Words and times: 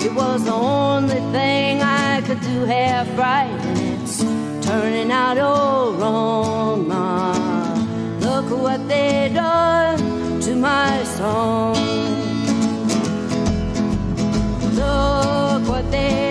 It 0.05 0.13
was 0.13 0.43
the 0.43 0.53
only 0.53 1.21
thing 1.31 1.81
I 1.81 2.21
could 2.21 2.41
do 2.41 2.65
half 2.65 3.07
right, 3.17 3.47
and 3.47 3.79
it's 3.93 4.23
turning 4.65 5.11
out 5.11 5.37
all 5.37 5.93
wrong, 5.93 6.87
Ma. 6.87 7.33
Look 8.19 8.49
what 8.49 8.87
they 8.87 9.31
done 9.33 9.99
to 10.41 10.55
my 10.55 11.03
song. 11.03 11.75
Look 14.73 15.67
what 15.67 15.91
they 15.91 16.28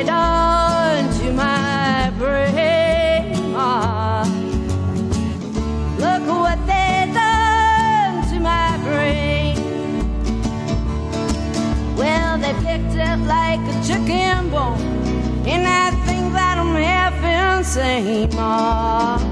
same 17.69 18.33
old. 18.39 19.28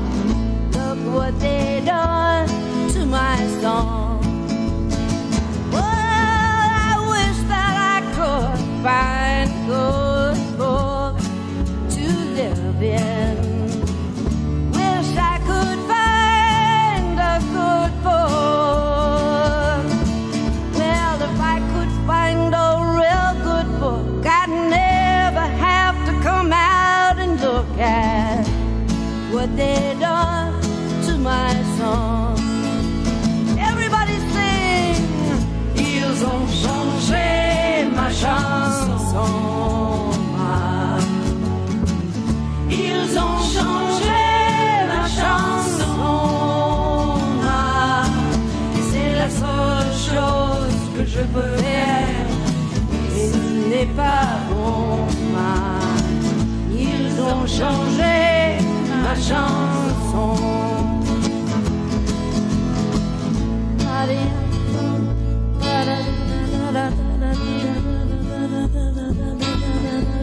Pas 53.97 54.39
bon. 54.48 55.06
Ils 56.72 57.20
ont 57.20 57.47
changé 57.47 58.59
ma 59.03 59.15
chanson. 59.15 60.37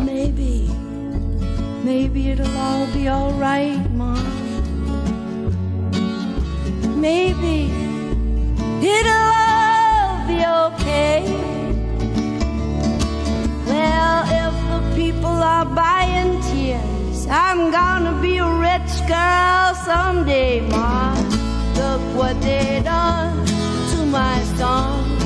Maybe, 0.06 0.70
maybe 1.84 2.30
it'll 2.31 2.58
all 2.58 2.86
be 2.94 3.09
alright, 3.09 3.92
Mom. 3.92 4.18
Maybe 7.02 7.70
it'll 8.81 9.34
all 9.36 10.28
be 10.28 10.40
okay. 10.46 11.53
Well, 14.03 14.25
if 14.47 14.56
the 14.69 14.96
people 15.02 15.38
are 15.56 15.64
buying 15.64 16.41
tears, 16.50 17.25
I'm 17.30 17.72
gonna 17.72 18.12
be 18.22 18.38
a 18.38 18.50
rich 18.69 18.94
girl 19.08 19.74
someday, 19.90 20.59
Ma. 20.72 21.16
Look 21.80 22.02
what 22.19 22.36
they 22.41 22.81
done 22.84 23.46
to 23.91 24.06
my 24.06 24.38
song. 24.59 25.22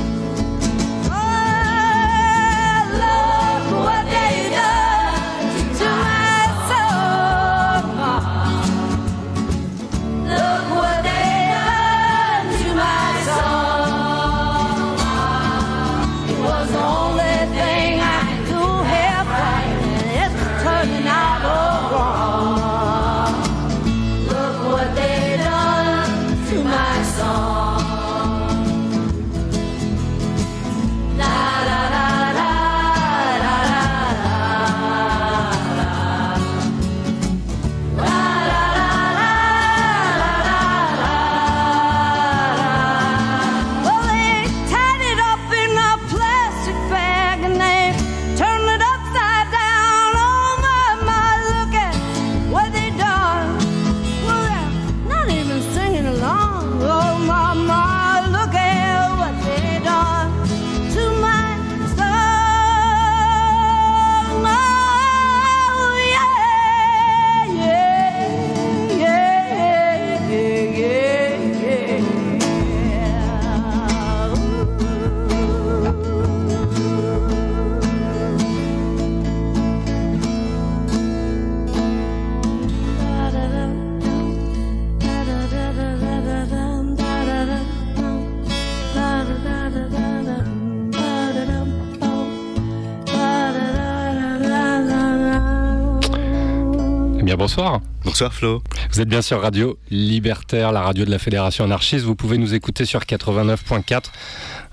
Bonsoir. 97.57 97.81
Bonsoir 98.05 98.33
Flo. 98.33 98.61
Vous 98.91 99.01
êtes 99.01 99.09
bien 99.09 99.21
sur 99.23 99.41
Radio 99.41 99.79
Libertaire, 99.89 100.71
la 100.71 100.81
radio 100.81 101.05
de 101.05 101.09
la 101.11 101.17
Fédération 101.17 101.63
anarchiste. 101.63 102.05
Vous 102.05 102.15
pouvez 102.15 102.37
nous 102.37 102.53
écouter 102.53 102.85
sur 102.85 102.99
89.4. 103.01 104.03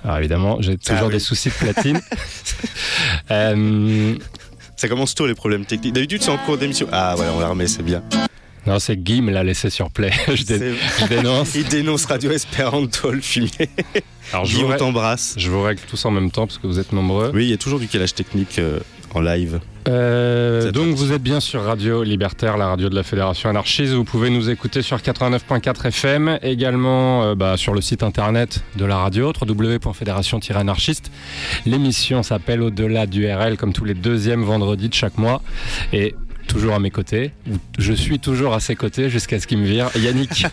Alors 0.05 0.19
évidemment, 0.19 0.59
j'ai 0.61 0.77
toujours 0.77 0.99
Ah 1.03 1.07
oui. 1.07 1.13
des 1.15 1.19
soucis 1.19 1.49
de 1.49 1.55
platine. 1.55 2.01
Euh, 3.31 4.17
Ça 4.77 4.89
commence 4.89 5.15
tôt 5.15 5.27
les 5.27 5.35
problèmes 5.35 5.65
techniques. 5.65 5.95
D'habitude 5.95 6.23
c'est 6.23 6.31
en 6.31 6.37
cours 6.39 6.59
d'émission. 6.59 6.87
Ah 6.93 7.17
ouais, 7.17 7.25
on 7.35 7.41
la 7.41 7.49
remet, 7.49 7.67
c'est 7.67 7.83
bien. 7.83 8.03
non, 8.67 8.79
c'est 8.79 8.97
Guy 8.97 9.23
me 9.23 9.31
l'a 9.33 9.43
laissé 9.45 9.71
sur 9.71 9.91
play. 9.91 10.11
je, 10.29 10.43
dé- 10.45 10.59
C'est- 10.59 10.75
je 11.03 11.07
dénonce. 11.09 11.55
Il 11.55 11.65
dénonce 11.69 12.05
Radio 12.07 12.31
Esperanto, 12.33 13.11
le 13.11 13.21
fumier. 13.21 13.51
Alors 14.33 14.45
je 14.45 14.53
Guy, 14.55 14.61
vous, 14.61 14.67
on 14.67 14.69
règle, 14.69 14.79
t'embrasse. 14.81 15.35
je 15.39 15.51
vous 15.51 15.63
règle 15.63 15.81
tous 15.89 16.05
en 16.05 16.11
même 16.11 16.31
temps 16.31 16.47
parce 16.47 16.59
que 16.59 16.67
vous 16.67 16.79
êtes 16.79 16.93
nombreux. 16.93 17.31
Oui, 17.35 17.45
il 17.45 17.51
y 17.51 17.55
a 17.55 17.57
toujours 17.59 17.79
du 17.81 17.89
calage 17.89 18.15
technique 18.15 18.59
euh, 18.59 18.81
en 19.15 19.21
live 19.21 19.61
Euh, 19.87 20.73
donc 20.73 20.95
vous 20.95 21.13
êtes 21.13 21.23
bien 21.23 21.41
sur 21.41 21.63
Radio 21.63 22.03
Libertaire, 22.03 22.57
la 22.57 22.69
radio 22.69 22.89
de 22.89 22.95
la 22.95 23.03
Fédération 23.03 23.51
Anarchiste. 23.51 23.93
Vous 23.93 24.05
pouvez 24.05 24.31
nous 24.31 24.49
écouter 24.49 24.81
sur 24.81 24.97
89.4 24.97 25.89
FM, 25.89 26.39
également 26.43 27.23
euh, 27.23 27.35
bah, 27.35 27.59
sur 27.59 27.75
le 27.75 27.83
site 27.83 28.03
internet 28.03 28.65
de 28.77 28.87
la 28.87 28.97
radio, 28.97 29.33
www.fédération-anarchiste. 29.39 31.11
L'émission 31.67 32.23
s'appelle 32.23 32.63
Au-delà 32.63 33.07
du 33.07 33.31
RL, 33.31 33.59
comme 33.59 33.75
tous 33.75 33.85
les 33.85 33.95
deuxièmes 33.95 34.43
vendredis 34.43 34.89
de 34.89 34.95
chaque 34.95 35.19
mois. 35.19 35.43
Et 35.93 36.15
toujours 36.46 36.75
à 36.75 36.79
mes 36.79 36.91
côtés, 36.91 37.32
ou 37.50 37.55
je 37.79 37.93
suis 37.93 38.19
toujours 38.19 38.55
à 38.55 38.61
ses 38.61 38.76
côtés 38.76 39.11
jusqu'à 39.11 39.41
ce 39.41 39.46
qu'il 39.46 39.58
me 39.58 39.67
vire. 39.67 39.88
Yannick, 39.96 40.46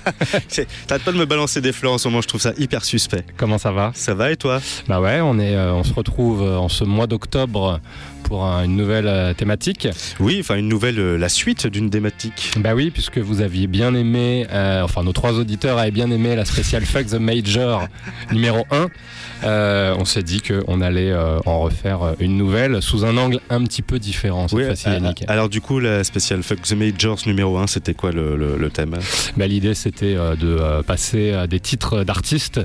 T'arrêtes 0.87 1.03
pas 1.03 1.11
de 1.11 1.17
me 1.17 1.25
balancer 1.25 1.61
des 1.61 1.71
fleurs 1.71 1.93
en 1.93 1.97
ce 1.97 2.07
moment, 2.07 2.21
je 2.21 2.27
trouve 2.27 2.41
ça 2.41 2.53
hyper 2.57 2.83
suspect. 2.83 3.23
comment 3.37 3.57
ça 3.57 3.71
va? 3.71 3.91
Ça 3.93 4.13
va 4.13 4.31
et 4.31 4.37
toi? 4.37 4.61
Bah 4.87 4.99
ouais, 5.01 5.19
on, 5.21 5.39
est, 5.39 5.55
euh, 5.55 5.73
on 5.73 5.83
se 5.83 5.93
retrouve 5.93 6.41
euh, 6.41 6.57
en 6.57 6.69
ce 6.69 6.83
mois 6.83 7.07
d'octobre 7.07 7.79
pour 8.23 8.45
un- 8.45 8.63
une 8.63 8.75
nouvelle 8.77 9.07
euh, 9.07 9.33
thématique. 9.33 9.87
Oui, 10.19 10.37
enfin 10.39 10.55
une 10.55 10.67
nouvelle, 10.67 10.99
euh, 10.99 11.17
la 11.17 11.29
suite 11.29 11.67
d'une 11.67 11.89
thématique. 11.89 12.51
Bah 12.57 12.73
oui, 12.75 12.91
puisque 12.91 13.17
vous 13.17 13.41
aviez 13.41 13.67
bien 13.67 13.93
aimé, 13.93 14.47
euh, 14.51 14.81
enfin 14.83 15.03
nos 15.03 15.13
trois 15.13 15.33
auditeurs 15.33 15.77
avaient 15.77 15.91
bien 15.91 16.09
aimé 16.11 16.35
la 16.35 16.45
spéciale 16.45 16.85
Fuck 16.85 17.07
the 17.07 17.13
Major 17.15 17.87
numéro 18.31 18.65
1. 18.71 18.87
Euh, 19.43 19.95
on 19.97 20.05
s'est 20.05 20.23
dit 20.23 20.41
qu'on 20.41 20.81
allait 20.81 21.11
euh, 21.11 21.39
en 21.45 21.61
refaire 21.61 22.03
euh, 22.03 22.13
une 22.19 22.37
nouvelle 22.37 22.81
sous 22.81 23.05
un 23.05 23.17
angle 23.17 23.39
un 23.49 23.63
petit 23.63 23.81
peu 23.81 23.97
différent 23.99 24.47
cette 24.47 24.57
Oui, 24.57 24.65
fois-ci, 24.65 24.89
Yannick. 24.89 25.23
alors 25.27 25.49
du 25.49 25.61
coup, 25.61 25.79
la 25.79 26.03
spéciale 26.03 26.43
Fuck 26.43 26.61
the 26.61 26.73
Majors 26.73 27.19
numéro 27.25 27.57
1, 27.57 27.67
c'était 27.67 27.93
quoi 27.93 28.11
le, 28.11 28.35
le- 28.37 28.57
le 28.57 28.69
thème 28.69 28.95
Bah, 29.37 29.47
L'idée 29.47 29.73
c'était 29.73 30.13
de 30.15 30.81
passer 30.83 31.33
à 31.33 31.47
des 31.47 31.59
titres 31.59 32.03
d'artistes 32.03 32.59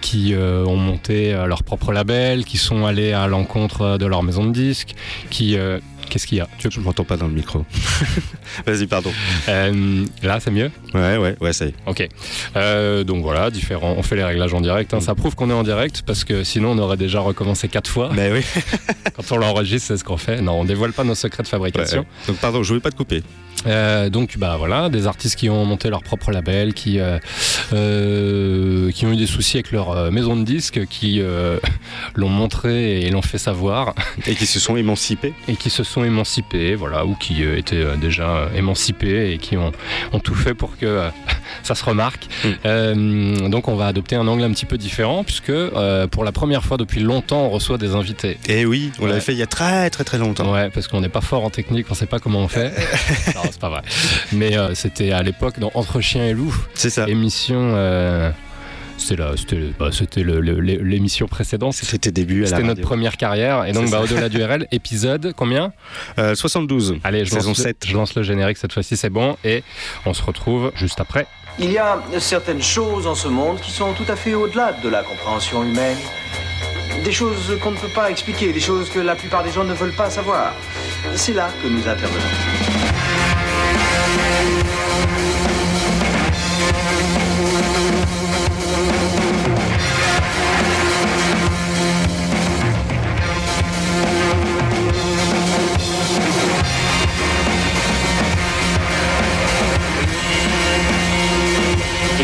qui 0.00 0.34
ont 0.36 0.76
monté 0.76 1.32
leur 1.46 1.62
propre 1.62 1.92
label, 1.92 2.44
qui 2.44 2.56
sont 2.58 2.84
allés 2.86 3.12
à 3.12 3.26
l'encontre 3.28 3.96
de 3.98 4.06
leur 4.06 4.22
maison 4.22 4.44
de 4.44 4.52
disques, 4.52 4.94
qui... 5.30 5.56
Qu'est-ce 6.10 6.26
qu'il 6.26 6.38
y 6.38 6.40
a? 6.40 6.48
Je 6.58 6.80
m'entends 6.80 7.04
pas 7.04 7.16
dans 7.16 7.28
le 7.28 7.32
micro? 7.32 7.64
Vas-y, 8.66 8.86
pardon. 8.86 9.10
Euh, 9.48 10.04
Là 10.22 10.38
c'est 10.40 10.50
mieux? 10.50 10.70
Ouais, 10.92 11.16
ouais, 11.16 11.36
ouais, 11.40 11.52
ça 11.52 11.64
y 11.66 11.68
est. 11.68 11.74
Ok. 11.86 12.06
Euh, 12.56 13.04
donc 13.04 13.22
voilà, 13.22 13.50
différents. 13.50 13.94
On 13.96 14.02
fait 14.02 14.16
les 14.16 14.24
réglages 14.24 14.52
en 14.52 14.60
direct. 14.60 14.92
hein. 14.92 14.98
Mm. 14.98 15.02
Ça 15.02 15.14
prouve 15.14 15.34
qu'on 15.36 15.48
est 15.50 15.54
en 15.54 15.62
direct 15.62 16.02
parce 16.04 16.24
que 16.24 16.42
sinon 16.44 16.72
on 16.72 16.78
aurait 16.78 16.96
déjà 16.96 17.20
recommencé 17.20 17.68
quatre 17.68 17.88
fois. 17.88 18.10
Mais 18.12 18.30
oui. 18.32 18.42
Quand 19.16 19.32
on 19.36 19.38
l'enregistre, 19.38 19.88
c'est 19.88 19.96
ce 19.96 20.04
qu'on 20.04 20.16
fait. 20.16 20.42
Non, 20.42 20.60
on 20.60 20.64
dévoile 20.64 20.92
pas 20.92 21.04
nos 21.04 21.14
secrets 21.14 21.42
de 21.44 21.48
fabrication. 21.48 22.00
Ouais. 22.00 22.26
Donc 22.26 22.36
pardon, 22.38 22.62
je 22.62 22.68
voulais 22.68 22.80
pas 22.80 22.90
te 22.90 22.96
couper. 22.96 23.22
Euh, 23.66 24.08
donc 24.08 24.38
bah 24.38 24.56
voilà, 24.58 24.88
des 24.88 25.06
artistes 25.06 25.36
qui 25.36 25.48
ont 25.50 25.64
monté 25.66 25.90
leur 25.90 26.02
propre 26.02 26.30
label, 26.32 26.72
qui 26.74 26.98
euh, 26.98 28.90
qui 28.92 29.06
ont 29.06 29.12
eu 29.12 29.16
des 29.16 29.26
soucis 29.26 29.58
avec 29.58 29.70
leur 29.72 30.10
maison 30.10 30.36
de 30.36 30.44
disques, 30.44 30.86
qui 30.86 31.20
l'ont 32.14 32.28
montré 32.28 33.02
et 33.02 33.10
l'ont 33.10 33.22
fait 33.22 33.38
savoir, 33.38 33.94
Et 34.26 34.34
qui 34.34 34.46
se 34.46 34.58
sont 34.60 34.76
émancipés. 34.76 35.34
et 35.48 35.56
qui 35.56 35.70
se 35.70 35.84
sont 35.84 35.99
émancipés, 36.04 36.74
voilà, 36.74 37.04
ou 37.06 37.14
qui 37.14 37.44
euh, 37.44 37.56
étaient 37.58 37.76
euh, 37.76 37.96
déjà 37.96 38.28
euh, 38.28 38.48
émancipés 38.54 39.32
et 39.32 39.38
qui 39.38 39.56
ont, 39.56 39.72
ont 40.12 40.20
tout 40.20 40.34
fait 40.34 40.54
pour 40.54 40.76
que 40.78 41.08
ça 41.62 41.74
se 41.74 41.84
remarque. 41.84 42.26
Mm. 42.64 43.48
Donc 43.50 43.68
on 43.68 43.74
va 43.76 43.86
adopter 43.86 44.16
un 44.16 44.26
angle 44.28 44.44
un 44.44 44.50
petit 44.52 44.66
peu 44.66 44.78
différent 44.78 45.24
puisque 45.24 45.52
pour 46.10 46.24
la 46.24 46.32
première 46.32 46.64
fois 46.64 46.76
depuis 46.76 47.00
longtemps 47.00 47.42
on 47.46 47.50
reçoit 47.50 47.78
des 47.78 47.94
invités. 47.94 48.38
Et 48.48 48.64
oui, 48.66 48.92
on 48.98 49.02
Ouais. 49.04 49.08
l'avait 49.10 49.20
fait 49.20 49.32
il 49.32 49.38
y 49.38 49.42
a 49.42 49.46
très 49.46 49.90
très 49.90 50.04
très 50.04 50.18
longtemps. 50.18 50.52
Ouais, 50.52 50.70
parce 50.70 50.88
qu'on 50.88 51.00
n'est 51.00 51.08
pas 51.08 51.20
fort 51.20 51.44
en 51.44 51.50
technique, 51.50 51.86
on 51.90 51.94
sait 51.94 52.06
pas 52.06 52.18
comment 52.18 52.40
on 52.40 52.48
fait. 52.48 52.70
non, 53.34 53.42
c'est 53.44 53.58
pas 53.60 53.68
vrai. 53.70 53.82
Mais 54.32 54.52
c'était 54.74 55.12
à 55.12 55.22
l'époque 55.22 55.58
dans 55.58 55.70
Entre 55.74 56.00
chien 56.00 56.24
et 56.26 56.32
loup, 56.32 56.54
C'est 56.74 56.90
ça. 56.90 57.06
émission. 57.08 57.74
C'était 59.00 59.16
la- 59.16 59.36
c'était 59.36 59.58
bah, 59.78 59.90
l'émission 60.82 61.26
précédente. 61.26 61.74
C'était 61.74 62.10
début 62.10 62.46
c'était 62.46 62.62
notre 62.62 62.82
première 62.82 63.16
carrière. 63.16 63.64
Et 63.66 63.72
donc, 63.72 63.90
bah, 63.90 64.00
au-delà 64.02 64.28
du 64.28 64.42
RL, 64.42 64.66
épisode 64.72 65.32
combien? 65.36 65.72
Euh, 66.18 66.34
72. 66.34 66.96
Allez, 67.04 67.24
je 67.24 67.30
Saison 67.30 67.48
lance, 67.50 67.58
le, 67.58 67.64
7. 67.64 67.76
je 67.86 67.94
lance 67.94 68.14
le 68.14 68.22
générique 68.22 68.58
cette 68.58 68.72
fois-ci, 68.72 68.96
c'est 68.96 69.10
bon. 69.10 69.36
Et 69.44 69.62
on 70.06 70.14
se 70.14 70.22
retrouve 70.22 70.72
juste 70.76 71.00
après. 71.00 71.26
Il 71.58 71.72
y 71.72 71.78
a 71.78 72.00
certaines 72.18 72.62
choses 72.62 73.06
en 73.06 73.14
ce 73.14 73.28
monde 73.28 73.60
qui 73.60 73.70
sont 73.70 73.92
tout 73.92 74.04
à 74.08 74.16
fait 74.16 74.34
au-delà 74.34 74.72
de 74.82 74.88
la 74.88 75.02
compréhension 75.02 75.62
humaine. 75.64 75.96
Des 77.04 77.12
choses 77.12 77.56
qu'on 77.62 77.70
ne 77.72 77.76
peut 77.76 77.88
pas 77.88 78.10
expliquer, 78.10 78.52
des 78.52 78.60
choses 78.60 78.90
que 78.90 78.98
la 79.00 79.14
plupart 79.16 79.42
des 79.42 79.50
gens 79.50 79.64
ne 79.64 79.74
veulent 79.74 79.94
pas 79.96 80.10
savoir. 80.10 80.52
C'est 81.14 81.32
là 81.34 81.48
que 81.62 81.68
nous 81.68 81.86
intervenons. 81.88 82.20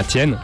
La 0.00 0.04
tienne. 0.04 0.38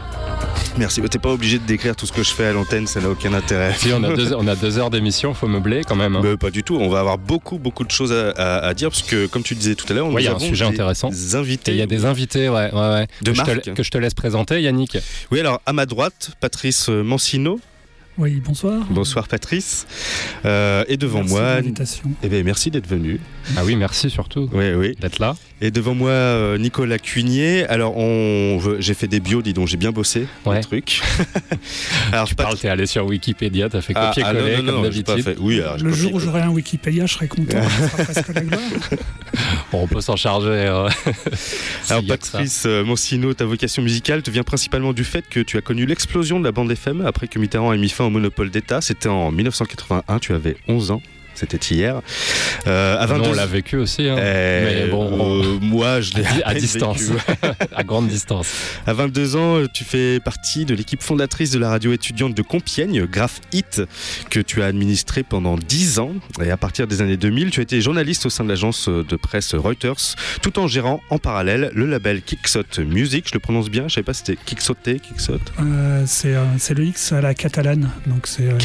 Merci. 0.77 1.01
T'es 1.01 1.17
pas 1.17 1.31
obligé 1.31 1.57
de 1.57 1.65
décrire 1.65 1.95
tout 1.95 2.05
ce 2.05 2.11
que 2.11 2.21
je 2.21 2.29
fais 2.29 2.45
à 2.45 2.53
l'antenne, 2.53 2.85
ça 2.85 3.01
n'a 3.01 3.09
aucun 3.09 3.33
intérêt. 3.33 3.73
Si 3.75 3.91
on 3.91 4.03
a 4.03 4.13
deux, 4.15 4.35
on 4.35 4.47
a 4.47 4.55
deux 4.55 4.77
heures 4.77 4.91
d'émission, 4.91 5.33
faut 5.33 5.47
meubler 5.47 5.81
quand 5.83 5.95
même. 5.95 6.15
hein. 6.15 6.21
Mais 6.23 6.37
pas 6.37 6.51
du 6.51 6.61
tout. 6.63 6.77
On 6.79 6.89
va 6.89 6.99
avoir 6.99 7.17
beaucoup, 7.17 7.57
beaucoup 7.57 7.83
de 7.83 7.89
choses 7.89 8.13
à, 8.13 8.29
à- 8.31 8.67
à 8.67 8.73
dire 8.75 8.89
parce 8.89 9.01
que, 9.01 9.25
comme 9.25 9.41
tu 9.41 9.55
disais 9.55 9.73
tout 9.73 9.85
à 9.89 9.95
l'heure, 9.95 10.07
Ouais, 10.13 10.21
il 10.21 10.25
y 10.25 10.27
a 10.27 10.35
un 10.35 10.39
sujet 10.39 10.65
des 10.65 10.71
intéressant. 10.75 11.09
invités. 11.33 11.71
Et 11.71 11.75
il 11.75 11.77
y 11.79 11.81
a 11.81 11.87
des 11.87 12.05
invités, 12.05 12.49
ouais, 12.49 12.71
ouais, 12.71 12.79
ouais. 12.79 13.07
De 13.23 13.31
que, 13.31 13.37
je 13.37 13.43
te, 13.59 13.69
que 13.71 13.81
je 13.83 13.89
te 13.89 13.97
laisse 13.97 14.13
présenter, 14.13 14.61
Yannick. 14.61 14.97
Oui, 15.31 15.39
alors 15.39 15.59
à 15.65 15.73
ma 15.73 15.87
droite, 15.87 16.31
Patrice 16.39 16.89
Mancino. 16.89 17.59
Oui, 18.17 18.41
bonsoir. 18.43 18.83
Bonsoir 18.89 19.27
Patrice. 19.27 19.85
Euh, 20.43 20.83
et 20.87 20.97
devant 20.97 21.19
Merci 21.19 21.33
moi, 21.35 21.61
de 21.61 21.71
eh 22.23 22.29
bien, 22.29 22.41
merci 22.43 22.71
d'être 22.71 22.87
venu. 22.87 23.19
Ah 23.55 23.61
oui, 23.63 23.75
merci 23.75 24.09
surtout 24.09 24.49
Oui, 24.53 24.73
oui. 24.73 24.95
d'être 24.99 25.19
là. 25.19 25.35
Et 25.61 25.69
devant 25.71 25.93
moi, 25.93 26.09
euh, 26.09 26.57
Nicolas 26.57 26.97
Cuigné. 26.97 27.65
Alors, 27.67 27.95
on, 27.95 28.59
j'ai 28.79 28.93
fait 28.95 29.07
des 29.07 29.19
bios, 29.19 29.41
dis 29.43 29.53
donc, 29.53 29.67
j'ai 29.67 29.77
bien 29.77 29.91
bossé 29.91 30.27
Ouais. 30.45 30.57
le 30.57 30.63
truc. 30.63 31.01
alors, 32.11 32.27
Tu 32.27 32.33
Pat- 32.35 32.45
parles, 32.47 32.57
t'es 32.59 32.69
allé 32.69 32.87
sur 32.87 33.05
Wikipédia, 33.05 33.69
t'as 33.69 33.81
fait 33.81 33.93
Ah, 33.95 34.11
ah, 34.11 34.13
copier-coller 34.15 34.61
non, 34.63 34.73
comme 34.73 34.83
d'habitude. 34.83 35.23
fait. 35.23 35.35
Oui, 35.39 35.61
Le 35.79 35.91
jour 35.93 36.13
où 36.15 36.19
j'aurai 36.19 36.41
un 36.41 36.49
Wikipédia, 36.49 37.05
je 37.05 37.13
serai 37.13 37.27
content. 37.27 37.61
Ça 37.61 37.87
sera 37.87 38.03
presque 38.03 38.33
la 38.33 38.41
gloire. 38.41 38.61
Bon, 39.71 39.79
on 39.83 39.87
peut 39.87 40.01
s'en 40.01 40.15
charger. 40.15 40.47
euh, 40.49 40.89
Alors. 41.89 42.03
Patrice 42.07 42.63
euh, 42.65 42.83
Mancino, 42.83 43.33
ta 43.33 43.45
vocation 43.45 43.81
musicale 43.83 44.21
te 44.23 44.31
vient 44.31 44.43
principalement 44.43 44.93
du 44.93 45.03
fait 45.03 45.25
que 45.29 45.39
tu 45.39 45.57
as 45.57 45.61
connu 45.61 45.85
l'explosion 45.85 46.39
de 46.39 46.45
la 46.45 46.51
bande 46.51 46.71
FM 46.71 47.01
après 47.05 47.27
que 47.27 47.37
Mitterrand 47.39 47.73
ait 47.73 47.77
mis 47.77 47.89
fin 47.89 48.06
monopole 48.09 48.49
d'État. 48.49 48.81
C'était 48.81 49.09
en 49.09 49.31
1981, 49.31 50.19
tu 50.19 50.33
avais 50.33 50.57
11 50.67 50.91
ans. 50.91 51.01
C'était 51.37 51.57
hier. 51.73 52.01
Euh, 52.65 52.97
à 52.97 53.05
Nous, 53.05 53.13
22 53.13 53.29
on 53.29 53.33
l'a 53.33 53.45
vécu 53.45 53.77
aussi, 53.77 54.07
hein, 54.09 54.15
Eh, 54.17 54.21
mais 54.65 54.87
bon, 54.89 55.07
on- 55.11 55.43
euh, 55.43 55.57
moi 55.61 56.01
je 56.01 56.13
l'ai 56.15 56.25
à 56.43 56.51
peine 56.51 56.57
distance, 56.59 57.01
vécu. 57.01 57.21
à 57.75 57.83
grande 57.83 58.07
distance. 58.07 58.47
À 58.85 58.93
22 58.93 59.35
ans, 59.35 59.61
tu 59.71 59.83
fais 59.83 60.19
partie 60.19 60.65
de 60.65 60.73
l'équipe 60.73 61.01
fondatrice 61.03 61.51
de 61.51 61.59
la 61.59 61.69
radio 61.69 61.93
étudiante 61.93 62.33
de 62.33 62.41
Compiègne, 62.41 63.05
Graph 63.05 63.39
Hit, 63.53 63.83
que 64.29 64.39
tu 64.39 64.61
as 64.63 64.65
administré 64.65 65.23
pendant 65.23 65.57
10 65.57 65.99
ans. 65.99 66.13
Et 66.43 66.49
à 66.49 66.57
partir 66.57 66.87
des 66.87 67.01
années 67.01 67.17
2000, 67.17 67.51
tu 67.51 67.59
as 67.59 67.63
été 67.63 67.81
journaliste 67.81 68.25
au 68.25 68.29
sein 68.29 68.43
de 68.43 68.49
l'agence 68.49 68.89
de 68.89 69.15
presse 69.15 69.53
Reuters, 69.53 70.15
tout 70.41 70.57
en 70.59 70.67
gérant 70.67 71.01
en 71.09 71.19
parallèle 71.19 71.71
le 71.75 71.85
label 71.85 72.21
Kickshot 72.21 72.63
Music. 72.85 73.25
Je 73.29 73.33
le 73.33 73.39
prononce 73.39 73.69
bien, 73.69 73.87
je 73.87 73.93
savais 73.95 74.05
pas 74.05 74.13
si 74.13 74.23
c'était 74.25 74.39
Kicksoté, 74.43 74.99
Kickshot. 74.99 75.39
Euh, 75.59 76.03
c'est 76.07 76.35
euh, 76.35 76.43
le 76.75 76.83
X 76.85 77.11
à 77.11 77.21
la 77.21 77.33
catalane, 77.33 77.89
donc 78.07 78.27
c'est 78.27 78.43
euh, 78.43 78.53
ou 78.53 78.57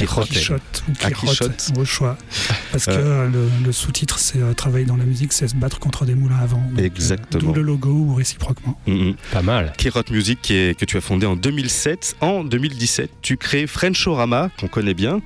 Ah, 1.02 1.10
Quichotte. 1.10 1.70
au 1.76 1.84
choix. 1.84 2.16
Parce 2.70 2.86
que 2.86 2.90
Euh. 2.92 3.28
le, 3.28 3.48
le 3.66 3.72
sous-titre, 3.72 4.18
c'est 4.18 4.38
euh, 4.38 4.54
travailler 4.54 4.84
dans 4.84 4.96
la 4.96 5.04
musique, 5.04 5.32
c'est 5.32 5.48
se 5.48 5.54
battre 5.56 5.78
contre 5.80 6.04
des 6.04 6.14
moulins 6.14 6.36
à 6.40 6.46
vent. 6.46 6.62
Donc, 6.70 6.78
euh, 6.80 6.84
Exactement. 6.84 7.42
D'où 7.42 7.52
le 7.54 7.62
logo 7.62 7.90
ou 7.90 8.14
réciproquement. 8.14 8.78
Mhm. 8.86 9.14
Pas 9.32 9.42
mal. 9.42 9.72
Kirot 9.76 10.02
Music 10.10 10.38
qui 10.42 10.54
est- 10.54 10.78
que 10.78 10.84
tu 10.84 10.96
as 10.96 11.00
fondé 11.00 11.26
en 11.26 11.36
2007. 11.36 12.16
En 12.20 12.44
2017, 12.44 13.10
tu 13.22 13.36
crées 13.36 13.66
Frenchorama, 13.66 14.50
qu'on 14.60 14.68
connaît 14.68 14.94
bien, 14.94 15.20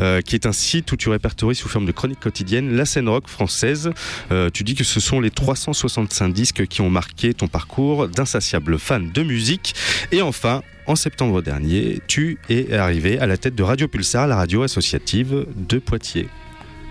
euh, 0.00 0.20
qui 0.20 0.34
est 0.34 0.46
un 0.46 0.52
site 0.52 0.90
où 0.92 0.96
tu 0.96 1.08
répertories 1.08 1.54
sous 1.54 1.68
forme 1.68 1.86
de 1.86 1.92
chronique 1.92 2.20
quotidienne 2.20 2.74
la 2.76 2.84
scène 2.84 3.08
rock 3.08 3.28
française. 3.28 3.90
Euh, 4.32 4.50
tu 4.52 4.64
dis 4.64 4.74
que 4.74 4.84
ce 4.84 5.00
sont 5.00 5.20
les 5.20 5.30
365 5.30 6.32
disques 6.32 6.66
qui 6.66 6.80
ont 6.80 6.90
marqué 6.90 7.34
ton 7.34 7.48
parcours 7.48 8.08
d'insatiable 8.08 8.78
fan 8.78 9.10
de 9.12 9.22
musique. 9.22 9.74
Et 10.12 10.22
enfin, 10.22 10.62
en 10.86 10.96
septembre 10.96 11.40
dernier, 11.42 12.00
tu 12.06 12.38
es 12.50 12.72
arrivé 12.74 13.18
à 13.18 13.26
la 13.26 13.36
tête 13.36 13.54
de 13.54 13.62
Radio 13.62 13.88
Pulsar, 13.88 14.26
la 14.26 14.36
radio 14.36 14.62
associative 14.62 15.46
de 15.56 15.78
Poitiers. 15.78 16.28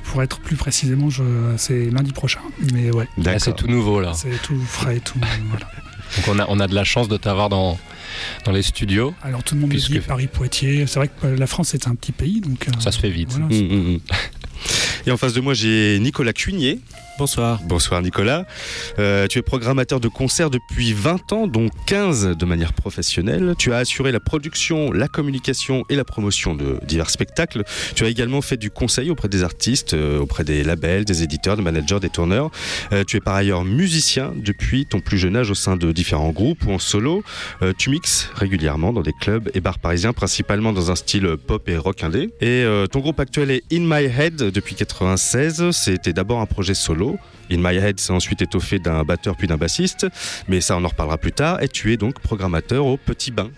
Pour 0.05 0.21
être 0.21 0.39
plus 0.39 0.55
précisément, 0.55 1.09
je, 1.09 1.23
c'est 1.57 1.89
lundi 1.89 2.11
prochain. 2.11 2.41
Mais 2.73 2.91
ouais, 2.91 3.07
Là, 3.17 3.39
c'est 3.39 3.55
tout 3.55 3.67
nouveau 3.67 3.99
là. 3.99 4.13
c'est 4.13 4.39
tout 4.43 4.59
frais, 4.59 4.99
tout. 4.99 5.17
voilà. 5.49 5.65
Donc 6.17 6.27
on 6.27 6.39
a, 6.39 6.45
on 6.49 6.59
a 6.59 6.67
de 6.67 6.75
la 6.75 6.83
chance 6.83 7.07
de 7.07 7.17
t'avoir 7.17 7.49
dans, 7.49 7.79
dans 8.45 8.51
les 8.51 8.61
studios. 8.61 9.15
Alors 9.23 9.43
tout 9.43 9.55
le 9.55 9.61
monde 9.61 9.71
Puisque- 9.71 9.89
me 9.89 9.95
dit 9.95 10.01
Paris-Poitiers. 10.01 10.85
C'est 10.85 10.99
vrai 10.99 11.07
que 11.09 11.25
la 11.27 11.47
France 11.47 11.73
est 11.73 11.87
un 11.87 11.95
petit 11.95 12.11
pays, 12.11 12.41
donc. 12.41 12.67
euh, 12.67 12.71
Ça 12.79 12.91
se 12.91 12.99
fait 12.99 13.09
vite. 13.09 13.29
voilà, 13.31 13.45
Mm, 13.47 13.67
mm, 13.67 13.93
mm. 13.95 13.99
Et 15.07 15.11
en 15.11 15.17
face 15.17 15.33
de 15.33 15.41
moi, 15.41 15.53
j'ai 15.53 15.97
Nicolas 15.99 16.33
Cuigné. 16.33 16.79
Bonsoir. 17.19 17.59
Bonsoir 17.65 18.01
Nicolas. 18.01 18.47
Euh, 18.97 19.27
tu 19.27 19.37
es 19.37 19.43
programmateur 19.43 19.99
de 19.99 20.07
concerts 20.07 20.49
depuis 20.49 20.93
20 20.93 21.31
ans, 21.31 21.47
dont 21.47 21.69
15 21.85 22.35
de 22.35 22.45
manière 22.45 22.73
professionnelle. 22.73 23.53
Tu 23.59 23.71
as 23.71 23.77
assuré 23.77 24.11
la 24.11 24.19
production, 24.19 24.91
la 24.91 25.07
communication 25.07 25.85
et 25.89 25.95
la 25.95 26.05
promotion 26.05 26.55
de 26.55 26.79
divers 26.87 27.11
spectacles. 27.11 27.63
Tu 27.93 28.03
as 28.03 28.07
également 28.09 28.41
fait 28.41 28.57
du 28.57 28.71
conseil 28.71 29.11
auprès 29.11 29.29
des 29.29 29.43
artistes, 29.43 29.93
euh, 29.93 30.19
auprès 30.19 30.43
des 30.43 30.63
labels, 30.63 31.05
des 31.05 31.21
éditeurs, 31.21 31.55
des 31.55 31.61
managers, 31.61 31.99
des 31.99 32.09
tourneurs. 32.09 32.49
Euh, 32.91 33.03
tu 33.05 33.17
es 33.17 33.19
par 33.19 33.35
ailleurs 33.35 33.63
musicien 33.63 34.33
depuis 34.35 34.87
ton 34.87 34.99
plus 34.99 35.19
jeune 35.19 35.35
âge 35.35 35.51
au 35.51 35.55
sein 35.55 35.77
de 35.77 35.91
différents 35.91 36.31
groupes 36.31 36.65
ou 36.65 36.71
en 36.71 36.79
solo. 36.79 37.23
Tu 37.77 37.91
mixes 37.91 38.29
régulièrement 38.33 38.91
dans 38.91 39.01
des 39.01 39.13
clubs 39.13 39.49
et 39.53 39.61
bars 39.61 39.79
parisiens, 39.79 40.13
principalement 40.13 40.73
dans 40.73 40.89
un 40.89 40.95
style 40.95 41.37
pop 41.37 41.69
et 41.69 41.77
rock 41.77 42.03
indé. 42.03 42.29
Et 42.41 42.65
ton 42.91 42.99
groupe 42.99 43.19
actuel 43.19 43.51
est 43.51 43.63
In 43.71 43.81
My 43.81 44.05
Head 44.05 44.35
depuis 44.35 44.75
96. 44.75 45.71
C'était 45.71 46.13
d'abord 46.13 46.41
un 46.41 46.45
projet 46.45 46.73
solo. 46.73 47.02
In 47.51 47.57
My 47.59 47.75
Head 47.77 47.99
s'est 47.99 48.13
ensuite 48.13 48.41
étoffé 48.41 48.79
d'un 48.79 49.03
batteur 49.03 49.35
puis 49.35 49.47
d'un 49.47 49.57
bassiste, 49.57 50.07
mais 50.47 50.61
ça 50.61 50.77
on 50.77 50.83
en 50.83 50.87
reparlera 50.87 51.17
plus 51.17 51.31
tard. 51.33 51.61
Et 51.61 51.67
tu 51.67 51.91
es 51.93 51.97
donc 51.97 52.19
programmateur 52.19 52.85
au 52.85 52.97
Petit 52.97 53.31
Bain. 53.31 53.49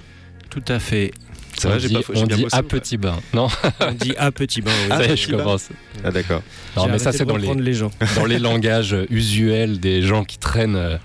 Tout 0.49 0.63
à 0.67 0.79
fait. 0.79 1.11
Ça 1.57 1.69
on 1.69 1.71
va, 1.71 1.79
j'ai 1.79 1.87
dit, 1.87 1.93
pas- 1.95 2.01
on 2.15 2.27
dit 2.27 2.41
bossé 2.43 2.55
à 2.57 2.63
petit 2.63 2.97
bain. 2.97 3.15
Non, 3.33 3.47
On 3.79 3.91
dit 3.93 4.13
à 4.17 4.29
petit 4.33 4.61
bain. 4.61 4.71
oui. 4.83 4.87
Ah, 4.91 4.97
ça 4.97 5.03
y 5.03 5.05
est, 5.05 5.15
petit 5.15 5.23
je 5.31 5.37
commence. 5.37 5.69
Ah 6.03 6.11
d'accord. 6.11 6.41
Non, 6.75 6.87
mais 6.89 6.99
ça, 6.99 7.13
c'est 7.13 7.23
dans 7.25 7.37
les, 7.37 7.43
reprendre 7.47 7.61
les 7.61 7.73
gens. 7.73 7.91
dans 8.17 8.25
les 8.25 8.39
langages 8.39 8.93
usuels 9.09 9.79
des 9.79 10.01
gens 10.01 10.25
qui 10.25 10.37
traînent 10.37 10.75
euh, 10.75 10.97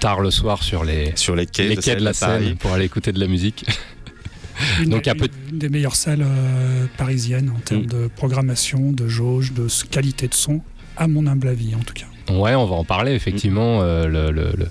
tard 0.00 0.20
le 0.20 0.30
soir 0.30 0.62
sur 0.62 0.82
les, 0.82 1.12
Sur 1.16 1.36
les 1.36 1.44
quais, 1.44 1.68
les 1.68 1.76
de, 1.76 1.80
quais 1.82 1.96
de 1.96 2.02
la 2.04 2.14
Paris. 2.14 2.44
Seine 2.46 2.56
pour 2.56 2.72
aller 2.72 2.86
écouter 2.86 3.12
de 3.12 3.20
la 3.20 3.26
musique. 3.26 3.66
Une, 4.82 4.88
Donc, 4.88 5.04
des- 5.04 5.10
un 5.10 5.14
peu- 5.14 5.28
une 5.52 5.58
des 5.58 5.68
meilleures 5.68 5.96
salles 5.96 6.22
euh, 6.24 6.86
parisiennes 6.96 7.50
en 7.54 7.58
termes 7.60 7.82
Mm. 7.82 7.86
de 7.86 8.08
programmation, 8.16 8.92
de 8.92 9.06
jauge, 9.08 9.52
de 9.52 9.66
qualité 9.90 10.28
de 10.28 10.34
son, 10.34 10.62
à 10.96 11.08
mon 11.08 11.26
humble 11.26 11.48
avis 11.48 11.74
en 11.74 11.80
tout 11.80 11.94
cas. 11.94 12.06
Ouais, 12.32 12.54
on 12.56 12.64
va 12.66 12.74
en 12.76 12.84
parler 12.84 13.12
Mm. 13.12 13.16
effectivement. 13.16 13.82
euh, 13.82 14.06
le, 14.06 14.30
le, 14.32 14.52
le, 14.56 14.66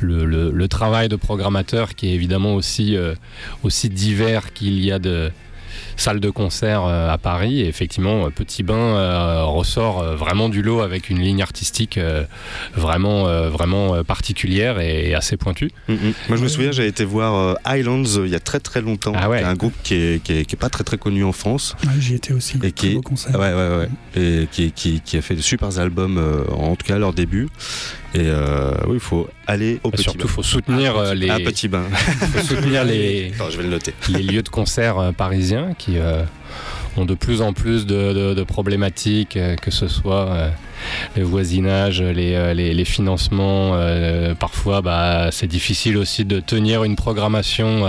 le- 0.00 0.24
le- 0.24 0.50
le 0.50 0.68
travail 0.68 1.08
de 1.08 1.16
programmateur 1.16 1.94
qui 1.94 2.08
est 2.08 2.14
évidemment 2.14 2.54
aussi, 2.54 2.96
euh, 2.96 3.14
aussi 3.62 3.88
divers 3.90 4.52
qu'il 4.52 4.80
y 4.84 4.90
a 4.90 4.98
de 4.98 5.30
salles 5.96 6.20
de 6.20 6.30
concert 6.30 6.84
euh, 6.84 7.10
à 7.10 7.18
Paris. 7.18 7.60
Et 7.60 7.68
effectivement, 7.68 8.26
euh, 8.26 8.30
Petit 8.30 8.62
Bain 8.62 8.74
euh, 8.74 9.44
ressort 9.44 10.00
euh, 10.02 10.16
vraiment 10.16 10.48
du 10.48 10.62
lot 10.62 10.80
avec 10.80 11.10
une 11.10 11.18
ligne 11.20 11.42
artistique 11.42 11.98
euh, 11.98 12.24
vraiment, 12.74 13.26
euh, 13.28 13.48
vraiment 13.50 14.02
particulière 14.04 14.80
et 14.80 15.14
assez 15.14 15.36
pointue. 15.36 15.70
Mm, 15.88 15.92
mm. 15.94 16.12
Moi 16.28 16.36
je 16.38 16.42
me 16.42 16.48
souviens, 16.48 16.72
j'avais 16.72 16.88
été 16.88 17.04
voir 17.04 17.34
euh, 17.34 17.54
Highlands 17.64 18.04
euh, 18.18 18.26
il 18.26 18.32
y 18.32 18.34
a 18.36 18.40
très 18.40 18.60
très 18.60 18.80
longtemps. 18.80 19.12
Ah 19.16 19.28
ouais. 19.28 19.38
qui 19.38 19.44
est 19.44 19.48
un 19.48 19.54
groupe 19.54 19.74
qui 19.82 19.94
est, 19.94 20.22
qui, 20.22 20.32
est, 20.38 20.44
qui 20.44 20.54
est 20.54 20.58
pas 20.58 20.68
très 20.70 20.84
très 20.84 20.98
connu 20.98 21.24
en 21.24 21.32
France. 21.32 21.74
Ouais, 21.84 21.90
J'y 21.98 22.14
étais 22.14 22.32
aussi. 22.32 22.58
Et 22.62 22.72
qui- 22.72 23.00
concert. 23.00 23.38
Ouais, 23.38 23.52
ouais, 23.54 23.76
ouais. 23.78 23.88
Et 24.16 24.48
qui, 24.50 24.72
qui, 24.72 25.00
qui 25.00 25.16
a 25.16 25.22
fait 25.22 25.34
de 25.34 25.40
super 25.42 25.78
albums, 25.78 26.18
euh, 26.18 26.44
en 26.52 26.76
tout 26.76 26.86
cas 26.86 26.96
à 26.96 26.98
leur 26.98 27.12
début. 27.12 27.48
Et 28.14 28.20
euh, 28.22 28.70
oui, 28.86 28.94
il 28.94 29.00
faut 29.00 29.28
aller 29.46 29.78
au 29.84 29.88
Et 29.88 29.92
Petit 29.92 30.02
surtout, 30.04 30.20
il 30.20 30.24
Bain. 30.26 30.32
faut 30.32 30.42
soutenir, 30.42 30.96
Ah, 30.96 31.14
les, 31.14 31.28
ah, 31.28 31.36
Petit 31.38 31.68
Bain. 31.68 31.82
faut 31.92 32.40
soutenir 32.54 32.84
les, 32.90 33.32
Attends, 33.34 33.50
je 33.50 33.56
vais 33.58 33.64
le 33.64 33.68
noter. 33.68 33.92
les 34.08 34.22
lieux 34.22 34.42
de 34.42 34.48
concert 34.48 34.98
euh, 34.98 35.12
parisiens 35.12 35.74
qui 35.76 35.85
euh, 35.90 36.24
ont 36.96 37.04
de 37.04 37.14
plus 37.14 37.40
en 37.42 37.52
plus 37.52 37.86
de, 37.86 38.42
problématiques, 38.44 39.36
euh, 39.36 39.56
que 39.56 39.70
ce 39.70 39.88
soit 39.88 40.28
euh, 40.28 40.50
le 41.16 41.22
voisinage, 41.22 42.02
les, 42.02 42.84
financements. 42.84 43.76
parfois, 44.38 44.82
bah, 44.82 45.30
c'est 45.32 45.46
difficile 45.46 45.96
aussi 45.96 46.24
de 46.24 46.40
tenir 46.40 46.84
une 46.84 46.96
programmation 46.96 47.84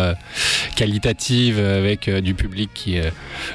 qualitative 0.75 1.59
avec 1.59 2.09
du 2.09 2.33
public 2.33 2.69
qui 2.73 2.99
euh, 2.99 3.09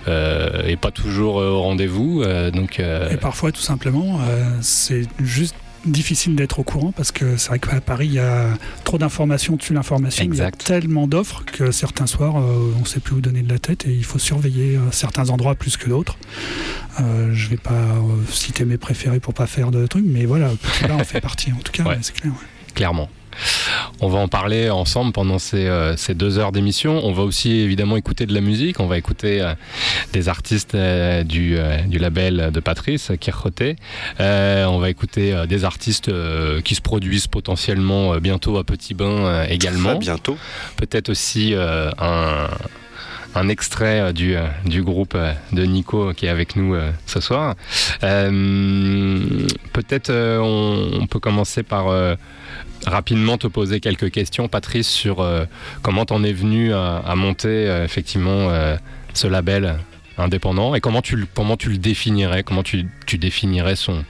euh, 0.08 0.66
est 0.66 0.76
pas 0.76 0.90
toujours 0.90 1.36
au 1.36 1.62
rendez-vous. 1.62 2.22
Et 2.22 3.16
parfois, 3.16 3.52
tout 3.52 3.60
simplement, 3.60 4.20
c'est 4.60 5.06
juste 5.20 5.54
difficile 5.84 6.36
d'être 6.36 6.58
au 6.58 6.62
courant 6.62 6.92
parce 6.92 7.12
que 7.12 7.36
c'est 7.36 7.48
vrai 7.48 7.58
qu'à 7.58 7.80
Paris, 7.80 8.06
il 8.06 8.14
y 8.14 8.18
a 8.18 8.48
trop 8.84 8.98
d'informations 8.98 9.56
dessus 9.56 9.74
l'information. 9.74 10.24
Il 10.24 10.36
y 10.36 10.40
a 10.40 10.50
tellement 10.50 11.06
d'offres 11.06 11.44
que 11.44 11.70
certains 11.70 12.06
soirs, 12.06 12.36
euh, 12.36 12.72
on 12.76 12.80
ne 12.80 12.86
sait 12.86 13.00
plus 13.00 13.16
où 13.16 13.20
donner 13.20 13.42
de 13.42 13.52
la 13.52 13.58
tête 13.58 13.86
et 13.86 13.90
il 13.90 14.04
faut 14.04 14.18
surveiller 14.18 14.76
euh, 14.76 14.90
certains 14.90 15.30
endroits 15.30 15.54
plus 15.54 15.76
que 15.76 15.88
d'autres. 15.88 16.16
Euh, 17.00 17.30
je 17.32 17.48
vais 17.48 17.56
pas 17.56 17.96
citer 18.30 18.64
mes 18.64 18.78
préférés 18.78 19.20
pour 19.20 19.34
pas 19.34 19.46
faire 19.46 19.70
de 19.70 19.86
trucs, 19.86 20.04
mais 20.06 20.24
voilà, 20.24 20.50
Bain 20.82 20.96
en 20.96 21.04
fait 21.04 21.20
partie 21.20 21.52
en 21.52 21.60
tout 21.60 21.72
cas, 21.72 21.84
ouais, 21.88 21.98
c'est 22.02 22.14
clair. 22.14 22.32
ouais. 22.32 22.72
clairement. 22.74 23.08
On 24.00 24.08
va 24.08 24.18
en 24.18 24.28
parler 24.28 24.68
ensemble 24.70 25.12
pendant 25.12 25.38
ces, 25.38 25.66
euh, 25.66 25.96
ces 25.96 26.14
deux 26.14 26.38
heures 26.38 26.52
d'émission. 26.52 27.00
On 27.04 27.12
va 27.12 27.22
aussi 27.22 27.52
évidemment 27.52 27.96
écouter 27.96 28.26
de 28.26 28.34
la 28.34 28.40
musique. 28.40 28.80
On 28.80 28.86
va 28.86 28.98
écouter 28.98 29.40
euh, 29.40 29.54
des 30.12 30.28
artistes 30.28 30.74
euh, 30.74 31.22
du, 31.22 31.56
du 31.86 31.98
label 31.98 32.50
de 32.52 32.60
Patrice, 32.60 33.12
Kirchoté. 33.20 33.76
On 34.18 34.78
va 34.78 34.90
écouter 34.90 35.44
des 35.48 35.64
artistes 35.64 36.10
qui 36.64 36.74
se 36.74 36.80
produisent 36.80 37.26
potentiellement 37.26 38.16
bientôt 38.16 38.56
à 38.58 38.64
Petit 38.64 38.94
Bain 38.94 39.44
également. 39.44 39.90
À 39.90 39.94
bientôt. 39.94 40.36
Peut-être 40.76 41.08
aussi 41.10 41.54
un, 41.54 42.48
un 43.34 43.48
extrait 43.48 44.12
du, 44.12 44.34
du 44.64 44.82
groupe 44.82 45.16
de 45.52 45.62
Nico 45.64 46.12
qui 46.14 46.26
est 46.26 46.30
avec 46.30 46.56
nous 46.56 46.76
ce 47.06 47.20
soir. 47.20 47.54
Euh, 48.02 49.20
Peut-être 49.72 50.10
on, 50.10 51.00
on 51.00 51.06
peut 51.06 51.20
commencer 51.20 51.62
par 51.62 51.86
rapidement 52.86 53.38
te 53.38 53.46
poser 53.46 53.80
quelques 53.80 54.10
questions, 54.10 54.48
Patrice, 54.48 54.88
sur 54.88 55.20
euh, 55.20 55.44
comment 55.82 56.04
t'en 56.04 56.22
es 56.22 56.32
venu 56.32 56.72
à, 56.72 57.14
monter 57.16 57.48
euh, 57.48 57.84
effectivement 57.84 58.50
euh, 58.50 58.76
ce 59.14 59.26
label 59.26 59.78
indépendant 60.18 60.74
et 60.74 60.80
comment 60.80 61.02
tu, 61.02 61.16
le- 61.16 61.26
comment 61.32 61.56
tu 61.56 61.70
le 61.70 61.78
définirais, 61.78 62.42
comment 62.42 62.62
tu, 62.62 62.86
tu 63.06 63.18
définirais 63.18 63.76
son, 63.76 64.04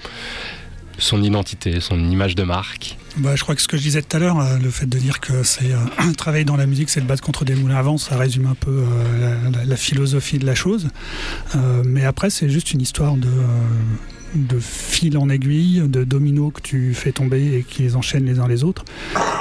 son 0.98 1.22
identité, 1.22 1.80
son 1.80 1.98
image 2.10 2.34
de 2.34 2.42
marque. 2.42 2.96
Bah, 3.18 3.36
je 3.36 3.42
crois 3.42 3.54
que 3.54 3.60
ce 3.60 3.68
que 3.68 3.76
je 3.76 3.82
disais 3.82 4.00
tout 4.00 4.16
à 4.16 4.20
l'heure, 4.20 4.38
le 4.58 4.70
fait 4.70 4.86
de 4.86 4.98
dire 4.98 5.20
que 5.20 5.42
c'est 5.42 5.72
euh, 5.72 6.12
travailler 6.16 6.44
dans 6.44 6.56
la 6.56 6.66
musique, 6.66 6.90
c'est 6.90 7.00
de 7.00 7.06
battre 7.06 7.22
contre 7.22 7.44
des 7.44 7.54
moulins 7.54 7.76
à 7.76 7.82
vent, 7.82 7.98
ça 7.98 8.16
résume 8.16 8.46
un 8.46 8.54
peu 8.54 8.84
la, 9.66 9.76
philosophie 9.76 10.38
de 10.38 10.46
la 10.46 10.54
chose. 10.54 10.88
Mais 11.84 12.04
après, 12.04 12.30
c'est 12.30 12.48
juste 12.48 12.72
une 12.72 12.80
histoire 12.80 13.16
de, 13.16 13.28
de 14.34 14.58
fil 14.58 15.18
en 15.18 15.28
aiguille, 15.28 15.82
de 15.86 16.04
dominos 16.04 16.52
que 16.54 16.60
tu 16.60 16.94
fais 16.94 17.12
tomber 17.12 17.56
et 17.56 17.62
qui 17.62 17.82
les 17.82 17.96
enchaînent 17.96 18.26
les 18.26 18.38
uns 18.38 18.48
les 18.48 18.64
autres. 18.64 18.84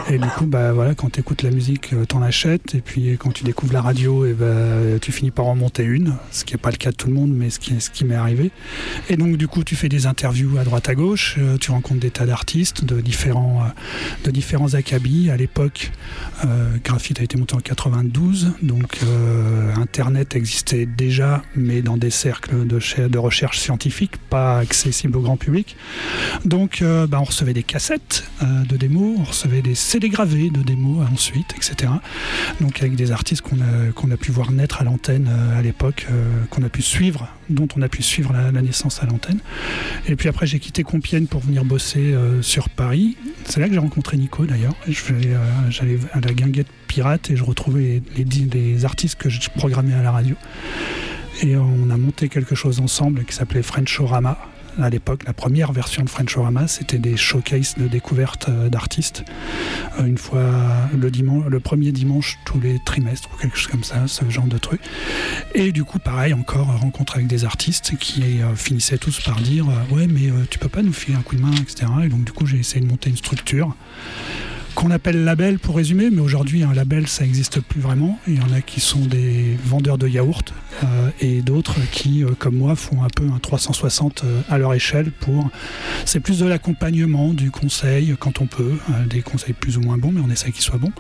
Et 0.10 0.18
du 0.18 0.28
coup, 0.28 0.46
bah, 0.46 0.74
voilà, 0.74 0.96
quand 0.96 1.12
tu 1.12 1.20
écoutes 1.20 1.44
la 1.44 1.52
musique, 1.52 1.94
euh, 1.94 2.06
t'en 2.06 2.22
achètes. 2.22 2.76
Et 2.76 2.82
puis 2.82 3.18
quand 3.18 3.32
tu 3.32 3.44
découvres 3.44 3.74
la 3.74 3.82
radio, 3.82 4.26
et 4.26 4.34
bah, 4.34 5.00
tu 5.02 5.12
finis 5.12 5.32
par 5.32 5.48
en 5.48 5.56
monter 5.56 5.84
une. 5.84 6.16
Ce 6.32 6.44
qui 6.44 6.54
n'est 6.54 6.60
pas 6.60 6.72
le 6.72 6.78
cas 6.78 6.92
de 6.92 6.96
tout 6.96 7.08
le 7.08 7.14
monde, 7.14 7.32
mais 7.34 7.50
ce 7.50 7.60
qui, 7.60 7.80
ce 7.80 7.90
qui 7.90 8.06
m'est 8.06 8.16
arrivé. 8.16 8.52
Et 9.10 9.18
donc, 9.18 9.38
du 9.38 9.48
coup, 9.48 9.64
tu 9.64 9.76
fais 9.76 9.90
des 9.90 10.06
interviews 10.06 10.58
à 10.58 10.64
droite 10.64 10.90
à 10.90 10.96
gauche, 10.96 11.36
euh, 11.38 11.58
tu 11.58 11.72
rencontres 11.72 12.00
des 12.00 12.12
tas 12.12 12.26
d'artistes 12.26 12.84
de 12.84 13.02
différents, 13.02 13.64
euh, 13.64 14.26
de 14.26 14.32
différents 14.32 14.74
acabits. 14.74 15.30
À 15.30 15.38
l'époque, 15.38 15.92
euh, 16.46 16.76
Graphite 16.84 17.20
a 17.20 17.24
été 17.24 17.38
monté 17.38 17.56
en 17.56 17.60
92, 17.60 18.54
donc 18.62 19.00
Internet 19.76 20.36
existait 20.36 20.86
déjà, 20.86 21.44
mais 21.56 21.82
dans 21.82 21.98
des 21.98 22.10
cercles 22.10 22.66
de, 22.66 23.08
de 23.08 23.18
recherche 23.18 23.60
scientifique, 23.60 24.18
pas 24.30 24.60
accessible 24.60 24.81
au 25.14 25.22
grand 25.22 25.38
public. 25.38 25.76
Donc, 26.46 26.82
euh, 26.82 27.08
bah, 27.08 27.20
on 27.22 27.26
recevait 27.26 27.54
des 27.54 27.64
cassettes 27.64 28.24
euh, 28.42 28.64
de 28.64 28.78
démos, 28.78 29.18
on 29.20 29.24
recevait 29.24 29.62
des 29.62 29.76
CD 29.76 30.10
gravés 30.10 30.50
de 30.50 30.62
démos 30.62 31.06
ensuite, 31.12 31.54
etc. 31.56 31.92
Donc, 32.60 32.80
avec 32.80 32.96
des 32.96 33.12
artistes 33.12 33.42
qu'on 33.42 34.12
a, 34.12 34.18
pu 34.18 34.32
voir 34.32 34.52
naître 34.52 34.82
à 34.82 34.84
l'antenne 34.84 35.30
euh, 35.30 35.60
à 35.60 35.62
l'époque, 35.62 36.08
euh, 36.12 36.44
qu'on 36.50 36.64
a 36.64 36.70
pu 36.70 36.82
suivre, 36.82 37.30
dont 37.52 37.68
on 37.76 37.82
a 37.82 37.90
pu 37.90 38.02
suivre 38.02 38.34
la, 38.34 38.62
naissance 38.62 39.02
à 39.02 39.06
l'antenne. 39.06 39.40
Et 40.08 40.16
puis 40.16 40.30
après, 40.30 40.48
j'ai 40.48 40.60
quitté 40.60 40.84
Compiègne 40.84 41.26
pour 41.26 41.42
venir 41.42 41.66
bosser 41.66 42.14
euh, 42.14 42.42
sur 42.42 42.70
Paris. 42.70 43.18
C'est 43.46 43.60
là 43.60 43.68
que 43.68 43.74
j'ai 43.74 43.80
rencontré 43.80 44.18
Nico 44.18 44.46
d'ailleurs. 44.46 44.76
Euh, 44.88 45.36
J'allais 45.70 46.00
à 46.14 46.20
la 46.20 46.34
guinguette 46.34 46.68
pirate 46.88 47.30
et 47.30 47.36
je 47.36 47.44
retrouvais 47.44 48.02
les, 48.16 48.24
les, 48.24 48.46
les 48.46 48.86
artistes 48.86 49.16
que 49.16 49.30
je 49.30 49.50
programmais 49.50 49.94
à 49.94 50.02
la 50.02 50.12
radio. 50.12 50.36
Et 51.42 51.56
on 51.56 51.90
a 51.90 51.98
monté 51.98 52.30
quelque 52.30 52.56
chose 52.56 52.80
ensemble 52.80 53.24
qui 53.26 53.34
s'appelait 53.36 53.64
Frenchorama. 53.64 54.38
À 54.80 54.90
l'époque, 54.90 55.24
la 55.26 55.34
première 55.34 55.72
version 55.72 56.04
de 56.04 56.10
Frenchorama, 56.10 56.68
c'était 56.68 56.98
des 56.98 57.18
showcases 57.18 57.76
de 57.78 57.88
découverte 57.88 58.50
euh, 58.50 58.70
d'artistes. 58.70 59.24
Euh, 60.00 60.06
une 60.06 60.18
fois 60.18 60.44
le, 60.98 61.12
dimanche, 61.12 61.46
le 61.48 61.60
premier 61.60 61.92
dimanche 61.92 62.38
tous 62.46 62.60
les 62.60 62.80
trimestres 62.86 63.30
ou 63.34 63.38
quelque 63.38 63.58
chose 63.58 63.72
comme 63.72 63.84
ça, 63.84 64.08
ce 64.08 64.30
genre 64.30 64.48
de 64.48 64.58
truc. 64.58 64.82
Et 65.54 65.72
du 65.72 65.84
coup, 65.84 66.00
pareil, 66.00 66.34
encore 66.34 66.68
rencontre 66.78 67.16
avec 67.16 67.28
des 67.28 67.46
artistes 67.46 67.98
qui 68.00 68.42
euh, 68.42 68.56
finissaient 68.56 68.98
tous 68.98 69.20
par 69.22 69.40
dire 69.42 69.66
euh, 69.70 69.96
Ouais, 69.96 70.08
mais 70.08 70.30
euh, 70.30 70.46
tu 70.50 70.60
peux 70.60 70.70
pas 70.70 70.82
nous 70.82 70.94
filer 70.94 71.18
un 71.18 71.22
coup 71.22 71.36
de 71.36 71.42
main, 71.42 71.52
etc. 71.52 71.86
Et 72.04 72.10
donc, 72.10 72.24
du 72.24 72.32
coup, 72.32 72.46
j'ai 72.46 72.58
essayé 72.58 72.82
de 72.82 72.90
monter 72.90 73.10
une 73.10 73.18
structure 73.18 73.76
qu'on 74.76 74.92
appelle 74.92 75.24
label 75.24 75.60
pour 75.60 75.76
résumer, 75.76 76.10
mais 76.12 76.22
aujourd'hui 76.22 76.64
un 76.64 76.74
label 76.74 77.08
ça 77.08 77.24
n'existe 77.24 77.60
plus 77.62 77.80
vraiment. 77.80 78.20
Il 78.28 78.38
y 78.38 78.42
en 78.42 78.54
a 78.54 78.62
qui 78.62 78.80
sont 78.80 79.00
des 79.00 79.58
vendeurs 79.66 79.98
de 79.98 80.08
yaourts 80.08 80.54
euh, 80.84 81.10
et 81.20 81.42
d'autres 81.42 81.76
qui, 81.92 82.24
euh, 82.24 82.32
comme 82.38 82.56
moi, 82.56 82.76
font 82.76 83.04
un 83.04 83.10
peu 83.10 83.26
un 83.34 83.40
360 83.40 84.24
euh, 84.24 84.42
à 84.50 84.58
leur 84.58 84.74
échelle 84.74 85.12
pour. 85.12 85.50
C'est 86.06 86.20
plus 86.20 86.40
de 86.40 86.46
l'accompagnement, 86.46 87.34
du 87.34 87.52
conseil 87.52 88.16
quand 88.20 88.42
on 88.42 88.46
peut, 88.48 88.78
des 89.10 89.22
conseils 89.22 89.54
plus 89.54 89.78
ou 89.78 89.82
moins 89.82 89.98
bons, 89.98 90.12
mais 90.12 90.22
on 90.22 90.30
essaie 90.30 90.52
qu'ils 90.52 90.64
soient 90.64 90.78
bons. 90.78 90.92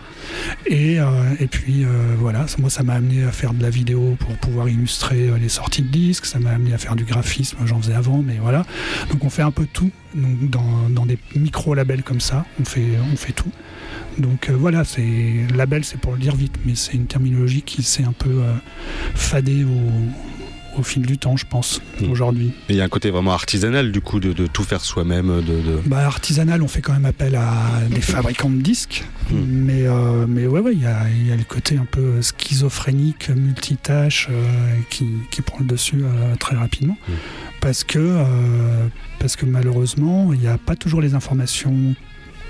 Et, 0.65 0.97
et 1.39 1.47
puis 1.47 1.85
voilà, 2.19 2.45
moi 2.59 2.69
ça 2.69 2.83
m'a 2.83 2.93
amené 2.93 3.23
à 3.23 3.31
faire 3.31 3.53
de 3.53 3.61
la 3.61 3.69
vidéo 3.69 4.15
pour 4.19 4.35
pouvoir 4.37 4.69
illustrer 4.69 5.31
les 5.39 5.49
sorties 5.49 5.81
de 5.81 5.87
disques, 5.87 6.25
ça 6.25 6.39
m'a 6.39 6.51
amené 6.51 6.73
à 6.73 6.77
faire 6.77 6.95
du 6.95 7.03
graphisme, 7.03 7.57
j'en 7.65 7.81
faisais 7.81 7.93
avant, 7.93 8.21
mais 8.21 8.37
voilà. 8.41 8.65
Donc 9.09 9.23
on 9.23 9.29
fait 9.29 9.41
un 9.41 9.51
peu 9.51 9.65
tout 9.65 9.91
donc, 10.15 10.49
dans, 10.49 10.89
dans 10.89 11.05
des 11.05 11.17
micro-labels 11.35 12.03
comme 12.03 12.19
ça, 12.21 12.45
on 12.59 12.65
fait, 12.65 12.87
on 13.11 13.15
fait 13.15 13.33
tout. 13.33 13.51
Donc 14.17 14.49
euh, 14.49 14.53
voilà, 14.57 14.83
c'est 14.83 15.45
label, 15.55 15.83
c'est 15.85 15.99
pour 15.99 16.13
le 16.13 16.19
dire 16.19 16.35
vite, 16.35 16.55
mais 16.65 16.75
c'est 16.75 16.93
une 16.93 17.05
terminologie 17.07 17.61
qui 17.61 17.81
s'est 17.83 18.03
un 18.03 18.11
peu 18.11 18.29
euh, 18.29 18.53
fadée 19.15 19.63
au, 19.63 20.79
au 20.79 20.83
fil 20.83 21.01
du 21.05 21.17
temps, 21.17 21.37
je 21.37 21.45
pense, 21.45 21.81
Mm. 22.01 22.09
aujourd'hui. 22.11 22.47
Et 22.69 22.73
il 22.73 22.75
y 22.77 22.81
a 22.81 22.83
un 22.83 22.89
côté 22.89 23.09
vraiment 23.11 23.33
artisanal 23.33 23.91
du 23.91 24.01
coup 24.01 24.19
de, 24.19 24.33
de 24.33 24.47
tout 24.47 24.63
faire 24.63 24.81
soi-même. 24.81 25.27
De, 25.27 25.41
de- 25.41 25.81
Bah, 25.85 26.05
artisanal, 26.05 26.61
on 26.63 26.67
fait 26.67 26.81
quand 26.81 26.93
même 26.93 27.05
appel 27.05 27.35
à 27.35 27.53
des 27.89 28.01
fabricants 28.01 28.49
de 28.49 28.61
disques, 28.61 29.03
Mm. 29.29 29.35
mais, 29.47 29.83
euh, 29.87 30.25
mais 30.27 30.45
ouais, 30.47 30.59
ouais, 30.59 30.73
il 30.73 30.81
y 30.81 30.85
a, 30.85 31.07
y 31.09 31.31
a 31.31 31.35
le 31.37 31.43
côté 31.45 31.77
un 31.77 31.85
peu 31.85 32.21
schizophrénique, 32.21 33.29
multitâche, 33.29 34.27
qui, 34.89 35.05
qui 35.31 35.41
prend 35.41 35.59
le 35.59 35.65
dessus 35.65 36.01
très 36.39 36.55
rapidement. 36.57 36.97
Mm. 37.07 37.11
Parce, 37.61 37.83
que, 37.83 37.99
euh, 37.99 38.87
parce 39.19 39.35
que 39.35 39.45
malheureusement, 39.45 40.33
il 40.33 40.39
n'y 40.39 40.47
a 40.47 40.57
pas 40.57 40.75
toujours 40.75 40.99
les 41.01 41.13
informations 41.13 41.95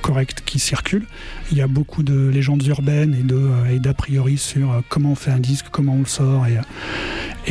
correctes 0.02 0.42
qui 0.46 0.58
circulent. 0.58 1.06
Il 1.52 1.58
y 1.58 1.62
a 1.62 1.68
beaucoup 1.68 2.02
de 2.02 2.28
légendes 2.30 2.66
urbaines 2.66 3.14
et 3.14 3.22
de 3.24 3.36
euh, 3.36 3.70
et 3.70 3.80
d'a 3.80 3.94
priori 3.94 4.38
sur 4.38 4.72
euh, 4.72 4.80
comment 4.90 5.12
on 5.12 5.16
fait 5.16 5.32
un 5.32 5.40
disque, 5.40 5.68
comment 5.72 5.94
on 5.94 6.00
le 6.00 6.06
sort 6.06 6.48
et, 6.48 6.58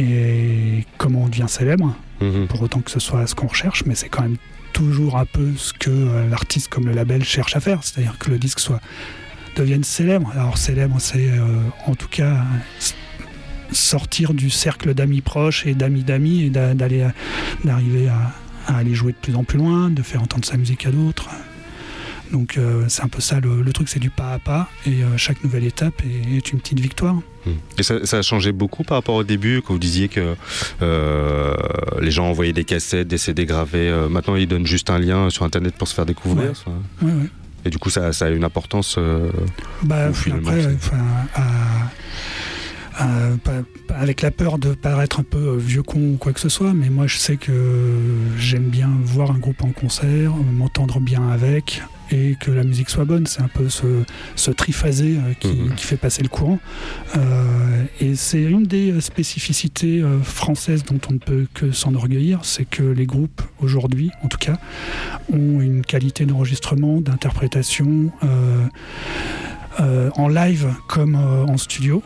et 0.03 0.85
comment 0.99 1.23
on 1.25 1.29
devient 1.29 1.47
célèbre 1.49 1.95
Mhm. 2.21 2.49
pour 2.49 2.61
autant 2.63 2.81
que 2.81 2.91
ce 2.91 3.01
soit 3.01 3.27
ce 3.27 3.35
qu'on 3.35 3.47
recherche, 3.47 3.85
mais 3.87 3.95
c'est 3.95 4.11
quand 4.11 4.23
même 4.23 4.37
toujours 4.75 5.17
un 5.17 5.25
peu 5.25 5.53
ce 5.57 5.73
que 5.73 6.29
l'artiste 6.31 6.69
comme 6.69 6.87
le 6.87 6.93
label 6.93 7.25
cherche 7.25 7.57
à 7.57 7.61
faire, 7.61 7.83
c'est-à-dire 7.83 8.19
que 8.19 8.31
le 8.31 8.39
disque 8.39 8.61
soit 8.61 8.81
devienne 9.57 9.85
célèbre. 9.85 10.31
Alors 10.35 10.59
célèbre, 10.59 10.97
c'est 10.99 11.31
euh, 11.31 11.61
en 11.87 11.95
tout 11.95 12.09
cas 12.09 12.45
sortir 13.73 14.35
du 14.35 14.51
cercle 14.51 14.95
d'amis 14.95 15.21
proches 15.21 15.67
et 15.67 15.75
d'amis 15.75 16.03
d'amis 16.03 16.43
et 16.45 16.51
d'a- 16.51 16.75
d'aller 16.75 17.07
d'arriver 17.65 18.09
à, 18.09 18.33
à 18.73 18.79
aller 18.79 18.95
jouer 18.95 19.13
de 19.13 19.19
plus 19.19 19.35
en 19.37 19.45
plus 19.45 19.59
loin, 19.59 19.91
de 19.91 20.03
faire 20.03 20.23
entendre 20.23 20.45
sa 20.45 20.57
musique 20.57 20.87
à 20.87 20.91
d'autres. 20.91 21.29
Donc 22.33 22.59
euh, 22.59 22.85
c'est 22.87 23.03
un 23.03 23.09
peu 23.09 23.21
ça 23.21 23.41
le, 23.41 23.61
le 23.61 23.73
truc, 23.73 23.89
c'est 23.89 23.99
du 23.99 24.09
pas 24.11 24.35
à 24.35 24.39
pas 24.39 24.69
et 24.87 25.03
euh, 25.03 25.17
chaque 25.17 25.43
nouvelle 25.43 25.65
étape 25.65 25.95
est, 26.05 26.37
est 26.37 26.53
une 26.53 26.61
petite 26.61 26.79
victoire. 26.79 27.17
Mhm. 27.45 27.55
Et 27.79 27.83
ça, 27.83 28.07
ça 28.07 28.19
a 28.19 28.23
changé 28.23 28.53
beaucoup 28.53 28.85
par 28.85 28.99
rapport 28.99 29.17
au 29.17 29.25
début, 29.25 29.63
quand 29.67 29.73
vous 29.73 29.81
disiez 29.81 30.07
que 30.09 30.37
euh, 30.81 31.55
les 32.01 32.11
gens 32.13 32.27
envoyaient 32.27 32.53
des 32.53 32.63
cassettes, 32.65 33.09
des 33.09 33.19
CD 33.19 33.47
gravés. 33.47 33.91
maintenant, 34.09 34.37
ils 34.37 34.47
donnent 34.47 34.67
juste 34.67 34.91
un 34.91 34.99
lien 35.01 35.29
sur 35.31 35.45
Internet 35.45 35.75
pour 35.77 35.89
se 35.89 35.95
faire 35.95 36.07
découvrir. 36.07 36.51
Ouais. 36.51 36.55
ça. 36.55 36.71
Ouais, 37.05 37.13
ouais. 37.13 37.29
Et 37.65 37.71
du 37.71 37.79
coup, 37.79 37.91
ça, 37.91 38.13
ça 38.13 38.27
a 38.27 38.31
une 38.31 38.45
importance. 38.45 38.97
Bah, 39.83 40.07
après, 40.07 40.31
pas- 43.45 43.63
pas- 43.89 43.95
avec 43.95 44.23
la 44.23 44.31
peur 44.31 44.59
de 44.59 44.75
paraître 44.75 45.21
un 45.21 45.25
peu 45.25 45.39
euh, 45.39 45.57
vieux 45.57 45.83
con 45.83 46.01
ou 46.15 46.17
quoi 46.19 46.33
que 46.33 46.41
ce 46.41 46.49
soit, 46.49 46.73
mais 46.73 46.91
moi 46.91 47.07
je 47.07 47.17
sais 47.17 47.37
que 47.37 47.53
j'aime 48.39 48.69
bien 48.69 48.91
voir 49.05 49.31
un 49.31 49.39
groupe 49.39 49.63
en 49.65 49.71
concert, 49.73 50.33
euh, 50.33 50.53
m'entendre 50.53 51.01
bien 51.01 51.29
avec 51.31 51.83
et 52.13 52.37
que 52.41 52.51
la 52.51 52.65
musique 52.65 52.91
soit 52.91 53.05
bonne. 53.05 53.27
C'est 53.27 53.41
un 53.41 53.49
peu 53.49 53.69
ce, 53.69 53.87
ce 54.35 54.51
triphasé 54.51 55.17
euh, 55.17 55.33
qui, 55.39 55.49
Mhm. 55.49 55.75
qui 55.77 55.87
fait 55.87 55.97
passer 55.97 56.23
le 56.23 56.29
courant. 56.29 56.59
Euh, 57.17 57.85
et 58.01 58.17
c'est 58.17 58.43
une 58.43 58.65
des 58.65 58.91
euh, 58.93 59.01
spécificités 59.01 60.01
euh, 60.03 60.21
françaises 60.23 60.85
dont 60.85 60.99
on 61.09 61.13
ne 61.15 61.19
peut 61.19 61.47
que 61.55 61.71
s'enorgueillir, 61.71 62.41
c'est 62.45 62.65
que 62.69 62.83
les 62.83 63.07
groupes 63.07 63.43
aujourd'hui, 63.61 64.11
en 64.25 64.29
tout 64.29 64.39
cas, 64.39 64.59
ont 65.33 65.61
une 65.61 65.83
qualité 65.83 66.27
d'enregistrement, 66.27 67.01
d'interprétation. 67.01 68.11
euh, 68.25 68.65
euh, 69.79 70.11
en 70.17 70.29
live 70.29 70.67
comme 70.89 71.15
euh, 71.15 71.45
en 71.47 71.57
studio, 71.57 72.03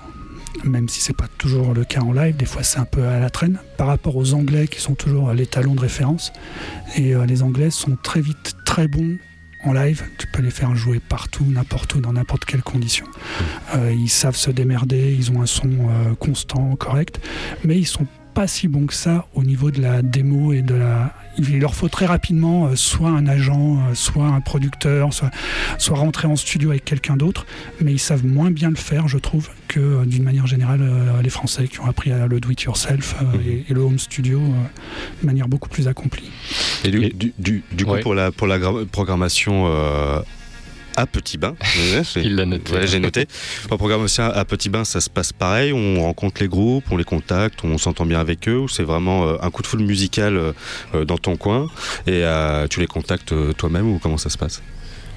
même 0.63 0.89
si 0.89 1.01
c'est 1.01 1.17
pas 1.17 1.29
toujours 1.39 1.75
le 1.75 1.85
cas 1.85 2.01
en 2.01 2.13
live, 2.13 2.37
des 2.37 2.45
fois 2.45 2.63
c'est 2.63 2.79
un 2.79 2.85
peu 2.85 3.03
à 3.05 3.19
la 3.19 3.31
traîne, 3.31 3.59
par 3.77 3.89
rapport 3.89 4.17
aux 4.17 4.35
Anglais 4.35 4.69
qui 4.69 4.81
sont 4.81 4.95
toujours 4.95 5.33
les 5.33 5.47
talons 5.47 5.75
de 5.75 5.81
référence. 5.81 6.33
Et 6.97 7.15
euh, 7.15 7.27
les 7.27 7.43
Anglais 7.43 7.71
sont 7.71 7.97
très 8.03 8.21
vite 8.21 8.55
très 8.65 8.89
bons 8.89 9.19
en 9.65 9.73
live, 9.73 10.03
tu 10.19 10.27
peux 10.27 10.43
les 10.43 10.51
faire 10.51 10.75
jouer 10.77 11.01
partout, 11.01 11.45
n'importe 11.45 11.95
où, 11.95 12.01
dans 12.01 12.13
n'importe 12.13 12.45
quelle 12.45 12.63
condition. 12.63 13.07
Euh, 13.75 13.93
ils 13.93 14.11
savent 14.11 14.37
se 14.37 14.51
démerder, 14.51 15.15
ils 15.19 15.31
ont 15.33 15.41
un 15.41 15.47
son 15.47 15.71
euh, 15.71 16.15
constant, 16.15 16.77
correct, 16.77 17.21
mais 17.65 17.79
ils 17.79 17.87
sont 17.87 18.07
pas 18.35 18.47
si 18.49 18.69
bons 18.69 18.87
que 18.87 18.95
ça 18.95 19.27
au 19.35 19.45
niveau 19.45 19.71
de 19.71 19.81
la 19.81 20.03
démo 20.03 20.53
et 20.53 20.63
de 20.63 20.75
la. 20.75 21.13
Il 21.39 21.59
leur 21.61 21.75
faut 21.75 21.89
très 21.89 22.07
rapidement 22.07 22.67
euh, 22.67 22.77
soit 22.77 23.09
un 23.11 23.27
agent, 23.27 23.77
euh, 23.91 23.95
soit 23.95 24.27
un 24.27 24.41
producteur, 24.41 25.13
soit, 25.13 25.31
soit 25.79 25.97
rentrer 25.97 26.29
en 26.29 26.37
studio 26.37 26.71
avec 26.71 26.85
quelqu'un 26.85 27.17
d'autre, 27.17 27.47
mais 27.81 27.93
ils 27.93 27.99
savent 27.99 28.25
moins 28.25 28.51
bien 28.51 28.71
le 28.71 28.77
faire, 28.77 29.09
je 29.09 29.19
trouve, 29.19 29.49
que 29.69 29.81
euh, 29.81 30.05
d'une 30.05 30.23
manière 30.23 30.47
générale 30.47 30.83
les 31.23 31.31
Français 31.31 31.67
qui 31.69 31.81
ont 31.81 31.87
appris 31.87 32.13
à 32.13 32.27
le 32.27 32.41
do-it-yourself 32.41 33.17
euh, 33.21 33.25
Mhm. 33.25 33.41
et, 33.49 33.65
et 33.69 33.75
le 33.75 33.81
home 33.81 33.99
studio 33.99 34.41
de 35.23 35.27
manière 35.27 35.49
beaucoup 35.49 35.69
plus 35.69 35.89
accomplie. 35.89 36.31
Et 36.85 36.91
du, 36.91 37.05
Et- 37.05 37.11
du, 37.11 37.33
du- 37.39 37.63
du 37.73 37.85
coup, 37.85 37.93
Ouais. 37.93 38.01
pour 38.01 38.15
la, 38.15 38.31
pour 38.33 38.47
la 38.47 38.59
gra- 38.59 38.85
programmation 38.87 39.65
euh, 39.69 40.21
à 40.97 41.07
Petit 41.07 41.39
Bain, 41.39 41.55
Il 42.17 42.37
l'a 42.37 42.47
noté. 42.47 42.73
ouais, 42.73 42.87
j'ai 42.87 43.01
noté. 43.01 43.27
Pour 43.63 43.73
la 43.73 43.79
programmation 43.79 44.25
à 44.25 44.45
Petit 44.45 44.69
Bain, 44.69 44.85
ça 44.85 45.01
se 45.01 45.11
passe 45.11 45.33
pareil. 45.33 45.73
On 45.73 46.03
rencontre 46.03 46.41
les 46.43 46.49
groupes, 46.49 46.85
on 46.91 46.97
les 46.97 47.05
contacte, 47.05 47.61
on 47.65 47.79
s'entend 47.79 48.07
bien 48.07 48.21
avec 48.21 48.49
eux. 48.49 48.59
Ou 48.59 48.69
c'est 48.69 48.83
vraiment 48.85 49.27
euh, 49.27 49.37
un 49.43 49.51
coup 49.51 49.63
de 49.63 49.67
foule 49.67 49.83
musical 49.83 50.37
euh, 50.37 50.53
euh, 50.95 51.05
dans 51.05 51.19
ton 51.19 51.37
coin 51.37 51.69
et 52.07 52.23
tu 52.71 52.81
les 52.81 52.87
contactes 52.87 53.33
toi-même 53.57 53.89
ou 53.91 53.99
comment 53.99 54.19
ça 54.19 54.31
se 54.31 54.39
passe? 54.39 54.63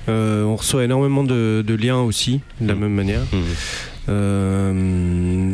Euh, 0.10 0.44
on 0.44 0.56
reçoit 0.56 0.84
énormément 0.86 1.24
de, 1.24 1.64
de 1.68 1.74
liens 1.76 2.00
aussi, 2.00 2.40
de 2.62 2.68
la 2.70 2.76
Mhm. 2.76 2.80
même 2.82 2.94
manière. 2.94 3.22
Euh, 4.10 4.72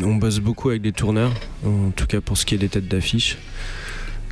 on 0.05 0.15
bosse 0.15 0.39
beaucoup 0.39 0.69
avec 0.69 0.81
des 0.81 0.91
tourneurs, 0.91 1.31
en 1.65 1.89
tout 1.95 2.05
cas 2.05 2.21
pour 2.21 2.37
ce 2.37 2.45
qui 2.45 2.55
est 2.55 2.59
des 2.59 2.69
têtes 2.69 2.87
d'affiche. 2.87 3.37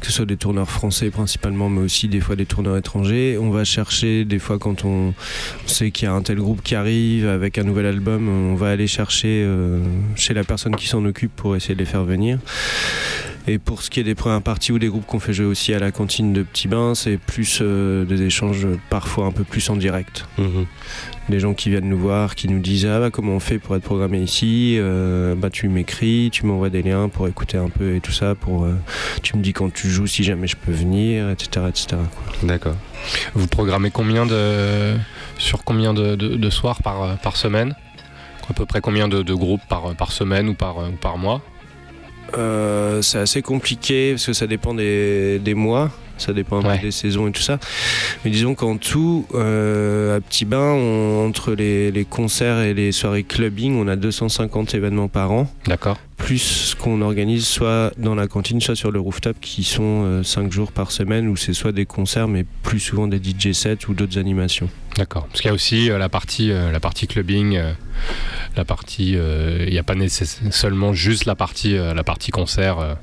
Que 0.02 0.08
ce 0.08 0.14
soit 0.14 0.26
des 0.26 0.36
tourneurs 0.36 0.70
français 0.70 1.12
principalement, 1.12 1.70
mais 1.70 1.82
aussi 1.82 2.08
des 2.08 2.20
fois 2.22 2.36
des 2.36 2.48
tourneurs 2.48 2.76
étrangers. 2.76 3.38
On 3.40 3.52
va 3.52 3.64
chercher, 3.64 4.26
des 4.26 4.40
fois 4.40 4.58
quand 4.58 4.84
on 4.84 5.14
sait 5.68 5.92
qu'il 5.92 6.08
y 6.08 6.12
a 6.12 6.14
un 6.14 6.24
tel 6.24 6.38
groupe 6.38 6.64
qui 6.64 6.74
arrive 6.76 7.28
avec 7.28 7.60
un 7.60 7.64
nouvel 7.64 7.86
album, 7.86 8.28
on 8.28 8.56
va 8.56 8.72
aller 8.72 8.88
chercher 8.88 9.44
euh, 9.46 9.80
chez 10.16 10.34
la 10.34 10.44
personne 10.44 10.76
qui 10.76 10.88
s'en 10.88 11.06
occupe 11.06 11.36
pour 11.36 11.56
essayer 11.56 11.76
de 11.76 11.80
les 11.80 11.86
faire 11.86 12.04
venir. 12.04 12.40
Et 13.48 13.58
pour 13.58 13.82
ce 13.82 13.90
qui 13.90 14.00
est 14.00 14.04
des 14.04 14.14
premières 14.16 14.42
parties 14.42 14.72
ou 14.72 14.78
des 14.80 14.88
groupes 14.88 15.06
qu'on 15.06 15.20
fait 15.20 15.34
jouer 15.34 15.46
aussi 15.48 15.74
à 15.74 15.80
la 15.80 15.92
cantine 15.92 16.32
de 16.34 16.44
Petit 16.44 16.68
Bain, 16.68 16.94
c'est 16.94 17.18
plus 17.18 17.60
euh, 17.62 18.06
des 18.06 18.22
échanges 18.24 18.68
parfois 18.90 19.26
un 19.26 19.32
peu 19.32 19.44
plus 19.44 19.68
en 19.70 19.76
direct 19.76 20.26
Mhm. 20.38 20.66
Des 21.30 21.40
gens 21.40 21.54
qui 21.54 21.70
viennent 21.70 21.88
nous 21.88 21.98
voir, 22.00 22.36
qui 22.36 22.48
nous 22.50 22.60
disent 22.60 22.86
ah 22.86 23.00
bah 23.00 23.10
comment 23.12 23.34
on 23.34 23.40
fait 23.40 23.60
pour 23.60 23.76
être 23.76 23.84
programmé 23.84 24.20
ici, 24.20 24.76
Euh, 24.80 25.36
bah 25.36 25.50
tu 25.50 25.70
m'écris, 25.70 26.30
tu 26.32 26.46
m'envoies 26.46 26.70
des 26.70 26.82
liens 26.82 27.08
pour 27.10 27.28
écouter 27.28 27.58
un 27.58 27.70
peu 27.70 27.96
et 27.96 28.02
tout 28.02 28.12
ça, 28.12 28.36
pour 28.36 28.66
euh, 28.66 28.76
tu 29.22 29.38
me 29.38 29.42
dis 29.42 29.54
quand 29.54 29.72
tu 29.72 29.90
joues 29.90 30.08
si 30.08 30.24
jamais 30.24 30.48
je 30.48 30.56
peux 30.58 30.72
venir, 30.74 31.30
etc. 31.30 31.66
D'accord. 32.44 32.76
Vous 33.34 33.48
programmez 33.48 33.92
combien 33.92 34.26
de 34.26 34.96
sur 35.38 35.64
combien 35.64 35.94
de, 35.94 36.16
de- 36.16 36.36
de 36.36 36.50
soirs 36.50 36.82
par, 36.84 37.18
par 37.20 37.38
semaine? 37.38 37.76
À 38.50 38.54
peu 38.54 38.66
près 38.66 38.82
combien 38.82 39.08
de, 39.08 39.22
de 39.24 39.34
groupes 39.34 39.62
par, 39.70 39.96
par 39.96 40.12
semaine 40.12 40.50
ou 40.50 40.54
par, 40.54 40.78
ou 40.80 40.92
par 41.00 41.18
mois? 41.18 41.42
Euh, 42.38 43.02
c'est 43.02 43.20
assez 43.20 43.42
compliqué 43.42 44.12
parce 44.14 44.26
que 44.26 44.34
ça 44.34 44.48
dépend 44.48 44.74
des, 44.74 45.40
des 45.40 45.54
mois, 45.54 45.90
ça 46.22 46.34
dépend 46.34 46.60
un 46.60 46.62
peu 46.62 46.68
Ouais. 46.70 46.80
des 46.80 46.92
saisons 46.92 47.28
et 47.28 47.32
tout 47.32 47.42
ça. 47.42 47.60
Mais 48.24 48.32
disons 48.32 48.56
qu'en 48.56 48.78
tout, 48.78 49.26
euh, 49.34 50.18
à 50.18 50.22
Petit 50.22 50.46
Bain, 50.46 50.74
on- 50.74 51.26
entre 51.28 51.54
les, 51.54 51.92
les 51.92 52.06
concerts 52.06 52.60
et 52.62 52.74
les 52.74 52.92
soirées 52.92 53.24
clubbing, 53.24 53.76
on 53.76 53.88
a 53.88 53.96
250 53.96 54.74
événements 54.74 55.08
par 55.08 55.32
an. 55.32 55.52
D'accord. 55.66 55.98
plus 56.18 56.38
ce 56.38 56.76
qu'on 56.76 57.02
organise 57.02 57.48
soit 57.48 57.92
dans 57.98 58.14
la 58.14 58.28
cantine, 58.28 58.62
soit 58.62 58.76
sur 58.76 58.92
le 58.92 59.00
rooftop, 59.00 59.38
qui 59.42 59.64
sont 59.64 60.22
5 60.24 60.52
jours 60.52 60.72
par 60.72 60.92
semaine, 60.92 61.28
où 61.28 61.36
c'est 61.36 61.54
soit 61.54 61.72
des 61.72 61.88
concerts, 61.88 62.28
mais 62.28 62.46
plus 62.62 62.80
souvent 62.80 63.08
des 63.08 63.18
DJ 63.18 63.54
sets 63.54 63.88
ou 63.88 63.96
d'autres 63.96 64.20
animations. 64.20 64.70
D'accord. 64.98 65.26
Parce 65.26 65.42
qu'il 65.42 65.48
y 65.48 65.52
a 65.52 65.56
aussi 65.56 65.90
euh, 65.90 65.98
la 65.98 66.10
partie, 66.10 66.52
euh, 66.52 66.72
la 66.72 66.80
partie 66.80 67.08
clubbing, 67.08 67.58
euh, 67.58 67.74
la 68.56 68.66
partie. 68.66 69.14
euh, 69.16 69.64
Il 69.66 69.72
n'y 69.74 69.80
a 69.80 69.84
pas 69.84 69.96
seulement 70.52 70.94
juste 70.94 71.26
la 71.26 71.34
partie, 71.34 71.76
euh, 71.76 71.96
la 71.96 72.04
partie 72.04 72.30
concert. 72.30 72.78
euh. 72.78 72.94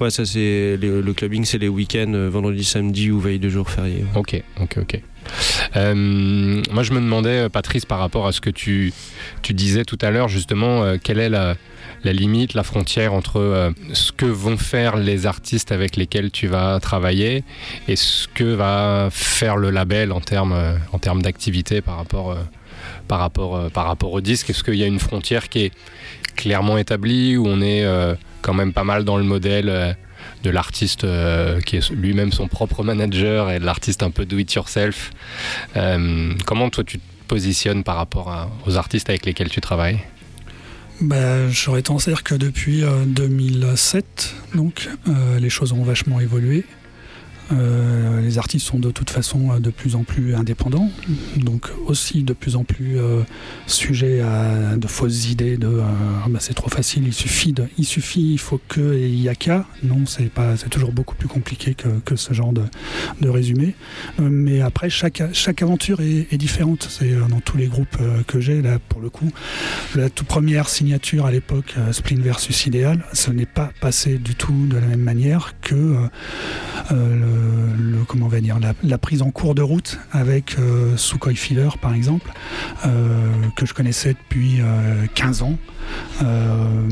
Ouais, 0.00 0.10
ça 0.10 0.24
c'est 0.24 0.76
le 0.80 1.12
clubbing, 1.12 1.44
c'est 1.44 1.58
les 1.58 1.68
week-ends, 1.68 2.12
euh, 2.14 2.28
vendredi, 2.28 2.64
samedi 2.64 3.10
ou 3.10 3.20
veille 3.20 3.38
de 3.38 3.48
jour 3.48 3.70
férié. 3.70 4.04
Ok, 4.16 4.42
ok, 4.60 4.78
ok. 4.82 5.00
Euh, 5.76 5.94
moi, 6.70 6.82
je 6.82 6.92
me 6.92 7.00
demandais, 7.00 7.48
Patrice, 7.48 7.86
par 7.86 8.00
rapport 8.00 8.26
à 8.26 8.32
ce 8.32 8.40
que 8.40 8.50
tu, 8.50 8.92
tu 9.42 9.54
disais 9.54 9.84
tout 9.84 9.98
à 10.02 10.10
l'heure, 10.10 10.28
justement, 10.28 10.98
quelle 10.98 11.20
est 11.20 11.28
la, 11.28 11.54
la, 12.02 12.12
limite, 12.12 12.54
la 12.54 12.64
frontière 12.64 13.14
entre 13.14 13.72
ce 13.92 14.12
que 14.12 14.26
vont 14.26 14.58
faire 14.58 14.96
les 14.96 15.26
artistes 15.26 15.72
avec 15.72 15.96
lesquels 15.96 16.30
tu 16.30 16.48
vas 16.48 16.78
travailler 16.80 17.44
et 17.88 17.96
ce 17.96 18.28
que 18.28 18.44
va 18.44 19.08
faire 19.10 19.56
le 19.56 19.70
label 19.70 20.12
en 20.12 20.20
termes 20.20 20.78
en 20.92 20.98
termes 20.98 21.22
d'activité 21.22 21.80
par 21.80 21.96
rapport, 21.96 22.36
par, 23.08 23.20
rapport, 23.20 23.70
par 23.70 23.86
rapport 23.86 24.12
au 24.12 24.20
disque? 24.20 24.50
Est-ce 24.50 24.62
qu'il 24.62 24.74
y 24.74 24.84
a 24.84 24.88
une 24.88 25.00
frontière 25.00 25.48
qui 25.48 25.60
est 25.60 25.72
clairement 26.36 26.76
établie 26.76 27.38
où 27.38 27.46
on 27.46 27.62
est 27.62 27.84
quand 28.44 28.54
même 28.54 28.74
pas 28.74 28.84
mal 28.84 29.04
dans 29.04 29.16
le 29.16 29.24
modèle 29.24 29.70
euh, 29.70 29.92
de 30.42 30.50
l'artiste 30.50 31.04
euh, 31.04 31.60
qui 31.62 31.76
est 31.76 31.90
lui-même 31.90 32.30
son 32.30 32.46
propre 32.46 32.84
manager 32.84 33.50
et 33.50 33.58
de 33.58 33.64
l'artiste 33.64 34.02
un 34.02 34.10
peu 34.10 34.26
do 34.26 34.38
it 34.38 34.52
yourself. 34.52 35.10
Euh, 35.76 36.34
comment 36.44 36.68
toi 36.68 36.84
tu 36.84 36.98
te 36.98 37.04
positionnes 37.26 37.82
par 37.82 37.96
rapport 37.96 38.50
aux 38.66 38.76
artistes 38.76 39.08
avec 39.08 39.24
lesquels 39.24 39.48
tu 39.48 39.62
travailles? 39.62 40.00
Bah, 41.00 41.48
J'aurais 41.48 41.80
tendance 41.80 42.06
à 42.06 42.12
que 42.12 42.34
depuis 42.34 42.84
2007, 43.06 44.34
donc, 44.54 44.88
les 45.40 45.50
choses 45.50 45.72
ont 45.72 45.82
vachement 45.82 46.20
évolué. 46.20 46.64
Euh, 47.52 48.20
les 48.22 48.38
artistes 48.38 48.66
sont 48.66 48.78
de 48.78 48.90
toute 48.90 49.10
façon 49.10 49.52
euh, 49.52 49.58
de 49.58 49.70
plus 49.70 49.96
en 49.96 50.04
plus 50.04 50.34
indépendants, 50.34 50.90
donc 51.36 51.68
aussi 51.86 52.22
de 52.22 52.32
plus 52.32 52.56
en 52.56 52.64
plus 52.64 52.98
euh, 52.98 53.20
sujets 53.66 54.20
à 54.22 54.76
de 54.76 54.86
fausses 54.86 55.30
idées 55.30 55.58
de 55.58 55.80
ah 55.82 56.26
bah, 56.28 56.38
c'est 56.40 56.54
trop 56.54 56.70
facile, 56.70 57.04
il 57.06 57.12
suffit, 57.12 57.54
il 57.76 57.84
suffit, 57.84 58.32
il 58.32 58.38
faut 58.38 58.60
que 58.68 58.94
et 58.94 59.08
il 59.08 59.20
y 59.20 59.28
a 59.28 59.34
qu'à. 59.34 59.66
Non, 59.82 60.06
c'est 60.06 60.30
pas, 60.30 60.56
c'est 60.56 60.70
toujours 60.70 60.92
beaucoup 60.92 61.14
plus 61.14 61.28
compliqué 61.28 61.74
que, 61.74 61.88
que 62.04 62.16
ce 62.16 62.32
genre 62.32 62.52
de, 62.52 62.62
de 63.20 63.28
résumé. 63.28 63.74
mais 64.18 64.60
après, 64.60 64.88
chaque, 64.88 65.22
chaque 65.32 65.62
aventure 65.62 66.00
est, 66.00 66.32
est 66.32 66.38
différente. 66.38 66.86
C'est 66.90 67.14
dans 67.28 67.40
tous 67.40 67.56
les 67.56 67.66
groupes 67.66 67.98
que 68.26 68.40
j'ai 68.40 68.62
là 68.62 68.78
pour 68.88 69.00
le 69.00 69.10
coup. 69.10 69.30
La 69.94 70.08
toute 70.08 70.26
première 70.26 70.68
signature 70.68 71.26
à 71.26 71.30
l'époque, 71.30 71.74
Splin 71.92 72.20
versus 72.20 72.66
Idéal, 72.66 73.04
ce 73.12 73.30
n'est 73.30 73.46
pas 73.46 73.70
passé 73.80 74.18
du 74.18 74.34
tout 74.34 74.66
de 74.66 74.76
la 74.76 74.86
même 74.86 75.02
manière 75.02 75.54
que 75.60 75.96
le 76.90 77.33
le, 77.34 78.04
comment 78.04 78.26
on 78.26 78.28
va 78.28 78.40
dire, 78.40 78.58
la, 78.82 78.98
prise 78.98 79.22
en 79.22 79.30
cours 79.30 79.54
de 79.54 79.62
route 79.62 79.98
avec 80.12 80.56
euh, 80.58 80.96
Sukhoi 80.96 81.34
Fever 81.34 81.70
par 81.80 81.94
exemple, 81.94 82.32
euh, 82.86 83.30
que 83.56 83.66
je 83.66 83.74
connaissais 83.74 84.14
depuis 84.14 84.60
15 85.14 85.42
euh, 85.42 85.44
ans. 85.44 85.58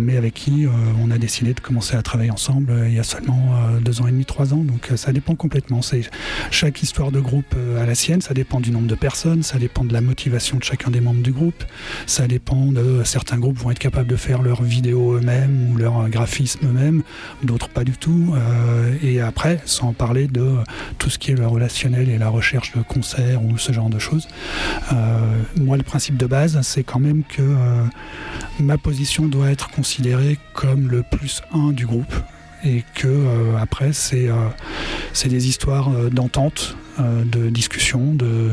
mais 0.01 0.17
avec 0.17 0.35
qui 0.35 0.67
on 1.03 1.11
a 1.11 1.19
décidé 1.19 1.55
de 1.55 1.61
commencer 1.61 1.97
à 1.97 2.03
travailler 2.03 2.31
ensemble 2.31 2.73
il 2.87 2.95
y 2.95 2.99
a 2.99 3.03
seulement 3.03 3.55
deux 3.81 4.01
ans 4.01 4.07
et 4.07 4.11
demi, 4.11 4.25
trois 4.25 4.53
ans. 4.53 4.65
Donc 4.65 4.91
ça 4.97 5.13
dépend 5.13 5.35
complètement. 5.35 5.81
C'est 5.83 6.03
chaque 6.51 6.83
histoire 6.83 7.11
de 7.13 7.21
groupe 7.21 7.55
à 7.81 7.87
la 7.87 7.95
sienne. 7.95 8.21
Ça 8.21 8.35
dépend 8.35 8.61
du 8.61 8.71
nombre 8.71 8.89
de 8.89 8.95
personnes, 8.95 9.43
ça 9.43 9.59
dépend 9.59 9.85
de 9.85 9.93
la 9.93 10.01
motivation 10.01 10.59
de 10.59 10.65
chacun 10.65 10.91
des 10.91 11.01
membres 11.01 11.23
du 11.23 11.33
groupe. 11.33 11.65
Ça 12.07 12.27
dépend 12.27 12.67
de 12.67 13.03
certains 13.05 13.39
groupes 13.39 13.59
vont 13.59 13.71
être 13.71 13.79
capables 13.79 14.09
de 14.09 14.17
faire 14.17 14.43
leurs 14.43 14.63
vidéos 14.63 15.15
eux-mêmes 15.15 15.71
ou 15.71 15.77
leur 15.77 16.09
graphisme 16.09 16.67
eux-mêmes, 16.67 17.03
d'autres 17.43 17.69
pas 17.69 17.85
du 17.85 17.93
tout. 17.93 18.35
et 19.03 19.21
après, 19.21 19.61
sans 19.65 19.93
parler 19.93 20.29
de 20.33 20.57
tout 20.99 21.11
ce 21.11 21.19
qui 21.19 21.31
est 21.31 21.35
le 21.35 21.47
relationnel 21.47 22.09
et 22.09 22.19
la 22.19 22.29
recherche 22.29 22.73
de 22.73 22.83
concerts 22.83 23.45
ou 23.45 23.59
ce 23.59 23.73
genre 23.73 23.91
de 23.91 23.99
choses. 23.99 24.29
Euh, 24.93 25.21
moi, 25.57 25.77
le 25.77 25.83
principe 25.83 26.17
de 26.17 26.27
base, 26.27 26.59
c'est 26.63 26.83
quand 26.83 27.01
même 27.01 27.23
que 27.23 27.43
euh, 27.43 27.85
ma 28.61 28.79
position 28.79 29.27
doit 29.27 29.51
être 29.51 29.71
considérée 29.71 30.39
comme 30.55 30.89
le 30.89 31.03
plus 31.03 31.43
un 31.53 31.73
du 31.73 31.87
groupe 31.87 32.15
et 32.65 32.85
que 32.95 33.09
euh, 33.09 33.57
après 33.61 33.93
c'est 33.93 34.29
c'est 35.13 35.29
des 35.29 35.49
histoires 35.49 35.91
d'entente 36.11 36.77
euh, 37.01 37.25
de 37.25 37.49
discussion, 37.49 38.13
de... 38.13 38.51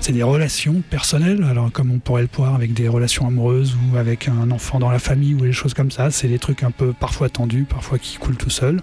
c'est 0.00 0.12
des 0.12 0.22
relations 0.22 0.82
personnelles, 0.88 1.44
alors 1.44 1.70
comme 1.70 1.90
on 1.90 1.98
pourrait 1.98 2.22
le 2.22 2.28
voir 2.34 2.54
avec 2.54 2.72
des 2.72 2.88
relations 2.88 3.26
amoureuses 3.26 3.76
ou 3.76 3.98
avec 3.98 4.26
un 4.26 4.50
enfant 4.50 4.78
dans 4.78 4.90
la 4.90 4.98
famille 4.98 5.34
ou 5.34 5.42
des 5.42 5.52
choses 5.52 5.74
comme 5.74 5.90
ça, 5.90 6.10
c'est 6.10 6.28
des 6.28 6.38
trucs 6.38 6.62
un 6.62 6.70
peu 6.70 6.94
parfois 6.94 7.28
tendus, 7.28 7.66
parfois 7.68 7.98
qui 7.98 8.16
coulent 8.16 8.38
tout 8.38 8.48
seul, 8.48 8.80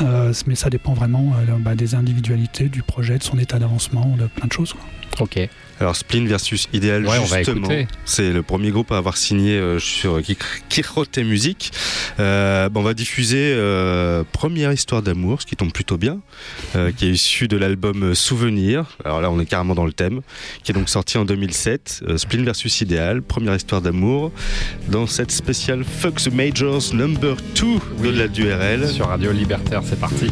euh, 0.00 0.32
mais 0.46 0.54
ça 0.54 0.70
dépend 0.70 0.94
vraiment 0.94 1.34
euh, 1.46 1.58
bah, 1.58 1.74
des 1.74 1.94
individualités, 1.94 2.70
du 2.70 2.82
projet, 2.82 3.18
de 3.18 3.22
son 3.22 3.38
état 3.38 3.58
d'avancement, 3.58 4.16
de 4.18 4.26
plein 4.28 4.46
de 4.46 4.52
choses. 4.52 4.74
Ok. 5.20 5.38
Alors 5.82 5.96
Splin 5.96 6.26
versus 6.26 6.68
Ideal, 6.72 7.04
justement, 7.26 7.68
c'est 8.04 8.30
le 8.30 8.42
premier 8.44 8.70
groupe 8.70 8.92
à 8.92 8.98
avoir 8.98 9.16
signé 9.16 9.56
euh, 9.56 9.80
sur 9.80 10.20
Kirote 10.68 11.18
Music. 11.18 11.72
Euh, 12.20 12.68
on 12.72 12.82
va 12.82 12.94
diffuser 12.94 13.52
euh, 13.56 14.22
Première 14.30 14.72
histoire 14.72 15.02
d'amour, 15.02 15.42
ce 15.42 15.46
qui 15.46 15.56
tombe 15.56 15.72
plutôt 15.72 15.98
bien, 15.98 16.20
qui 16.96 17.06
est 17.06 17.10
issu 17.10 17.48
de 17.48 17.56
l'album 17.56 18.14
Souvenir. 18.14 18.96
Alors 19.04 19.20
là, 19.20 19.28
on 19.28 19.40
est 19.40 19.44
carrément 19.44 19.74
dans 19.74 19.84
le 19.84 19.92
thème, 19.92 20.20
qui 20.62 20.70
est 20.70 20.74
donc 20.74 20.88
sorti 20.88 21.18
en 21.18 21.24
2007. 21.24 22.04
Splin 22.16 22.44
versus 22.44 22.80
Ideal, 22.80 23.20
Première 23.20 23.56
histoire 23.56 23.82
d'amour, 23.82 24.30
dans 24.88 25.08
cette 25.08 25.32
spéciale 25.32 25.82
Fuck 25.82 26.22
the 26.22 26.32
Majors 26.32 26.94
Number 26.94 27.36
2 27.56 28.04
de 28.04 28.16
la 28.16 28.28
DURL. 28.28 28.88
Sur 28.88 29.08
Radio 29.08 29.32
Libertaire, 29.32 29.82
c'est 29.84 29.98
parti. 29.98 30.30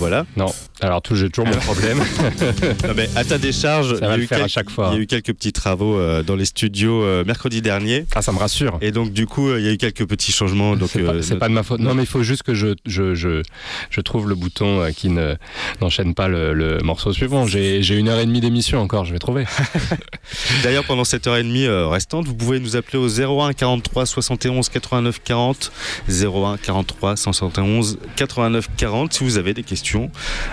Voilà. 0.00 0.26
Non. 0.36 0.46
Alors 0.80 1.02
tout, 1.02 1.14
j'ai 1.14 1.28
toujours 1.28 1.46
mon 1.46 1.60
problème. 1.60 1.98
Non, 1.98 2.94
mais 2.96 3.08
à 3.14 3.22
ta 3.24 3.38
décharge, 3.38 3.94
il 4.00 4.04
y 4.04 4.10
a 4.10 4.16
eu 4.18 4.26
à 4.30 4.48
chaque 4.48 4.70
fois. 4.70 4.88
Il 4.92 4.96
y 4.96 4.98
a 4.98 5.02
eu 5.02 5.06
quelques 5.06 5.32
petits 5.34 5.52
travaux 5.52 5.96
euh, 5.98 6.22
dans 6.22 6.34
les 6.36 6.46
studios 6.46 7.02
euh, 7.04 7.22
mercredi 7.24 7.60
dernier. 7.62 8.06
ah, 8.14 8.22
ça 8.22 8.32
me 8.32 8.38
rassure. 8.38 8.78
Et 8.80 8.90
donc 8.90 9.12
du 9.12 9.26
coup, 9.26 9.48
euh, 9.48 9.60
il 9.60 9.66
y 9.66 9.68
a 9.68 9.72
eu 9.72 9.76
quelques 9.76 10.06
petits 10.06 10.32
changements. 10.32 10.74
Donc 10.74 10.88
C'est 10.90 11.38
pas, 11.38 11.48
de 11.48 11.52
ma 11.54 11.62
faute. 11.62 11.80
Non, 11.80 11.94
mais 11.94 12.02
il 12.02 12.08
faut 12.08 12.22
juste 12.22 12.42
que 12.42 12.54
je, 12.54 12.68
je, 12.86 13.14
je, 13.14 13.42
je 13.90 14.00
trouve 14.00 14.28
le 14.28 14.34
bouton 14.34 14.90
qui 14.96 15.10
ne, 15.10 15.34
n'enchaîne 15.80 16.14
pas 16.14 16.28
le, 16.28 16.54
le 16.54 16.78
morceau 16.78 17.12
suivant. 17.12 17.46
J'ai, 17.46 17.82
j'ai 17.82 17.96
une 17.96 18.08
heure 18.08 18.18
et 18.18 18.26
demie 18.26 18.40
d'émission 18.40 18.80
encore, 18.80 19.04
je 19.04 19.12
vais 19.12 19.18
trouver. 19.18 19.44
D'ailleurs, 20.62 20.84
pendant 20.84 21.04
cette 21.04 21.26
heure 21.26 21.36
et 21.36 21.42
demie 21.42 21.66
euh, 21.66 21.86
restante, 21.88 22.26
vous 22.26 22.34
pouvez 22.34 22.60
nous 22.60 22.76
appeler 22.76 22.98
au 22.98 23.08
01 23.08 23.52
43 23.52 24.06
71 24.06 24.68
89 24.68 25.20
40. 25.22 25.72
01 26.08 26.56
43 26.58 27.16
71 27.16 27.98
89 28.16 28.68
40 28.76 29.12
si 29.12 29.24
vous 29.24 29.38
avez 29.38 29.54
des 29.54 29.62
questions 29.62 30.10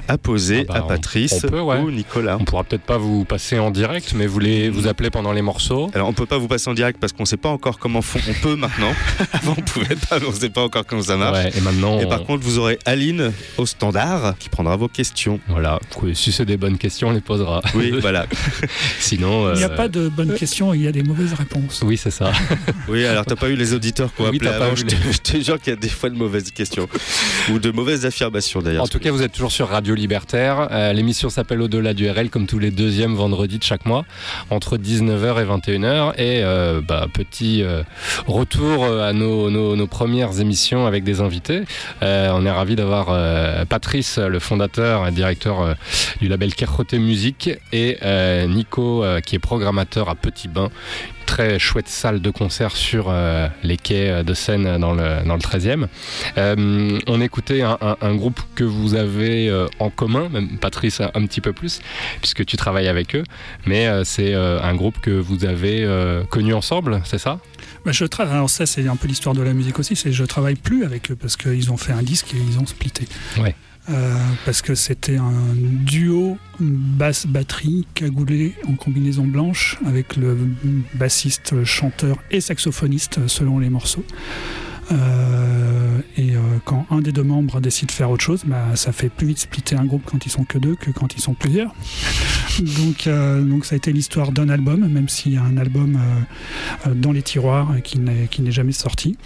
à 0.07 0.17
poser 0.17 0.65
Ah 0.69 0.73
bah, 0.73 0.79
à 0.79 0.83
on- 0.83 0.87
Patrice 0.87 1.41
on 1.43 1.47
peut, 1.47 1.59
ouais. 1.59 1.79
ou 1.79 1.91
Nicolas. 1.91 2.37
On 2.39 2.45
pourra 2.45 2.63
peut-être 2.63 2.83
pas 2.83 2.97
vous 2.97 3.25
passer 3.25 3.59
en 3.59 3.71
direct, 3.71 4.13
mais 4.15 4.27
vous 4.27 4.39
les, 4.39 4.69
vous 4.69 4.87
appelez 4.87 5.09
pendant 5.09 5.31
les 5.33 5.41
morceaux. 5.41 5.89
Alors 5.93 6.07
on 6.07 6.13
peut 6.13 6.25
pas 6.25 6.37
vous 6.37 6.47
passer 6.47 6.69
en 6.69 6.73
direct 6.73 6.99
parce 6.99 7.13
qu'on 7.13 7.25
sait 7.25 7.37
pas 7.37 7.49
encore 7.49 7.79
comment 7.79 8.01
font. 8.01 8.19
On 8.29 8.33
peut 8.41 8.55
maintenant. 8.55 8.93
Avant 9.33 9.55
on 9.57 9.61
pouvait 9.61 9.95
pas, 9.95 10.19
mais 10.19 10.25
on 10.27 10.31
sait 10.33 10.49
pas 10.49 10.63
encore 10.63 10.85
comment 10.85 11.01
ça 11.01 11.17
marche. 11.17 11.37
Ouais, 11.37 11.51
et 11.57 11.61
maintenant, 11.61 11.99
Et 11.99 12.05
on- 12.05 12.09
par 12.09 12.23
contre, 12.23 12.43
vous 12.43 12.59
aurez 12.59 12.79
Aline 12.85 13.31
au 13.57 13.65
standard 13.65 14.35
qui 14.39 14.49
prendra 14.49 14.75
vos 14.75 14.87
questions. 14.87 15.39
voilà. 15.47 15.79
Si 16.13 16.31
c'est 16.31 16.45
des 16.45 16.57
bonnes 16.57 16.77
questions, 16.77 17.09
on 17.09 17.11
les 17.11 17.21
posera. 17.21 17.61
Oui, 17.75 17.91
voilà. 17.99 18.25
Sinon, 18.99 19.53
Il 19.53 19.57
n'y 19.57 19.63
a 19.63 19.69
euh, 19.71 19.75
pas 19.87 19.99
de 19.99 20.09
bonnes 20.09 20.33
questions, 20.33 20.73
il 20.73 20.81
y 20.83 20.87
a 20.87 20.91
des 20.91 21.03
mauvaises 21.03 21.33
réponses. 21.33 21.81
Oui, 21.85 21.97
c'est 21.97 22.11
ça. 22.11 22.31
Oui, 22.89 23.05
alors 23.05 23.25
t'as 23.25 23.35
pas 23.35 23.49
eu 23.49 23.55
les 23.55 23.73
auditeurs 23.73 24.13
qui 24.15 24.21
ont 24.21 24.29
Oui, 24.29 24.39
pas 24.39 24.55
avant. 24.55 24.69
vu 24.73 24.77
Je 24.77 24.85
te, 24.85 24.95
je 25.11 25.17
te 25.17 25.41
jure 25.43 25.59
qu'il 25.59 25.73
y 25.73 25.75
a 25.75 25.79
des 25.79 25.89
fois 25.89 26.09
de 26.09 26.15
mauvaises 26.15 26.51
questions 26.51 26.87
ou 27.51 27.59
de 27.59 27.69
mauvaises 27.71 28.05
affirmations 28.05 28.61
d'ailleurs. 28.61 28.83
En 28.83 28.87
tout 28.87 28.99
cas, 28.99 29.11
vous 29.11 29.21
êtes 29.23 29.33
toujours 29.33 29.51
sur 29.51 29.67
Radio 29.67 29.93
Libertaire. 29.93 30.69
Euh, 30.71 30.93
L'émission 30.93 31.29
s'appelle 31.29 31.61
Au-delà 31.61 31.93
du 31.93 32.09
RL, 32.09 32.29
comme 32.29 32.47
tous 32.47 32.59
les 32.59 32.71
deuxièmes 32.71 33.13
vendredis 33.15 33.57
de 33.57 33.63
chaque 33.63 33.85
mois, 33.85 34.05
entre 34.49 34.77
19h 34.77 35.41
et 35.41 35.45
21h. 35.71 36.13
Et 36.17 36.43
euh, 36.43 36.79
bah, 36.81 37.07
petit 37.11 37.61
euh, 37.63 37.83
retour 38.25 38.85
euh, 38.85 39.09
à 39.09 39.13
nos, 39.13 39.49
nos- 39.49 39.75
nos 39.75 39.87
premières 39.87 40.39
émissions 40.39 40.85
avec 40.85 41.03
des 41.03 41.19
invités. 41.19 41.61
Euh, 42.03 42.29
on 42.33 42.45
est 42.45 42.51
ravi 42.51 42.75
d'avoir 42.77 43.07
euh, 43.09 43.65
Patrice, 43.65 44.17
le 44.17 44.39
fondateur 44.39 45.07
et 45.07 45.11
directeur 45.11 45.61
euh, 45.61 45.73
du 46.21 46.29
label 46.29 46.53
Kerchoté 46.55 46.99
Musique, 46.99 47.49
et 47.73 47.97
euh, 48.03 48.47
Nico, 48.47 49.03
euh, 49.03 49.19
qui 49.19 49.35
est 49.35 49.39
programmateur 49.77 50.09
à 50.09 50.15
Petit 50.15 50.47
Bain. 50.47 50.69
Très 51.27 51.59
chouette 51.59 51.89
salle 51.89 52.21
de 52.21 52.29
concert 52.31 52.75
sur 52.75 53.07
euh, 53.09 53.47
les 53.61 53.75
quais 53.77 54.23
de 54.23 54.33
Seine 54.33 54.77
dans 54.79 54.93
le, 54.93 55.25
dans 55.27 55.35
le 55.35 55.41
13e. 55.41 55.87
Euh, 56.37 56.99
on 57.05 57.19
écoutait 57.21 57.61
un, 57.63 57.77
un- 57.81 57.97
un 58.01 58.15
groupe 58.15 58.39
que 58.55 58.63
vous 58.63 58.95
avez 58.95 59.49
euh, 59.49 59.67
en 59.79 59.89
commun, 59.89 60.29
même 60.29 60.57
Patrice 60.57 61.01
un, 61.01 61.11
un 61.13 61.25
petit 61.25 61.41
peu 61.41 61.51
plus, 61.53 61.81
puisque 62.21 62.45
tu 62.45 62.55
travailles 62.57 62.87
avec 62.87 63.13
eux, 63.15 63.23
mais 63.65 63.87
c'est 64.05 64.33
un 64.33 64.73
groupe 64.75 64.99
que 65.01 65.11
vous 65.11 65.43
avez 65.45 65.85
connu 66.29 66.53
ensemble, 66.53 67.01
c'est 67.03 67.17
ça? 67.19 67.39
Bah, 67.85 67.91
je 67.91 68.05
travaille, 68.05 68.33
alors 68.35 68.49
ça 68.49 68.65
c'est 68.65 68.87
un 68.87 68.95
peu 68.95 69.07
l'histoire 69.07 69.35
de 69.35 69.41
la 69.41 69.53
musique 69.53 69.79
aussi, 69.79 69.95
c'est 69.95 70.11
je 70.13 70.23
travaille 70.23 70.55
plus 70.55 70.85
avec 70.85 71.11
eux 71.11 71.15
parce 71.15 71.35
qu'ils 71.37 71.71
ont 71.71 71.77
fait 71.77 71.93
un 71.93 72.03
disque 72.03 72.33
et 72.33 72.37
ils 72.37 72.57
ont 72.59 72.65
splitté. 72.65 73.05
Ouais. 73.39 73.55
Euh, 73.89 74.15
parce 74.45 74.61
que 74.61 74.75
c'était 74.75 75.15
un 75.15 75.31
duo 75.55 76.37
basse-batterie 76.59 77.87
cagoulé 77.93 78.53
en 78.67 78.73
combinaison 78.73 79.25
blanche 79.25 79.77
avec 79.85 80.17
le 80.17 80.37
bassiste, 80.95 81.63
chanteur 81.63 82.17
et 82.29 82.41
saxophoniste 82.41 83.27
selon 83.27 83.59
les 83.59 83.69
morceaux. 83.69 84.03
Euh, 84.91 85.99
et 86.17 86.35
euh, 86.35 86.39
quand 86.65 86.85
un 86.91 86.99
des 86.99 87.13
deux 87.13 87.23
membres 87.23 87.61
décide 87.61 87.87
de 87.87 87.93
faire 87.93 88.09
autre 88.09 88.23
chose, 88.23 88.43
bah, 88.45 88.75
ça 88.75 88.91
fait 88.91 89.09
plus 89.09 89.27
vite 89.27 89.39
splitter 89.39 89.77
un 89.77 89.85
groupe 89.85 90.03
quand 90.05 90.25
ils 90.25 90.31
sont 90.31 90.43
que 90.43 90.57
deux 90.57 90.75
que 90.75 90.91
quand 90.91 91.15
ils 91.15 91.21
sont 91.21 91.33
plusieurs. 91.33 91.73
donc, 92.59 93.07
donc 93.07 93.65
ça 93.65 93.75
a 93.75 93.77
été 93.77 93.93
l'histoire 93.93 94.33
d'un 94.33 94.49
album, 94.49 94.85
même 94.85 95.07
s'il 95.07 95.33
y 95.33 95.37
a 95.37 95.43
un 95.43 95.55
album 95.55 95.97
dans 96.93 97.13
les 97.13 97.21
tiroirs 97.21 97.75
qui 97.83 97.99
n'est 97.99 98.51
jamais 98.51 98.73
sorti. 98.73 99.17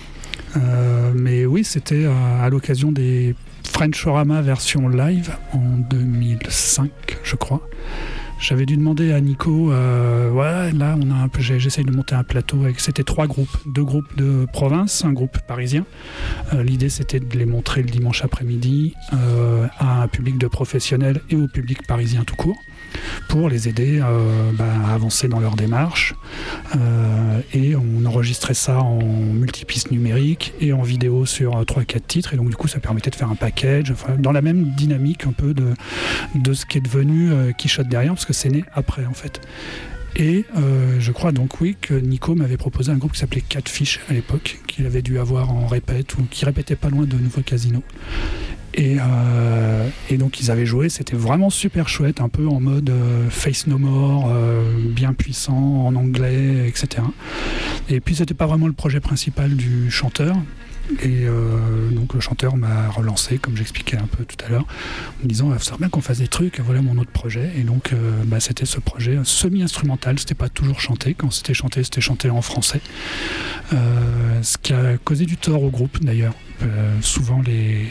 Mais 1.16 1.46
oui, 1.48 1.64
c'était 1.64 2.06
à 2.06 2.48
l'occasion 2.50 2.92
des 2.92 3.36
Frenchorama 3.72 4.42
version 4.42 4.90
live 4.90 5.32
en 5.54 5.78
2005, 5.90 6.92
je 7.24 7.36
crois. 7.36 7.68
J'avais 8.40 8.66
dû 8.66 8.76
demander 8.76 9.14
à 9.14 9.22
Nico, 9.22 9.72
euh, 9.72 10.30
ouais, 10.32 10.72
là, 10.72 10.98
on 11.00 11.12
a 11.12 11.16
un 11.16 11.28
peu, 11.28 11.42
j'essaye 11.42 11.86
de 11.86 11.92
monter 11.92 12.16
un 12.16 12.24
plateau 12.24 12.64
avec, 12.64 12.80
c'était 12.80 13.04
trois 13.04 13.28
groupes, 13.28 13.56
deux 13.68 13.84
groupes 13.84 14.16
de 14.18 14.46
province, 14.52 15.06
un 15.06 15.14
groupe 15.14 15.38
parisien. 15.48 15.86
Euh, 16.54 16.64
L'idée, 16.64 16.90
c'était 16.90 17.20
de 17.20 17.38
les 17.38 17.46
montrer 17.46 17.82
le 17.82 17.90
dimanche 17.90 18.24
après-midi 18.24 18.94
euh, 19.14 19.68
à 19.80 20.02
un 20.02 20.08
public 20.08 20.38
de 20.38 20.48
professionnels 20.48 21.22
et 21.30 21.36
au 21.36 21.48
public 21.48 21.86
parisien 21.88 22.24
tout 22.24 22.36
court, 22.36 22.58
pour 23.28 23.50
les 23.50 23.68
aider 23.68 24.00
euh, 24.02 24.52
bah, 24.54 24.66
à 24.88 24.94
avancer 24.94 25.28
dans 25.28 25.40
leur 25.40 25.56
démarche. 25.56 26.16
Euh, 26.76 27.42
et 27.54 27.76
on 27.76 28.06
enregistrait 28.06 28.54
ça 28.54 28.80
en 28.80 29.00
multipiste 29.02 29.92
numérique 29.92 30.54
et 30.60 30.74
en 30.74 30.82
vidéo 30.82 31.26
sur 31.26 31.62
3-4 31.62 32.02
titres. 32.08 32.34
Et 32.34 32.38
donc, 32.38 32.50
du 32.50 32.56
coup, 32.56 32.68
ça 32.68 32.80
permettait 32.80 33.10
de 33.10 33.16
faire 33.16 33.30
un 33.30 33.36
package, 33.36 33.94
dans 34.18 34.32
la 34.32 34.42
même 34.42 34.74
dynamique 34.76 35.26
un 35.26 35.32
peu 35.32 35.54
de, 35.54 35.74
de 36.36 36.54
ce 36.54 36.66
qui 36.66 36.78
est 36.78 36.82
devenu 36.82 37.32
euh, 37.32 37.52
Quichotte 37.52 37.88
derrière, 37.88 38.14
parce 38.14 38.26
que 38.26 38.34
c'est 38.34 38.50
né 38.50 38.64
après, 38.74 39.06
en 39.06 39.14
fait. 39.14 39.42
Et 40.16 40.46
euh, 40.58 41.00
je 41.00 41.12
crois 41.12 41.32
donc, 41.32 41.62
oui, 41.62 41.78
que 41.80 41.94
Nico 41.94 42.36
m'avait 42.36 42.58
proposé 42.58 42.92
un 42.92 42.98
groupe 42.98 43.14
qui 43.14 43.20
s'appelait 43.20 43.42
Catfish 43.42 44.00
à 44.10 44.14
l'époque, 44.14 44.60
qu'il 44.68 44.86
avait 44.86 45.02
dû 45.02 45.20
avoir 45.20 45.52
en 45.52 45.68
répète 45.68 46.18
ou 46.18 46.24
qui 46.30 46.46
répétait 46.46 46.76
pas 46.76 46.90
loin 46.90 47.06
de 47.06 47.16
Nouveau 47.16 47.42
Casino. 47.42 47.82
Et, 48.74 48.98
euh, 49.00 49.90
donc 50.18 50.40
ils 50.40 50.50
avaient 50.50 50.66
joué, 50.66 50.90
c'était 50.90 51.16
vraiment 51.16 51.50
super 51.50 51.90
chouette, 51.90 52.22
un 52.22 52.30
peu 52.30 52.48
en 52.48 52.60
mode 52.60 52.90
euh, 52.90 53.30
Face 53.30 53.68
No 53.68 53.78
More, 53.78 54.34
bien 54.90 55.14
puissant, 55.14 55.86
en 55.88 55.96
anglais, 55.96 56.68
etc. 56.68 57.04
Et 57.90 58.00
puis 58.00 58.16
c'était 58.16 58.34
pas 58.34 58.46
vraiment 58.46 58.68
le 58.68 58.74
projet 58.74 59.00
principal 59.00 59.56
du 59.56 59.90
chanteur. 59.92 60.36
Et 61.04 61.26
euh, 61.26 61.90
donc 61.92 62.14
le 62.14 62.20
chanteur 62.20 62.58
m'a 62.58 62.90
relancé, 62.90 63.38
comme 63.38 63.56
j'expliquais 63.56 63.98
un 63.98 64.08
peu 64.08 64.26
tout 64.26 64.44
à 64.46 64.50
l'heure, 64.50 64.66
en 65.20 65.24
me 65.24 65.30
disant 65.30 65.54
il 65.54 65.60
serait 65.60 65.78
bien 65.78 65.90
qu'on 65.90 66.02
fasse 66.02 66.20
des 66.20 66.28
trucs, 66.28 66.60
voilà 66.60 66.82
mon 66.82 66.98
autre 66.98 67.12
projet. 67.12 67.52
Et 67.58 67.62
donc 67.62 67.94
euh, 67.94 68.24
bah, 68.26 68.40
c'était 68.40 68.66
ce 68.66 68.80
projet 68.80 69.20
semi-instrumental, 69.24 70.20
c'était 70.20 70.36
pas 70.36 70.50
toujours 70.50 70.80
chanté, 70.80 71.14
quand 71.14 71.32
c'était 71.32 71.54
chanté, 71.54 71.84
c'était 71.84 72.02
chanté 72.02 72.30
en 72.30 72.42
français. 72.42 72.82
Euh, 73.74 74.42
ce 74.42 74.58
qui 74.58 74.74
a 74.74 74.98
causé 74.98 75.26
du 75.26 75.38
tort 75.38 75.64
au 75.64 75.70
groupe 75.70 76.04
d'ailleurs. 76.04 76.34
Souvent 77.02 77.42
les, 77.42 77.88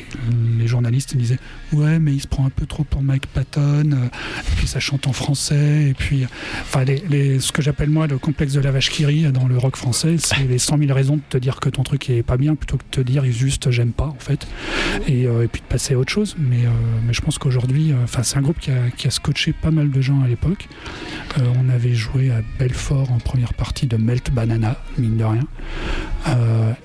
journalistes 0.68 1.16
disaient 1.16 1.40
ouais 1.72 1.98
mais 1.98 2.12
il 2.12 2.20
se 2.20 2.28
prend 2.28 2.46
un 2.46 2.50
peu 2.50 2.66
trop 2.66 2.84
pour 2.84 3.02
Mike 3.02 3.26
Patton 3.26 3.90
et 3.90 4.56
puis 4.56 4.68
ça 4.68 4.78
chante 4.78 5.08
en 5.08 5.12
français 5.12 5.88
et 5.88 5.94
puis 5.94 6.24
enfin 6.62 6.84
ce 6.86 7.50
que 7.50 7.62
j'appelle 7.62 7.90
moi 7.90 8.06
le 8.06 8.18
complexe 8.18 8.52
de 8.52 8.60
la 8.60 8.70
vache 8.70 8.90
qui 8.90 9.04
rit 9.04 9.24
dans 9.32 9.48
le 9.48 9.58
rock 9.58 9.74
français 9.74 10.14
c'est 10.18 10.46
les 10.46 10.60
100 10.60 10.78
000 10.78 10.94
raisons 10.94 11.16
de 11.16 11.22
te 11.28 11.36
dire 11.36 11.58
que 11.58 11.68
ton 11.68 11.82
truc 11.82 12.10
est 12.10 12.22
pas 12.22 12.36
bien 12.36 12.54
plutôt 12.54 12.76
que 12.76 12.79
te 12.90 13.00
dire 13.00 13.24
juste 13.24 13.70
j'aime 13.70 13.92
pas 13.92 14.06
en 14.06 14.18
fait. 14.18 14.46
Et, 15.06 15.26
euh, 15.26 15.44
et 15.44 15.48
puis 15.48 15.60
de 15.60 15.66
passer 15.66 15.94
à 15.94 15.98
autre 15.98 16.12
chose. 16.12 16.36
Mais, 16.38 16.66
euh, 16.66 16.70
mais 17.06 17.12
je 17.12 17.20
pense 17.20 17.38
qu'aujourd'hui 17.38 17.92
euh, 17.92 18.04
enfin 18.04 18.22
c'est 18.22 18.38
un 18.38 18.42
groupe 18.42 18.58
qui 18.58 18.70
a, 18.70 18.90
qui 18.96 19.06
a 19.06 19.10
scotché 19.10 19.52
pas 19.52 19.70
mal 19.70 19.90
de 19.90 20.00
gens 20.00 20.22
à 20.22 20.28
l'époque. 20.28 20.68
On 21.38 21.68
avait 21.68 21.94
joué 21.94 22.30
à 22.30 22.40
Belfort 22.58 23.12
en 23.12 23.18
première 23.18 23.54
partie 23.54 23.86
de 23.86 23.96
Melt 23.96 24.30
Banana 24.32 24.76
mine 24.98 25.16
de 25.16 25.24
rien. 25.24 25.46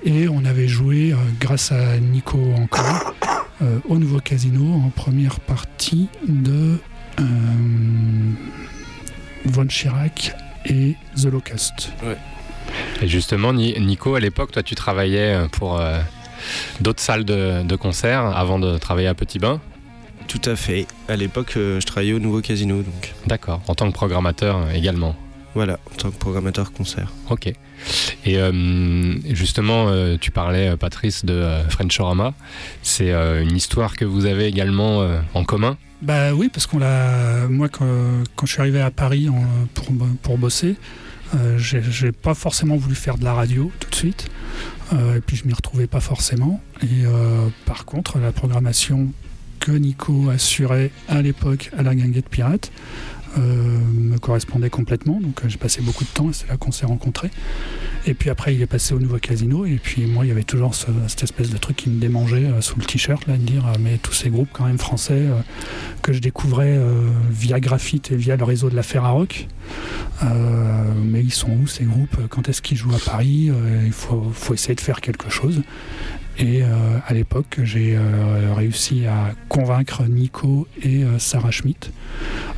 Et 0.04 0.28
on 0.28 0.46
avait 0.46 0.68
joué, 0.68 1.14
grâce 1.40 1.72
à 1.72 1.98
Nico 1.98 2.40
encore, 2.58 3.16
au 3.90 3.98
nouveau 3.98 4.20
casino 4.20 4.74
en 4.74 4.90
première 4.90 5.40
partie 5.40 6.10
de 6.28 6.78
Von 9.46 9.68
Chirac 9.68 10.36
et 10.66 10.96
The 11.16 11.26
Locust. 11.26 11.92
Et 13.02 13.08
justement, 13.08 13.54
Ni- 13.54 13.80
Nico, 13.80 14.16
à 14.16 14.20
l'époque, 14.20 14.52
toi, 14.52 14.64
tu 14.64 14.76
travaillais 14.76 15.38
pour 15.52 15.80
euh, 15.80 16.00
d'autres 16.82 17.02
salles 17.02 17.26
de, 17.26 17.64
de 17.64 17.76
concert 17.76 18.22
avant 18.26 18.60
de 18.60 18.78
travailler 18.78 19.08
à 19.08 19.14
Petit 19.14 19.40
Bain? 19.40 19.60
Tout 20.28 20.42
à 20.46 20.56
fait. 20.56 20.88
À 21.08 21.16
l'époque, 21.16 21.54
euh, 21.58 21.80
je 21.80 21.86
travaillais 21.86 22.14
au 22.14 22.20
nouveau 22.20 22.42
casino, 22.42 22.78
donc 22.78 23.14
D'accord, 23.28 23.62
en 23.68 23.76
tant 23.76 23.88
que 23.88 23.94
programmateur 23.94 24.58
euh, 24.58 24.72
également. 24.74 25.16
voilà, 25.54 25.80
en 25.94 25.96
tant 25.98 26.10
que 26.10 26.18
programmateur 26.18 26.72
concert. 26.74 27.12
Ok. 27.30 27.48
Et 28.26 28.38
euh, 28.40 29.14
justement, 29.34 29.88
euh, 29.90 30.18
tu 30.20 30.32
parlais, 30.32 30.70
euh, 30.70 30.78
Patrice, 30.78 31.26
de 31.26 31.34
euh, 31.34 31.70
Frenchorama. 31.70 32.34
C'est 32.82 33.12
euh, 33.12 33.44
une 33.44 33.56
histoire 33.56 33.96
que 33.96 34.04
vous 34.06 34.26
avez 34.26 34.46
également 34.48 35.02
euh, 35.02 35.20
en 35.36 35.44
commun? 35.44 35.78
Bah 36.02 36.34
oui, 36.34 36.50
parce 36.52 36.66
qu'on 36.66 36.80
l'a. 36.80 37.48
Moi, 37.48 37.70
quand, 37.70 37.86
quand 38.36 38.46
je 38.48 38.52
suis 38.54 38.62
arrivé 38.62 38.82
à 38.82 38.90
Paris 38.92 39.30
en- 39.30 39.68
pour, 39.76 39.86
pour 40.24 40.38
bosser, 40.40 40.76
euh, 41.36 41.58
j'ai 41.58 42.12
pas 42.12 42.34
forcément 42.34 42.76
voulu 42.76 42.96
faire 42.96 43.18
de 43.18 43.24
la 43.24 43.34
radio 43.34 43.72
tout 43.80 43.90
de 43.90 43.96
suite. 43.96 44.28
Euh, 44.94 45.18
et 45.18 45.22
puis 45.22 45.36
je 45.36 45.46
m'y 45.46 45.54
retrouvais 45.54 45.88
pas 45.88 46.00
forcément. 46.00 46.62
Et 46.82 47.06
euh, 47.06 47.48
par 47.66 47.86
contre, 47.86 48.20
la 48.20 48.32
programmation 48.32 49.12
que 49.60 49.72
Nico 49.72 50.30
assurait 50.30 50.92
à 51.08 51.22
l'époque 51.22 51.72
à 51.78 51.82
la 51.82 51.96
Guinguette 51.96 52.30
Pirate, 52.30 52.72
me 53.38 54.18
correspondait 54.18 54.70
complètement. 54.70 55.20
Donc 55.20 55.42
j'ai 55.48 55.58
passé 55.58 55.82
beaucoup 55.82 56.04
de 56.04 56.10
temps 56.10 56.30
et 56.30 56.34
c'est 56.34 56.48
là 56.48 56.58
qu'on 56.58 56.72
s'est 56.72 56.86
rencontrés. 56.86 57.32
Et 58.08 58.14
puis 58.14 58.30
après, 58.30 58.54
il 58.54 58.62
est 58.62 58.68
passé 58.68 58.94
au 58.94 59.00
nouveau 59.00 59.18
casino. 59.18 59.66
Et 59.66 59.80
puis 59.82 60.06
moi, 60.06 60.26
il 60.26 60.30
y 60.30 60.32
avait 60.32 60.44
toujours 60.44 60.76
cette 60.76 61.24
espèce 61.24 61.50
de 61.50 61.58
truc 61.58 61.76
qui 61.78 61.90
me 61.90 62.00
démangeait 62.00 62.50
sous 62.62 62.80
le 62.80 62.86
t-shirt, 62.86 63.26
là, 63.28 63.38
de 63.38 63.44
dire, 63.44 63.66
mais 63.80 63.98
tous 63.98 64.14
ces 64.14 64.30
groupes 64.30 64.50
quand 64.54 64.66
même 64.66 64.78
français 64.78 65.24
que 66.02 66.14
je 66.14 66.20
découvrais 66.20 66.80
via 67.30 67.60
Graphite 67.60 68.12
et 68.12 68.16
via 68.16 68.36
le 68.36 68.44
réseau 68.44 68.70
de 68.70 68.76
la 68.76 68.84
Ferrarock. 68.84 69.48
mais 70.24 71.22
ils 71.22 71.34
sont 71.34 71.52
où 71.52 71.68
ces 71.68 71.84
groupes? 71.84 72.18
Quand 72.30 72.50
est-ce 72.50 72.62
qu'ils 72.62 72.78
jouent 72.78 72.96
à 72.96 73.00
Paris? 73.00 73.52
Il 73.86 73.92
faut 73.92 74.54
essayer 74.54 74.76
de 74.76 74.82
faire 74.82 75.02
quelque 75.02 75.30
chose. 75.30 75.62
Et 76.38 76.64
euh, 76.64 76.68
à 77.08 77.14
l'époque, 77.14 77.60
j'ai 77.64 77.96
euh, 77.96 78.54
réussi 78.54 79.06
à 79.06 79.32
convaincre 79.48 80.04
Nico 80.04 80.68
et 80.84 81.04
euh, 81.04 81.18
Sarah 81.18 81.52
Schmidt 81.52 81.92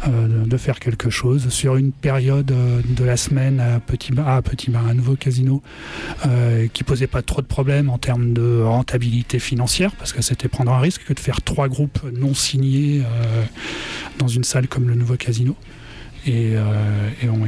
de 0.07 0.57
faire 0.57 0.79
quelque 0.79 1.09
chose 1.09 1.49
sur 1.49 1.75
une 1.75 1.91
période 1.91 2.45
de 2.45 3.03
la 3.03 3.17
semaine 3.17 3.59
à 3.59 3.79
Petit 3.79 4.13
Bar, 4.13 4.29
à 4.29 4.41
Petit 4.41 4.69
Bar, 4.69 4.87
un 4.87 4.93
nouveau 4.93 5.15
casino, 5.15 5.61
qui 6.71 6.83
posait 6.83 7.07
pas 7.07 7.23
trop 7.23 7.41
de 7.41 7.47
problèmes 7.47 7.89
en 7.89 7.97
termes 7.97 8.31
de 8.31 8.61
rentabilité 8.61 9.39
financière, 9.39 9.91
parce 9.95 10.13
que 10.13 10.21
c'était 10.21 10.47
prendre 10.47 10.71
un 10.71 10.79
risque 10.79 11.03
que 11.03 11.13
de 11.13 11.19
faire 11.19 11.41
trois 11.41 11.67
groupes 11.67 11.99
non 12.13 12.33
signés 12.35 13.01
dans 14.19 14.27
une 14.27 14.43
salle 14.43 14.67
comme 14.67 14.87
le 14.87 14.95
nouveau 14.95 15.15
casino. 15.15 15.55
Et, 16.25 16.53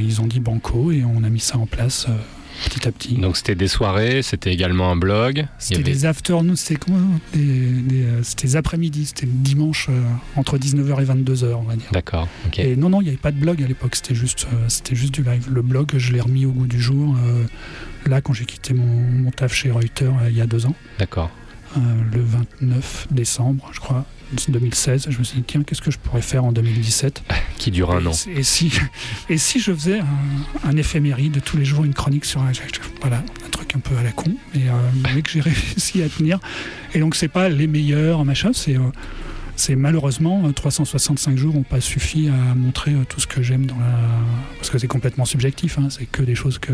ils 0.00 0.20
ont 0.20 0.26
dit 0.26 0.40
banco 0.40 0.90
et 0.90 1.04
on 1.04 1.22
a 1.22 1.30
mis 1.30 1.40
ça 1.40 1.56
en 1.56 1.66
place 1.66 2.08
petit 2.64 2.88
à 2.88 2.92
petit. 2.92 3.14
Donc 3.14 3.36
c'était 3.36 3.54
des 3.54 3.68
soirées, 3.68 4.22
c'était 4.22 4.52
également 4.52 4.90
un 4.90 4.96
blog. 4.96 5.46
C'était 5.58 5.82
des 5.82 6.06
afternoons, 6.06 6.56
c'était 6.56 6.76
comment 6.76 7.00
euh, 7.36 8.20
C'était 8.22 8.56
après-midi, 8.56 9.06
c'était 9.06 9.26
dimanche 9.26 9.88
euh, 9.90 10.02
entre 10.36 10.58
19h 10.58 11.02
et 11.02 11.04
22h, 11.04 11.54
on 11.54 11.62
va 11.62 11.76
dire. 11.76 11.90
D'accord. 11.92 12.28
Et 12.58 12.76
non, 12.76 12.88
non, 12.88 13.00
il 13.00 13.04
n'y 13.04 13.10
avait 13.10 13.18
pas 13.18 13.32
de 13.32 13.38
blog 13.38 13.62
à 13.62 13.66
l'époque, 13.66 13.96
c'était 13.96 14.14
juste, 14.14 14.46
euh, 14.52 14.68
c'était 14.68 14.94
juste 14.94 15.14
du 15.14 15.22
live. 15.22 15.48
Le 15.50 15.62
blog, 15.62 15.92
je 15.96 16.12
l'ai 16.12 16.20
remis 16.20 16.46
au 16.46 16.52
goût 16.52 16.66
du 16.66 16.80
jour 16.80 17.16
là 18.06 18.20
quand 18.20 18.32
j'ai 18.32 18.46
quitté 18.46 18.72
mon, 18.72 18.86
mon, 18.86 19.30
taf 19.30 19.52
chez 19.52 19.70
Reuters 19.70 20.14
il 20.28 20.36
y 20.36 20.40
a 20.40 20.46
deux 20.46 20.66
ans. 20.66 20.74
D'accord. 20.98 21.30
le 21.76 22.22
29 22.60 23.08
décembre, 23.10 23.70
je 23.72 23.80
crois, 23.80 24.06
2016. 24.32 25.06
Je 25.10 25.18
me 25.18 25.24
suis 25.24 25.38
dit, 25.38 25.44
tiens, 25.46 25.62
qu'est-ce 25.62 25.82
que 25.82 25.90
je 25.90 25.98
pourrais 25.98 26.22
faire 26.22 26.44
en 26.44 26.52
2017 26.52 27.22
Qui 27.58 27.70
dure 27.70 27.90
un 27.90 28.04
an. 28.06 28.12
Et 28.34 28.42
si, 28.42 28.72
et 29.28 29.38
si 29.38 29.60
je 29.60 29.72
faisais 29.72 30.00
un, 30.64 30.76
éphéméride 30.76 31.32
de 31.32 31.40
tous 31.40 31.56
les 31.56 31.64
jours, 31.64 31.84
une 31.84 31.94
chronique 31.94 32.24
sur 32.24 32.40
un, 32.42 32.52
voilà, 33.00 33.22
un 33.46 33.48
truc 33.50 33.74
un 33.76 33.80
peu 33.80 33.96
à 33.96 34.02
la 34.02 34.12
con, 34.12 34.32
mais, 34.54 34.62
euh, 34.68 35.20
que 35.22 35.30
j'ai 35.30 35.40
réussi 35.40 36.02
à 36.02 36.08
tenir. 36.08 36.38
Et 36.94 37.00
donc, 37.00 37.14
c'est 37.14 37.28
pas 37.28 37.48
les 37.48 37.66
meilleurs, 37.66 38.24
machin, 38.24 38.50
c'est. 38.52 38.76
Euh, 38.76 38.90
c'est 39.60 39.76
malheureusement 39.76 40.50
365 40.50 41.36
jours 41.36 41.54
n'ont 41.54 41.62
pas 41.62 41.82
suffi 41.82 42.28
à 42.28 42.54
montrer 42.54 42.92
euh, 42.92 43.04
tout 43.06 43.20
ce 43.20 43.26
que 43.26 43.42
j'aime 43.42 43.66
dans 43.66 43.76
la 43.76 43.98
parce 44.56 44.70
que 44.70 44.78
c'est 44.78 44.86
complètement 44.86 45.26
subjectif 45.26 45.78
hein, 45.78 45.88
c'est 45.90 46.06
que 46.06 46.22
des 46.22 46.34
choses 46.34 46.58
que, 46.58 46.72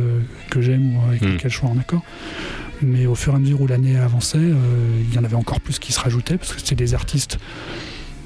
que 0.51 0.61
j'aime 0.61 0.95
ou 0.95 1.01
avec 1.09 1.21
hmm. 1.21 1.33
lesquelles 1.33 1.51
je 1.51 1.57
suis 1.57 1.67
en 1.67 1.77
accord 1.79 2.05
mais 2.83 3.07
au 3.07 3.15
fur 3.15 3.33
et 3.33 3.37
à 3.37 3.39
mesure 3.39 3.61
où 3.61 3.67
l'année 3.67 3.99
avançait, 3.99 4.39
euh, 4.39 4.55
il 5.09 5.15
y 5.15 5.19
en 5.19 5.25
avait 5.25 5.37
encore 5.37 5.61
plus 5.61 5.79
qui 5.79 5.93
se 5.93 6.01
rajoutaient, 6.01 6.39
parce 6.39 6.53
que 6.53 6.61
c'était 6.61 6.75
des 6.75 6.95
artistes 6.95 7.39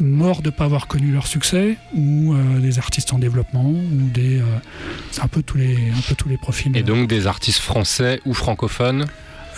morts 0.00 0.40
de 0.40 0.48
ne 0.48 0.54
pas 0.54 0.64
avoir 0.64 0.86
connu 0.86 1.12
leur 1.12 1.26
succès, 1.26 1.76
ou 1.94 2.34
euh, 2.34 2.58
des 2.60 2.78
artistes 2.78 3.12
en 3.12 3.18
développement, 3.18 3.70
ou 3.70 4.08
des. 4.12 4.40
Euh, 4.40 4.44
c'est 5.10 5.22
un 5.22 5.28
peu, 5.28 5.42
tous 5.42 5.58
les, 5.58 5.76
un 5.76 6.00
peu 6.08 6.14
tous 6.14 6.28
les 6.28 6.38
profils. 6.38 6.74
Et 6.76 6.82
donc 6.82 7.08
des 7.08 7.26
artistes 7.26 7.60
français 7.60 8.20
ou 8.24 8.34
francophones 8.34 9.06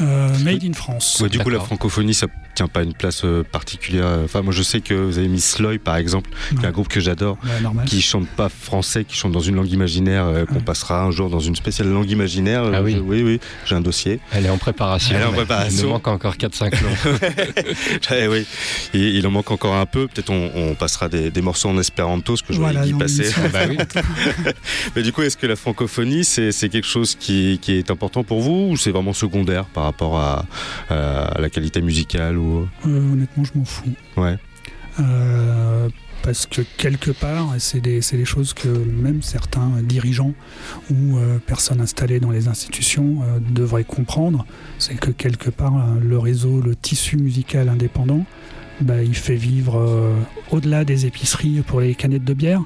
Made 0.00 0.64
in 0.64 0.72
France. 0.72 1.22
du 1.22 1.38
coup, 1.38 1.50
la 1.50 1.60
francophonie, 1.60 2.14
ça 2.14 2.26
tient 2.54 2.68
pas 2.68 2.82
une 2.82 2.94
place 2.94 3.22
euh, 3.24 3.42
particulière. 3.42 4.06
Enfin, 4.24 4.42
moi, 4.42 4.52
je 4.52 4.62
sais 4.62 4.80
que 4.80 4.94
vous 4.94 5.18
avez 5.18 5.28
mis 5.28 5.40
Sloy, 5.40 5.78
par 5.78 5.96
exemple, 5.96 6.30
qui 6.50 6.64
est 6.64 6.66
un 6.66 6.70
groupe 6.70 6.88
que 6.88 7.00
j'adore, 7.00 7.38
qui 7.86 8.02
chante 8.02 8.28
pas 8.28 8.48
français, 8.48 9.04
qui 9.04 9.16
chante 9.16 9.32
dans 9.32 9.40
une 9.40 9.56
langue 9.56 9.70
imaginaire, 9.70 10.26
euh, 10.26 10.44
qu'on 10.44 10.60
passera 10.60 11.02
un 11.02 11.10
jour 11.10 11.30
dans 11.30 11.40
une 11.40 11.56
spéciale 11.56 11.88
langue 11.88 12.10
imaginaire. 12.10 12.64
Ah 12.72 12.82
oui, 12.82 13.00
oui, 13.02 13.22
oui, 13.22 13.40
j'ai 13.66 13.74
un 13.74 13.80
dossier. 13.80 14.20
Elle 14.32 14.46
est 14.46 14.50
en 14.50 14.58
préparation. 14.58 15.16
Elle 15.16 15.22
est 15.22 15.26
en 15.26 15.32
préparation. 15.32 15.78
Il 15.78 15.84
nous 15.84 15.92
manque 15.92 16.08
encore 16.08 16.36
4-5 16.36 16.82
noms. 16.82 17.18
Eh 18.14 18.28
oui, 18.28 18.46
il 18.92 19.26
en 19.26 19.30
manque 19.30 19.50
encore 19.50 19.74
un 19.74 19.86
peu. 19.86 20.06
Peut-être 20.06 20.30
on, 20.30 20.74
passera 20.74 21.08
des, 21.08 21.42
morceaux 21.42 21.68
en 21.68 21.78
espéranto, 21.78 22.36
ce 22.36 22.42
que 22.42 22.52
je 22.52 22.58
voilà, 22.58 22.86
y 22.86 22.92
passer. 22.92 23.30
bah 23.52 23.60
oui. 23.68 23.78
Mais 24.96 25.02
du 25.02 25.12
coup, 25.12 25.22
est-ce 25.22 25.36
que 25.36 25.46
la 25.46 25.56
francophonie, 25.56 26.24
c'est 26.24 26.52
quelque 26.68 26.86
chose 26.86 27.14
qui, 27.18 27.58
qui, 27.60 27.72
est 27.72 27.90
important 27.90 28.22
pour 28.22 28.40
vous 28.40 28.68
ou 28.70 28.76
c'est 28.76 28.90
vraiment 28.90 29.12
secondaire 29.12 29.64
par 29.64 29.84
rapport 29.84 30.18
à, 30.18 30.44
à 30.90 31.40
la 31.40 31.50
qualité 31.50 31.80
musicale 31.80 32.36
euh, 32.42 33.12
honnêtement, 33.12 33.44
je 33.44 33.52
m'en 33.54 33.64
fous. 33.64 33.90
Ouais. 34.16 34.36
Euh, 35.00 35.88
parce 36.22 36.46
que 36.46 36.62
quelque 36.76 37.10
part, 37.10 37.54
c'est 37.58 37.80
des, 37.80 38.00
des, 38.00 38.24
choses 38.24 38.54
que 38.54 38.68
même 38.68 39.22
certains 39.22 39.70
dirigeants 39.82 40.34
ou 40.90 41.16
euh, 41.16 41.38
personnes 41.38 41.80
installées 41.80 42.20
dans 42.20 42.30
les 42.30 42.46
institutions 42.48 43.20
devraient 43.50 43.84
comprendre, 43.84 44.44
c'est 44.78 44.94
que 44.94 45.10
quelque 45.10 45.50
part, 45.50 45.74
le 46.00 46.18
réseau, 46.18 46.60
le 46.60 46.76
tissu 46.76 47.16
musical 47.16 47.68
indépendant, 47.68 48.24
bah, 48.82 49.02
il 49.02 49.14
fait 49.14 49.36
vivre 49.36 49.78
euh, 49.78 50.14
au-delà 50.50 50.84
des 50.84 51.06
épiceries 51.06 51.62
pour 51.66 51.80
les 51.80 51.94
canettes 51.94 52.24
de 52.24 52.34
bière. 52.34 52.62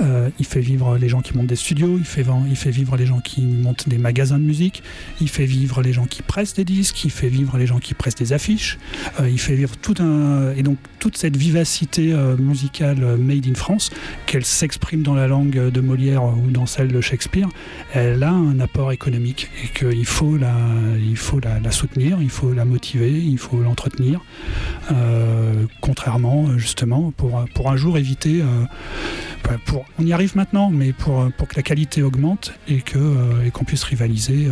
Euh, 0.00 0.28
il 0.38 0.46
fait 0.46 0.60
vivre 0.60 0.98
les 0.98 1.08
gens 1.08 1.20
qui 1.20 1.36
montent 1.36 1.46
des 1.46 1.56
studios, 1.56 1.98
il 1.98 2.04
fait, 2.04 2.70
vivre 2.70 2.96
les 2.96 3.06
gens 3.06 3.20
qui 3.20 3.42
montent 3.42 3.88
des 3.88 3.98
magasins 3.98 4.38
de 4.38 4.44
musique, 4.44 4.82
il 5.20 5.28
fait 5.28 5.44
vivre 5.44 5.82
les 5.82 5.92
gens 5.92 6.06
qui 6.06 6.22
pressent 6.22 6.54
des 6.54 6.64
disques, 6.64 7.04
il 7.04 7.10
fait 7.10 7.28
vivre 7.28 7.56
les 7.58 7.66
gens 7.66 7.78
qui 7.78 7.94
pressent 7.94 8.14
des 8.16 8.32
affiches, 8.32 8.78
euh, 9.20 9.28
il 9.28 9.38
fait 9.38 9.54
vivre 9.54 9.76
tout 9.76 9.94
un. 10.00 10.52
Et 10.56 10.62
donc 10.62 10.78
toute 10.98 11.16
cette 11.16 11.36
vivacité 11.36 12.14
musicale 12.38 13.16
made 13.18 13.46
in 13.46 13.54
France, 13.54 13.90
qu'elle 14.26 14.44
s'exprime 14.44 15.02
dans 15.02 15.14
la 15.14 15.26
langue 15.26 15.70
de 15.70 15.80
Molière 15.80 16.22
ou 16.22 16.50
dans 16.50 16.66
celle 16.66 16.88
de 16.88 17.00
Shakespeare, 17.00 17.48
elle 17.92 18.22
a 18.22 18.30
un 18.30 18.60
apport 18.60 18.92
économique 18.92 19.48
et 19.64 19.68
qu'il 19.76 20.06
faut, 20.06 20.36
la, 20.36 20.54
il 20.98 21.16
faut 21.16 21.40
la, 21.40 21.70
soutenir, 21.70 22.18
il 22.20 22.30
faut 22.30 22.52
la 22.52 22.64
motiver, 22.64 23.10
il 23.10 23.38
faut 23.38 23.58
l'entretenir. 23.58 24.20
Contrairement 25.80 26.46
euh, 26.48 26.58
justement 26.58 27.12
pour, 27.16 27.44
pour 27.54 27.70
un 27.70 27.76
jour 27.76 27.98
éviter 27.98 28.42
euh, 28.42 28.64
pour, 29.66 29.84
on 29.98 30.06
y 30.06 30.12
arrive 30.12 30.36
maintenant, 30.36 30.70
mais 30.70 30.92
pour, 30.92 31.30
pour 31.36 31.48
que 31.48 31.56
la 31.56 31.62
qualité 31.62 32.02
augmente 32.02 32.54
et 32.68 32.80
que 32.80 33.44
et 33.44 33.50
qu'on 33.50 33.64
puisse 33.64 33.82
rivaliser 33.82 34.48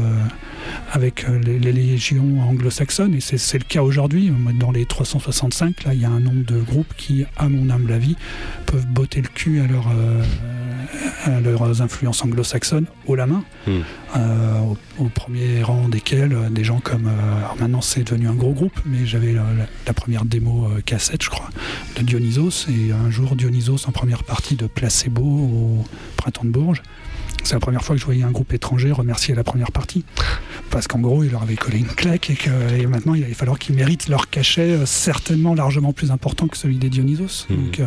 avec 0.92 1.26
les, 1.28 1.58
légions 1.58 2.40
anglo-saxonnes. 2.42 3.14
Et 3.14 3.20
c'est 3.20 3.58
le 3.58 3.64
cas 3.64 3.82
aujourd'hui. 3.82 4.32
Dans 4.58 4.72
les 4.72 4.84
365, 4.84 5.84
là, 5.84 5.94
il 5.94 6.02
y 6.02 6.04
a 6.04 6.10
un 6.10 6.20
nombre 6.20 6.44
de 6.44 6.60
groupes 6.60 6.92
qui, 6.96 7.24
à 7.36 7.48
mon 7.48 7.70
humble 7.70 7.92
avis, 7.92 8.16
peuvent 8.66 8.86
botter 8.86 9.22
le 9.22 9.28
cul 9.28 9.60
à, 9.60 9.66
leur, 9.68 9.88
à 11.24 11.40
leurs 11.40 11.82
influences 11.82 12.22
anglo-saxonnes 12.24 12.86
haut 13.06 13.14
la 13.14 13.26
main. 13.26 13.44
Hmm. 13.66 13.80
au, 14.98 15.08
premier 15.08 15.62
rang 15.62 15.88
desquels 15.88 16.36
des 16.50 16.64
gens 16.64 16.80
comme. 16.80 17.06
alors 17.06 17.56
maintenant, 17.58 17.80
c'est 17.80 18.02
devenu 18.02 18.28
un 18.28 18.34
gros 18.34 18.52
groupe, 18.52 18.78
mais 18.84 19.06
j'avais 19.06 19.32
la, 19.32 19.44
la, 19.86 19.92
première 19.92 20.24
démo 20.24 20.68
cassette, 20.80 21.22
je 21.22 21.30
crois, 21.30 21.48
de 21.96 22.02
Dionysos. 22.02 22.66
Et 22.68 22.92
un 22.92 23.10
jour, 23.10 23.36
Dionysos 23.36 23.86
en 23.86 23.92
première 23.92 24.24
partie 24.24 24.56
de 24.56 24.66
Placebo 24.66 25.22
au 25.22 25.84
Printemps 26.16 26.44
de 26.44 26.50
Bourges. 26.50 26.82
C'est 27.44 27.54
la 27.54 27.60
première 27.60 27.82
fois 27.82 27.94
que 27.94 28.00
je 28.00 28.06
voyais 28.06 28.22
un 28.22 28.30
groupe 28.30 28.52
étranger 28.52 28.92
remercier 28.92 29.34
la 29.34 29.44
première 29.44 29.72
partie. 29.72 30.04
Parce 30.70 30.86
qu'en 30.86 31.00
gros, 31.00 31.24
il 31.24 31.32
leur 31.32 31.42
avait 31.42 31.56
collé 31.56 31.78
une 31.78 31.86
claque 31.86 32.30
et 32.30 32.34
que 32.34 32.86
maintenant, 32.86 33.14
il 33.14 33.24
allait 33.24 33.34
falloir 33.34 33.58
qu'ils 33.58 33.74
méritent 33.74 34.08
leur 34.08 34.30
cachet 34.30 34.72
euh, 34.72 34.86
certainement 34.86 35.54
largement 35.54 35.92
plus 35.92 36.10
important 36.10 36.46
que 36.46 36.56
celui 36.56 36.76
des 36.76 36.90
Dionysos. 36.90 37.46
Mmh. 37.48 37.56
Donc, 37.56 37.80
euh, 37.80 37.86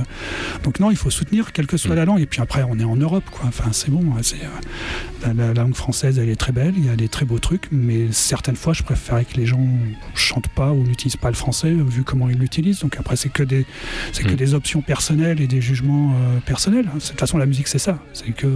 donc, 0.63 0.79
non, 0.79 0.91
il 0.91 0.97
faut 0.97 1.09
soutenir, 1.09 1.53
quelle 1.53 1.67
que 1.67 1.77
soit 1.77 1.93
mmh. 1.93 1.95
la 1.95 2.05
langue. 2.05 2.21
Et 2.21 2.25
puis 2.25 2.41
après, 2.41 2.63
on 2.63 2.77
est 2.79 2.83
en 2.83 2.95
Europe, 2.95 3.23
quoi. 3.31 3.45
Enfin, 3.47 3.71
c'est 3.71 3.89
bon. 3.89 4.03
C'est, 4.21 4.37
euh, 4.43 5.33
la, 5.33 5.53
langue 5.53 5.75
française, 5.75 6.19
elle 6.19 6.29
est 6.29 6.35
très 6.35 6.51
belle, 6.51 6.73
il 6.75 6.85
y 6.85 6.89
a 6.89 6.95
des 6.95 7.07
très 7.07 7.25
beaux 7.25 7.39
trucs, 7.39 7.67
mais 7.71 8.11
certaines 8.11 8.55
fois, 8.55 8.73
je 8.73 8.83
préférais 8.83 9.25
que 9.25 9.37
les 9.37 9.45
gens 9.45 9.65
chantent 10.13 10.49
pas 10.49 10.71
ou 10.71 10.83
n'utilisent 10.83 11.15
pas 11.15 11.29
le 11.29 11.35
français, 11.35 11.71
vu 11.71 12.03
comment 12.03 12.27
ils 12.29 12.37
l'utilisent. 12.37 12.79
Donc 12.79 12.97
après, 12.99 13.15
c'est 13.15 13.29
que 13.29 13.43
des, 13.43 13.65
c'est 14.11 14.23
que 14.23 14.33
mmh. 14.33 14.35
des 14.35 14.53
options 14.53 14.81
personnelles 14.81 15.41
et 15.41 15.47
des 15.47 15.61
jugements 15.61 16.13
personnels. 16.45 16.85
De 16.85 16.99
toute 16.99 17.19
façon, 17.19 17.37
la 17.37 17.45
musique, 17.45 17.67
c'est 17.67 17.79
ça. 17.79 17.99
C'est 18.13 18.31
que 18.31 18.47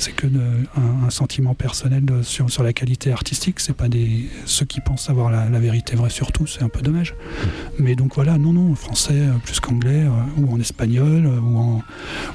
c'est 0.00 0.12
que 0.12 0.26
un, 0.26 1.10
sentiment 1.10 1.54
personnel 1.54 2.04
sur, 2.22 2.50
sur 2.50 2.62
la 2.62 2.72
qualité 2.72 3.12
artistique. 3.12 3.60
C'est 3.60 3.76
pas 3.76 3.88
des 3.88 4.28
ceux 4.46 4.64
qui 4.64 4.80
pensent 4.80 5.10
avoir 5.10 5.30
la, 5.30 5.60
vérité 5.60 5.96
vraie 5.96 6.10
sur 6.10 6.32
tout. 6.32 6.46
C'est 6.46 6.62
un 6.62 6.68
peu 6.68 6.80
dommage. 6.80 7.12
Mm. 7.14 7.46
Mais 7.80 7.94
donc 7.94 8.14
voilà, 8.14 8.38
non, 8.38 8.52
non, 8.52 8.74
français 8.74 9.14
euh, 9.14 9.32
plus 9.44 9.60
qu'anglais 9.60 10.04
euh, 10.04 10.40
ou 10.40 10.54
en 10.54 10.60
espagnol 10.60 11.26
euh, 11.26 11.40
ou 11.40 11.58
en, 11.58 11.82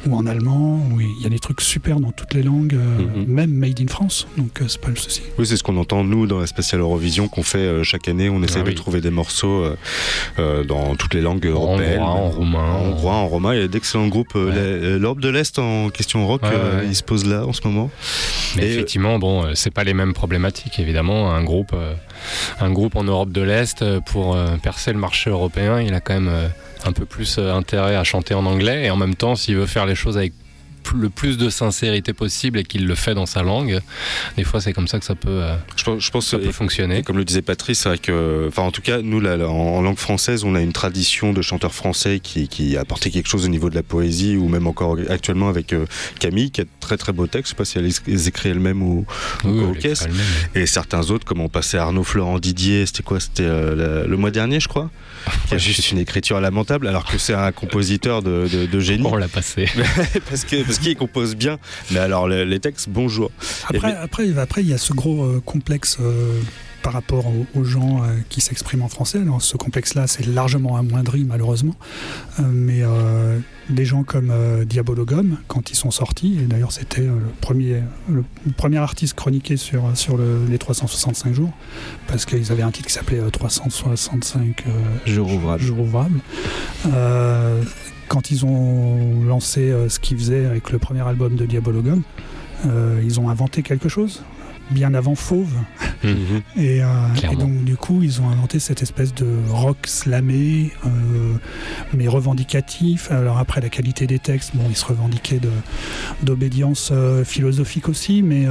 ou 0.06 0.16
en 0.16 0.26
allemand. 0.28 0.80
il 1.00 1.24
y 1.24 1.26
a 1.26 1.30
des 1.30 1.40
trucs 1.40 1.62
super 1.62 2.00
dans 2.00 2.12
toutes 2.12 2.34
les 2.34 2.44
langues, 2.44 2.76
mm-hmm. 2.76 3.28
même 3.28 3.52
made 3.52 3.80
in 3.82 3.88
France. 3.88 4.28
Donc 4.38 4.62
c'est 4.68 4.80
pas 4.80 4.90
le 4.90 4.96
souci. 4.96 5.24
Oui, 5.40 5.48
c'est 5.48 5.58
ce 5.58 5.64
qu'on 5.64 5.78
entend 5.78 6.04
nous 6.04 6.28
dans 6.28 6.40
la 6.40 6.48
spéciale 6.48 6.82
Eurovision 6.82 7.28
qu'on 7.28 7.44
fait 7.44 7.84
chaque 7.84 8.08
année. 8.08 8.30
On 8.30 8.44
essaie 8.44 8.60
ah 8.62 8.70
de 8.70 8.72
trouver 8.74 9.02
des 9.02 9.10
morceaux 9.10 9.66
dans 10.38 10.96
toutes 10.96 11.14
les 11.14 11.22
langues 11.22 11.46
européennes. 11.46 12.00
En 12.00 12.30
roumain, 12.30 12.74
en 12.74 12.86
hongrois, 12.86 13.14
en 13.14 13.28
romain. 13.28 13.54
Il 13.56 13.62
y 13.62 13.64
a 13.64 13.68
d'excellents 13.68 14.08
groupes. 14.08 14.34
L'Europe 14.36 15.22
de 15.22 15.30
l'Est 15.30 15.58
en 15.60 15.90
question 15.90 16.28
rock, 16.28 16.42
il 16.88 16.96
se 16.96 17.04
pose 17.04 17.26
là 17.26 17.46
ce 17.56 17.68
moment. 17.68 17.90
Mais 18.56 18.72
effectivement, 18.72 19.20
bon, 19.20 19.46
euh, 19.46 19.52
c'est 19.56 19.72
pas 19.72 19.84
les 19.84 19.94
mêmes 19.94 20.14
problématiques. 20.14 20.80
Évidemment, 20.80 21.32
un 21.32 21.44
groupe, 21.44 21.72
euh, 21.74 21.94
un 22.60 22.72
groupe 22.72 22.96
en 22.96 23.04
Europe 23.04 23.32
de 23.32 23.42
l'Est 23.42 23.82
euh, 23.82 24.00
pour 24.00 24.38
percer 24.62 24.94
le 24.94 25.00
marché 25.00 25.30
européen, 25.30 25.82
il 25.82 25.94
a 25.94 26.00
quand 26.00 26.14
même 26.14 26.32
un 26.86 26.92
peu 26.92 27.06
plus 27.06 27.40
intérêt 27.40 27.96
à 27.96 28.04
chanter 28.04 28.34
en 28.34 28.46
anglais. 28.46 28.86
Et 28.86 28.90
en 28.92 28.98
même 28.98 29.16
temps, 29.16 29.36
s'il 29.36 29.56
veut 29.56 29.66
faire 29.66 29.86
les 29.86 29.96
choses 29.96 30.18
avec 30.18 30.34
le 30.94 31.10
plus 31.10 31.38
de 31.38 31.50
sincérité 31.50 32.14
possible 32.14 32.60
et 32.60 32.64
qu'il 32.64 32.86
le 32.86 32.96
fait 32.96 33.16
dans 33.16 33.26
sa 33.26 33.44
langue. 33.44 33.80
Des 34.38 34.44
fois, 34.44 34.62
c'est 34.62 34.74
comme 34.74 34.88
ça 34.88 35.00
que 35.00 35.06
ça 35.06 35.16
peut, 35.16 35.30
euh, 35.30 35.56
Je 35.76 35.84
pense, 35.84 36.04
je 36.04 36.12
pense 36.12 36.28
ça 36.28 36.40
peut 36.40 36.52
fonctionner. 36.52 37.04
Comme 37.04 37.18
le 37.18 37.26
disait 37.26 37.42
Patrice, 37.42 37.80
c'est 37.80 37.90
vrai 37.90 37.98
que, 37.98 38.46
enfin, 38.48 38.64
en 38.64 38.72
tout 38.72 38.82
cas, 38.82 39.02
nous, 39.02 39.20
là, 39.20 39.38
en, 39.48 39.82
langue 39.82 39.98
française, 39.98 40.44
on 40.44 40.56
a 40.56 40.62
une 40.62 40.74
tradition 40.74 41.34
de 41.34 41.42
chanteurs 41.42 41.74
français 41.74 42.20
qui, 42.22 42.48
qui 42.48 42.78
a 42.78 42.82
apporté 42.82 43.10
quelque 43.10 43.28
chose 43.28 43.46
au 43.46 43.50
niveau 43.50 43.70
de 43.70 43.76
la 43.76 43.84
poésie, 43.84 44.38
ou 44.38 44.48
même 44.48 44.68
encore 44.68 44.98
actuellement 45.10 45.50
avec 45.50 45.74
euh, 45.74 45.86
Camille, 46.20 46.52
qui 46.52 46.62
a 46.62 46.64
de 46.64 46.70
très 46.80 46.98
très 46.98 47.14
beaux 47.14 47.28
textes. 47.28 47.48
Je 47.48 47.50
sais 47.50 47.58
pas 47.58 47.66
si 47.66 47.78
elle 47.78 47.92
les 48.08 48.28
écrit 48.28 48.50
elle-même 48.50 48.82
ou, 48.82 49.06
ou 49.44 49.48
Oui, 49.50 49.66
elle 49.74 49.80
caisse. 49.80 50.06
Et 50.54 50.66
certains 50.66 51.10
autres, 51.12 51.26
comme 51.26 51.42
on 51.42 51.50
passait 51.50 51.78
Arnaud 51.78 52.04
Florent 52.04 52.40
Didier, 52.40 52.86
c'était 52.86 53.04
quoi? 53.04 53.20
C'était 53.20 53.44
euh, 53.44 54.04
le, 54.04 54.10
le 54.10 54.18
mois 54.18 54.32
dernier, 54.32 54.60
je 54.60 54.68
crois. 54.68 54.90
Qui 55.48 55.56
a 55.56 55.58
juste 55.58 55.92
une 55.92 55.98
écriture 55.98 56.40
lamentable, 56.40 56.88
alors 56.88 57.06
que 57.06 57.18
c'est 57.18 57.34
un 57.34 57.52
compositeur 57.52 58.22
de, 58.22 58.48
de, 58.52 58.66
de 58.66 58.80
génie. 58.80 59.06
On 59.06 59.16
l'a 59.16 59.28
passé. 59.28 59.68
parce 60.30 60.44
que 60.44 60.64
parce 60.76 60.88
qu'il 60.88 60.96
compose 60.98 61.36
bien. 61.36 61.58
Mais 61.92 62.00
alors 62.00 62.28
le- 62.28 62.44
les 62.44 62.60
textes, 62.60 62.90
bonjour. 62.90 63.32
Après, 63.70 63.92
Et- 63.92 63.96
après, 63.96 64.38
après, 64.38 64.62
il 64.62 64.70
y 64.70 64.74
a 64.74 64.78
ce 64.78 64.94
gros 64.94 65.24
euh, 65.24 65.42
complexe 65.46 65.98
euh, 66.02 66.40
par 66.84 66.94
rapport 66.94 67.26
aux, 67.56 67.64
gens 67.64 68.04
euh, 68.04 68.08
qui 68.30 68.42
s'expriment 68.42 68.84
en 68.84 68.88
français. 68.90 69.18
Alors, 69.20 69.42
ce 69.42 69.58
complexe-là, 69.58 70.06
c'est 70.06 70.24
largement 70.28 70.78
amoindri, 70.78 71.24
malheureusement. 71.24 71.74
Euh, 72.40 72.44
mais 72.52 72.82
euh, 72.84 73.40
des 73.70 73.86
gens 73.86 74.04
comme 74.04 74.30
euh, 74.30 74.66
Diabologum, 74.66 75.38
quand 75.48 75.72
ils 75.72 75.76
sont 75.76 75.90
sortis, 75.90 76.38
et 76.40 76.44
d'ailleurs, 76.46 76.72
c'était 76.72 77.02
le, 77.02 77.18
premier, 77.42 77.82
le 78.08 78.24
premier 78.56 78.78
artiste 78.78 79.16
chroniqué 79.16 79.58
sur, 79.58 79.98
sur 79.98 80.16
le- 80.16 80.46
les 80.48 80.60
365 80.60 81.34
jours, 81.34 81.52
parce 82.08 82.26
qu'ils 82.26 82.52
avaient 82.52 82.62
un 82.62 82.70
titre 82.72 82.86
qui 82.88 82.94
s'appelait 82.94 83.20
euh, 83.20 83.32
365 83.32 84.64
euh, 84.68 84.72
Jour 85.08 85.28
quand 88.08 88.32
ils 88.32 88.46
ont 88.46 89.24
lancé 89.24 89.72
euh, 89.72 89.90
ce 89.90 90.00
qu'ils 90.00 90.18
faisaient 90.18 90.46
avec 90.46 90.72
le 90.72 90.80
premier 90.80 91.02
album 91.02 91.36
de 91.36 91.46
Diabologum, 91.46 92.04
euh, 92.66 93.02
ils 93.04 93.20
ont 93.20 93.30
inventé 93.30 93.62
quelque 93.62 93.90
chose 93.90 94.24
bien 94.72 94.94
avant 94.94 95.16
Fauve. 95.16 95.54
Mhm. 96.04 96.42
Et, 96.58 96.84
euh, 96.84 96.88
et 97.32 97.36
donc 97.36 97.64
du 97.64 97.76
coup, 97.76 98.02
ils 98.04 98.22
ont 98.22 98.30
inventé 98.30 98.60
cette 98.60 98.82
espèce 98.82 99.14
de 99.14 99.28
rock 99.50 99.78
slamé, 99.86 100.72
euh, 100.86 100.90
mais 101.94 102.08
revendicatif. 102.08 103.12
Alors 103.12 103.38
après, 103.38 103.62
la 103.62 103.70
qualité 103.70 104.08
des 104.08 104.20
textes, 104.20 104.56
bon, 104.56 104.66
ils 104.70 104.76
se 104.76 104.86
revendiquaient 104.86 105.42
d'obédience 106.24 106.90
euh, 106.92 107.24
philosophique 107.24 107.90
aussi, 107.90 108.24
mais 108.24 108.46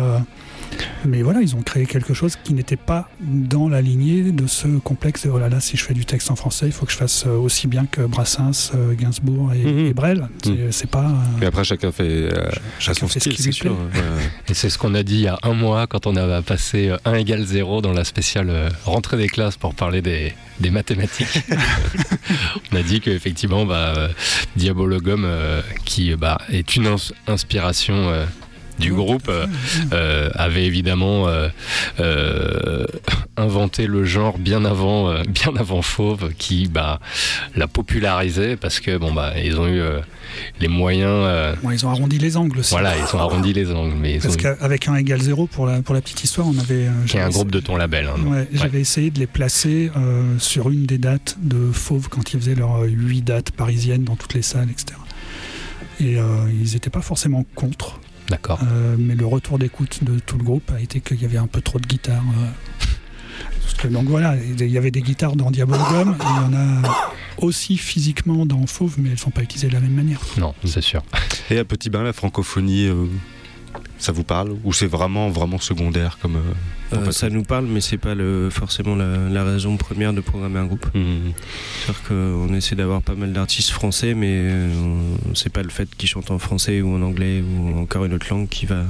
mais 1.06 1.22
voilà, 1.22 1.40
ils 1.42 1.54
ont 1.54 1.62
créé 1.62 1.86
quelque 1.86 2.14
chose 2.14 2.36
qui 2.42 2.54
n'était 2.54 2.76
pas 2.76 3.08
dans 3.20 3.68
la 3.68 3.80
lignée 3.82 4.32
de 4.32 4.46
ce 4.46 4.66
complexe 4.78 5.24
de 5.26 5.30
oh 5.30 5.38
là 5.38 5.48
là, 5.48 5.60
si 5.60 5.76
je 5.76 5.84
fais 5.84 5.94
du 5.94 6.04
texte 6.04 6.30
en 6.30 6.36
français, 6.36 6.66
il 6.66 6.72
faut 6.72 6.86
que 6.86 6.92
je 6.92 6.96
fasse 6.96 7.24
euh, 7.26 7.36
aussi 7.36 7.66
bien 7.66 7.86
que 7.86 8.00
Brassens, 8.02 8.72
euh, 8.74 8.94
Gainsbourg 8.94 9.52
et, 9.52 9.88
et 9.88 9.94
Brel. 9.94 10.28
C'est 10.70 10.84
Mhm. 10.84 10.90
pas. 10.90 11.04
euh, 11.08 11.12
Mais 11.40 11.46
après, 11.46 11.64
chacun 11.64 11.92
fait 11.92 12.04
euh, 12.04 12.48
Chacun 12.78 13.00
son 13.00 13.08
fait 13.08 13.14
ce 13.20 13.30
style, 13.30 13.36
qui 13.36 13.42
c'est 13.42 13.52
sûr. 13.52 13.74
plaît. 13.76 14.00
Ouais. 14.00 14.22
Et 14.48 14.54
c'est 14.54 14.70
ce 14.70 14.78
qu'on 14.78 14.94
a 14.94 15.02
dit 15.02 15.14
il 15.16 15.20
y 15.22 15.28
a 15.28 15.38
un 15.42 15.52
mois 15.54 15.86
quand 15.86 16.06
on 16.06 16.16
a 16.16 16.42
passé 16.42 16.88
euh, 16.88 16.96
1 17.04 17.14
égale 17.14 17.44
0 17.44 17.82
dans 17.82 17.92
la 17.92 18.04
spéciale 18.04 18.70
rentrée 18.84 19.16
des 19.16 19.28
classes 19.28 19.56
pour 19.56 19.74
parler 19.74 20.00
des, 20.02 20.32
des 20.60 20.70
mathématiques. 20.70 21.40
on 22.72 22.76
a 22.76 22.82
dit 22.82 23.00
qu'effectivement, 23.00 23.66
bah, 23.66 24.08
Diabologum, 24.56 25.24
euh, 25.24 25.60
qui 25.84 26.14
bah, 26.16 26.38
est 26.50 26.76
une 26.76 26.86
ins- 26.86 27.12
inspiration 27.26 27.94
euh, 27.94 28.24
du 28.78 28.92
groupe, 28.92 29.28
euh, 29.28 29.46
euh, 29.92 30.30
avait 30.34 30.64
évidemment 30.66 31.28
euh, 31.28 31.48
euh, 32.00 32.84
inventé 33.36 33.86
le 33.86 34.04
genre 34.04 34.38
bien 34.38 34.64
avant, 34.64 35.22
bien 35.24 35.54
avant 35.56 35.82
Fauve, 35.82 36.32
qui 36.38 36.68
bah, 36.68 37.00
l'a 37.56 37.66
popularisé 37.68 38.56
parce 38.56 38.80
que 38.80 38.96
bon 38.96 39.12
bah 39.12 39.32
ils 39.42 39.58
ont 39.58 39.68
eu 39.68 39.80
les 40.60 40.68
moyens. 40.68 41.56
Bon, 41.62 41.70
ils 41.70 41.84
ont 41.86 41.90
arrondi 41.90 42.18
les 42.18 42.36
angles 42.36 42.58
aussi. 42.60 42.70
voilà, 42.72 42.94
ils 42.96 43.16
ont 43.16 43.20
arrondi 43.20 43.52
les 43.52 43.70
angles, 43.72 43.94
mais 44.00 44.18
Parce 44.18 44.34
ont 44.34 44.38
qu'avec 44.38 44.88
un 44.88 44.96
égal 44.96 45.20
zéro, 45.20 45.46
pour 45.46 45.66
la, 45.66 45.82
pour 45.82 45.94
la 45.94 46.00
petite 46.00 46.24
histoire, 46.24 46.46
on 46.48 46.58
avait. 46.58 46.86
qui 47.06 47.16
est 47.16 47.20
un 47.20 47.30
groupe 47.30 47.50
de 47.50 47.60
ton 47.60 47.76
label. 47.76 48.08
hein. 48.08 48.20
Ouais, 48.26 48.48
J'avais 48.52 48.80
essayé 48.80 49.10
de 49.10 49.18
les 49.18 49.26
placer 49.26 49.90
sur 50.38 50.70
une 50.70 50.86
des 50.86 50.98
dates 50.98 51.36
de 51.40 51.70
Fauve 51.72 52.08
quand 52.08 52.32
ils 52.32 52.40
faisaient 52.40 52.54
leurs 52.54 52.82
euh, 52.82 52.86
huit 52.88 53.22
dates 53.22 53.50
parisiennes 53.50 54.04
dans 54.04 54.16
toutes 54.16 54.34
les 54.34 54.42
salles, 54.42 54.68
etc. 54.70 54.98
Et 56.00 56.16
ils 56.60 56.72
n'étaient 56.72 56.90
pas 56.90 57.00
forcément 57.02 57.44
contre, 57.54 58.00
D'accord. 58.28 58.60
euh, 58.66 58.96
mais 58.98 59.14
le 59.14 59.26
retour 59.26 59.58
d'écoute 59.58 60.02
de 60.02 60.18
tout 60.18 60.38
le 60.38 60.44
groupe 60.44 60.70
a 60.74 60.80
été 60.80 61.00
qu'il 61.00 61.20
y 61.20 61.24
avait 61.24 61.36
un 61.38 61.46
peu 61.46 61.60
trop 61.60 61.78
de 61.78 61.86
guitares. 61.86 62.22
euh. 62.38 62.48
Que, 63.78 63.88
donc 63.88 64.06
voilà, 64.06 64.36
il 64.36 64.70
y 64.70 64.78
avait 64.78 64.92
des 64.92 65.02
guitares 65.02 65.34
dans 65.34 65.50
Diabologum, 65.50 66.12
et 66.20 66.22
il 66.22 66.52
y 66.52 66.56
en 66.56 66.58
a 66.58 67.10
aussi 67.38 67.76
physiquement 67.76 68.46
dans 68.46 68.64
Fauve, 68.66 68.94
mais 68.98 69.08
elles 69.08 69.14
ne 69.16 69.18
sont 69.18 69.30
pas 69.30 69.42
utilisées 69.42 69.66
de 69.68 69.72
la 69.72 69.80
même 69.80 69.94
manière. 69.94 70.20
Non, 70.38 70.54
c'est 70.64 70.80
sûr. 70.80 71.02
Et 71.50 71.58
à 71.58 71.64
Petit 71.64 71.90
Bain, 71.90 72.04
la 72.04 72.12
francophonie, 72.12 72.86
euh, 72.86 73.06
ça 73.98 74.12
vous 74.12 74.24
parle 74.24 74.52
Ou 74.64 74.72
c'est 74.72 74.86
vraiment, 74.86 75.30
vraiment 75.30 75.58
secondaire 75.58 76.18
comme. 76.20 76.36
euh, 76.36 76.96
Euh, 76.96 77.10
ça 77.10 77.28
nous 77.30 77.42
parle, 77.42 77.66
mais 77.66 77.80
c'est 77.80 77.96
pas 77.98 78.14
le, 78.14 78.50
forcément 78.50 78.94
la, 78.94 79.16
la 79.28 79.42
raison 79.44 79.76
première 79.76 80.12
de 80.12 80.20
programmer 80.20 80.58
un 80.60 80.66
groupe. 80.66 80.86
mhm. 80.94 81.32
C'est-à-dire 81.86 82.02
qu'on 82.08 82.54
essaie 82.54 82.76
d'avoir 82.76 83.02
pas 83.02 83.14
mal 83.14 83.32
d'artistes 83.32 83.70
français, 83.70 84.14
mais 84.14 84.30
euh, 84.32 84.68
c'est 85.34 85.52
pas 85.52 85.62
le 85.62 85.70
fait 85.70 85.88
qu'ils 85.96 86.08
chantent 86.08 86.30
en 86.30 86.38
français 86.38 86.82
ou 86.82 86.94
en 86.94 87.02
anglais 87.02 87.42
ou 87.42 87.78
encore 87.80 88.04
une 88.04 88.14
autre 88.14 88.26
langue 88.30 88.48
qui 88.48 88.66
va 88.66 88.84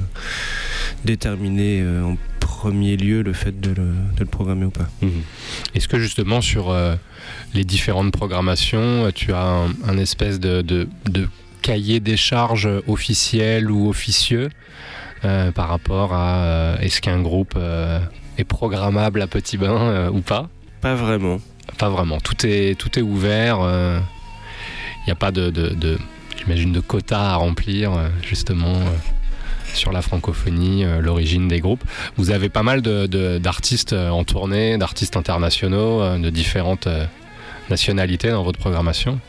déterminer 1.03 1.81
euh, 1.81 2.03
en 2.03 2.17
premier 2.39 2.95
lieu 2.97 3.21
le 3.23 3.33
fait 3.33 3.59
de 3.59 3.69
le, 3.69 3.75
de 4.15 4.19
le 4.19 4.25
programmer 4.25 4.65
ou 4.65 4.69
pas. 4.71 4.87
Mhm. 5.01 5.11
Est-ce 5.73 5.87
que 5.87 5.99
justement 5.99 6.41
sur 6.41 6.69
euh, 6.69 6.95
les 7.53 7.63
différentes 7.63 8.11
programmations, 8.11 9.09
tu 9.13 9.33
as 9.33 9.41
un, 9.41 9.69
un 9.87 9.97
espèce 9.97 10.39
de, 10.39 10.61
de- 10.61 10.87
de 11.09 11.27
cahier 11.65 11.99
des 11.99 12.15
charges 12.17 12.69
officiel 12.87 13.71
ou 13.71 13.89
officieux 13.89 14.49
euh, 15.23 15.51
par 15.51 15.67
rapport 15.69 16.13
à 16.13 16.35
euh, 16.43 16.77
est-ce 16.79 17.01
qu'un 17.01 17.21
groupe 17.21 17.55
euh, 17.57 17.99
est 18.37 18.43
programmable 18.43 19.19
à 19.23 19.27
Petit 19.27 19.57
Bain 19.57 20.09
ou 20.09 20.21
pas? 20.21 20.47
Pas 20.81 20.93
vraiment. 20.93 21.39
Pas 21.79 21.89
vraiment. 21.89 22.19
Tout 22.19 22.45
est, 22.45 22.77
tout 22.77 22.99
est 22.99 23.01
ouvert. 23.01 23.57
Il 23.61 25.05
n'y 25.07 25.11
a 25.11 25.15
pas 25.15 25.31
de, 25.31 25.49
de, 25.49 25.69
de- 25.69 25.97
j'imagine, 26.37 26.71
de 26.71 26.79
quotas 26.81 27.31
à 27.31 27.35
remplir, 27.35 27.91
justement, 28.21 28.75
sur 29.73 29.91
la 29.91 30.03
francophonie, 30.03 30.85
euh, 30.85 31.01
l'origine 31.01 31.47
des 31.47 31.59
groupes. 31.59 31.83
Vous 32.17 32.29
avez 32.29 32.49
pas 32.49 32.63
mal 32.63 32.81
de- 32.83 33.07
de- 33.07 33.39
d'artistes 33.39 33.93
en 33.93 34.23
tournée, 34.23 34.77
d'artistes 34.77 35.17
internationaux, 35.17 36.01
euh, 36.03 36.19
de 36.19 36.29
différentes 36.29 36.85
euh, 36.87 37.05
nationalités 37.71 38.29
dans 38.29 38.43
votre 38.43 38.59
programmation. 38.59 39.19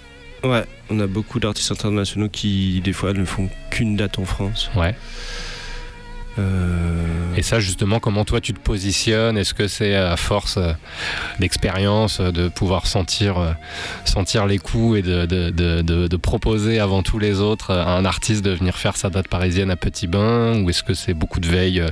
Ouais, 0.47 0.65
on 0.91 1.01
a 1.01 1.07
beaucoup 1.07 1.41
d'artistes 1.41 1.73
internationaux 1.73 2.29
qui, 2.29 2.81
des 2.83 2.93
fois, 2.93 3.13
ne 3.13 3.25
font 3.25 3.49
qu'une 3.71 3.97
date 3.97 4.19
en 4.19 4.25
France. 4.25 4.71
Ouais. 4.77 4.95
Euh, 6.39 7.35
Et 7.37 7.43
ça, 7.43 7.61
justement, 7.61 7.99
comment 7.99 8.27
toi 8.27 8.43
tu 8.43 8.53
te 8.53 8.61
positionnes? 8.61 9.39
Est-ce 9.39 9.55
que 9.55 9.69
c'est 9.69 9.95
à 9.95 10.17
force 10.19 10.59
euh, 10.59 10.73
d'expérience, 11.41 12.21
euh, 12.21 12.31
de 12.31 12.49
pouvoir 12.49 12.87
sentir, 12.87 13.57
sentir 14.05 14.47
les 14.47 14.59
coups 14.59 14.99
et 14.99 15.03
de, 15.03 15.25
de- 15.25 15.49
de- 15.51 15.81
de- 15.81 16.07
de 16.09 16.17
proposer 16.17 16.79
avant 16.79 17.03
tous 17.03 17.19
les 17.19 17.41
autres 17.41 17.73
à 17.73 17.97
un 17.97 18.05
artiste 18.05 18.45
de 18.45 18.51
venir 18.51 18.77
faire 18.77 18.97
sa 18.99 19.09
date 19.09 19.29
parisienne 19.29 19.71
à 19.71 19.77
Petit 19.77 20.07
Bain? 20.07 20.61
Ou 20.63 20.69
est-ce 20.69 20.83
que 20.83 20.93
c'est 20.93 21.15
beaucoup 21.15 21.41
de 21.41 21.49
veille 21.49 21.83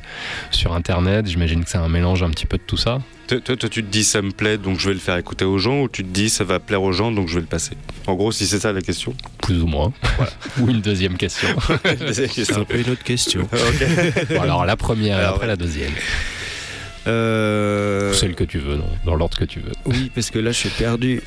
sur 0.50 0.74
Internet? 0.74 1.26
J'imagine 1.26 1.64
que 1.64 1.70
c'est 1.70 1.78
un 1.78 1.88
mélange 1.88 2.22
un 2.22 2.30
petit 2.30 2.46
peu 2.46 2.58
de 2.58 2.62
tout 2.66 2.76
ça. 2.76 2.98
Toi, 3.34 3.40
toi, 3.40 3.56
toi, 3.56 3.68
tu 3.68 3.82
te 3.82 3.90
dis 3.90 4.04
ça 4.04 4.22
me 4.22 4.30
plaît 4.30 4.58
donc 4.58 4.78
je 4.78 4.86
vais 4.86 4.94
le 4.94 5.00
faire 5.00 5.16
écouter 5.16 5.44
aux 5.44 5.58
gens 5.58 5.80
ou 5.80 5.88
tu 5.88 6.04
te 6.04 6.08
dis 6.08 6.30
ça 6.30 6.44
va 6.44 6.60
plaire 6.60 6.82
aux 6.84 6.92
gens 6.92 7.10
donc 7.10 7.26
je 7.26 7.34
vais 7.34 7.40
le 7.40 7.48
passer? 7.48 7.72
En 8.06 8.14
gros, 8.14 8.30
si 8.30 8.46
c'est 8.46 8.60
ça 8.60 8.72
la 8.72 8.80
question. 8.80 9.12
Plus 9.42 9.60
ou 9.60 9.66
moins. 9.66 9.92
ou 10.60 10.68
une 10.68 10.80
deuxième 10.80 11.16
question. 11.16 11.48
c'est 12.12 12.52
un 12.52 12.62
peu 12.62 12.78
une 12.78 12.90
autre 12.90 13.02
question. 13.02 13.48
Bon, 14.30 14.40
alors 14.40 14.64
la 14.64 14.76
première 14.76 15.18
et 15.18 15.24
après 15.24 15.40
ouais. 15.40 15.46
la 15.48 15.56
deuxième. 15.56 15.90
Euh, 17.08 18.12
Ou 18.12 18.14
celle 18.14 18.36
que 18.36 18.44
tu 18.44 18.58
veux, 18.58 18.76
non, 18.76 18.88
dans 19.04 19.16
l'ordre 19.16 19.36
que 19.36 19.44
tu 19.44 19.58
veux. 19.58 19.72
Oui, 19.86 20.12
parce 20.14 20.30
que 20.30 20.38
là, 20.38 20.52
je 20.52 20.58
suis 20.58 20.68
perdu. 20.68 21.20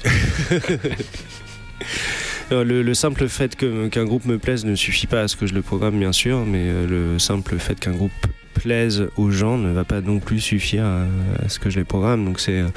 Le, 2.50 2.82
le 2.82 2.94
simple 2.94 3.28
fait 3.28 3.58
que- 3.58 3.90
qu'un 3.90 4.06
groupe 4.06 4.24
me 4.26 4.38
plaise 4.38 4.64
ne 4.64 4.76
suffit 4.76 5.08
pas 5.08 5.22
à 5.24 5.28
ce 5.28 5.36
que 5.36 5.46
je 5.46 5.54
le 5.54 5.62
programme, 5.62 6.00
bien 6.00 6.14
sûr, 6.14 6.46
mais 6.46 6.64
euh, 6.70 6.88
le 6.88 7.20
simple 7.20 7.58
fait 7.60 7.78
qu'un 7.78 7.92
groupe 7.92 8.12
plaise 8.60 9.08
aux 9.18 9.32
gens 9.32 9.58
ne 9.58 9.72
va 9.72 9.84
pas 9.84 10.02
non 10.02 10.20
plus 10.20 10.40
suffire 10.40 10.84
à, 10.86 11.04
à 11.46 11.50
ce 11.50 11.60
que 11.60 11.70
je 11.70 11.78
les 11.80 11.86
programme. 11.86 12.26
Donc 12.26 12.40
c'est 12.40 12.60
euh, 12.60 12.68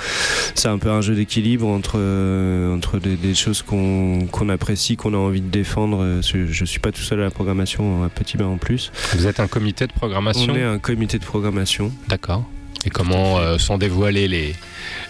c'est 0.54 0.68
un 0.68 0.78
peu 0.78 0.90
un 0.90 1.00
jeu 1.00 1.14
d'équilibre 1.14 1.66
entre, 1.66 1.94
euh, 1.96 2.74
entre 2.74 2.98
des, 2.98 3.16
des 3.16 3.34
choses 3.34 3.62
qu'on 3.62 4.26
qu'on 4.30 4.48
apprécie, 4.48 4.96
qu'on 4.96 5.14
a 5.14 5.16
envie 5.18 5.40
de 5.40 5.48
défendre. 5.50 6.02
Euh, 6.02 6.20
Je, 6.22 6.46
je 6.46 6.64
suis 6.64 6.80
pas 6.80 6.92
tout 6.92 7.02
seul 7.02 7.20
à 7.20 7.24
la 7.24 7.30
programmation, 7.30 8.04
à 8.04 8.08
Petit 8.08 8.36
Bain 8.36 8.46
en 8.46 8.58
plus. 8.58 8.92
Vous 9.16 9.26
êtes 9.26 9.40
un 9.40 9.48
comité 9.48 9.86
de 9.86 9.92
programmation 9.92 10.52
On 10.52 10.56
est 10.56 10.62
un 10.62 10.78
comité 10.78 11.18
de 11.18 11.24
programmation. 11.24 11.92
D'accord. 12.08 12.44
Et 12.84 12.90
comment, 12.90 13.38
euh, 13.38 13.58
sans 13.58 13.76
dévoiler 13.78 14.26
les 14.28 14.54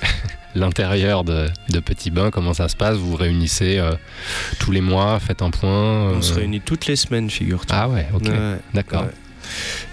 l'intérieur 0.55 1.23
de, 1.25 1.47
de 1.69 1.79
Petit 1.81 2.11
Bain, 2.11 2.31
comment 2.31 2.55
ça 2.55 2.69
se 2.69 2.77
passe? 2.77 2.97
Vous 2.97 3.11
vous 3.11 3.17
réunissez 3.17 3.79
euh, 3.79 3.93
tous 4.59 4.73
les 4.73 4.81
mois, 4.81 5.21
faites 5.21 5.43
un 5.43 5.51
point 5.51 5.71
On 6.11 6.19
euh, 6.19 6.21
se 6.21 6.35
réunit 6.35 6.61
toutes 6.61 6.87
les 6.87 6.97
semaines, 6.97 7.31
figure-toi. 7.31 7.77
Ah 7.79 7.89
ouais, 7.89 8.07
ok, 8.13 8.25
Ouais. 8.27 8.57
d'accord. 8.75 9.03
Ouais. 9.03 9.09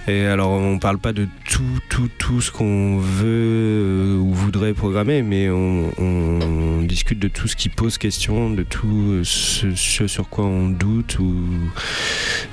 Et 0.08 0.26
alors, 0.26 0.52
on 0.52 0.80
parle 0.80 0.98
pas 0.98 1.14
de 1.14 1.28
tout, 1.50 1.80
tout, 1.90 2.10
tout 2.18 2.42
ce 2.42 2.52
qu'on 2.52 2.98
veut 2.98 3.26
euh, 3.26 4.18
ou 4.18 4.34
voudrait 4.34 4.74
programmer, 4.74 5.22
mais 5.22 5.50
on, 5.50 5.92
on 5.98 6.82
discute 6.84 7.20
de 7.20 7.28
tout 7.28 7.48
ce 7.48 7.56
qui 7.56 7.70
pose 7.70 7.98
question, 7.98 8.50
de 8.50 8.64
tout 8.64 9.24
ce, 9.24 9.76
ce 9.76 10.08
sur 10.08 10.30
quoi 10.30 10.46
on 10.46 10.70
doute, 10.70 11.20
ou 11.20 11.36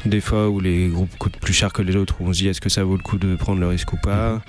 des 0.04 0.20
fois 0.20 0.48
où 0.48 0.60
les 0.60 0.88
groupes 0.88 1.16
coûtent 1.18 1.38
plus 1.38 1.52
cher 1.52 1.72
que 1.72 1.82
les 1.82 1.96
autres, 1.96 2.16
où 2.20 2.28
on 2.28 2.32
se 2.32 2.38
dit 2.38 2.48
est-ce 2.48 2.60
que 2.60 2.68
ça 2.68 2.84
vaut 2.84 2.96
le 2.96 3.02
coup 3.02 3.18
de 3.18 3.36
prendre 3.36 3.60
le 3.60 3.68
risque 3.68 3.92
ou 3.92 3.98
pas, 3.98 4.40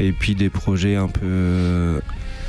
et 0.00 0.12
puis 0.12 0.34
des 0.34 0.50
projets 0.50 0.96
un 0.96 1.08
peu 1.08 1.20
euh, 1.24 2.00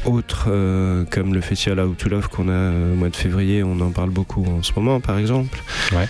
autres 0.05 0.45
euh, 0.47 1.05
comme 1.09 1.33
le 1.33 1.41
festival 1.41 1.79
Out 1.79 1.97
to 1.97 2.09
Love 2.09 2.29
qu'on 2.29 2.49
a 2.49 2.51
euh, 2.51 2.93
au 2.93 2.95
mois 2.95 3.09
de 3.09 3.15
février, 3.15 3.63
on 3.63 3.79
en 3.81 3.91
parle 3.91 4.09
beaucoup 4.09 4.45
en 4.45 4.63
ce 4.63 4.71
moment 4.75 4.99
par 4.99 5.17
exemple. 5.17 5.61
Ouais. 5.91 6.07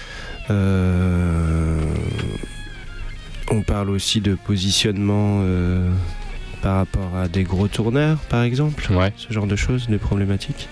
Euh, 0.49 1.79
on 3.51 3.61
parle 3.61 3.89
aussi 3.89 4.21
de 4.21 4.35
positionnement 4.35 5.41
euh, 5.43 5.89
par 6.61 6.77
rapport 6.77 7.15
à 7.15 7.27
des 7.27 7.43
gros 7.43 7.67
tourneurs 7.67 8.17
par 8.29 8.43
exemple, 8.43 8.91
Ouais. 8.93 9.13
ce 9.17 9.31
genre 9.33 9.47
de 9.47 9.55
choses, 9.55 9.87
des 9.87 9.97
problématiques. 9.97 10.67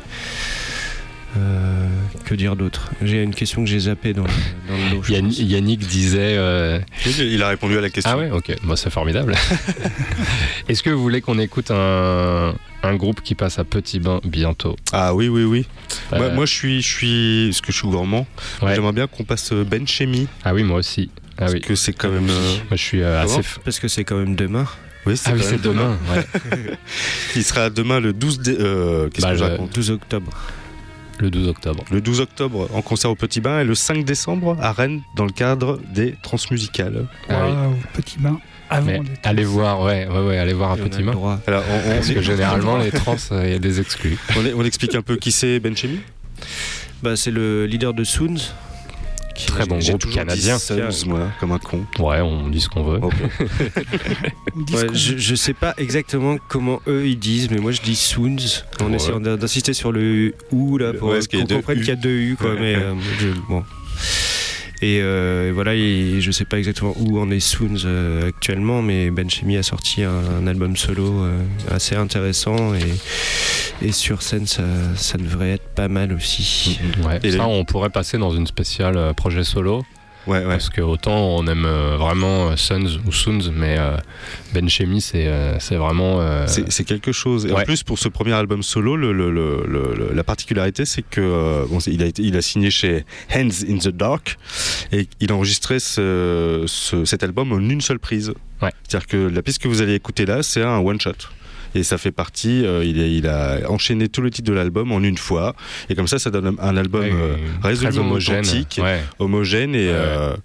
Euh, 1.37 1.87
que 2.25 2.33
dire 2.33 2.55
d'autre? 2.55 2.89
J'ai 3.03 3.21
une 3.21 3.35
question 3.35 3.63
que 3.63 3.69
j'ai 3.69 3.79
zappée 3.79 4.13
dans, 4.13 4.23
le- 4.23 4.29
dans 4.67 4.75
le 4.89 4.95
lot. 4.95 5.03
Yann- 5.07 5.25
pense. 5.27 5.37
Yannick 5.39 5.85
disait. 5.85 6.35
euh, 6.37 6.79
Il 7.19 7.43
a 7.43 7.49
répondu 7.49 7.77
à 7.77 7.81
la 7.81 7.89
question. 7.91 8.11
Ah 8.11 8.17
ouais, 8.17 8.31
ok, 8.31 8.55
Bon, 8.63 8.75
c'est 8.75 8.89
formidable. 8.89 9.35
Est-ce 10.69 10.81
que 10.81 10.89
vous 10.89 11.01
voulez 11.01 11.21
qu'on 11.21 11.37
écoute 11.37 11.69
un, 11.69 12.55
un 12.81 12.95
groupe 12.95 13.21
qui 13.21 13.35
passe 13.35 13.59
à 13.59 13.63
Petit 13.65 13.99
Bain 13.99 14.19
bientôt? 14.23 14.77
Ah 14.93 15.13
oui, 15.13 15.27
oui, 15.27 15.43
oui. 15.43 15.67
Moi, 16.11 16.21
Euh, 16.21 16.33
moi, 16.33 16.45
je 16.47 16.53
suis, 16.53 16.81
je 16.81 16.87
suis, 16.87 17.47
parce 17.49 17.61
que 17.61 17.71
je 17.71 17.77
suis 17.77 17.87
gourmand. 17.87 18.25
Ouais. 18.63 18.73
J'aimerais 18.73 18.93
bien 18.93 19.05
qu'on 19.05 19.23
passe 19.23 19.53
Ben 19.53 19.85
Chemi, 19.87 20.27
Ah 20.43 20.55
oui, 20.55 20.63
moi 20.63 20.77
aussi. 20.79 21.11
Ah 21.37 21.41
parce 21.41 21.53
oui, 21.53 21.61
que 21.61 21.75
c'est 21.75 21.93
quand 21.93 22.09
même. 22.09 22.29
euh, 22.29 22.53
moi 22.69 22.77
je 22.77 22.81
suis 22.83 23.01
euh, 23.01 23.21
assez. 23.21 23.39
F- 23.41 23.57
Parce 23.63 23.79
que 23.79 23.87
c'est 23.87 24.03
quand 24.03 24.17
même 24.17 24.35
demain. 24.35 24.65
Oui, 25.05 25.15
c'est 25.15 25.29
Ah 25.29 25.33
oui, 25.35 25.57
demain. 25.63 25.95
ouais. 26.11 26.77
Il 27.35 27.43
sera 27.43 27.69
demain 27.69 27.99
le 27.99 28.11
12. 28.13 28.39
dé- 28.39 28.57
euh, 28.59 29.09
Bah, 29.21 29.29
que 29.31 29.37
je 29.37 29.43
le- 29.43 29.49
raconte 29.51 29.73
12 29.73 29.91
octobre. 29.91 30.31
Le 31.19 31.31
12 31.31 31.47
octobre. 31.47 31.83
Le 31.91 32.01
12 32.01 32.19
octobre 32.21 32.69
en 32.73 32.81
concert 32.81 33.09
au 33.09 33.15
Petit 33.15 33.39
Bain 33.41 33.59
et 33.61 33.63
le 33.63 33.73
5 33.75 34.03
décembre 34.05 34.57
à 34.61 34.71
Rennes 34.71 35.01
dans 35.15 35.25
le 35.25 35.31
cadre 35.31 35.79
des 35.93 36.15
Transmusicales. 36.21 37.05
Ah 37.29 37.45
oui. 37.45 37.51
Waouh, 37.53 37.75
petit 37.93 38.19
bain 38.19 38.39
avant 38.69 38.85
Mais 38.85 38.99
les 38.99 39.05
allez 39.23 39.43
voir, 39.45 39.81
ouais, 39.81 40.07
ouais, 40.07 40.19
ouais, 40.27 40.37
allez 40.37 40.53
voir 40.53 40.71
a 40.73 40.77
Petit 40.77 41.01
Bain. 41.03 41.13
Alors, 41.47 41.63
on, 41.69 41.89
on- 41.91 41.95
Parce 41.95 42.09
que 42.11 42.21
généralement, 42.21 42.77
les 42.77 42.91
trans, 42.91 43.15
euh, 43.31 43.43
il 43.45 43.51
y 43.51 43.55
a 43.55 43.59
des 43.59 43.79
exclus. 43.79 44.17
on, 44.35 44.59
on 44.59 44.65
explique 44.65 44.93
un 44.95 45.01
peu 45.01 45.15
qui 45.15 45.31
c'est 45.31 45.59
Ben 45.59 45.75
Chemi 45.75 45.99
Bah, 47.01 47.15
c'est 47.15 47.31
le 47.31 47.65
leader 47.65 47.93
de 47.93 48.03
Soons. 48.03 48.35
Très 49.45 49.65
bon 49.65 49.77
groupe 49.79 49.99
toujours 49.99 50.15
canadien. 50.15 50.55
dit 50.57 50.61
Sons, 50.61 51.07
moi, 51.07 51.27
comme 51.39 51.51
un 51.51 51.59
con. 51.59 51.85
Ouais, 51.99 52.21
on 52.21 52.47
dit 52.49 52.59
ce 52.61 52.69
qu'on 52.69 52.83
veut. 52.83 52.99
Ouais, 54.73 54.87
je, 54.93 55.17
je 55.17 55.35
sais 55.35 55.53
pas 55.53 55.73
exactement 55.77 56.37
comment 56.47 56.81
eux 56.87 57.05
ils 57.07 57.17
disent, 57.19 57.49
mais 57.51 57.57
moi 57.59 57.71
je 57.71 57.81
dis 57.81 57.95
Soons 57.95 58.35
en 58.81 58.87
Ouais. 58.89 58.95
essayant 58.95 59.19
d'in- 59.19 59.37
d'insister 59.37 59.73
sur 59.73 59.91
le 59.91 60.33
ou 60.51 60.77
là 60.79 60.93
pour 60.93 61.09
Ouais, 61.09 61.19
qu'on 61.31 61.43
deux 61.43 61.55
comprenne 61.55 61.77
U. 61.77 61.81
qu'il 61.81 61.89
y 61.89 61.91
a 61.91 61.95
deux 61.95 62.09
U 62.09 62.35
quoi. 62.39 62.55
mais 62.59 62.75
euh, 62.75 62.93
je- 63.19 63.27
bon. 63.47 63.63
Et 64.81 64.99
euh, 65.01 65.51
voilà, 65.55 65.73
et 65.75 66.21
je 66.21 66.31
sais 66.31 66.45
pas 66.45 66.57
exactement 66.59 66.93
où 66.99 67.19
en 67.19 67.29
est 67.31 67.39
Soons 67.39 67.83
euh, 67.85 68.27
actuellement, 68.29 68.81
mais 68.81 69.09
Ben 69.11 69.29
Chemi 69.29 69.57
a 69.57 69.63
sorti 69.63 70.03
un, 70.03 70.11
un 70.41 70.47
album 70.47 70.75
solo 70.77 71.23
euh, 71.23 71.39
assez 71.71 71.95
intéressant 71.95 72.73
et, 72.75 72.79
et 73.81 73.91
sur 73.91 74.21
scène 74.21 74.47
ça, 74.47 74.63
ça 74.95 75.17
devrait 75.17 75.51
être 75.51 75.67
pas 75.75 75.87
mal 75.87 76.13
aussi. 76.13 76.79
Ouais. 77.05 77.19
Et 77.23 77.31
ça, 77.31 77.37
les- 77.37 77.43
on 77.43 77.63
pourrait 77.65 77.89
passer 77.89 78.17
dans 78.17 78.31
une 78.31 78.47
spéciale 78.47 78.97
euh, 78.97 79.13
projet 79.13 79.43
solo. 79.43 79.83
Ouais, 80.25 80.39
ouais. 80.39 80.43
Parce 80.45 80.69
que 80.69 80.81
autant 80.81 81.15
on 81.37 81.47
aime 81.47 81.63
euh, 81.65 81.95
vraiment 81.95 82.49
euh, 82.49 82.57
Sons 82.57 82.99
ou 83.07 83.13
Soons, 83.13 83.49
mais 83.55 83.77
Ben 84.53 84.67
Chemi, 84.67 84.99
c'est 84.99 85.31
c'est 85.59 85.77
vraiment. 85.77 86.19
euh, 86.19 86.45
C'est 86.47 86.83
quelque 86.83 87.13
chose. 87.13 87.45
Et 87.45 87.53
en 87.53 87.61
plus, 87.61 87.83
pour 87.83 87.97
ce 87.97 88.09
premier 88.09 88.33
album 88.33 88.61
solo, 88.61 88.97
le, 88.97 89.13
le- 89.13 89.31
le- 89.31 89.63
le- 89.65 89.95
le- 89.95 90.13
la 90.13 90.23
particularité, 90.25 90.83
c'est 90.83 91.01
que 91.01 91.65
bon, 91.69 91.79
il, 91.87 92.03
a 92.03 92.07
été, 92.07 92.23
il 92.23 92.35
a 92.35 92.41
signé 92.41 92.69
chez 92.71 93.05
Hands 93.33 93.47
in 93.69 93.77
the 93.77 93.87
Dark 93.87 94.37
et 94.91 95.07
il 95.21 95.31
a 95.31 95.35
enregistré 95.35 95.79
ce- 95.79 96.65
ce- 96.67 97.05
cet 97.05 97.23
album 97.23 97.53
en 97.53 97.59
une 97.59 97.79
seule 97.79 97.99
prise. 97.99 98.33
Ouais. 98.61 98.71
C'est-à-dire 98.85 99.07
que 99.07 99.17
la 99.33 99.41
piste 99.41 99.61
que 99.61 99.69
vous 99.69 99.81
allez 99.81 99.93
écouter 99.93 100.25
là, 100.25 100.43
c'est 100.43 100.61
un 100.63 100.79
one 100.79 100.99
shot. 100.99 101.11
Et 101.77 101.83
ça 101.83 101.99
fait 101.99 102.11
partie, 102.11 102.65
euh, 102.65 102.83
il, 102.83 102.99
a, 102.99 103.05
il 103.05 103.27
a 103.27 103.69
enchaîné 103.71 104.09
tout 104.09 104.21
le 104.21 104.31
titre 104.31 104.47
de 104.49 104.53
l'album 104.53 104.91
en 104.91 105.01
une 105.03 105.17
fois. 105.17 105.55
Et 105.89 105.95
comme 105.95 106.07
ça, 106.07 106.17
ça 106.17 106.31
donne 106.31 106.55
un 106.59 106.75
album 106.75 107.01
ouais, 107.03 107.11
euh, 107.13 107.35
résolument 107.61 108.01
homogène. 108.05 108.39
authentique, 108.39 108.79
Ouais. 108.81 108.99
homogène 109.19 109.75
et, 109.75 109.89
euh, 109.91 110.35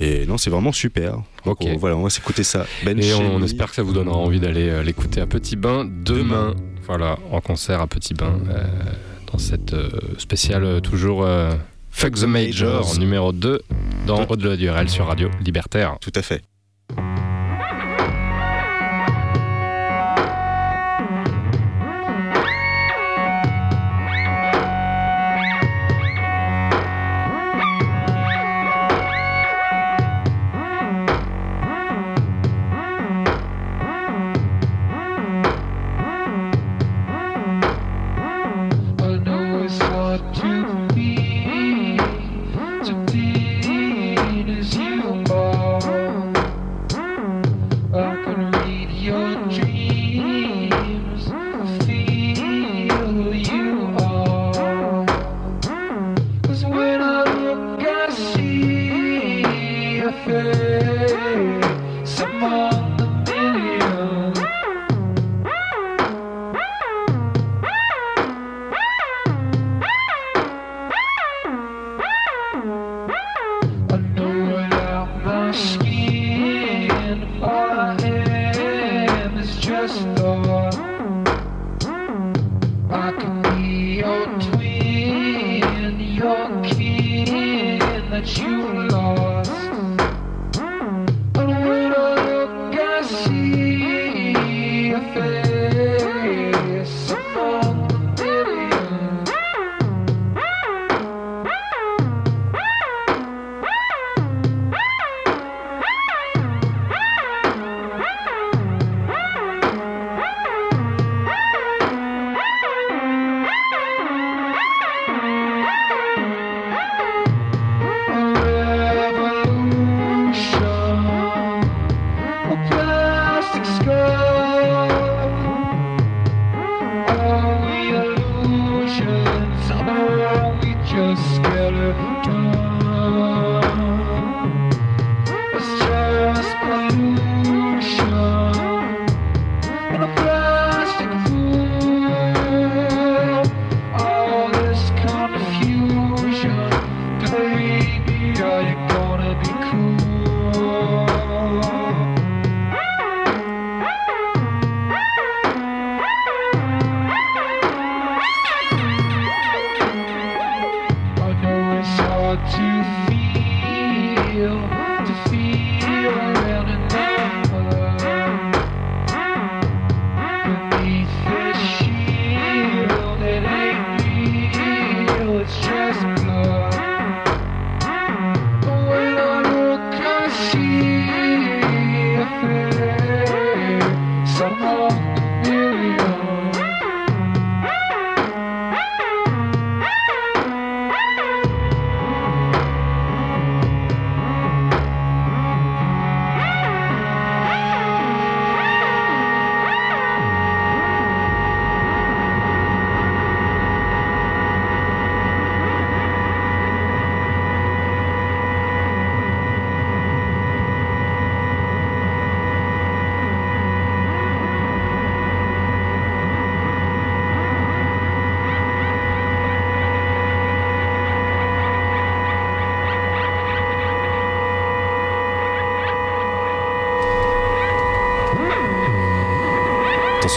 et 0.00 0.24
non, 0.26 0.38
c'est 0.38 0.48
vraiment 0.48 0.72
super. 0.72 1.12
Donc, 1.44 1.60
Ok. 1.60 1.66
on- 1.66 1.76
voilà, 1.76 1.96
on 1.96 2.02
va 2.04 2.10
s'écouter 2.10 2.42
ça. 2.42 2.64
Ben 2.86 2.98
Et 2.98 3.12
on, 3.12 3.42
espère 3.42 3.68
que 3.68 3.74
ça 3.74 3.82
vous 3.82 3.92
donnera 3.92 4.16
envie 4.16 4.40
d'aller 4.40 4.82
l'écouter 4.82 5.20
à 5.20 5.26
Petit 5.26 5.56
Bain 5.56 5.84
demain. 5.86 6.54
Voilà, 6.86 7.18
en 7.32 7.40
concert 7.42 7.82
à 7.82 7.86
Petit 7.86 8.14
Bain, 8.14 8.38
dans 9.30 9.38
cette 9.38 9.74
spéciale 10.16 10.80
toujours 10.80 11.28
Fuck 11.90 12.14
the 12.14 12.24
Major, 12.24 12.98
numéro 12.98 13.32
2, 13.32 13.60
dans 14.06 14.24
Au-delà 14.26 14.56
du 14.56 14.70
RL 14.70 14.88
sur 14.88 15.06
Radio 15.06 15.28
Libertaire. 15.44 15.96
Tout 16.00 16.12
à 16.14 16.22
fait. 16.22 16.40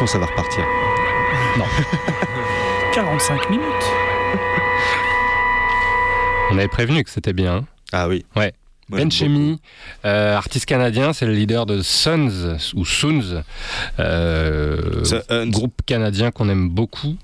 Ça 0.08 0.18
va 0.18 0.26
repartir. 0.26 0.66
45 2.94 3.50
minutes. 3.52 3.64
On 6.50 6.58
avait 6.58 6.68
prévenu 6.68 7.04
que 7.04 7.10
c'était 7.10 7.34
bien. 7.34 7.66
Ah 7.94 8.08
oui. 8.08 8.26
Ouais. 8.36 8.52
Moi, 8.90 9.00
Ben 9.00 9.12
Chemi, 9.12 9.62
euh, 10.04 10.36
artiste 10.36 10.66
canadien, 10.66 11.14
c'est 11.14 11.26
le 11.26 11.34
leader 11.34 11.66
de 11.66 11.82
Sons 11.82 12.58
ou 12.76 12.84
Soons, 12.84 13.44
euh, 14.00 15.04
groupe 15.46 15.82
canadien 15.86 16.32
qu'on 16.32 16.50
aime 16.50 16.68
beaucoup, 16.68 17.16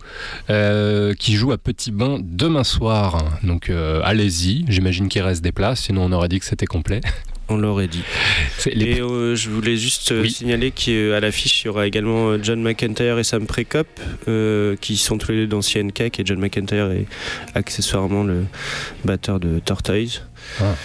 euh, 0.49 1.13
qui 1.15 1.35
joue 1.35 1.51
à 1.51 1.57
Petit 1.57 1.91
Bain 1.91 2.19
demain 2.21 2.63
soir. 2.63 3.17
Donc 3.43 3.69
euh, 3.69 4.01
allez-y, 4.05 4.65
j'imagine 4.69 5.09
qu'il 5.09 5.23
reste 5.23 5.41
des 5.43 5.51
places, 5.51 5.81
sinon 5.81 6.05
on 6.05 6.11
aurait 6.13 6.29
dit 6.29 6.39
que 6.39 6.45
c'était 6.45 6.67
complet. 6.67 7.01
On 7.49 7.57
l'aurait 7.57 7.87
dit. 7.87 8.03
Les- 8.65 8.97
Et 8.97 9.01
euh, 9.01 9.35
je 9.35 9.49
voulais 9.49 9.77
juste 9.77 10.11
euh, 10.11 10.21
Oui. 10.21 10.31
signaler 10.31 10.71
qu'à 10.71 11.19
l'affiche, 11.21 11.63
il 11.63 11.67
y 11.67 11.69
aura 11.69 11.87
également 11.87 12.29
euh, 12.31 12.39
John 12.41 12.61
McIntyre 12.61 13.17
et 13.19 13.23
Sam 13.23 13.45
Prekop, 13.45 13.87
euh, 14.27 14.75
qui 14.81 14.97
sont 14.97 15.17
tous 15.17 15.31
les 15.31 15.37
deux 15.39 15.47
dans 15.47 15.61
CNK, 15.61 16.01
et 16.19 16.25
John 16.25 16.39
McIntyre 16.39 16.91
est 16.91 17.05
accessoirement 17.55 18.23
le 18.23 18.45
batteur 19.05 19.39
de 19.39 19.59
Tortoise. 19.59 20.23
Ah. 20.61 20.75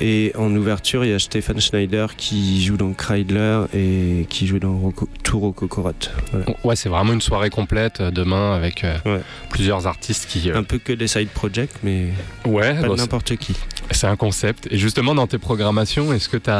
Et 0.00 0.32
en 0.36 0.54
ouverture, 0.54 1.04
il 1.04 1.10
y 1.10 1.14
a 1.14 1.18
Stefan 1.18 1.60
Schneider 1.60 2.16
qui 2.16 2.64
joue 2.64 2.76
dans 2.76 2.92
Kreidler 2.92 3.64
et 3.74 4.26
qui 4.28 4.46
joue 4.46 4.58
dans 4.58 4.76
Rocco, 4.76 5.08
Touro 5.22 5.52
Kokorot. 5.52 5.92
Voilà. 6.32 6.46
Ouais, 6.64 6.76
c'est 6.76 6.88
vraiment 6.88 7.12
une 7.12 7.20
soirée 7.20 7.50
complète 7.50 8.00
demain 8.02 8.54
avec 8.54 8.82
euh, 8.84 8.96
Ouais. 9.04 9.20
plusieurs 9.50 9.86
artistes 9.86 10.26
qui. 10.28 10.50
euh, 10.50 10.56
Un 10.56 10.62
peu 10.62 10.78
que 10.78 10.92
des 10.92 11.06
side 11.08 11.28
projects, 11.28 11.70
mais 11.82 12.06
Ouais, 12.46 12.74
pas 12.80 12.88
n'importe 12.94 13.36
qui. 13.36 13.54
C'est 13.90 14.06
un 14.06 14.16
concept. 14.16 14.68
Et 14.70 14.78
justement, 14.78 15.14
dans 15.14 15.26
tes 15.26 15.38
programmations, 15.38 16.12
est-ce 16.12 16.28
que 16.28 16.36
tu. 16.36 16.50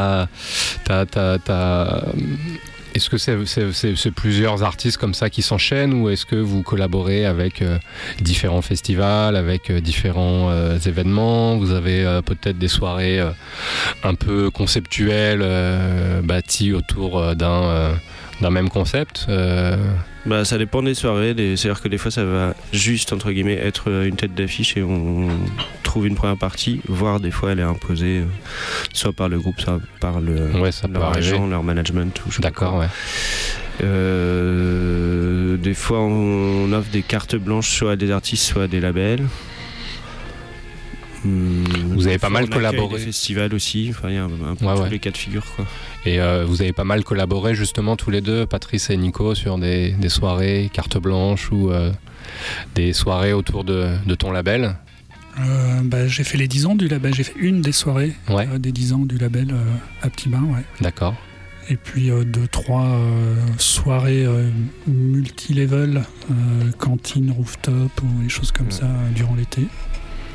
Est-ce 2.95 3.11
que 3.11 3.17
c'est 3.17 4.11
plusieurs 4.13 4.63
artistes 4.63 4.99
comme 4.99 5.15
ça 5.15 5.29
qui 5.29 5.43
s'enchaînent 5.43 5.95
ou 5.95 6.11
est-ce 6.11 6.25
que 6.25 6.37
vous 6.37 6.63
collaborez 6.63 7.27
avec 7.27 7.61
euh, 7.61 7.79
différents 8.21 8.63
festivals, 8.63 9.35
avec 9.35 9.69
euh, 9.69 9.81
différents 9.81 10.51
euh, 10.51 10.79
événements? 10.79 11.57
Vous 11.57 11.73
avez 11.73 12.21
peut-être 12.25 12.57
des 12.57 12.69
soirées 12.69 13.19
un 14.05 14.15
peu 14.15 14.49
conceptuelles 14.51 15.45
bâties 16.23 16.73
autour 16.73 17.35
d'un 17.35 17.99
même 18.51 18.69
concept 18.69 19.27
Bah, 20.27 20.45
ça 20.45 20.57
dépend 20.59 20.83
des 20.83 20.95
soirées. 20.95 21.35
C'est-à-dire 21.37 21.83
que 21.83 21.89
des 21.89 21.99
fois, 21.99 22.11
ça 22.11 22.25
va 22.25 22.55
juste, 22.73 23.13
entre 23.13 23.31
guillemets, 23.31 23.55
être 23.59 23.91
euh, 23.91 24.07
une 24.09 24.17
tête 24.17 24.35
d'affiche 24.35 24.77
et 24.77 24.83
on 24.83 25.29
trouve 25.83 26.07
une 26.07 26.15
première 26.15 26.37
partie, 26.39 26.81
voire 26.89 27.21
des 27.21 27.31
fois, 27.31 27.53
elle 27.53 27.61
est 27.61 27.63
imposée 27.63 28.21
euh, 28.21 28.25
soit 28.93 29.13
par 29.13 29.29
le 29.29 29.39
groupe, 29.39 29.61
soit 29.61 29.81
par 30.01 30.21
le, 30.21 30.51
Ouais, 30.59 30.73
ça 30.73 30.89
leur 30.89 31.05
agent, 31.17 31.47
leur 31.47 31.63
management. 31.63 32.23
D'accord, 32.41 32.77
ouais. 32.79 32.87
Euh, 33.83 35.57
des 35.57 35.75
fois, 35.75 36.01
on 36.01 36.73
offre 36.73 36.91
des 36.91 37.03
cartes 37.03 37.37
blanches 37.37 37.71
soit 37.71 37.93
à 37.93 37.97
des 37.97 38.11
artistes, 38.11 38.45
soit 38.45 38.65
à 38.65 38.67
des 38.69 38.81
labels. 38.81 39.27
Hmm, 41.25 41.65
Vous 41.95 42.07
avez 42.07 42.19
pas 42.19 42.29
mal 42.29 42.49
collaboré. 42.49 42.99
Des 42.99 43.05
festivals 43.07 43.55
aussi. 43.55 43.89
Enfin, 43.91 44.09
il 44.11 44.15
y 44.15 44.19
a 44.19 44.25
un, 44.25 44.27
un 44.53 44.55
peu 44.57 44.65
Ouais, 44.67 44.77
tous 44.77 44.91
les 44.91 44.99
cas 44.99 45.11
de 45.11 45.17
figure, 45.17 45.45
quoi. 45.57 45.67
Et 46.07 46.21
euh, 46.21 46.45
vous 46.45 46.61
avez 46.61 46.73
pas 46.73 46.85
mal 46.85 47.03
collaboré 47.05 47.55
justement 47.55 47.97
tous 47.97 48.11
les 48.11 48.21
deux, 48.21 48.47
Patrice 48.47 48.91
et 48.91 48.97
Nico, 48.97 49.35
sur 49.35 49.59
des, 49.59 49.93
des 49.93 50.09
soirées 50.11 50.71
carte 50.73 50.99
blanche 50.99 51.51
ou 51.51 51.71
euh, 51.71 51.93
des 52.75 52.93
soirées 52.93 53.33
autour 53.33 53.65
de, 53.65 53.89
de 54.07 54.15
ton 54.15 54.31
label? 54.31 54.77
Euh, 55.41 55.81
bah, 55.83 56.07
j'ai 56.07 56.23
fait 56.23 56.39
les 56.39 56.47
10 56.47 56.67
ans 56.67 56.75
du 56.77 56.87
label, 56.89 57.15
j'ai 57.15 57.25
fait 57.25 57.35
une 57.39 57.61
des 57.63 57.73
soirées 57.73 58.13
Ouais, 58.29 58.47
euh, 58.53 58.59
des 58.59 58.71
10 58.71 58.93
ans 58.93 58.99
du 58.99 59.17
label 59.19 59.51
euh, 59.53 59.65
à 60.03 60.11
Petit 60.11 60.29
Bain, 60.29 60.43
ouais. 60.45 60.63
d'accord. 60.81 61.15
Et 61.71 61.77
puis 61.77 62.11
euh, 62.11 62.25
deux, 62.25 62.47
trois 62.47 62.85
euh, 62.85 63.35
soirées 63.57 64.27
euh, 64.27 64.51
multi-level, 64.87 66.03
euh, 66.31 66.35
cantine, 66.79 67.31
rooftop 67.31 67.91
ou 68.03 68.23
des 68.23 68.29
choses 68.29 68.53
comme 68.53 68.67
Ouais. 68.67 68.73
ça 68.73 68.85
euh, 68.85 69.11
durant 69.15 69.35
l'été, 69.35 69.63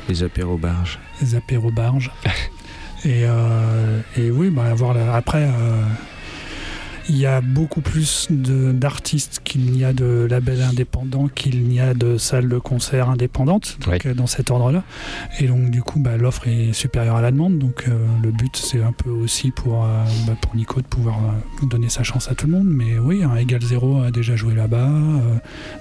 Les 0.08 0.22
apéros 0.24 0.58
barges. 0.58 0.98
les 1.22 1.34
apéros 1.36 1.70
barges. 1.70 2.10
et, 3.04 3.24
euh, 3.24 4.00
et 4.16 4.30
oui, 4.30 4.50
bah, 4.50 4.64
avoir 4.64 4.94
la- 4.94 5.14
après, 5.14 5.44
euh, 5.44 5.82
il 7.08 7.16
y 7.16 7.26
a 7.26 7.40
beaucoup 7.40 7.80
plus 7.80 8.28
d'artistes 8.30 9.40
qu'il 9.42 9.62
n'y 9.72 9.84
a 9.84 9.92
de 9.92 10.28
labels 10.30 10.62
indépendants, 10.62 11.26
qu'il 11.26 11.64
n'y 11.66 11.80
a 11.80 11.92
de 11.92 12.18
salles 12.18 12.48
de 12.48 12.58
concert 12.58 13.10
indépendantes, 13.10 13.78
donc, 13.80 14.06
euh, 14.06 14.14
dans 14.14 14.28
cet 14.28 14.52
ordre-là. 14.52 14.84
Et 15.40 15.48
donc 15.48 15.70
du 15.70 15.82
coup, 15.82 15.98
bah, 15.98 16.16
l'offre 16.16 16.46
est 16.46 16.72
supérieure 16.72 17.16
à 17.16 17.22
la 17.22 17.32
demande. 17.32 17.58
Donc 17.58 17.86
euh, 17.88 17.98
le 18.22 18.30
but, 18.30 18.54
c'est 18.54 18.80
un 18.82 18.92
peu 18.92 19.10
aussi 19.10 19.50
pour, 19.50 19.82
euh, 19.84 20.04
bah, 20.28 20.34
pour 20.40 20.54
Nico 20.54 20.80
de 20.80 20.86
pouvoir 20.86 21.16
euh, 21.16 21.66
donner 21.66 21.88
sa 21.88 22.04
chance 22.04 22.30
à 22.30 22.34
tout 22.36 22.46
le 22.46 22.52
monde. 22.52 22.68
Mais 22.68 22.98
oui, 23.00 23.24
un 23.24 23.34
Egal 23.34 23.62
Zero 23.62 24.02
a 24.02 24.12
déjà 24.12 24.36
joué 24.36 24.54
là-bas. 24.54 24.88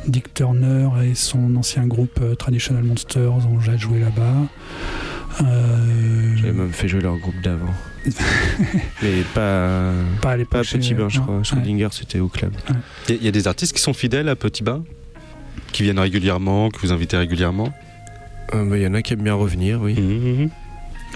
Dick 0.08 0.34
Turner 0.34 0.88
et 1.04 1.14
son 1.14 1.56
ancien 1.58 1.86
groupe 1.86 2.20
Traditional 2.40 2.84
Monsters 2.84 3.32
ont 3.46 3.58
déjà 3.60 3.78
joué 3.78 4.00
là-bas. 4.00 4.48
Euh, 5.42 6.36
J'avais 6.38 6.52
même 6.54 6.72
fait 6.72 6.88
jouer 6.88 7.02
leur 7.02 7.18
groupe 7.18 7.40
d'avant. 7.42 7.74
Mais 9.04 9.22
pas, 9.34 9.92
pas 10.22 10.32
à 10.32 10.38
l'époque. 10.38 10.52
pas 10.52 10.60
à 10.60 10.64
Petit 10.64 10.94
Bain, 10.94 11.10
je 11.10 11.18
non, 11.20 11.24
crois. 11.26 11.38
ouais. 11.38 11.44
Schrödinger, 11.44 11.88
c'était 11.92 12.20
au 12.20 12.28
club. 12.28 12.54
Il 13.08 13.16
y, 13.16 13.18
a- 13.18 13.20
il 13.22 13.26
y 13.26 13.28
a 13.28 13.32
des 13.32 13.48
artistes 13.48 13.76
qui 13.76 13.82
sont 13.82 13.94
fidèles 13.94 14.30
à 14.30 14.36
Petit 14.36 14.64
Bain 14.64 14.84
Qui 15.72 15.84
viennent 15.84 16.00
régulièrement, 16.00 16.70
que 16.70 16.80
vous 16.80 16.92
invitez 16.92 17.18
régulièrement? 17.18 17.72
Euh, 18.56 18.66
bah, 18.68 18.78
Il 18.78 18.84
y 18.84 18.88
en 18.88 18.94
a 18.94 19.02
qui 19.02 19.14
aiment 19.14 19.24
bien 19.24 19.34
revenir, 19.36 19.82
oui. 19.82 19.94
Mhm. 20.00 20.50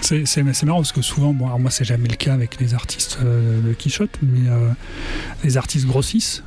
C'est, 0.00 0.26
c'est- 0.26 0.44
c'est 0.52 0.66
marrant 0.66 0.78
parce 0.80 0.92
que 0.92 1.02
souvent, 1.02 1.32
bon, 1.32 1.46
alors 1.46 1.58
moi 1.60 1.70
c'est 1.70 1.84
jamais 1.84 2.08
le 2.08 2.16
cas 2.16 2.34
avec 2.34 2.60
les 2.60 2.74
artistes 2.74 3.18
euh, 3.24 3.60
de 3.62 3.72
Quichotte, 3.72 4.18
mais 4.22 4.48
euh, 4.48 4.68
les 5.44 5.56
artistes 5.56 5.86
grossissent 5.86 6.42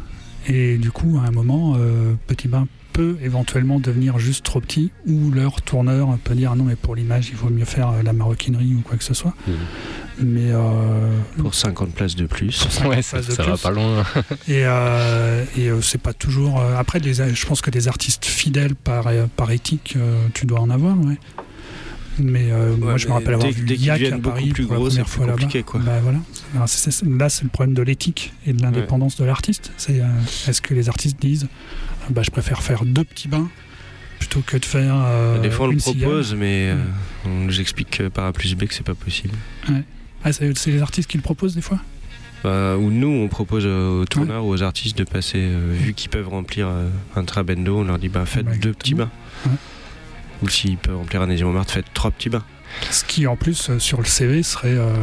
et 0.48 0.78
du 0.78 0.92
coup 0.92 1.18
à 1.24 1.28
un 1.28 1.32
moment, 1.32 1.76
euh, 1.78 2.14
Petit 2.28 2.48
Bain 2.50 2.68
peut 2.98 3.16
éventuellement 3.24 3.80
devenir 3.80 4.18
juste 4.18 4.44
trop 4.44 4.60
petit 4.60 4.92
ou 5.06 5.30
leur 5.32 5.62
tourneur 5.62 6.18
peut 6.24 6.34
dire 6.34 6.52
ah 6.54 6.56
non 6.56 6.64
mais 6.64 6.76
pour 6.76 6.96
l'image 6.96 7.30
il 7.30 7.36
vaut 7.36 7.50
mieux 7.52 7.64
faire 7.66 7.90
euh, 7.90 8.02
la 8.04 8.12
maroquinerie 8.12 8.74
ou 8.74 8.82
quoi 8.82 8.98
que 8.98 9.04
ce 9.04 9.14
soit. 9.14 9.34
Mhm. 9.48 9.54
Mais 10.20 10.50
euh, 10.52 11.16
Pour 11.38 11.54
50 11.54 11.94
places 11.94 12.16
de 12.16 12.26
plus. 12.26 12.68
Ouais, 12.86 13.04
ça, 13.04 13.18
places 13.18 13.28
de 13.28 13.34
ça 13.34 13.44
va 13.44 13.54
plus. 13.54 13.62
pas 13.62 13.70
loin. 13.72 14.04
et, 14.48 14.66
euh, 14.66 15.46
et 15.56 15.68
euh, 15.70 15.80
c'est 15.84 16.02
pas 16.02 16.14
toujours. 16.14 16.60
euh, 16.60 16.76
après, 16.76 16.98
les, 16.98 17.14
je 17.14 17.46
pense 17.46 17.62
que 17.62 17.70
des 17.70 17.88
artistes 17.88 18.26
fidèles 18.26 18.74
par, 18.74 19.06
par 19.36 19.52
éthique, 19.52 19.94
euh, 19.96 20.18
tu 20.34 20.48
dois 20.48 20.60
en 20.60 20.72
avoir, 20.72 20.98
ouais. 21.06 21.20
Mais 22.20 22.48
euh, 22.52 22.76
moi, 22.78 22.98
je 22.98 23.08
me 23.08 23.14
rappelle 23.14 23.36
avoir 23.36 23.48
dès- 23.50 23.54
vu 23.56 23.66
dès 23.68 23.76
Yak 23.76 24.02
à 24.12 24.18
Paris 24.18 24.50
plus 24.50 24.64
pour 24.66 24.74
la 24.74 24.80
gros, 24.80 24.90
c'est 24.90 25.04
première 25.04 25.36
plus 25.36 25.46
fois 25.46 25.48
là-bas. 25.52 25.64
quoi. 25.64 25.80
Bah, 25.82 26.00
voilà. 26.02 26.18
Alors, 26.56 26.66
là, 27.20 27.30
c'est 27.30 27.44
le 27.44 27.50
problème 27.50 27.76
de 27.76 27.84
l'éthique 27.84 28.34
et 28.48 28.54
de 28.54 28.62
l'indépendance 28.64 29.18
de 29.18 29.24
l'artiste. 29.26 29.72
C'est 29.78 30.02
euh, 30.02 30.06
est-ce 30.48 30.60
que 30.64 30.74
les 30.74 30.90
artistes 30.90 31.22
disent, 31.22 31.48
bah, 32.14 32.22
je 32.24 32.32
préfère 32.32 32.62
faire 32.64 32.86
deux 32.86 33.04
petits 33.04 33.28
bains 33.28 33.50
plutôt 34.20 34.42
que 34.42 34.58
de 34.58 34.66
faire. 34.66 34.96
euh, 34.98 35.40
Des 35.40 35.50
fois, 35.52 35.68
on 35.68 35.72
le 35.72 35.80
cigale. 35.80 36.02
propose, 36.10 36.34
mais 36.36 36.70
euh, 36.72 36.76
on 37.26 37.30
nous 37.46 37.60
explique 37.62 38.08
par 38.10 38.26
A 38.26 38.34
plus 38.34 38.56
B 38.56 38.66
que 38.66 38.74
c'est 38.74 38.86
pas 38.86 38.96
possible. 38.96 39.34
Ah, 40.24 40.34
c'est 40.34 40.52
les 40.68 40.82
artistes 40.82 41.10
qui 41.10 41.18
le 41.18 41.24
proposent 41.24 41.56
des 41.56 41.62
fois? 41.62 41.80
Bah, 42.44 42.76
ou 42.78 42.90
nous, 42.92 43.08
on 43.08 43.28
propose 43.28 43.66
aux 43.66 44.06
tourneurs 44.06 44.46
ou 44.46 44.50
aux 44.50 44.62
artistes 44.64 44.98
de 44.98 45.04
passer, 45.04 45.40
euh, 45.40 45.74
vu 45.74 45.94
qu'ils 45.94 46.10
peuvent 46.10 46.28
remplir 46.30 46.68
euh, 46.68 46.88
un 47.16 47.24
trabendo, 47.24 47.78
on 47.80 47.84
leur 47.84 47.98
dit 48.00 48.10
bah, 48.10 48.26
faites 48.26 48.46
Bah, 48.46 48.52
deux 48.62 48.74
petits 48.74 48.94
bains. 48.96 49.10
Ouais. 49.46 49.52
Ou 50.44 50.50
s'ils 50.50 50.78
peuvent 50.78 50.98
remplir 50.98 51.22
un 51.22 51.28
Montmartre, 51.28 51.74
faites 51.74 51.92
trois 51.94 52.12
petits 52.12 52.30
bains. 52.30 52.44
Ce 52.92 53.04
qui, 53.04 53.26
en 53.28 53.36
plus, 53.36 53.70
euh, 53.70 53.80
sur 53.80 54.00
le 54.00 54.06
CV, 54.06 54.44
serait, 54.44 54.76
euh, 54.78 54.94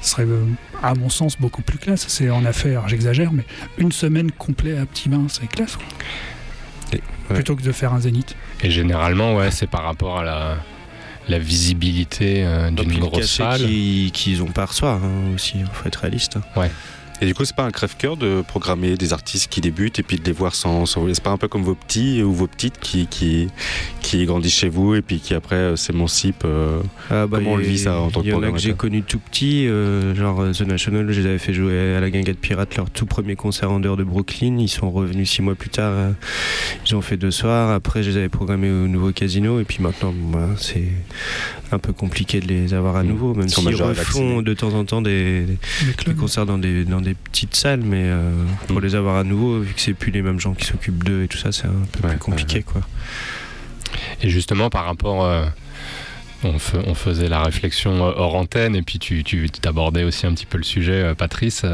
Ouais. 0.00 0.06
serait 0.06 0.22
euh, 0.24 0.44
à 0.82 0.94
mon 0.94 1.08
sens, 1.08 1.36
beaucoup 1.38 1.62
plus 1.62 1.78
classe. 1.78 2.06
C'est 2.08 2.30
en 2.30 2.44
affaire, 2.44 2.88
j'exagère, 2.88 3.32
mais 3.32 3.44
une 3.78 3.92
semaine 3.92 4.30
complète 4.32 4.78
à 4.78 4.86
petit 4.86 5.08
bain, 5.08 5.26
c'est 5.28 5.46
classe. 5.46 5.76
quoi. 5.76 5.84
Et- 6.92 6.96
ouais. 6.96 7.34
Plutôt 7.34 7.56
que 7.56 7.62
de 7.62 7.72
faire 7.72 7.92
un 7.92 8.00
zénith. 8.00 8.34
Et 8.62 8.70
généralement, 8.70 9.36
ouais, 9.36 9.50
c'est 9.50 9.68
par 9.68 9.84
rapport 9.84 10.18
à 10.20 10.24
la, 10.24 10.56
la 11.28 11.38
visibilité 11.38 12.44
euh, 12.44 12.70
d'une 12.70 12.90
une 12.92 12.98
grosse 13.00 13.30
salle. 13.36 13.60
qui- 13.60 14.10
qu'ils 14.12 14.42
ont 14.42 14.46
par 14.50 14.72
soir 14.72 15.00
hein, 15.04 15.34
aussi, 15.34 15.54
il 15.60 15.66
faut 15.72 15.86
être 15.86 15.96
réaliste. 16.00 16.36
hein. 16.36 16.42
Et 17.22 17.26
du 17.26 17.34
coup, 17.34 17.44
c'est 17.44 17.54
pas 17.54 17.64
un 17.66 17.70
crève-cœur 17.70 18.16
de 18.16 18.42
programmer 18.46 18.96
des 18.96 19.12
artistes 19.12 19.50
qui 19.52 19.60
débutent 19.60 19.98
et 19.98 20.02
puis 20.02 20.18
de 20.18 20.24
les 20.24 20.32
voir 20.32 20.54
sans. 20.54 20.86
sans... 20.86 21.06
C'est 21.12 21.22
pas 21.22 21.30
un 21.30 21.36
peu 21.36 21.48
comme 21.48 21.62
vos 21.62 21.74
petits 21.74 22.22
ou 22.22 22.32
vos 22.32 22.46
petites 22.46 22.78
qui, 22.80 23.06
qui, 23.08 23.48
qui 24.00 24.24
grandissent 24.24 24.54
chez 24.56 24.70
vous 24.70 24.94
et 24.94 25.02
puis 25.02 25.20
qui 25.20 25.34
après 25.34 25.56
euh, 25.56 25.76
s'émancipent. 25.76 26.44
euh, 26.46 26.80
Ah, 27.10 27.26
bah, 27.26 27.36
Comment 27.38 27.52
on 27.52 27.56
le 27.56 27.62
vit, 27.64 27.78
ça, 27.78 27.98
en 28.00 28.10
tant 28.10 28.20
que 28.22 28.26
Il 28.26 28.30
y 28.30 28.32
en 28.34 28.42
a 28.42 28.50
que 28.50 28.58
j'ai 28.58 28.72
connu 28.72 29.02
tout 29.02 29.18
petit, 29.18 29.66
euh, 29.68 30.14
genre 30.14 30.40
euh, 30.40 30.52
The 30.52 30.62
National, 30.62 31.10
je 31.12 31.20
les 31.20 31.26
avais 31.26 31.38
fait 31.38 31.52
jouer 31.52 31.94
à 31.94 32.00
la 32.00 32.08
Guinguette 32.10 32.38
Pirate 32.40 32.74
leur 32.76 32.88
tout 32.88 33.04
premier 33.06 33.36
concert 33.36 33.70
en 33.70 33.80
dehors 33.80 33.98
de 33.98 34.04
Brooklyn. 34.04 34.56
Ils 34.58 34.68
sont 34.68 34.90
revenus 34.90 35.30
six 35.30 35.42
mois 35.42 35.54
plus 35.54 35.68
tard. 35.70 35.92
euh, 35.92 36.12
ils 36.86 36.94
ont 36.96 37.02
fait 37.02 37.18
deux 37.18 37.30
soirs. 37.30 37.70
Après, 37.70 38.02
je 38.02 38.10
les 38.10 38.16
avais 38.16 38.28
programmés 38.30 38.70
au 38.70 38.88
nouveau 38.88 39.12
casino. 39.12 39.60
Et 39.60 39.64
puis 39.64 39.82
maintenant, 39.82 40.14
bah, 40.32 40.48
c'est 40.56 40.88
un 41.70 41.78
peu 41.78 41.92
compliqué 41.92 42.40
de 42.40 42.46
les 42.48 42.72
avoir 42.72 42.96
à 42.96 43.02
Mmh. 43.02 43.06
nouveau, 43.08 43.34
même 43.34 43.48
s'ils 43.48 43.74
refont 43.82 44.42
de 44.42 44.54
temps 44.54 44.74
en 44.74 44.84
temps 44.84 45.02
des, 45.02 45.44
des 46.06 46.14
concerts 46.14 46.44
dans 46.46 46.58
des, 46.58 46.84
dans 46.84 47.00
des 47.00 47.09
petites 47.14 47.54
salles. 47.56 47.80
Mais 47.82 48.04
euh, 48.04 48.32
pour 48.66 48.78
Mmh. 48.80 48.84
les 48.84 48.94
avoir 48.94 49.16
à 49.16 49.24
nouveau, 49.24 49.60
vu 49.60 49.72
que 49.74 49.80
c'est 49.80 49.94
plus 49.94 50.10
les 50.12 50.22
mêmes 50.22 50.40
gens 50.40 50.54
qui 50.54 50.64
s'occupent 50.64 51.04
d'eux 51.04 51.22
et 51.24 51.28
tout 51.28 51.38
ça, 51.38 51.52
c'est 51.52 51.66
un 51.66 51.86
peu 51.92 52.06
Ouais, 52.06 52.14
plus 52.14 52.18
compliqué. 52.20 52.62
quoi. 52.62 52.82
Et 54.22 54.30
justement, 54.30 54.70
par 54.70 54.84
rapport 54.84 55.24
euh, 55.24 55.44
on, 56.44 56.56
fe- 56.56 56.82
on 56.86 56.94
faisait 56.94 57.28
la 57.28 57.42
réflexion 57.42 58.06
euh, 58.06 58.12
hors 58.16 58.34
antenne 58.36 58.74
et 58.76 58.82
puis 58.82 58.98
tu, 58.98 59.24
tu 59.24 59.48
abordais 59.64 60.04
aussi 60.04 60.26
un 60.26 60.32
petit 60.34 60.46
peu 60.46 60.58
le 60.58 60.64
sujet, 60.64 61.14
Patrice. 61.16 61.64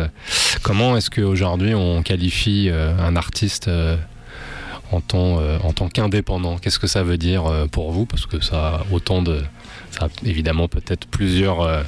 Comment 0.63 0.97
est-ce 0.97 1.11
qu'aujourd'hui 1.11 1.75
on 1.75 2.03
qualifie 2.03 2.71
un 2.71 3.15
artiste 3.17 3.71
en 4.93 5.01
tant, 5.01 5.39
en 5.63 5.73
tant 5.73 5.89
qu'indépendant? 5.89 6.57
Qu'est-ce 6.59 6.79
que 6.79 6.87
ça 6.89 7.03
veut 7.03 7.19
dire 7.19 7.45
pour 7.71 7.93
vous? 7.93 8.07
Parce 8.07 8.27
que 8.27 8.41
ça 8.41 8.69
a 8.69 8.87
autant 8.93 9.23
de. 9.23 9.43
Ça 9.93 10.07
a 10.07 10.09
évidemment 10.25 10.67
peut-être 10.69 11.07
plusieurs, 11.07 11.85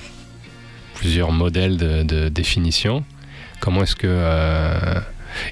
plusieurs 0.95 1.33
modèles 1.33 1.77
de, 1.79 2.03
de 2.05 2.29
définition. 2.29 3.05
Comment 3.61 3.83
est-ce 3.83 3.97
que. 3.97 4.07
euh, 4.09 5.01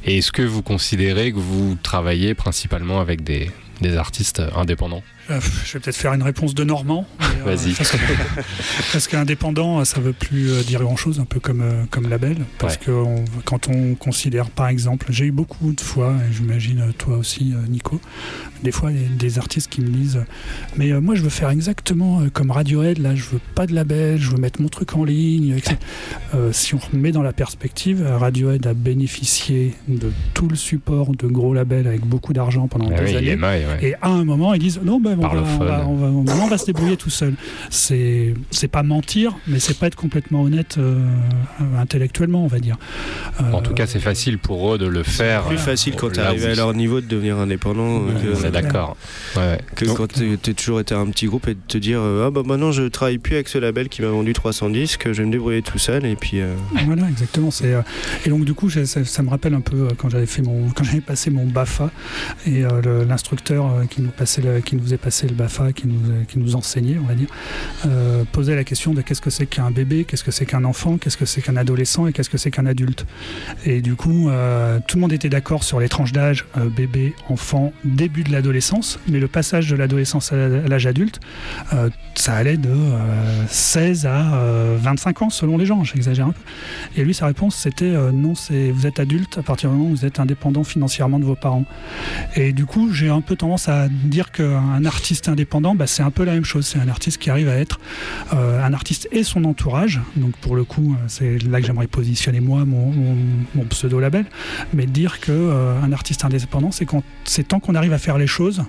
et 0.05 0.19
est-ce 0.19 0.33
que 0.33 0.43
vous 0.43 0.63
considérez 0.63 1.33
que 1.33 1.39
vous 1.39 1.77
travaillez 1.83 2.35
principalement 2.35 3.01
avec 3.01 3.23
des, 3.23 3.51
des 3.81 3.97
artistes 3.97 4.43
indépendants? 4.55 5.03
Euh, 5.31 5.41
Je 5.65 5.73
vais 5.75 5.81
peut-être 5.81 5.97
faire 5.97 6.13
une 6.15 6.23
réponse 6.23 6.55
de 6.55 6.63
Normand. 6.65 7.07
euh, 7.21 7.55
Vas-y. 7.55 7.75
parce 8.93 9.09
qu'indépendant, 9.09 9.85
ça 9.85 10.01
veut 10.01 10.13
plus 10.13 10.51
euh, 10.51 10.63
dire 10.63 10.81
grand-chose, 10.83 11.21
un 11.21 11.25
peu 11.25 11.41
comme, 11.41 11.65
comme 11.91 12.09
label. 12.09 12.37
Parce 12.59 12.75
Ouais. 12.75 12.81
que 12.87 12.91
on- 12.91 13.25
quand 13.45 13.69
on 13.69 13.95
considère, 13.95 14.51
par 14.51 14.69
exemple, 14.69 15.07
j'ai 15.11 15.27
eu 15.27 15.33
beaucoup 15.33 15.73
de 15.73 15.81
fois, 15.81 16.15
et 16.29 16.33
j'imagine 16.33 16.93
toi 16.99 17.17
aussi, 17.17 17.55
Nico, 17.69 18.01
des 18.63 18.73
fois 18.73 18.91
des 18.93 19.39
artistes 19.39 19.69
qui 19.71 19.81
me 19.81 19.89
disent 19.89 20.21
Mais 20.77 20.93
euh, 20.93 21.01
moi, 21.01 21.15
je 21.15 21.23
veux 21.23 21.29
faire 21.31 21.51
exactement 21.51 22.23
comme 22.33 22.51
Radiohead, 22.51 22.99
là, 22.99 23.15
je 23.15 23.25
veux 23.25 23.41
pas 23.55 23.67
de 23.67 23.75
label, 23.75 24.19
je 24.21 24.31
veux 24.31 24.39
mettre 24.39 24.61
mon 24.61 24.69
truc 24.69 24.95
en 24.97 25.05
ligne. 25.05 25.55
etc. 25.57 25.77
Euh, 26.35 26.51
si 26.53 26.75
on 26.75 26.79
remet 26.79 27.13
dans 27.13 27.23
la 27.23 27.33
perspective, 27.33 28.05
Radiohead 28.05 28.67
a 28.67 28.75
bénéficié 28.75 29.75
de 29.89 30.11
tout 30.35 30.49
le 30.49 30.57
support 30.57 31.13
de 31.13 31.27
gros 31.29 31.55
labels 31.55 31.87
avec 31.87 32.05
beaucoup 32.05 32.33
d'argent 32.33 32.67
pendant 32.69 32.91
Ah 32.93 33.01
des 33.01 33.11
oui, 33.13 33.17
années. 33.17 33.37
Ouais. 33.43 33.65
Et 33.81 33.95
à 34.03 34.09
un 34.09 34.25
moment, 34.25 34.53
ils 34.53 34.59
disent 34.61 34.81
non, 34.85 35.01
ben, 35.01 35.16
on, 35.19 35.23
va, 35.23 35.29
on, 35.29 35.31
Parlophone. 35.35 35.67
va, 35.67 35.85
on, 35.87 35.95
va, 35.97 36.09
maintenant, 36.09 36.45
on 36.45 36.49
va 36.49 36.59
se 36.59 36.67
débrouiller 36.67 36.97
tout 36.97 37.11
seul. 37.11 37.35
C'est 37.71 38.35
c'est 38.51 38.69
pas 38.69 38.83
mentir, 38.83 39.37
mais 39.47 39.59
c'est 39.59 39.79
pas 39.79 39.87
être 39.87 39.97
complètement 39.97 40.43
honnête 40.43 40.77
euh, 40.79 40.99
intellectuellement, 41.79 42.45
on 42.45 42.49
va 42.49 42.59
dire. 42.59 42.77
En 43.39 43.59
Euh, 43.59 43.61
tout 43.61 43.75
cas, 43.75 43.87
c'est 43.87 44.01
facile 44.01 44.39
pour 44.39 44.75
eux 44.75 44.79
de 44.79 44.87
le 44.87 45.03
faire. 45.03 45.45
plus 45.45 45.59
facile 45.59 45.95
quand 45.97 46.13
tu 46.13 46.21
arrives 46.21 46.47
à 46.47 46.55
leur 46.55 46.75
niveau 46.75 47.01
de 47.01 47.07
devenir 47.07 47.39
indépendant 47.39 48.01
Ouais, 48.01 48.13
euh, 48.25 48.35
On 48.37 48.39
est 48.41 48.43
que, 48.43 48.49
d'accord. 48.49 48.97
Ouais, 49.37 49.59
que 49.75 49.85
Donc, 49.85 49.97
quand 49.99 50.13
tu 50.13 50.39
as 50.51 50.55
toujours 50.55 50.81
été 50.81 50.95
un 50.95 51.07
petit 51.07 51.27
groupe 51.27 51.49
et 51.49 51.55
de 51.55 51.61
te 51.67 51.79
dire 51.79 52.01
euh, 52.01 52.27
ah 52.27 52.31
bah 52.31 52.43
maintenant 52.45 52.73
je 52.73 52.83
travaille 52.85 53.19
plus 53.19 53.35
avec 53.35 53.49
ce 53.49 53.59
label 53.59 53.89
qui 53.89 54.03
m'a 54.03 54.09
vendu 54.09 54.33
300 54.33 54.71
disques, 54.71 55.05
je 55.13 55.23
vais 55.23 55.27
me 55.27 55.33
débrouiller 55.33 55.63
tout 55.63 55.79
seul 55.79 56.05
et 56.07 56.17
puis 56.17 56.41
euh, 56.41 56.55
Voilà, 56.87 57.09
exactement. 57.09 57.51
C'est 57.51 57.73
euh, 57.75 57.83
et 58.25 58.29
donc 58.31 58.45
du 58.45 58.55
coup, 58.55 58.71
ça, 58.71 58.85
ça 58.87 59.23
me 59.23 59.29
rappelle 59.31 59.55
un 59.55 59.61
peu 59.61 59.77
euh, 59.77 59.89
quand 59.97 60.09
j'avais 60.09 60.27
fait 60.27 60.43
mon, 60.43 60.69
quand 60.71 60.85
j'avais 60.85 61.01
passé 61.01 61.31
mon 61.31 61.47
Bafa 61.47 61.91
et 62.47 62.65
euh, 62.65 63.05
l'instructeur 63.05 63.67
euh, 63.67 63.85
qui 63.87 64.03
nous 64.03 64.11
passait, 64.11 64.43
qui 64.65 64.77
nous 64.77 64.83
faisait 64.83 64.97
passer 65.07 65.29
le 65.29 65.35
Bafa, 65.35 65.73
qui 65.73 65.87
nous, 65.87 66.11
euh, 66.11 66.25
qui 66.27 66.41
nous 66.41 66.57
enseignait, 66.57 66.99
on 66.99 67.07
va 67.07 67.15
dire, 67.15 67.29
euh, 67.87 68.25
posait 68.33 68.57
la 68.57 68.65
question 68.65 68.93
de 68.93 69.03
qu'est-ce 69.03 69.21
que 69.21 69.31
c'est 69.31 69.47
qu'un 69.47 69.71
bébé, 69.71 70.05
qu'est-ce 70.05 70.25
que 70.25 70.33
c'est 70.33 70.47
qu'un 70.47 70.65
enfant, 70.65 70.99
qu'est-ce 70.99 71.17
que 71.17 71.27
c'est 71.27 71.41
qu'un 71.41 71.57
adolescent 71.57 72.09
et 72.09 72.13
qu'est-ce 72.13 72.29
que 72.29 72.39
c'est 72.39 72.51
qu'un 72.51 72.67
adulte. 72.67 73.07
Et 73.65 73.83
du 73.83 73.95
coup, 73.95 74.29
euh, 74.29 74.81
tout 74.89 74.97
le 74.97 75.03
monde 75.03 75.13
était 75.13 75.29
d'accord 75.29 75.63
sur 75.63 75.79
les 75.79 75.89
tranches 75.89 76.11
d'âge 76.11 76.45
bébé, 76.75 77.15
enfant, 77.29 77.73
début 77.85 78.25
de 78.25 78.33
l'adolescence, 78.33 78.99
mais 79.07 79.21
le 79.21 79.29
passage 79.29 79.71
de 79.71 79.77
l'adolescence 79.77 80.33
à 80.33 80.49
l'âge 80.49 80.89
adulte, 80.89 81.21
ça 82.17 82.35
allait 82.35 82.57
de 82.57 82.71
euh, 82.71 83.45
16 83.49 84.07
à 84.07 84.35
euh, 84.35 84.77
25 84.81 85.23
ans 85.23 85.31
selon 85.31 85.57
les 85.59 85.67
gens, 85.67 85.85
j'exagère 85.85 86.27
un 86.27 86.33
peu. 86.33 86.41
Et 86.97 87.05
lui, 87.05 87.15
sa 87.15 87.27
réponse, 87.27 87.55
c'était 87.55 87.93
non, 88.13 88.35
c'est 88.35 88.71
vous 88.71 88.87
êtes 88.87 88.99
adulte 88.99 89.39
à 89.39 89.43
partir 89.43 89.71
du 89.71 89.77
moment 89.77 89.91
où 89.91 89.95
vous 89.95 90.05
êtes 90.05 90.19
indépendant 90.19 90.65
financièrement 90.65 91.21
de 91.21 91.25
vos 91.25 91.37
parents. 91.37 91.65
Et 92.35 92.53
du 92.53 92.67
coup, 92.67 92.93
j'ai 92.93 93.09
un 93.09 93.21
peu 93.21 93.37
tendance 93.37 93.69
à 93.69 93.89
dire 93.89 94.33
qu'un 94.33 94.85
indépendant, 95.29 95.75
bah, 95.75 95.87
c'est 95.87 96.03
un 96.03 96.11
peu 96.11 96.25
la 96.25 96.33
même 96.33 96.45
chose. 96.45 96.67
C'est 96.67 96.79
un 96.79 96.89
artiste 96.89 97.19
qui 97.19 97.31
arrive 97.31 97.49
à 97.49 97.57
être 97.57 97.79
euh, 98.33 98.65
un 98.65 98.73
artiste 98.73 99.09
et 99.13 99.23
son 99.23 99.45
entourage. 99.45 100.01
Donc 100.17 100.37
pour 100.39 100.57
le 100.57 100.65
coup, 100.65 100.95
euh, 100.99 101.05
c'est 101.09 101.39
là 101.45 101.61
que 101.61 101.67
j'aimerais 101.67 101.87
positionner 101.87 102.41
moi 102.41 102.65
mon, 102.65 102.91
mon- 102.93 103.17
mon 103.55 103.65
pseudo-label. 103.65 104.27
Mais 104.75 104.87
dire 104.87 105.21
que 105.21 105.33
euh, 105.33 105.81
un 105.83 105.93
artiste 105.93 106.25
indépendant, 106.25 106.71
c'est 106.71 106.87
quand 106.87 107.03
c'est 107.25 107.49
tant 107.49 107.61
qu'on 107.61 107.75
arrive 107.75 107.93
à 107.93 107.99
faire 107.99 108.19
les 108.19 108.27
choses 108.27 108.65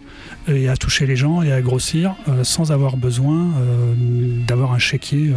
et 0.47 0.69
à 0.69 0.77
toucher 0.77 1.05
les 1.05 1.15
gens 1.15 1.41
et 1.41 1.51
à 1.51 1.61
grossir 1.61 2.15
euh, 2.27 2.43
sans 2.43 2.71
avoir 2.71 2.97
besoin 2.97 3.47
d'avoir 4.47 4.73
un 4.73 4.79
chéquier. 4.79 5.33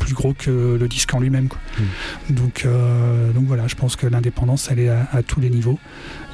plus 0.00 0.12
gros 0.12 0.34
que 0.34 0.76
le 0.78 0.86
disque 0.88 1.14
en 1.14 1.20
lui-même. 1.20 1.48
quoi. 1.48 1.58
Donc, 2.28 2.64
euh, 2.66 3.32
donc 3.32 3.44
voilà, 3.46 3.66
je 3.68 3.74
pense 3.74 3.96
que 3.96 4.06
l'indépendance, 4.06 4.68
elle 4.70 4.80
est 4.80 4.88
à, 4.90 5.08
à 5.12 5.22
tous 5.22 5.40
les 5.40 5.48
niveaux. 5.48 5.78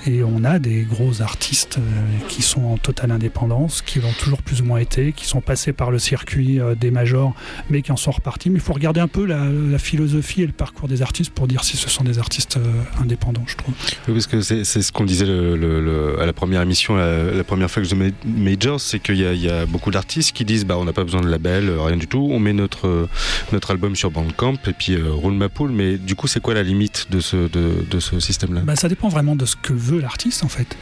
Et 0.07 0.22
on 0.24 0.44
a 0.44 0.59
des 0.59 0.82
gros 0.82 1.20
artistes 1.22 1.78
euh, 1.78 1.80
qui 2.28 2.42
sont 2.42 2.62
en 2.64 2.76
totale 2.78 3.11
indépendance, 3.11 3.82
qui 3.82 4.01
l'ont 4.01 4.12
toujours 4.18 4.42
plus 4.42 4.62
ou 4.62 4.64
moins 4.64 4.78
été, 4.78 5.12
qui 5.12 5.26
sont 5.26 5.40
passés 5.40 5.72
par 5.72 5.90
le 5.90 5.98
circuit 5.98 6.59
euh, 6.61 6.74
des 6.74 6.90
majors, 6.90 7.34
mais 7.68 7.82
qui 7.82 7.92
en 7.92 7.96
sont 7.96 8.11
repartis. 8.11 8.51
Mais 8.51 8.57
il 8.57 8.62
faut 8.62 8.72
regarder 8.72 9.01
un 9.01 9.09
peu 9.09 9.24
la, 9.26 9.44
la 9.46 9.78
philosophie 9.78 10.42
et 10.42 10.46
le 10.46 10.53
parcours 10.53 10.88
des 10.88 11.03
artistes 11.03 11.30
pour 11.32 11.46
dire 11.46 11.64
si 11.64 11.76
ce 11.76 11.90
sont 11.90 12.05
des 12.05 12.18
artistes 12.18 12.57
euh, 12.57 13.03
indépendants, 13.03 13.44
je 13.46 13.57
trouve. 13.57 13.74
Oui, 14.09 14.14
parce 14.14 14.26
que 14.26 14.40
c'est 14.40 14.64
ce 14.64 14.90
qu'on 14.92 15.05
disait 15.05 15.26
le- 15.26 15.57
le- 15.57 15.80
le- 15.80 16.20
à 16.20 16.26
la 16.26 16.32
première 16.32 16.62
émission, 16.62 16.96
la, 16.96 17.24
la 17.32 17.44
première 17.44 17.70
fois 17.70 17.82
que 17.82 17.88
je 17.88 17.94
Majors, 18.24 18.80
c'est 18.80 19.01
qu'il 19.01 19.16
y, 19.16 19.24
a- 19.26 19.32
il 19.34 19.42
y 19.42 19.51
a 19.51 19.66
beaucoup 19.66 19.90
d'artistes 19.90 20.32
qui 20.32 20.44
disent 20.44 20.64
bah, 20.64 20.76
on 20.78 20.84
n'a 20.84 20.92
pas 20.92 21.05
besoin 21.05 21.20
de 21.20 21.28
label, 21.28 21.70
rien 21.78 21.96
du 21.96 22.07
tout, 22.07 22.28
on 22.30 22.38
met 22.38 22.53
notre, 22.55 23.09
notre 23.53 23.70
album 23.70 23.96
sur 23.96 24.11
Bandcamp 24.11 24.55
et 24.66 24.72
puis 24.72 24.94
euh, 24.94 25.11
roule 25.12 25.34
ma 25.34 25.48
poule. 25.48 25.70
Mais 25.72 25.98
du 25.98 26.14
coup, 26.14 26.26
c'est 26.26 26.40
quoi 26.40 26.55
la 26.55 26.62
limite 26.62 27.09
de 27.11 27.20
ce, 27.20 27.36
de, 27.36 27.84
de 27.90 28.01
ce 28.01 28.18
système-là? 28.20 28.62
Bah, 28.64 28.76
ça 28.76 28.88
dépend 28.88 29.09
vraiment 29.09 29.36
de 29.36 29.44
ce 29.44 29.57
que 29.57 29.72
veut 29.72 29.89
l'artiste 29.99 30.45
en 30.45 30.49
fait. 30.49 30.76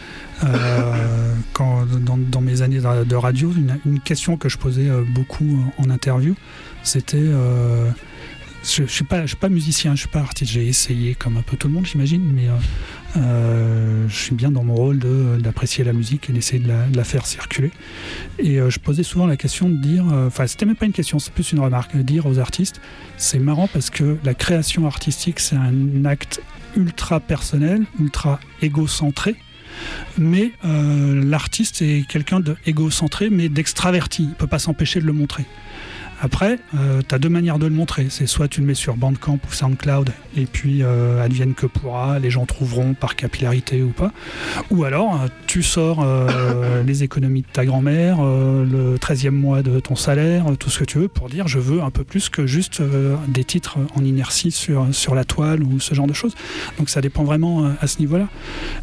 Euh, 0.44 1.34
quand, 1.52 1.84
dans, 1.86 2.40
mes 2.40 2.62
années 2.62 2.80
de 2.80 3.16
radio, 3.16 3.52
une, 3.52 4.00
question 4.00 4.36
que 4.36 4.48
je 4.48 4.56
posais 4.56 4.88
euh, 4.88 5.02
beaucoup 5.02 5.64
en 5.78 5.90
interview, 5.90 6.34
c'était 6.84 7.16
euh, 7.18 7.90
je, 8.62 9.02
pas, 9.02 9.22
je 9.22 9.28
suis 9.28 9.36
pas 9.36 9.48
musicien, 9.48 9.94
je 9.94 10.00
suis 10.00 10.08
pas 10.08 10.20
artiste. 10.20 10.52
J'ai 10.52 10.66
essayé 10.66 11.14
comme 11.14 11.36
un 11.36 11.42
peu 11.42 11.56
tout 11.56 11.66
le 11.66 11.74
monde, 11.74 11.86
j'imagine, 11.86 12.22
mais 12.32 12.46
euh, 13.16 14.06
je 14.08 14.16
suis 14.16 14.34
bien 14.34 14.50
dans 14.52 14.62
mon 14.62 14.76
rôle 14.76 15.00
d'apprécier 15.40 15.82
la 15.82 15.92
musique 15.92 16.30
et 16.30 16.32
d'essayer 16.32 16.62
de 16.62 16.68
la, 16.94 17.04
faire 17.04 17.26
circuler. 17.26 17.72
Et 18.38 18.58
je 18.68 18.78
posais 18.78 19.02
souvent 19.02 19.26
la 19.26 19.36
question 19.36 19.68
de 19.68 19.76
dire, 19.76 20.04
enfin, 20.26 20.46
c'était 20.46 20.66
même 20.66 20.76
pas 20.76 20.86
une 20.86 20.92
question, 20.92 21.18
c'est 21.18 21.32
plus 21.32 21.50
une 21.52 21.60
remarque, 21.60 21.96
de 21.96 22.02
dire 22.02 22.26
aux 22.26 22.38
artistes, 22.38 22.80
c'est 23.16 23.40
marrant 23.40 23.68
parce 23.72 23.90
que 23.90 24.16
la 24.24 24.34
création 24.34 24.86
artistique, 24.86 25.40
c'est 25.40 25.56
un 25.56 26.04
acte 26.04 26.40
ultra 26.78 27.20
personnel, 27.20 27.84
ultra 28.00 28.40
égocentré. 28.62 29.36
Mais 30.16 30.52
euh, 30.64 31.22
l'artiste 31.24 31.82
est 31.82 32.06
quelqu'un 32.08 32.40
d'égocentré, 32.40 33.30
mais 33.30 33.48
d'extraverti. 33.48 34.24
Il 34.24 34.34
peut 34.34 34.46
pas 34.46 34.58
s'empêcher 34.58 35.00
de 35.00 35.06
le 35.06 35.12
montrer. 35.12 35.44
Après, 36.20 36.58
tu 37.08 37.14
as 37.14 37.18
deux 37.18 37.28
manières 37.28 37.58
de 37.58 37.66
le 37.66 37.74
montrer. 37.74 38.06
C'est 38.10 38.26
soit 38.26 38.48
tu 38.48 38.60
le 38.60 38.66
mets 38.66 38.74
sur 38.74 38.96
Bandcamp 38.96 39.38
ou 39.48 39.52
SoundCloud, 39.52 40.10
et 40.36 40.46
puis 40.46 40.82
euh, 40.82 41.22
advienne 41.22 41.54
que 41.54 41.66
pourra, 41.66 42.18
les 42.18 42.30
gens 42.30 42.46
trouveront 42.46 42.94
par 42.94 43.16
capillarité 43.16 43.82
ou 43.82 43.90
pas. 43.90 44.12
Ou 44.70 44.84
alors, 44.84 45.14
euh, 45.22 45.28
tu 45.46 45.62
sors 45.62 46.00
euh, 46.02 46.82
les 46.82 47.02
économies 47.02 47.42
de 47.42 47.46
ta 47.52 47.64
grand-mère, 47.64 48.18
euh, 48.20 48.64
le 48.64 48.96
13e 48.98 49.30
mois 49.30 49.62
de 49.62 49.80
ton 49.80 49.96
salaire, 49.96 50.50
euh, 50.50 50.54
tout 50.56 50.70
ce 50.70 50.80
que 50.80 50.84
tu 50.84 50.98
veux, 50.98 51.08
pour 51.08 51.28
dire 51.28 51.48
je 51.48 51.58
veux 51.58 51.82
un 51.82 51.90
peu 51.90 52.04
plus 52.04 52.28
que 52.28 52.46
juste 52.46 52.80
euh, 52.80 53.16
des 53.28 53.44
titres 53.44 53.78
en 53.94 54.04
inertie 54.04 54.50
sur, 54.50 54.86
sur 54.92 55.14
la 55.14 55.24
toile 55.24 55.62
ou 55.62 55.80
ce 55.80 55.94
genre 55.94 56.06
de 56.06 56.12
choses. 56.12 56.34
Donc 56.78 56.88
ça 56.88 57.00
dépend 57.00 57.24
vraiment 57.24 57.64
euh, 57.64 57.70
à 57.80 57.86
ce 57.86 57.98
niveau-là. 58.00 58.28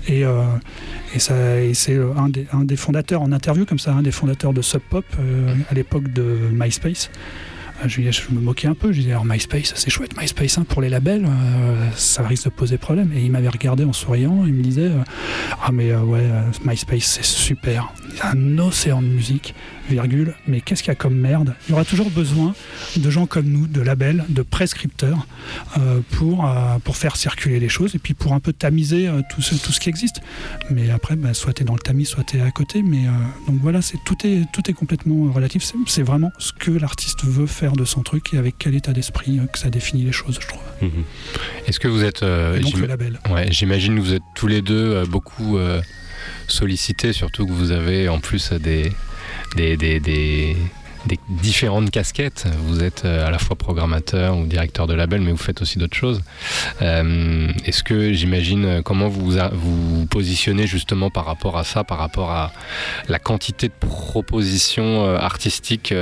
Et, 0.07 0.25
euh, 0.25 0.43
et, 1.13 1.17
et 1.17 1.73
c'est 1.73 1.93
euh, 1.93 2.13
un 2.17 2.29
des, 2.29 2.47
un 2.51 2.63
des 2.63 2.75
fondateurs 2.75 3.21
en 3.21 3.31
interview, 3.31 3.65
comme 3.65 3.79
ça, 3.79 3.93
un 3.93 4.01
des 4.01 4.11
fondateurs 4.11 4.53
de 4.53 4.61
Sub 4.61 4.81
Pop 4.81 5.05
euh, 5.19 5.53
à 5.69 5.73
l'époque 5.73 6.11
de 6.11 6.37
MySpace. 6.51 7.09
Euh, 7.83 7.87
Je, 7.87 8.01
je 8.09 8.21
me 8.31 8.39
moquais 8.39 8.67
un 8.67 8.73
peu, 8.73 8.91
je 8.91 8.99
disais 9.01 9.11
alors 9.11 9.25
MySpace, 9.25 9.73
c'est 9.75 9.89
chouette 9.89 10.17
MySpace 10.19 10.57
hein, 10.57 10.65
pour 10.67 10.81
les 10.81 10.89
labels, 10.89 11.25
euh, 11.25 11.89
ça 11.95 12.23
risque 12.23 12.45
de 12.45 12.49
poser 12.49 12.77
problème. 12.77 13.11
Et 13.15 13.21
il 13.21 13.31
m'avait 13.31 13.49
regardé 13.49 13.83
en 13.83 13.93
souriant, 13.93 14.45
il 14.45 14.53
me 14.53 14.63
disait 14.63 14.83
euh, 14.83 15.03
ah 15.61 15.71
mais 15.71 15.91
euh, 15.91 16.01
ouais 16.01 16.25
MySpace 16.63 17.03
c'est 17.03 17.25
super, 17.25 17.91
c'est 18.15 18.23
un 18.23 18.57
océan 18.59 19.01
de 19.01 19.07
musique, 19.07 19.53
virgule, 19.89 20.33
mais 20.47 20.61
qu'est-ce 20.61 20.83
qu'il 20.83 20.89
y 20.89 20.91
a 20.91 20.95
comme 20.95 21.15
merde? 21.15 21.55
Il 21.67 21.71
y 21.71 21.73
aura 21.73 21.85
toujours 21.85 22.09
besoin 22.09 22.53
de 22.95 23.09
gens 23.09 23.25
comme 23.25 23.45
nous, 23.45 23.67
de 23.67 23.81
labels, 23.81 24.25
de 24.29 24.41
prescripteurs 24.41 25.27
euh, 25.77 25.99
pour, 26.11 26.45
euh, 26.45 26.77
pour 26.83 26.97
faire 26.97 27.15
circuler 27.15 27.59
les 27.59 27.69
choses 27.69 27.95
et 27.95 27.99
puis 27.99 28.13
pour 28.13 28.33
un 28.33 28.39
peu 28.39 28.53
tamiser 28.53 29.07
euh, 29.07 29.21
tout, 29.29 29.41
ce, 29.41 29.55
tout 29.55 29.71
ce 29.71 29.79
qui 29.79 29.89
existe. 29.89 30.21
Mais 30.69 30.89
après, 30.89 31.15
bah, 31.15 31.33
soit 31.33 31.53
tu 31.53 31.63
es 31.63 31.65
dans 31.65 31.73
le 31.73 31.79
tamis, 31.79 32.05
soit 32.05 32.23
tu 32.23 32.37
es 32.37 32.41
à 32.41 32.51
côté. 32.51 32.81
Mais 32.81 33.05
donc 33.47 33.59
voilà, 33.61 33.81
c'est, 33.81 33.97
tout, 34.05 34.17
est, 34.25 34.43
tout 34.51 34.69
est 34.69 34.73
complètement 34.73 35.31
relatif. 35.31 35.63
C'est, 35.87 36.03
vraiment 36.05 36.31
ce 36.37 36.53
que 36.53 36.71
l'artiste 36.71 37.23
veut 37.23 37.47
faire 37.47 37.73
de 37.73 37.83
son 37.83 38.03
truc 38.03 38.33
et 38.33 38.37
avec 38.37 38.55
quel 38.59 38.75
état 38.75 38.93
d'esprit 38.93 39.39
que 39.51 39.57
ça 39.57 39.69
définit 39.69 40.03
les 40.03 40.11
choses, 40.11 40.37
je 40.39 40.47
trouve. 40.47 40.61
Mhm. 40.81 41.03
Est-ce 41.67 41.79
que 41.79 41.87
vous 41.87 42.03
êtes. 42.03 42.21
donc 42.21 42.77
le 42.77 42.85
label. 42.85 43.19
Ouais, 43.31 43.47
j'imagine 43.51 43.95
que 43.95 44.01
vous 44.01 44.13
êtes 44.13 44.23
tous 44.35 44.47
les 44.47 44.61
deux 44.61 45.03
beaucoup 45.05 45.57
sollicités, 46.47 47.13
surtout 47.13 47.45
que 47.45 47.51
vous 47.51 47.71
avez 47.71 48.07
en 48.09 48.19
plus 48.19 48.51
des, 48.53 48.91
des, 49.55 49.77
des, 49.77 49.99
des, 49.99 50.57
des 51.05 51.19
différentes 51.29 51.91
casquettes. 51.91 52.45
Vous 52.67 52.83
êtes 52.83 53.05
euh, 53.05 53.27
à 53.27 53.31
la 53.31 53.37
fois 53.37 53.55
programmateur 53.55 54.37
ou 54.37 54.45
directeur 54.45 54.87
de 54.87 54.93
label, 54.93 55.21
mais 55.21 55.31
vous 55.31 55.37
faites 55.37 55.61
aussi 55.61 55.77
d'autres 55.77 55.95
choses. 55.97 56.21
Euh, 56.81 57.51
Est-ce 57.65 57.83
que 57.83 58.13
j'imagine 58.13 58.65
euh, 58.65 58.81
comment 58.81 59.07
vous 59.07 59.31
vous 59.53 60.05
positionnez 60.07 60.67
justement 60.67 61.09
par 61.09 61.25
rapport 61.25 61.57
à 61.57 61.63
ça, 61.63 61.83
par 61.83 61.97
rapport 61.97 62.31
à 62.31 62.51
la 63.07 63.19
quantité 63.19 63.67
de 63.67 63.73
propositions 63.79 65.15
artistiques 65.15 65.93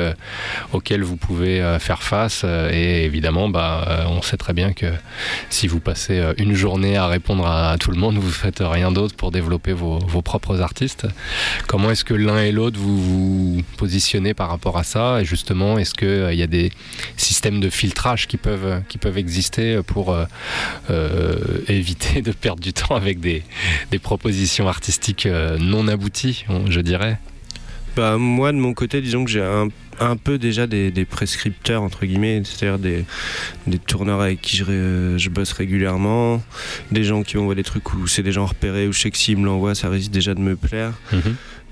auxquelles 0.72 1.04
vous 1.04 1.18
pouvez 1.18 1.78
faire 1.80 2.04
face 2.04 2.46
Et 2.72 3.06
évidemment, 3.06 3.50
bah, 3.50 4.06
on 4.08 4.22
sait 4.22 4.38
très 4.38 4.54
bien 4.54 4.74
que 4.74 4.92
si 5.50 5.68
vous 5.68 5.80
passez 5.80 6.22
une 6.38 6.54
journée 6.54 6.98
à 6.98 7.08
répondre 7.08 7.46
à, 7.46 7.72
à 7.72 7.78
tout 7.78 7.92
le 7.92 7.98
monde, 7.98 8.18
vous 8.18 8.30
faites 8.30 8.62
rien 8.62 8.92
d'autre 8.92 9.16
pour 9.16 9.32
développer 9.32 9.74
vos, 9.74 10.00
vos 10.00 10.22
propres 10.22 10.62
artistes. 10.62 11.08
Comment 11.68 11.92
est-ce 11.92 12.04
que 12.04 12.14
l'un 12.14 12.40
et 12.40 12.52
l'autre 12.52 12.80
vous 12.80 13.02
vous 13.02 13.64
positionnez 13.78 14.34
par 14.34 14.50
rapport 14.50 14.78
à 14.78 14.84
ça? 14.84 14.93
Et 14.96 15.26
justement, 15.26 15.78
est-ce 15.78 15.94
qu'il 15.94 16.38
y 16.38 16.44
a 16.44 16.48
des 16.48 16.72
systèmes 17.18 17.60
de 17.60 17.70
filtrage 17.70 18.28
qui 18.28 18.38
peuvent, 18.38 18.82
qui 18.88 18.98
peuvent 18.98 19.18
exister 19.18 19.82
pour 19.86 20.14
euh, 20.14 20.26
euh, 20.90 21.36
éviter 21.68 22.22
de 22.22 22.32
perdre 22.32 22.62
du 22.62 22.74
temps 22.74 22.96
avec 22.96 23.20
des, 23.20 23.44
des 23.92 24.00
propositions 24.00 24.68
artistiques 24.68 25.26
euh, 25.26 25.58
non 25.58 25.88
abouties, 25.88 26.46
je 26.70 26.80
dirais? 26.80 27.20
Bah, 27.96 28.18
moi, 28.18 28.52
de 28.52 28.58
mon 28.58 28.74
côté, 28.74 29.02
disons 29.02 29.24
que 29.24 29.30
j'ai 29.30 29.44
un, 29.44 29.68
un 30.00 30.16
peu 30.16 30.40
déjà 30.40 30.66
des, 30.66 30.90
des 30.90 31.06
prescripteurs, 31.06 31.84
entre 31.84 32.06
guillemets, 32.06 32.42
c'est-à-dire 32.44 32.80
des, 32.80 33.06
des 33.68 33.78
tourneurs 33.78 34.22
avec 34.22 34.42
qui 34.42 34.58
je, 34.58 35.16
je 35.18 35.30
bosse 35.30 35.52
régulièrement, 35.54 36.42
des 36.92 37.04
gens 37.04 37.22
qui 37.22 37.38
m'envoient 37.38 37.54
des 37.54 37.64
trucs 37.64 37.94
où 37.94 38.08
c'est 38.08 38.24
des 38.24 38.32
gens 38.32 38.48
repérés, 38.48 38.88
où 38.88 38.94
je 38.94 39.00
sais 39.00 39.12
que 39.12 39.18
s'ils 39.18 39.38
me 39.38 39.46
l'envoient, 39.46 39.76
ça 39.76 39.90
risque 39.90 40.12
déjà 40.12 40.34
de 40.34 40.40
me 40.40 40.56
plaire. 40.56 40.94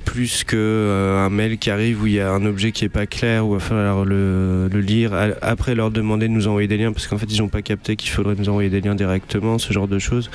Plus 0.06 0.44
que 0.44 0.56
euh, 0.58 1.26
un 1.26 1.30
mail 1.30 1.58
qui 1.58 1.70
arrive 1.70 2.02
où 2.02 2.08
il 2.08 2.14
y 2.14 2.20
a 2.20 2.32
un 2.32 2.46
objet 2.46 2.72
qui 2.72 2.86
est 2.86 2.90
pas 2.90 3.06
clair, 3.06 3.46
où 3.46 3.52
il 3.52 3.60
va 3.60 3.60
falloir 3.60 4.06
le, 4.06 4.68
lire. 4.74 5.14
Après, 5.42 5.76
leur 5.76 5.92
demander 5.92 6.28
de 6.28 6.34
nous 6.34 6.48
envoyer 6.48 6.68
des 6.68 6.78
liens, 6.78 6.92
parce 6.92 7.08
qu'en 7.08 7.18
fait, 7.18 7.32
ils 7.32 7.40
n'ont 7.40 7.50
pas 7.50 7.62
capté 7.62 7.96
qu'il 7.96 8.10
faudrait 8.10 8.36
nous 8.36 8.50
envoyer 8.50 8.70
des 8.70 8.82
liens 8.82 8.96
directement, 8.96 9.58
ce 9.58 9.72
genre 9.74 9.88
de 9.88 10.00
choses. 10.00 10.30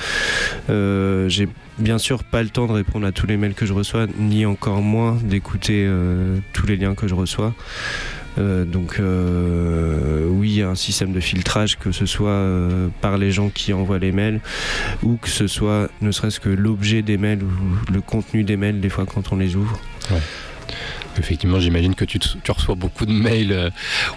Euh, 0.69 1.29
J'ai 1.29 1.47
bien 1.77 1.97
sûr 1.97 2.23
pas 2.23 2.43
le 2.43 2.49
temps 2.49 2.67
de 2.67 2.71
répondre 2.71 3.05
à 3.05 3.11
tous 3.11 3.27
les 3.27 3.37
mails 3.37 3.53
que 3.53 3.65
je 3.65 3.73
reçois, 3.73 4.07
ni 4.17 4.45
encore 4.45 4.81
moins 4.81 5.17
d'écouter 5.21 5.85
euh, 5.85 6.37
tous 6.53 6.65
les 6.65 6.77
liens 6.77 6.95
que 6.95 7.07
je 7.07 7.15
reçois. 7.15 7.53
Euh, 8.37 8.65
donc 8.65 8.97
euh, 8.99 10.27
oui, 10.29 10.49
il 10.49 10.55
y 10.57 10.61
a 10.61 10.69
un 10.69 10.75
système 10.75 11.11
de 11.11 11.19
filtrage, 11.19 11.77
que 11.77 11.91
ce 11.91 12.05
soit 12.05 12.29
euh, 12.29 12.87
par 13.01 13.17
les 13.17 13.31
gens 13.31 13.49
qui 13.49 13.73
envoient 13.73 13.99
les 13.99 14.11
mails, 14.11 14.41
ou 15.03 15.17
que 15.17 15.29
ce 15.29 15.47
soit 15.47 15.89
ne 16.01 16.11
serait-ce 16.11 16.39
que 16.39 16.49
l'objet 16.49 17.01
des 17.01 17.17
mails 17.17 17.43
ou 17.43 17.91
le 17.93 18.01
contenu 18.01 18.43
des 18.43 18.57
mails, 18.57 18.79
des 18.79 18.89
fois 18.89 19.05
quand 19.05 19.31
on 19.31 19.37
les 19.37 19.55
ouvre. 19.55 19.79
Effectivement, 21.19 21.59
j'imagine 21.59 21.95
que 21.95 22.05
tu, 22.05 22.19
reçois 22.47 22.75
beaucoup 22.75 23.07
de 23.07 23.11
mails 23.11 23.51
euh, 23.51 23.69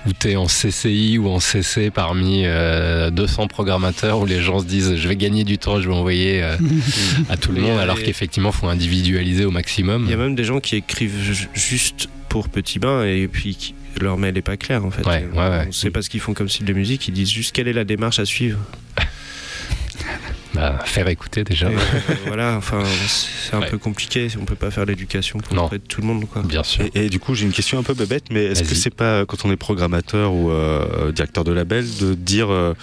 où 0.06 0.10
tu 0.12 0.32
es 0.32 0.36
en 0.36 0.44
CCI 0.44 1.16
ou 1.16 1.28
en 1.30 1.40
CC 1.40 1.90
parmi 1.90 2.42
euh, 2.44 3.08
200 3.08 3.46
programmateurs 3.46 4.18
où 4.20 4.26
les 4.26 4.42
gens 4.42 4.58
se 4.58 4.66
disent 4.66 4.96
je 4.96 5.08
vais 5.08 5.16
gagner 5.16 5.44
du 5.44 5.56
temps, 5.56 5.80
je 5.80 5.88
vais 5.88 5.94
envoyer 5.94 6.42
euh, 6.42 6.56
à 7.30 7.38
tout 7.38 7.52
le 7.52 7.62
monde, 7.62 7.78
alors 7.78 7.96
qu'effectivement, 8.04 8.50
il 8.50 8.54
faut 8.56 8.68
individualiser 8.68 9.46
au 9.46 9.50
maximum. 9.50 10.04
Il 10.04 10.10
y 10.10 10.14
a 10.14 10.18
même 10.18 10.34
des 10.34 10.44
gens 10.44 10.60
qui 10.60 10.76
écrivent 10.76 11.18
ju- 11.22 11.48
juste 11.54 12.10
pour 12.28 12.50
Petit 12.50 12.78
Bain 12.78 13.02
et 13.04 13.28
puis 13.28 13.54
qui- 13.56 13.74
leur 14.00 14.18
mail 14.18 14.34
n'est 14.34 14.42
pas 14.42 14.56
clair 14.56 14.84
en 14.84 14.90
fait. 14.90 15.06
Ouais, 15.06 15.26
ouais, 15.32 15.38
ouais. 15.38 15.64
On 15.68 15.72
sait 15.72 15.90
pas 15.90 16.02
ce 16.02 16.10
qu'ils 16.10 16.20
font 16.20 16.34
comme 16.34 16.48
style 16.48 16.66
de 16.66 16.72
musique, 16.72 17.08
ils 17.08 17.14
disent 17.14 17.30
juste 17.30 17.54
quelle 17.54 17.68
est 17.68 17.72
la 17.72 17.84
démarche 17.84 18.18
à 18.18 18.24
suivre. 18.24 18.58
Bah, 20.54 20.78
faire 20.84 21.06
écouter 21.08 21.44
déjà. 21.44 21.70
Et, 21.70 21.74
euh, 21.76 21.78
voilà, 22.26 22.56
enfin 22.56 22.82
c'est 23.06 23.54
un 23.54 23.60
Ouais. 23.60 23.68
peu 23.68 23.78
compliqué, 23.78 24.28
on 24.40 24.44
peut 24.44 24.54
pas 24.56 24.70
faire 24.70 24.84
l'éducation 24.84 25.38
pour 25.38 25.54
Non. 25.54 25.64
auprès 25.66 25.78
de 25.78 25.84
tout 25.84 26.00
le 26.00 26.06
monde 26.06 26.28
quoi. 26.28 26.42
Bien 26.42 26.62
sûr. 26.64 26.84
Et, 26.94 27.04
et 27.06 27.08
du 27.08 27.18
coup, 27.20 27.34
j'ai 27.34 27.44
une 27.46 27.52
question 27.52 27.78
un 27.78 27.82
peu 27.82 27.94
bébête, 27.94 28.24
mais 28.30 28.44
est-ce 28.46 28.62
que 28.64 28.74
c'est 28.74 28.94
pas 28.94 29.24
quand 29.26 29.44
on 29.44 29.52
est 29.52 29.56
programmateur 29.56 30.32
ou 30.32 30.50
euh, 30.50 31.12
directeur 31.12 31.44
de 31.44 31.52
label 31.52 31.84
de 32.00 32.14
dire, 32.14 32.50
euh, 32.50 32.74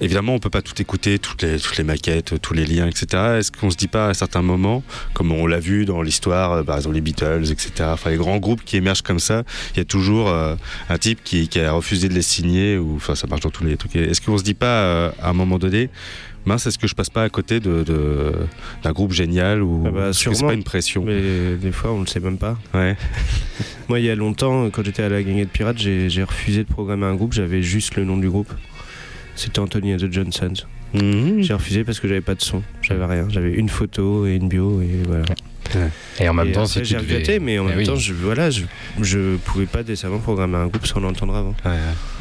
évidemment, 0.00 0.34
on 0.34 0.38
peut 0.38 0.50
pas 0.50 0.62
tout 0.62 0.80
écouter, 0.80 1.18
toutes 1.18 1.42
les, 1.42 1.58
toutes 1.58 1.76
les 1.78 1.84
maquettes, 1.84 2.40
tous 2.40 2.54
les 2.54 2.64
liens, 2.66 2.86
etc. 2.86 3.06
Est-ce 3.38 3.50
qu'on 3.52 3.70
se 3.70 3.76
dit 3.76 3.88
pas 3.88 4.08
à 4.08 4.14
certains 4.14 4.42
moments, 4.42 4.82
comme 5.12 5.32
on 5.32 5.46
l'a 5.46 5.58
vu 5.60 5.84
dans 5.86 6.02
l'histoire, 6.02 6.64
par 6.64 6.76
exemple 6.76 6.94
les 6.94 7.00
Beatles, 7.00 7.50
etc. 7.50 7.72
Enfin, 7.92 8.10
les 8.10 8.16
grands 8.16 8.38
groupes 8.38 8.62
qui 8.64 8.76
émergent 8.76 9.02
comme 9.02 9.20
ça, 9.20 9.42
il 9.74 9.78
y 9.78 9.80
a 9.80 9.84
toujours 9.84 10.28
euh, 10.28 10.54
un 10.88 10.98
type 10.98 11.20
qui, 11.24 11.48
qui 11.48 11.60
a 11.60 11.72
refusé 11.72 12.08
de 12.08 12.14
les 12.14 12.22
signer, 12.22 12.76
ou 12.78 12.96
enfin, 12.96 13.14
ça 13.14 13.26
marche 13.26 13.42
dans 13.42 13.50
tous 13.50 13.64
les 13.64 13.76
trucs. 13.76 13.96
Est-ce 13.96 14.20
qu'on 14.20 14.38
se 14.38 14.44
dit 14.44 14.54
pas 14.54 14.66
euh, 14.66 15.10
à 15.22 15.30
un 15.30 15.32
moment 15.32 15.58
donné, 15.58 15.90
mince, 16.46 16.66
est-ce 16.66 16.78
que 16.78 16.86
je 16.86 16.94
passe 16.94 17.10
pas 17.10 17.22
à 17.22 17.28
côté 17.28 17.60
de, 17.60 17.82
de- 17.82 18.32
d'un 18.82 18.92
groupe 18.92 19.12
génial 19.12 19.62
ou 19.62 19.84
Ah 19.86 19.90
bah, 19.90 20.06
que 20.08 20.12
c'est 20.34 20.46
pas 20.46 20.52
une 20.54 20.64
pression 20.64 21.04
Mais 21.04 21.56
des 21.56 21.72
fois 21.72 21.92
on 21.92 22.00
le 22.00 22.06
sait 22.06 22.20
même 22.20 22.38
pas. 22.38 22.58
Ouais. 22.74 22.96
Moi 23.88 24.00
il 24.00 24.06
y 24.06 24.10
a 24.10 24.14
longtemps, 24.14 24.70
quand 24.70 24.84
j'étais 24.84 25.02
à 25.02 25.08
la 25.08 25.22
Gangue 25.22 25.40
de 25.40 25.44
Pirates, 25.44 25.78
j'ai 25.78 26.08
j'ai 26.10 26.22
refusé 26.22 26.64
de 26.64 26.68
programmer 26.68 27.06
un 27.06 27.14
groupe, 27.14 27.32
j'avais 27.32 27.62
juste 27.62 27.96
le 27.96 28.04
nom 28.04 28.16
du 28.16 28.28
groupe. 28.30 28.52
C'était 29.36 29.58
Anthony 29.60 29.94
and 29.94 29.98
the 29.98 30.12
Johnsons. 30.12 30.64
Mhm. 30.94 31.42
J'ai 31.42 31.54
refusé 31.54 31.84
parce 31.84 32.00
que 32.00 32.08
j'avais 32.08 32.20
pas 32.20 32.34
de 32.34 32.42
son, 32.42 32.62
j'avais 32.82 33.04
rien, 33.04 33.26
j'avais 33.28 33.52
une 33.52 33.68
photo 33.68 34.26
et 34.26 34.34
une 34.36 34.48
bio 34.48 34.80
et 34.82 35.00
voilà. 35.06 35.24
Et 36.18 36.28
en 36.28 36.34
même 36.34 36.48
Et 36.48 36.52
temps, 36.52 36.66
si 36.66 36.84
j'ai 36.84 36.96
devais- 36.96 37.06
regretté, 37.14 37.38
mais 37.38 37.60
en 37.60 37.64
Eh 37.66 37.68
même 37.68 37.78
oui. 37.78 37.86
temps, 37.86 37.94
je, 37.94 38.12
voilà, 38.12 38.50
je, 38.50 38.64
je 39.00 39.36
pouvais 39.36 39.66
pas 39.66 39.84
décemment 39.84 40.18
programmer 40.18 40.56
un 40.56 40.66
groupe 40.66 40.84
sans 40.84 40.98
l'entendre 40.98 41.36
avant. 41.36 41.54
Ouais, 41.64 41.70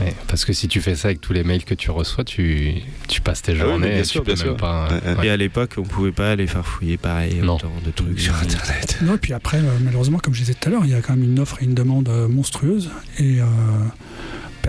ouais. 0.01 0.05
Ouais, 0.05 0.13
parce 0.27 0.45
que 0.45 0.53
si 0.53 0.67
tu 0.67 0.81
fais 0.81 0.93
ça 0.93 1.07
avec 1.07 1.19
tous 1.19 1.33
les 1.33 1.43
mails 1.43 1.63
que 1.65 1.73
tu 1.73 1.89
reçois, 1.89 2.23
tu, 2.23 2.73
tu 3.07 3.21
passes 3.21 3.41
tes 3.41 3.53
Ah 3.53 3.55
oui, 3.55 3.61
journées 3.61 3.89
bien 3.89 3.97
et 3.97 4.03
sûr, 4.03 4.21
tu 4.21 4.27
peux 4.27 4.33
bien 4.35 4.43
même 4.43 4.51
sûr. 4.53 4.57
pas. 4.57 4.87
Ouais, 4.89 5.17
ouais. 5.17 5.25
Et 5.27 5.29
à 5.31 5.37
l'époque, 5.37 5.71
on 5.77 5.81
pouvait 5.83 6.11
pas 6.11 6.29
aller 6.33 6.45
faire 6.45 6.63
fouiller 6.63 6.97
pareil 6.97 7.39
Non. 7.41 7.55
autant 7.55 7.71
de 7.83 7.89
trucs 7.89 8.19
sur 8.19 8.35
internet. 8.35 8.99
Non, 9.01 9.15
et 9.15 9.17
puis 9.17 9.33
après, 9.33 9.57
euh, 9.57 9.61
malheureusement, 9.83 10.19
comme 10.19 10.35
je 10.35 10.41
disais 10.41 10.53
tout 10.53 10.67
à 10.69 10.71
l'heure, 10.71 10.81
il 10.85 10.91
y 10.91 10.93
a 10.93 11.01
quand 11.01 11.15
même 11.15 11.23
une 11.23 11.39
offre 11.39 11.57
et 11.59 11.65
une 11.65 11.73
demande 11.73 12.07
euh, 12.09 12.27
monstrueuse. 12.27 12.91
Et 13.17 13.41
euh, 13.41 13.45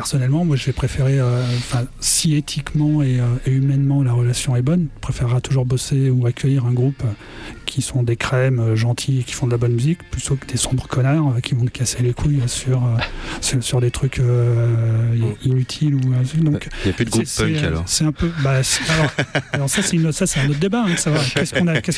personnellement, 0.04 0.46
moi, 0.46 0.56
je 0.56 0.64
vais 0.64 0.72
préférer, 0.72 1.20
euh, 1.20 1.42
enfin, 1.58 1.84
si 2.00 2.34
éthiquement 2.34 3.02
et, 3.02 3.20
euh, 3.20 3.24
et 3.44 3.50
humainement 3.50 4.02
la 4.02 4.14
relation 4.14 4.56
est 4.56 4.62
bonne, 4.62 4.86
je 4.96 5.00
préférerais 5.02 5.42
toujours 5.42 5.66
bosser 5.66 6.08
ou 6.08 6.24
accueillir 6.26 6.64
un 6.64 6.72
groupe 6.72 7.02
euh, 7.04 7.08
qui 7.66 7.82
sont 7.82 8.02
des 8.02 8.16
crèmes 8.16 8.74
gentils 8.76 9.20
et 9.20 9.22
qui 9.24 9.34
font 9.34 9.44
de 9.46 9.50
la 9.52 9.58
bonne 9.58 9.74
musique, 9.74 9.98
plutôt 10.10 10.36
que 10.36 10.46
des 10.46 10.56
sombres 10.56 10.88
connards 10.88 11.34
qui 11.42 11.54
vont 11.54 11.66
te 11.66 11.70
casser 11.70 12.02
les 12.02 12.14
couilles 12.14 12.40
sur, 12.46 12.80
sur, 13.42 13.62
sur 13.62 13.80
des 13.82 13.90
trucs 13.90 14.20
euh, 14.20 15.14
inutiles. 15.44 15.96
Ou, 15.96 16.00
donc, 16.44 16.68
Il 16.82 16.86
n'y 16.86 16.90
a 16.90 16.94
plus 16.94 17.04
de 17.04 17.10
groupe 17.10 17.24
punk 17.36 17.62
alors. 17.62 17.82
C'est 17.84 18.04
un 18.04 18.12
peu. 18.12 18.30
Bah, 18.42 18.62
alors, 18.88 19.10
alors 19.52 19.68
ça, 19.68 19.82
c'est 19.82 19.96
une- 19.96 20.12
ça, 20.12 20.26
c'est 20.26 20.40
un 20.40 20.48
autre 20.48 20.58
débat. 20.60 20.84
hein, 20.86 20.94
de 20.94 20.96
savoir 20.98 21.22
qu'est-ce 21.34 21.52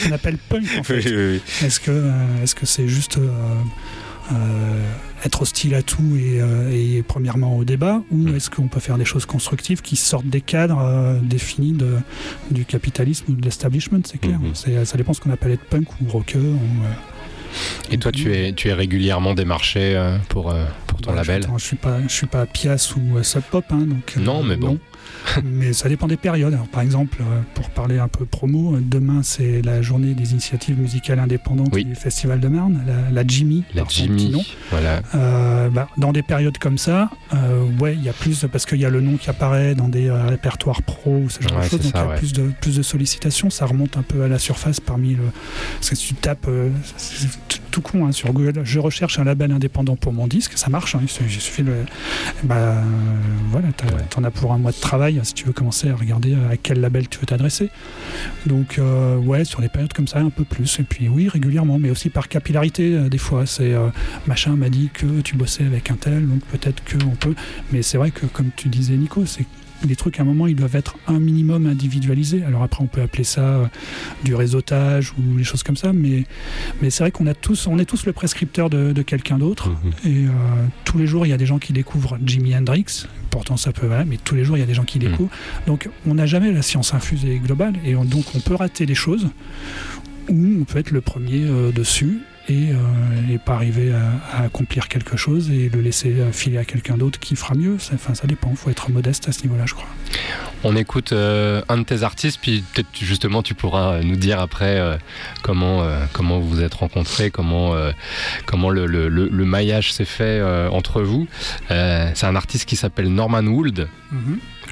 qu'on 0.07 0.13
appelle 0.13 0.39
punk 0.49 0.65
en 0.77 0.83
fait. 0.83 1.05
Oui, 1.07 1.13
oui, 1.17 1.41
oui. 1.63 1.67
Est-ce 1.67 2.55
que 2.57 2.67
c'est 2.67 2.89
juste 2.89 3.19
euh, 3.19 4.83
être 5.25 5.43
hostile 5.43 5.75
à 5.75 5.83
tout 5.83 6.17
et, 6.17 6.41
euh, 6.41 6.71
et 6.73 7.03
premièrement 7.03 7.57
au 7.57 7.65
débat 7.65 8.03
ou 8.11 8.17
Mm. 8.17 8.37
est-ce 8.37 8.51
qu'on 8.51 8.67
peut 8.69 8.81
faire 8.81 8.99
des 8.99 9.05
choses 9.05 9.25
constructives 9.27 9.81
qui 9.81 9.97
sortent 9.97 10.27
des 10.27 10.41
cadres 10.41 10.81
euh, 10.81 11.19
définis 11.23 11.73
de, 11.73 11.97
du 12.51 12.65
capitalisme 12.65 13.27
ou 13.31 13.35
de 13.35 13.43
l'establishment 13.43 14.01
C'est 14.05 14.19
clair. 14.21 14.39
Mhm. 14.41 14.55
C'est- 14.55 14.85
Ça 14.85 14.97
dépend 14.97 15.13
ce 15.13 15.21
qu'on 15.21 15.31
appelle 15.31 15.53
être 15.53 15.65
punk 15.65 15.87
ou 16.01 16.09
rocker. 16.09 16.39
Ou, 16.39 16.43
euh, 16.85 17.93
Et 17.93 17.99
toi, 17.99 18.11
tu 18.11 18.35
es, 18.35 18.53
tu 18.53 18.69
es 18.69 18.73
régulièrement 18.73 19.35
démarché 19.35 19.95
pour, 20.29 20.55
pour 20.87 21.01
ton 21.01 21.11
bah, 21.11 21.17
label? 21.17 21.45
attends, 21.45 21.59
je 21.59 21.65
suis 21.65 21.77
pas 21.77 22.01
je 22.03 22.13
suis 22.13 22.27
pas 22.27 22.47
Pias 22.47 22.95
ou 22.97 23.23
Sub 23.23 23.43
Pop 23.43 23.65
hein, 23.71 23.87
donc 23.87 24.17
Non, 24.17 24.43
mais 24.43 24.57
bon. 24.57 24.79
mais 25.45 25.73
ça 25.73 25.89
dépend 25.89 26.07
des 26.09 26.17
périodes. 26.17 26.55
Alors, 26.55 26.69
par 26.69 26.83
exemple, 26.83 27.19
euh, 27.21 27.41
pour 27.55 27.71
parler 27.71 27.99
un 27.99 28.09
peu 28.09 28.25
promo, 28.25 28.75
euh, 28.75 28.81
demain 28.83 29.21
c'est 29.23 29.63
la 29.63 29.83
journée 29.83 30.15
des 30.15 30.33
initiatives 30.33 30.79
musicales 30.79 31.19
indépendantes 31.19 31.71
Oui. 31.73 31.85
du 31.85 31.95
Festival 31.95 32.41
de 32.41 32.49
Marne, 32.49 32.83
la, 32.87 33.11
la 33.11 33.27
Jimmy. 33.27 33.65
La 33.75 33.85
Jimmy. 33.89 34.47
Voilà. 34.71 35.03
Euh, 35.15 35.69
bah, 35.71 35.89
dans 35.97 36.13
des 36.13 36.23
périodes 36.23 36.59
comme 36.59 36.79
ça, 36.79 37.11
euh, 37.35 37.65
ouais, 37.81 37.95
il 37.95 38.03
y 38.03 38.09
a 38.09 38.13
plus 38.13 38.45
parce 38.51 38.67
qu'il 38.67 38.79
y 38.81 38.85
a 38.85 38.91
le 38.91 39.01
nom 39.01 39.17
qui 39.17 39.31
apparaît 39.31 39.75
dans 39.75 39.89
des 39.89 40.09
euh, 40.09 40.27
répertoires 40.27 40.83
pro 40.83 41.17
ou 41.19 41.31
ce 41.31 41.43
genre 41.43 41.59
Ouais, 41.59 41.65
de 41.65 41.71
choses, 41.71 41.81
donc 41.81 41.93
il 41.95 41.99
y 41.99 42.01
a 42.01 42.07
ouais. 42.09 42.17
plus 42.17 42.33
de 42.33 42.51
plus 42.61 42.77
de 42.77 42.83
sollicitations. 42.83 43.51
Ça 43.51 43.67
remonte 43.67 43.97
un 43.97 44.03
peu 44.03 44.23
à 44.23 44.29
la 44.29 44.39
surface 44.39 44.81
parmi 44.81 45.15
le. 45.15 45.23
Parce 45.79 45.91
que 45.91 45.97
si 45.97 46.09
tu 46.09 46.15
tapes, 46.15 46.49
tout- 47.73 47.81
con 47.83 48.07
hein, 48.07 48.13
sur 48.13 48.33
Google, 48.33 48.61
je 48.65 48.79
recherche 48.79 49.19
un 49.19 49.25
label 49.25 49.51
indépendant 49.51 49.97
pour 49.97 50.13
mon 50.13 50.29
disque, 50.29 50.53
ça 50.57 50.71
marche. 50.71 50.95
hein, 50.95 51.01
il 51.03 51.09
suffit- 51.09 51.65
de. 51.65 51.75
Bah 52.45 52.55
euh, 52.57 52.83
voilà, 53.51 53.69
t'en 54.11 54.23
as 54.25 54.31
pour 54.31 54.53
un 54.53 54.59
mois 54.59 54.71
de 54.71 54.77
travail 54.81 55.21
si 55.25 55.35
tu 55.35 55.45
veux 55.45 55.53
commencer 55.53 55.89
à 55.91 55.97
regarder 55.97 56.35
à 56.51 56.57
quel 56.57 56.81
label 56.81 57.09
tu 57.09 57.19
veux 57.19 57.27
t'adresser. 57.27 57.71
Donc 58.47 58.79
euh, 58.79 59.17
ouais, 59.17 59.45
sur 59.45 59.61
des 59.61 59.69
périodes 59.69 59.93
comme 59.93 60.07
ça, 60.09 60.21
un 60.21 60.31
peu 60.31 60.45
plus. 60.45 60.79
Et 60.81 60.85
puis 60.85 61.09
oui, 61.09 61.29
régulièrement, 61.29 61.79
mais 61.79 61.91
aussi 61.91 62.09
par 62.11 62.29
capillarité 62.29 62.95
euh, 62.95 63.09
des 63.09 63.19
fois. 63.19 63.47
C'est 63.47 63.73
euh, 63.75 63.89
machin 64.27 64.55
m'a 64.57 64.69
dit 64.69 64.91
que 64.93 65.21
tu 65.23 65.37
bossais 65.37 65.65
avec 65.65 65.91
un 65.91 65.97
tel, 65.97 66.27
donc 66.29 66.41
peut-être 66.53 66.85
que 66.85 66.97
on 67.05 67.17
peut. 67.17 67.35
Mais 67.73 67.83
c'est 67.83 67.99
vrai 67.99 68.11
que 68.11 68.27
comme 68.27 68.51
tu 68.55 68.69
disais 68.69 68.95
Nico, 68.95 69.27
c'est 69.27 69.47
les 69.87 69.97
trucs 69.97 70.19
à 70.19 70.23
un 70.23 70.27
moment 70.27 70.47
ils 70.47 70.55
doivent 70.57 70.77
être 70.77 70.97
un 71.07 71.19
minimum 71.19 71.67
individualisés. 71.67 72.43
Alors 72.45 72.63
après 72.63 72.83
on 72.83 72.87
peut 72.87 73.01
appeler 73.03 73.25
ça 73.25 73.41
euh, 73.41 73.67
du 74.25 74.35
réseautage 74.35 75.13
ou 75.19 75.37
des 75.37 75.45
choses 75.45 75.63
comme 75.63 75.77
ça, 75.77 75.93
mais 75.93 76.25
mais 76.81 76.91
c'est 76.91 77.03
vrai 77.05 77.11
qu'on 77.11 77.27
a 77.27 77.35
tous, 77.35 77.67
on 77.67 77.79
est 77.79 77.85
tous 77.85 78.07
le 78.07 78.13
prescripteur 78.13 78.71
de, 78.71 78.93
de 78.93 79.03
quelqu'un 79.03 79.39
d'autre. 79.39 79.71
Mhm. 79.71 79.93
Et 80.05 80.27
euh, 80.27 80.31
tous 80.85 80.99
les 80.99 81.07
jours 81.07 81.27
il 81.27 81.31
y 81.31 81.33
a 81.33 81.37
des 81.39 81.47
gens 81.47 81.59
qui 81.59 81.73
découvrent 81.73 82.19
Jimi 82.25 82.55
Hendrix. 82.57 83.07
Pourtant 83.31 83.57
ça 83.57 83.73
peut, 83.73 83.87
voilà, 83.87 84.05
mais 84.05 84.19
tous 84.23 84.35
les 84.35 84.45
jours 84.45 84.57
il 84.57 84.61
y 84.61 84.63
a 84.63 84.67
des 84.67 84.75
gens 84.75 84.85
qui 84.85 84.99
Mhm. 84.99 85.11
découvrent. 85.11 85.31
Donc 85.67 85.89
on 86.07 86.15
n'a 86.15 86.27
jamais 86.27 86.53
la 86.53 86.63
science 86.63 86.95
infusée 86.95 87.35
et 87.35 87.39
globale, 87.39 87.75
et 87.85 87.97
on- 87.97 88.05
donc 88.05 88.25
on 88.35 88.41
peut 88.41 88.55
rater 88.55 88.87
des 88.87 88.95
choses 88.95 89.29
ou 90.29 90.61
on 90.61 90.65
peut 90.65 90.79
être 90.79 90.91
le 90.93 91.01
premier 91.01 91.43
euh, 91.45 91.73
dessus. 91.73 92.19
Et, 92.49 92.71
euh, 92.73 92.77
et 93.33 93.39
pas 93.39 93.55
arriver 93.55 93.93
à, 93.93 94.37
à 94.39 94.43
accomplir 94.45 94.89
quelque 94.89 95.17
chose 95.17 95.51
et 95.51 95.69
le 95.69 95.81
laisser 95.81 96.15
euh, 96.21 96.33
filer 96.33 96.59
à 96.59 96.65
quelqu'un 96.65 96.97
d'autre 96.97 97.19
qui 97.21 97.37
fera 97.37 97.55
mieux. 97.55 97.79
Ça, 97.79 97.93
enfin, 97.95 98.15
ça 98.15 98.27
dépend, 98.27 98.49
il 98.51 98.57
faut 98.57 98.71
être 98.71 98.91
modeste 98.91 99.29
à 99.29 99.33
ce 99.33 99.43
niveau-là, 99.43 99.65
je 99.67 99.75
crois. 99.75 99.89
On 100.65 100.77
écoute 100.77 101.13
euh, 101.13 101.63
un 101.69 101.79
de 101.79 101.83
tes 101.85 102.03
artistes, 102.03 102.39
puis 102.41 102.63
peut-être 102.75 102.89
justement 103.01 103.43
tu 103.43 103.55
pourras 103.55 104.01
nous 104.03 104.17
dire 104.17 104.39
après 104.41 104.99
comment, 105.43 105.83
comment 106.13 106.39
vous 106.39 106.49
vous 106.49 106.61
êtes 106.63 106.75
rencontrés, 106.75 107.31
comment, 107.31 107.75
comment 108.47 108.71
le, 108.71 108.87
le- 108.87 109.09
le- 109.09 109.29
le 109.29 109.45
maillage 109.45 109.93
s'est 109.93 110.05
fait 110.05 110.41
entre 110.71 111.03
vous. 111.03 111.27
C'est 111.69 112.25
un 112.27 112.37
artiste 112.37 112.67
qui 112.69 112.77
s'appelle 112.77 113.09
Norman 113.09 113.43
Wood, 113.45 113.89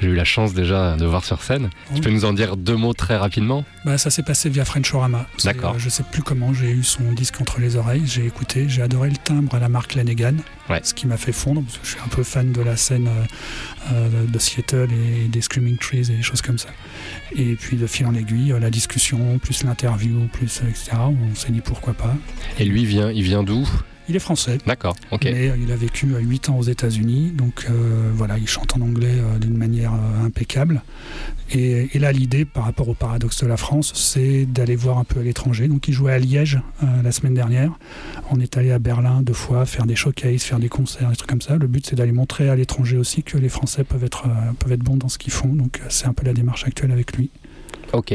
que 0.01 0.07
j'ai 0.07 0.11
eu 0.11 0.15
la 0.15 0.25
chance 0.25 0.53
déjà 0.53 0.95
de 0.97 1.05
voir 1.05 1.23
sur 1.23 1.41
scène. 1.43 1.69
Tu 1.95 2.01
peux 2.01 2.09
nous 2.09 2.25
en 2.25 2.33
dire 2.33 2.57
deux 2.57 2.75
mots 2.75 2.93
très 2.93 3.15
rapidement 3.17 3.63
Bah, 3.85 3.97
ça 3.97 4.09
s'est 4.09 4.23
passé 4.23 4.49
via 4.49 4.65
Frenchorama. 4.65 5.27
D'accord. 5.43 5.75
euh, 5.75 5.79
je 5.79 5.89
sais 5.89 6.03
plus 6.11 6.23
comment, 6.23 6.53
j'ai 6.53 6.71
eu 6.71 6.83
son 6.83 7.11
disque 7.13 7.39
entre 7.39 7.59
les 7.59 7.75
oreilles, 7.75 8.03
j'ai 8.05 8.25
écouté, 8.25 8.67
j'ai 8.67 8.81
adoré 8.81 9.09
le 9.09 9.17
timbre 9.17 9.55
à 9.55 9.59
la 9.59 9.69
marque 9.69 9.95
Lanegan, 9.95 10.35
Ouais. 10.69 10.79
ce 10.83 10.93
qui 10.93 11.05
m'a 11.07 11.17
fait 11.17 11.31
fondre, 11.31 11.61
parce 11.63 11.77
que 11.77 11.85
je 11.85 11.91
suis 11.91 11.99
un 12.03 12.07
peu 12.07 12.23
fan 12.23 12.51
de 12.51 12.61
la 12.61 12.75
scène 12.77 13.07
euh, 13.07 13.91
euh, 13.93 14.25
de 14.27 14.39
Seattle 14.39 14.89
et 14.91 15.27
des 15.27 15.41
Screaming 15.41 15.77
Trees 15.77 15.99
et 16.11 16.15
des 16.17 16.21
choses 16.23 16.41
comme 16.41 16.57
ça. 16.57 16.69
Et 17.35 17.55
puis 17.55 17.77
de 17.77 17.87
fil 17.87 18.05
en 18.07 18.15
aiguille, 18.15 18.51
euh, 18.53 18.59
la 18.59 18.69
discussion, 18.69 19.37
plus 19.39 19.63
l'interview, 19.63 20.27
plus 20.33 20.61
etc. 20.67 20.91
On 21.31 21.35
s'est 21.35 21.51
dit 21.51 21.61
pourquoi 21.61 21.93
pas. 21.93 22.13
Et 22.59 22.65
lui, 22.65 22.85
vient, 22.85 23.11
il 23.11 23.23
vient 23.23 23.43
d'où? 23.43 23.67
Il 24.11 24.15
est 24.17 24.19
français. 24.19 24.57
D'accord, 24.65 24.97
ok. 25.11 25.23
Mais 25.23 25.47
euh, 25.47 25.55
il 25.57 25.71
a 25.71 25.77
vécu 25.77 26.07
8 26.07 26.49
ans 26.49 26.57
aux 26.57 26.63
États-Unis, 26.63 27.31
donc 27.33 27.65
euh, 27.69 28.11
voilà, 28.13 28.37
il 28.37 28.45
chante 28.45 28.75
en 28.75 28.81
anglais 28.81 29.15
euh, 29.15 29.39
d'une 29.39 29.57
manière 29.57 29.93
euh, 29.93 30.25
impeccable. 30.25 30.81
Et, 31.53 31.89
et 31.93 31.99
là, 31.99 32.11
l'idée 32.11 32.43
par 32.43 32.65
rapport 32.65 32.89
au 32.89 32.93
paradoxe 32.93 33.41
de 33.41 33.47
la 33.47 33.55
France, 33.55 33.93
c'est 33.95 34.45
d'aller 34.45 34.75
voir 34.75 34.97
un 34.97 35.05
peu 35.05 35.21
à 35.21 35.23
l'étranger. 35.23 35.69
Donc, 35.69 35.87
il 35.87 35.93
jouait 35.93 36.11
à 36.11 36.19
Liège 36.19 36.59
euh, 36.83 37.01
la 37.01 37.13
semaine 37.13 37.33
dernière. 37.33 37.71
On 38.31 38.41
est 38.41 38.57
allé 38.57 38.71
à 38.71 38.79
Berlin 38.79 39.21
deux 39.21 39.31
fois 39.31 39.65
faire 39.65 39.85
des 39.85 39.95
showcases, 39.95 40.43
faire 40.43 40.59
des 40.59 40.67
concerts, 40.67 41.09
des 41.09 41.15
trucs 41.15 41.29
comme 41.29 41.41
ça. 41.41 41.55
Le 41.55 41.67
but, 41.67 41.85
c'est 41.85 41.95
d'aller 41.95 42.11
montrer 42.11 42.49
à 42.49 42.55
l'étranger 42.57 42.97
aussi 42.97 43.23
que 43.23 43.37
les 43.37 43.47
Français 43.49 43.85
peuvent 43.85 44.03
être, 44.03 44.25
euh, 44.27 44.51
peuvent 44.59 44.73
être 44.73 44.83
bons 44.83 44.97
dans 44.97 45.07
ce 45.07 45.17
qu'ils 45.17 45.31
font. 45.31 45.49
Donc, 45.53 45.79
euh, 45.79 45.85
c'est 45.87 46.07
un 46.07 46.13
peu 46.13 46.25
la 46.25 46.33
démarche 46.33 46.65
actuelle 46.65 46.91
avec 46.91 47.15
lui. 47.15 47.29
Ok. 47.93 48.13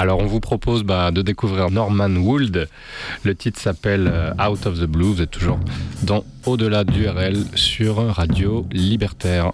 Alors 0.00 0.20
on 0.20 0.26
vous 0.26 0.40
propose 0.40 0.82
bah, 0.82 1.10
de 1.10 1.20
découvrir 1.20 1.70
Norman 1.70 2.08
Wood. 2.08 2.70
Le 3.22 3.34
titre 3.34 3.60
s'appelle 3.60 4.10
euh, 4.10 4.32
Out 4.42 4.64
of 4.64 4.80
the 4.80 4.84
Blue. 4.84 5.12
Vous 5.12 5.20
êtes 5.20 5.30
toujours 5.30 5.60
dans 6.04 6.24
Au-delà 6.46 6.84
du 6.84 7.06
RL 7.06 7.36
sur 7.54 7.96
Radio 8.06 8.66
Libertaire. 8.72 9.52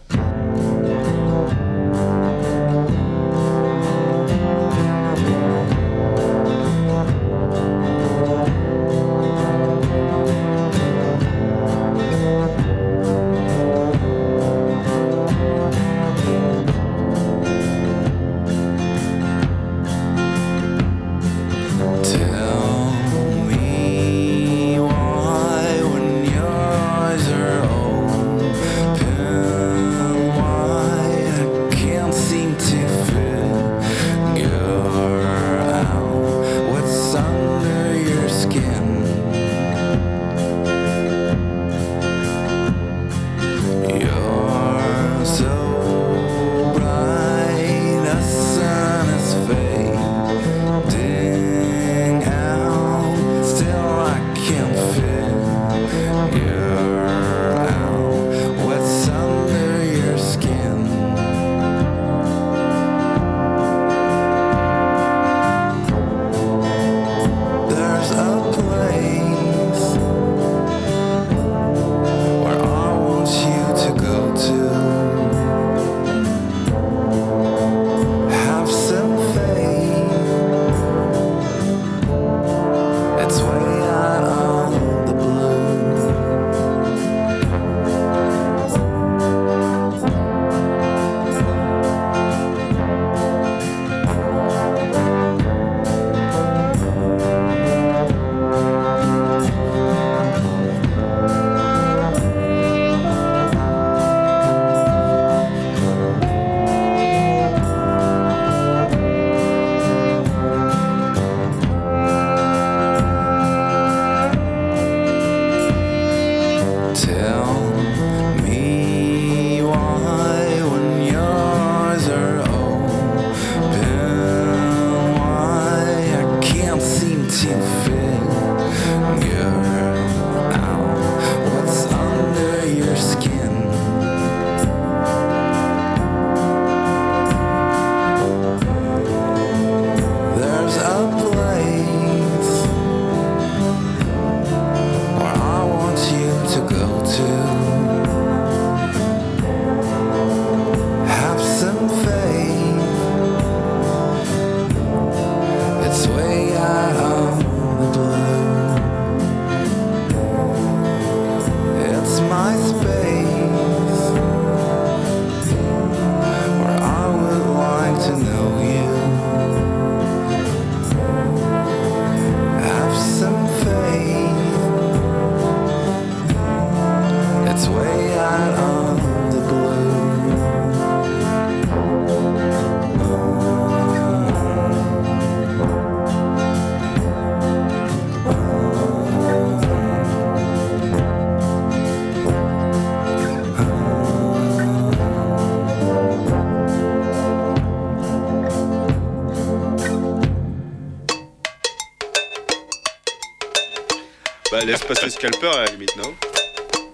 Laisse 204.67 204.85
passer 204.85 205.11
Scalper 205.11 205.49
à 205.49 205.65
la 205.65 205.71
limite, 205.73 205.97
non 205.97 206.13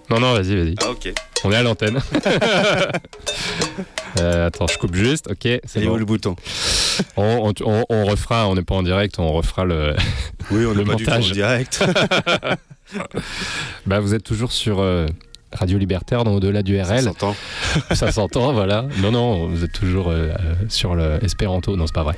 Non, 0.09 0.19
non, 0.19 0.33
vas-y, 0.33 0.55
vas-y. 0.55 0.75
Ah, 0.83 0.89
ok. 0.91 1.13
On 1.43 1.51
est 1.51 1.55
à 1.55 1.63
l'antenne. 1.63 1.99
Euh, 4.19 4.45
attends, 4.47 4.67
je 4.67 4.77
coupe 4.77 4.93
juste. 4.93 5.27
Ok, 5.31 5.39
c'est 5.65 5.81
Et 5.81 5.85
bon. 5.87 5.93
où 5.93 5.97
le 5.97 6.05
bouton 6.05 6.35
on, 7.17 7.51
on- 7.51 7.65
on- 7.65 7.85
on 7.89 8.05
refera, 8.05 8.47
on 8.47 8.53
n'est 8.53 8.61
pas 8.61 8.75
en 8.75 8.83
direct, 8.83 9.17
on 9.17 9.31
refera 9.31 9.65
le, 9.65 9.95
Oui, 10.51 10.65
on 10.67 10.73
le 10.75 10.83
n'est 10.83 10.85
pas 10.85 10.93
du 10.95 11.03
tout 11.03 11.09
en 11.09 11.13
montage. 11.15 11.31
direct. 11.31 11.83
Bah, 13.87 13.99
vous 13.99 14.13
êtes 14.13 14.23
toujours 14.23 14.51
sur 14.51 14.81
euh, 14.81 15.07
Radio 15.51 15.79
Libertaire, 15.79 16.23
dans 16.23 16.33
Au-delà 16.35 16.61
du 16.61 16.77
Ça 16.77 16.83
RL. 16.93 17.03
s'entend. 17.05 17.35
Ça 17.93 18.11
s'entend, 18.11 18.53
voilà. 18.53 18.85
Non, 19.01 19.11
non, 19.11 19.47
vous 19.47 19.63
êtes 19.63 19.71
toujours 19.73 20.09
euh, 20.09 20.27
euh, 20.29 20.53
sur 20.69 20.93
le 20.93 21.17
Espéranto. 21.23 21.75
Non, 21.75 21.87
c'est 21.87 21.95
pas 21.95 22.03
vrai. 22.03 22.15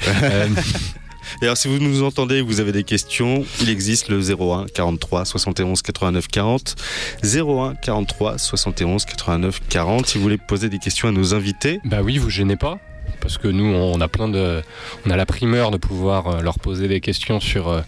Et 1.42 1.46
alors, 1.46 1.58
si 1.58 1.68
vous 1.68 1.80
nous 1.80 2.04
entendez 2.04 2.38
et 2.38 2.42
que 2.42 2.48
vous 2.48 2.60
avez 2.60 2.72
des 2.72 2.84
questions, 2.84 3.46
il 3.62 3.70
existe 3.70 4.10
le 4.10 4.20
01 4.20 4.66
43 4.74 5.26
71 5.26 5.82
89 5.82 6.28
40. 6.28 6.76
01 7.24 7.76
43 7.76 8.38
71 8.38 9.06
89 9.06 9.62
40. 9.70 10.06
Si 10.06 10.18
vous 10.18 10.24
voulez 10.24 10.38
poser 10.38 10.70
des 10.70 10.80
questions 10.80 11.08
à 11.08 11.12
nos 11.12 11.34
invités, 11.34 11.80
bah 11.84 12.02
oui, 12.02 12.18
vous 12.18 12.30
gênez 12.30 12.56
pas. 12.56 12.80
Parce 13.26 13.40
que 13.40 13.48
nous, 13.48 13.66
on 13.66 14.00
a 14.02 14.08
plein 14.08 14.28
de, 14.30 14.62
on 15.08 15.10
a 15.10 15.16
la 15.16 15.26
primeur 15.26 15.72
de 15.72 15.78
pouvoir 15.78 16.28
euh, 16.28 16.42
leur 16.42 16.60
poser 16.60 16.88
des 16.88 17.00
questions 17.02 17.40
sur 17.40 17.70
euh, 17.70 17.82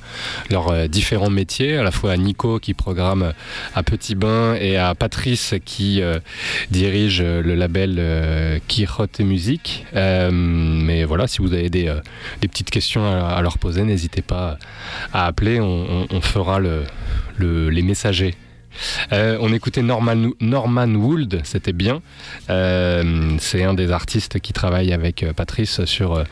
leurs 0.50 0.70
euh, 0.70 0.88
différents 0.88 1.30
métiers, 1.30 1.78
à 1.78 1.84
la 1.84 1.92
fois 1.92 2.14
à 2.14 2.18
Nico 2.18 2.58
qui 2.58 2.74
programme 2.74 3.34
à 3.76 3.84
Petit 3.84 4.16
Bain 4.16 4.56
et 4.56 4.78
à 4.78 4.96
Patrice 4.96 5.54
qui 5.64 6.02
dirige 6.72 7.22
le 7.22 7.54
label 7.54 7.98
euh, 8.00 8.58
Quirotte 8.68 9.20
et 9.20 9.24
Musique. 9.24 9.86
Mais 9.94 11.04
voilà, 11.04 11.28
si 11.28 11.38
vous 11.44 11.54
avez 11.54 11.70
des, 11.70 11.94
des 12.42 12.48
petites 12.48 12.72
questions 12.72 13.06
à, 13.06 13.40
leur 13.44 13.60
poser, 13.60 13.84
n'hésitez 13.84 14.24
pas 14.24 14.58
à 15.14 15.28
appeler. 15.28 15.60
On, 15.60 16.08
fera 16.22 16.58
le- 16.60 16.84
les 17.70 17.82
messagers. 17.84 18.34
Euh, 19.12 19.38
on 19.42 19.52
écoutait 19.54 19.82
Norman, 19.82 20.30
Norman 20.42 20.88
Wood, 20.96 21.42
c'était 21.44 21.74
bien. 21.74 22.02
Euh, 22.50 23.36
c'est 23.40 23.64
un 23.64 23.74
des 23.74 23.92
artistes 23.92 24.40
qui 24.40 24.54
travaille 24.54 24.94
avec 24.94 25.24
euh, 25.24 25.34
Patrice 25.34 25.84
sur, 25.86 26.24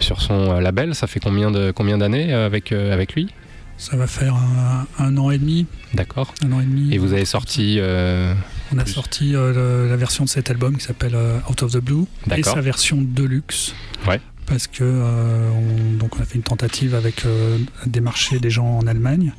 sur 0.00 0.20
son 0.20 0.58
label. 0.60 0.94
Ça 0.94 1.06
fait 1.06 1.20
combien 1.20 1.50
de 1.50 1.70
combien 1.70 1.98
d'années 1.98 2.32
avec, 2.32 2.72
avec 2.72 3.14
lui? 3.14 3.28
Ça 3.76 3.96
va 3.96 4.06
faire 4.06 4.34
un, 4.36 4.86
un 4.98 5.16
an 5.16 5.30
et 5.30 5.38
demi. 5.38 5.66
D'accord. 5.94 6.32
Un 6.44 6.52
an 6.52 6.60
et 6.60 6.64
demi. 6.64 6.94
Et 6.94 6.98
vous 6.98 7.12
avez 7.12 7.24
sorti. 7.24 7.78
euh, 7.80 8.32
On 8.72 8.78
a 8.78 8.84
plus. 8.84 8.92
sorti 8.92 9.32
le- 9.32 9.88
la 9.88 9.96
version 9.96 10.24
de 10.24 10.28
cet 10.28 10.48
album 10.50 10.76
qui 10.76 10.84
s'appelle 10.84 11.16
Out 11.50 11.62
of 11.62 11.72
the 11.72 11.78
Blue 11.78 12.04
et 12.36 12.42
sa 12.42 12.60
version 12.60 12.98
deluxe. 13.02 13.74
Ouais. 14.06 14.20
Parce 14.46 14.66
que 14.66 14.84
euh, 14.84 15.50
on, 15.50 15.96
donc 15.98 16.16
on 16.18 16.22
a 16.22 16.24
fait 16.24 16.34
une 16.36 16.42
tentative 16.42 16.94
avec 16.94 17.24
euh, 17.24 17.58
des 17.86 18.00
marchés 18.00 18.38
des 18.38 18.50
gens 18.50 18.66
en 18.78 18.86
Allemagne. 18.86 19.32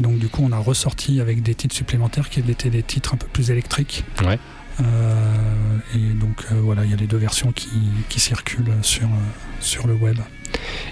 Et 0.00 0.02
donc 0.02 0.18
du 0.18 0.28
coup 0.28 0.42
on 0.42 0.52
a 0.52 0.58
ressorti 0.58 1.20
avec 1.20 1.42
des 1.42 1.54
titres 1.54 1.76
supplémentaires 1.76 2.30
qui 2.30 2.40
étaient 2.40 2.70
des 2.70 2.82
titres 2.82 3.14
un 3.14 3.18
peu 3.18 3.26
plus 3.26 3.50
électriques. 3.50 4.04
Ouais. 4.24 4.38
Euh, 4.80 5.78
et 5.94 6.14
donc 6.14 6.44
euh, 6.50 6.60
voilà, 6.62 6.84
il 6.84 6.90
y 6.90 6.94
a 6.94 6.96
les 6.96 7.06
deux 7.06 7.18
versions 7.18 7.52
qui, 7.52 7.68
qui 8.08 8.18
circulent 8.18 8.72
sur, 8.82 9.04
euh, 9.04 9.30
sur 9.60 9.86
le 9.86 9.94
web, 9.94 10.16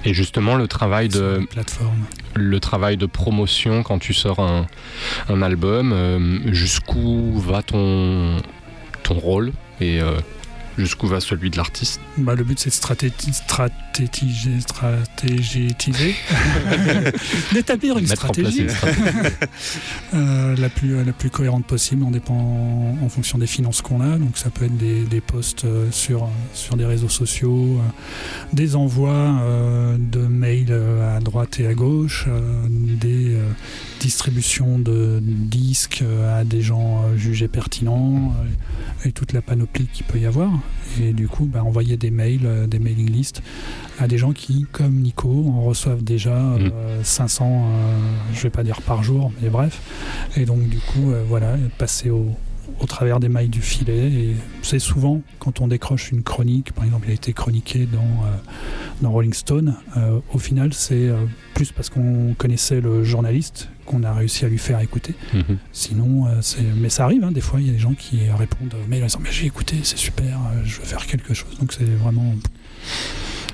Et 0.04 0.12
justement, 0.12 0.56
le 0.56 0.68
travail 0.68 1.09
de 1.09 1.38
les 1.40 1.46
plateformes. 1.46 2.04
le 2.34 2.61
travail 2.61 2.98
de 2.98 3.06
promotion 3.06 3.82
quand 3.82 3.98
tu 3.98 4.12
sors 4.12 4.40
un, 4.40 4.66
un 5.28 5.42
album, 5.42 6.42
jusqu'où 6.52 7.38
va 7.38 7.62
ton 7.62 8.42
ton 9.04 9.14
rôle 9.14 9.52
et 9.80 10.00
jusqu'où 10.78 11.06
va 11.06 11.20
celui 11.20 11.50
de 11.50 11.56
l'artiste 11.56 12.00
Bah, 12.16 12.34
le 12.34 12.44
but 12.44 12.58
c'est 12.58 12.70
de 12.70 12.74
stratégi- 12.74 13.32
stratégiser, 13.32 14.60
stratégiser, 14.60 16.14
d'établir 17.52 17.98
une 17.98 18.06
stratégie 18.06 18.62
une 18.62 18.68
stratégie. 18.70 19.02
euh, 20.14 20.56
la, 20.56 20.68
plus, 20.68 21.04
la 21.04 21.12
plus 21.12 21.30
cohérente 21.30 21.66
possible 21.66 22.04
en, 22.04 22.10
dépend, 22.10 22.96
en 23.02 23.08
fonction 23.08 23.38
des 23.38 23.46
finances 23.46 23.82
qu'on 23.82 24.00
a. 24.00 24.18
Donc 24.18 24.36
ça 24.38 24.50
peut 24.50 24.64
être 24.66 24.76
des, 24.76 25.02
des 25.04 25.20
posts 25.20 25.64
euh, 25.64 25.90
sur, 25.90 26.28
sur 26.54 26.76
des 26.76 26.84
réseaux 26.84 27.08
sociaux, 27.08 27.78
euh, 27.78 27.82
des 28.52 28.76
envois 28.76 29.40
euh, 29.42 29.96
de 29.98 30.20
mails 30.20 30.72
à 31.16 31.20
droite 31.20 31.60
et 31.60 31.66
à 31.66 31.74
gauche, 31.74 32.24
euh, 32.28 32.40
des 32.68 33.34
euh, 33.34 33.42
distributions 34.00 34.78
de 34.78 35.20
disques 35.22 36.05
à 36.32 36.44
des 36.44 36.62
gens 36.62 37.05
jugés 37.16 37.48
pertinents 37.48 38.34
et 39.05 39.12
toute 39.12 39.32
la 39.32 39.42
panoplie 39.42 39.86
qu'il 39.92 40.06
peut 40.06 40.18
y 40.18 40.26
avoir. 40.26 40.50
Et 41.01 41.12
du 41.12 41.28
coup, 41.28 41.45
bah, 41.45 41.62
envoyer 41.62 41.97
des 41.97 42.11
mails, 42.11 42.45
euh, 42.45 42.66
des 42.66 42.78
mailing 42.78 43.11
lists 43.11 43.43
à 43.99 44.07
des 44.07 44.19
gens 44.19 44.32
qui, 44.32 44.66
comme 44.70 44.95
Nico, 44.95 45.47
en 45.49 45.62
reçoivent 45.62 46.05
déjà 46.05 46.36
euh, 46.36 47.01
500, 47.03 47.45
euh, 47.47 47.99
je 48.32 48.43
vais 48.43 48.51
pas 48.51 48.62
dire 48.62 48.81
par 48.82 49.03
jour, 49.03 49.32
mais 49.43 49.49
bref. 49.49 49.81
Et 50.36 50.45
donc, 50.45 50.69
du 50.69 50.78
coup, 50.78 51.11
euh, 51.11 51.24
voilà, 51.27 51.57
passer 51.78 52.11
au, 52.11 52.35
au 52.80 52.86
travers 52.86 53.20
des 53.20 53.28
mailles 53.28 53.48
du 53.48 53.62
filet. 53.62 54.12
Et 54.12 54.36
c'est 54.62 54.78
souvent, 54.78 55.22
quand 55.38 55.60
on 55.60 55.68
décroche 55.68 56.10
une 56.10 56.22
chronique, 56.22 56.72
par 56.72 56.84
exemple, 56.84 57.06
il 57.09 57.10
a 57.10 57.14
été 57.14 57.32
chroniqué 57.32 57.86
dans, 57.86 57.98
euh, 57.98 58.36
dans 59.02 59.10
Rolling 59.10 59.32
Stone, 59.32 59.76
euh, 59.96 60.20
au 60.32 60.38
final, 60.38 60.72
c'est 60.72 61.09
euh, 61.09 61.24
plus 61.55 61.72
parce 61.72 61.90
qu'on 61.90 62.34
connaissait 62.36 62.80
le 62.80 63.05
journaliste 63.05 63.68
qu'on 63.86 64.02
a 64.02 64.12
réussi 64.12 64.44
à 64.44 64.48
lui 64.48 64.59
faire 64.59 64.80
écouter. 64.80 65.14
Mhm. 65.32 65.59
Sinon, 65.72 66.26
c'est... 66.42 66.62
mais 66.76 66.90
ça 66.90 67.05
arrive, 67.05 67.24
hein, 67.24 67.32
des 67.32 67.40
fois, 67.40 67.59
il 67.60 67.66
y 67.66 67.70
a 67.70 67.72
des 67.72 67.78
gens 67.78 67.94
qui 67.94 68.28
répondent 68.30 68.74
disant 68.90 69.18
Mais 69.22 69.30
j'ai 69.30 69.46
écouté, 69.46 69.76
c'est 69.82 69.96
super, 69.96 70.38
je 70.64 70.78
veux 70.78 70.84
faire 70.84 71.06
quelque 71.06 71.32
chose. 71.32 71.56
Donc, 71.59 71.72
c'est 71.72 71.84
vraiment. 71.84 72.34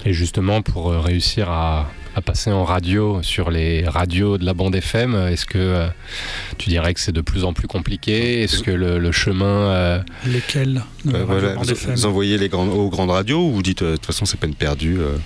Et 0.05 0.12
justement, 0.12 0.60
pour 0.60 0.90
réussir 0.90 1.51
à, 1.51 1.86
à 2.16 2.20
passer 2.23 2.51
en 2.53 2.65
radio 2.65 3.23
sur 3.23 3.51
les 3.51 3.85
radios 3.89 4.39
de 4.39 4.45
la 4.45 4.55
bande 4.55 4.74
FM, 4.74 5.15
euh, 5.15 5.28
est-ce 5.31 5.47
que 5.47 5.59
euh, 5.59 5.89
tu 6.59 6.69
dirais 6.69 6.95
que 6.95 7.01
c'est 7.01 7.12
de 7.12 7.20
plus 7.20 7.45
en 7.45 7.53
plus 7.53 7.66
compliqué? 7.66 8.43
Est-ce 8.43 8.62
que 8.62 8.70
le, 8.70 8.99
le 8.99 9.12
chemin. 9.12 9.45
euh, 9.47 10.01
Lesquels 10.27 10.82
euh, 11.07 11.24
voilà, 11.27 11.55
Bande 11.55 11.70
vous, 11.70 12.07
envoyez 12.07 12.39
les 12.39 12.49
grandes, 12.49 12.70
aux 12.70 12.89
grandes 12.89 13.11
radios 13.11 13.47
ou 13.47 13.53
vous 13.53 13.62
dites 13.62 13.82
euh, 13.82 13.91
de 13.93 13.97
toute 13.97 14.07
façon 14.07 14.24
c'est 14.24 14.39
peine 14.39 14.55
perdue 14.55 14.99
euh, 15.01 15.16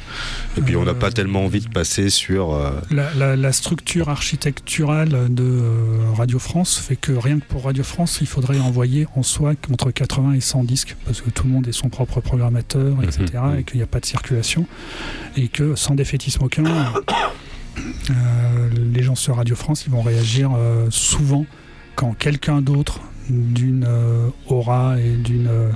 et 0.57 0.61
puis 0.61 0.75
on 0.77 0.85
n'a 0.85 0.91
Euh, 0.91 0.95
pas 0.95 1.11
tellement 1.13 1.45
envie 1.45 1.61
de 1.61 1.69
passer 1.69 2.11
sur 2.11 2.53
euh, 2.55 2.71
La, 2.91 3.13
la- 3.15 3.37
la 3.37 3.53
structure 3.53 4.09
architecturale 4.09 5.33
de 5.33 5.43
euh, 5.45 6.11
Radio 6.17 6.39
France 6.39 6.79
fait 6.79 6.97
que 6.97 7.13
rien 7.13 7.39
que 7.39 7.45
pour 7.45 7.65
Radio 7.65 7.85
France, 7.85 8.19
il 8.21 8.27
faudrait 8.27 8.59
envoyer 8.59 9.07
en 9.15 9.23
soi 9.23 9.53
entre 9.71 9.91
80 9.91 10.33
et 10.33 10.41
100 10.41 10.65
disques, 10.65 10.97
parce 11.05 11.21
que 11.21 11.31
tout 11.31 11.45
le 11.45 11.51
monde 11.51 11.69
est 11.69 11.73
son 11.73 11.89
propre 11.91 12.21
programmateur, 12.21 12.97
etc., 13.03 13.25
mhm. 13.45 13.59
et 13.61 13.65
qu'il 13.65 13.77
n'y 13.77 13.83
a 13.83 13.87
pas 13.87 14.01
de 14.01 14.07
circulation, 14.07 14.67
et 15.37 15.49
que 15.49 15.75
sans 15.77 15.95
défaitisme 15.95 16.43
aucun, 16.45 16.65
euh, 16.67 16.78
les 18.95 19.03
gens 19.03 19.15
sur 19.15 19.37
Radio 19.37 19.55
France, 19.55 19.85
ils 19.87 19.93
vont 19.93 20.03
réagir 20.03 20.51
euh, 20.55 20.87
souvent 20.91 21.47
quand 21.95 22.13
quelqu'un 22.13 22.61
d'autre 22.61 23.01
d'une 23.31 23.85
euh, 23.87 24.29
aura 24.49 24.99
et 25.01 25.17
d'une 25.17 25.49
euh, 25.49 25.73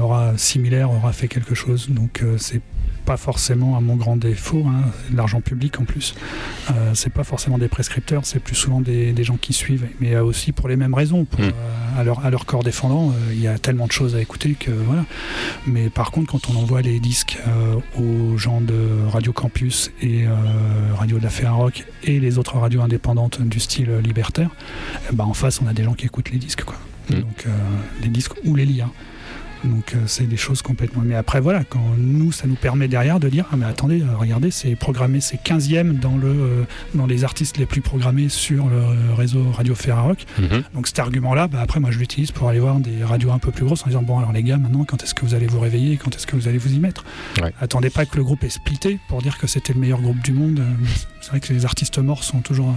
aura 0.00 0.36
similaire 0.36 0.90
aura 0.90 1.12
fait 1.12 1.28
quelque 1.28 1.54
chose. 1.54 1.88
Donc 1.90 2.22
euh, 2.22 2.36
c'est 2.38 2.60
pas 3.04 3.16
forcément 3.16 3.76
à 3.76 3.80
mon 3.80 3.96
grand 3.96 4.16
défaut, 4.16 4.64
hein, 4.66 4.90
l'argent 5.12 5.40
public 5.40 5.78
en 5.80 5.84
plus. 5.84 6.14
Euh, 6.70 6.92
c'est 6.94 7.12
pas 7.12 7.24
forcément 7.24 7.58
des 7.58 7.68
prescripteurs, 7.68 8.24
c'est 8.24 8.40
plus 8.40 8.54
souvent 8.54 8.80
des, 8.80 9.12
des 9.12 9.24
gens 9.24 9.36
qui 9.36 9.52
suivent, 9.52 9.86
mais 10.00 10.14
euh, 10.14 10.24
aussi 10.24 10.52
pour 10.52 10.68
les 10.68 10.76
mêmes 10.76 10.94
raisons. 10.94 11.24
Pour, 11.24 11.40
Mm. 11.40 11.44
euh, 11.44 12.00
à, 12.00 12.04
leur, 12.04 12.24
à 12.24 12.30
leur 12.30 12.46
corps 12.46 12.62
défendant, 12.64 13.10
euh, 13.10 13.32
il 13.32 13.40
y 13.40 13.46
a 13.48 13.58
tellement 13.58 13.86
de 13.86 13.92
choses 13.92 14.14
à 14.16 14.20
écouter 14.20 14.54
que 14.54 14.70
voilà. 14.70 15.04
Mais 15.66 15.90
par 15.90 16.10
contre, 16.10 16.32
quand 16.32 16.48
on 16.50 16.56
envoie 16.56 16.80
les 16.82 16.98
disques 17.00 17.38
aux 17.98 18.36
gens 18.38 18.60
de 18.60 19.06
Radio 19.10 19.32
Campus 19.32 19.90
et 20.02 20.24
Radio 20.96 21.18
de 21.18 21.22
la 21.22 21.30
Ferrarock 21.30 21.84
et 22.04 22.20
les 22.20 22.38
autres 22.38 22.56
radios 22.58 22.80
indépendantes 22.82 23.40
du 23.42 23.60
style 23.60 23.90
libertaire, 24.02 24.50
eh 25.10 25.14
ben, 25.14 25.24
en 25.24 25.34
face, 25.34 25.60
on 25.60 25.66
a 25.66 25.72
des 25.72 25.84
gens 25.84 25.94
qui 25.94 26.06
écoutent 26.06 26.30
les 26.30 26.38
disques, 26.38 26.64
quoi. 26.64 26.76
Mm. 27.10 27.14
Donc 27.20 27.44
les 28.02 28.08
disques 28.08 28.32
ou 28.44 28.54
les 28.54 28.64
liens. 28.66 28.90
Donc 29.64 29.94
euh, 29.94 29.98
c'est 30.06 30.26
des 30.26 30.36
choses 30.36 30.62
complètement. 30.62 31.02
Mais 31.04 31.14
après 31.14 31.40
voilà, 31.40 31.64
quand 31.64 31.84
nous 31.96 32.32
ça 32.32 32.46
nous 32.46 32.54
permet 32.54 32.88
derrière 32.88 33.20
de 33.20 33.28
dire 33.28 33.46
ah 33.52 33.56
mais 33.56 33.66
attendez, 33.66 34.02
euh, 34.02 34.16
regardez, 34.16 34.50
c'est 34.50 34.76
programmé, 34.76 35.20
c'est 35.20 35.42
15e 35.42 35.98
dans 35.98 36.16
le 36.16 36.28
euh, 36.28 36.64
dans 36.94 37.06
les 37.06 37.24
artistes 37.24 37.56
les 37.56 37.66
plus 37.66 37.80
programmés 37.80 38.28
sur 38.28 38.66
le 38.66 39.14
réseau 39.14 39.50
Radio 39.50 39.74
Ferrarock. 39.74 40.24
mhm. 40.38 40.62
Donc 40.74 40.86
cet 40.86 40.98
argument-là, 40.98 41.48
bah, 41.48 41.58
après 41.62 41.80
moi 41.80 41.90
je 41.90 41.98
l'utilise 41.98 42.30
pour 42.30 42.48
aller 42.48 42.60
voir 42.60 42.78
des 42.80 43.02
radios 43.04 43.32
un 43.32 43.38
peu 43.38 43.50
plus 43.50 43.64
grosses 43.64 43.82
en 43.84 43.88
disant 43.88 44.02
bon 44.02 44.18
alors 44.18 44.32
les 44.32 44.42
gars 44.42 44.58
maintenant 44.58 44.84
quand 44.84 45.02
est-ce 45.02 45.14
que 45.14 45.24
vous 45.24 45.34
allez 45.34 45.46
vous 45.46 45.60
réveiller, 45.60 45.96
quand 45.96 46.14
est-ce 46.14 46.26
que 46.26 46.36
vous 46.36 46.48
allez 46.48 46.58
vous 46.58 46.74
y 46.74 46.78
mettre? 46.78 47.04
Ouais. 47.42 47.52
Attendez 47.60 47.90
pas 47.90 48.06
que 48.06 48.16
le 48.16 48.24
groupe 48.24 48.44
est 48.44 48.50
splitté 48.50 48.98
pour 49.08 49.22
dire 49.22 49.38
que 49.38 49.46
c'était 49.46 49.72
le 49.72 49.80
meilleur 49.80 50.00
groupe 50.00 50.20
du 50.20 50.32
monde. 50.32 50.62
C'est 51.24 51.30
vrai 51.30 51.40
que 51.40 51.54
les 51.54 51.64
artistes 51.64 51.96
morts 51.96 52.22
sont 52.22 52.40
toujours 52.40 52.76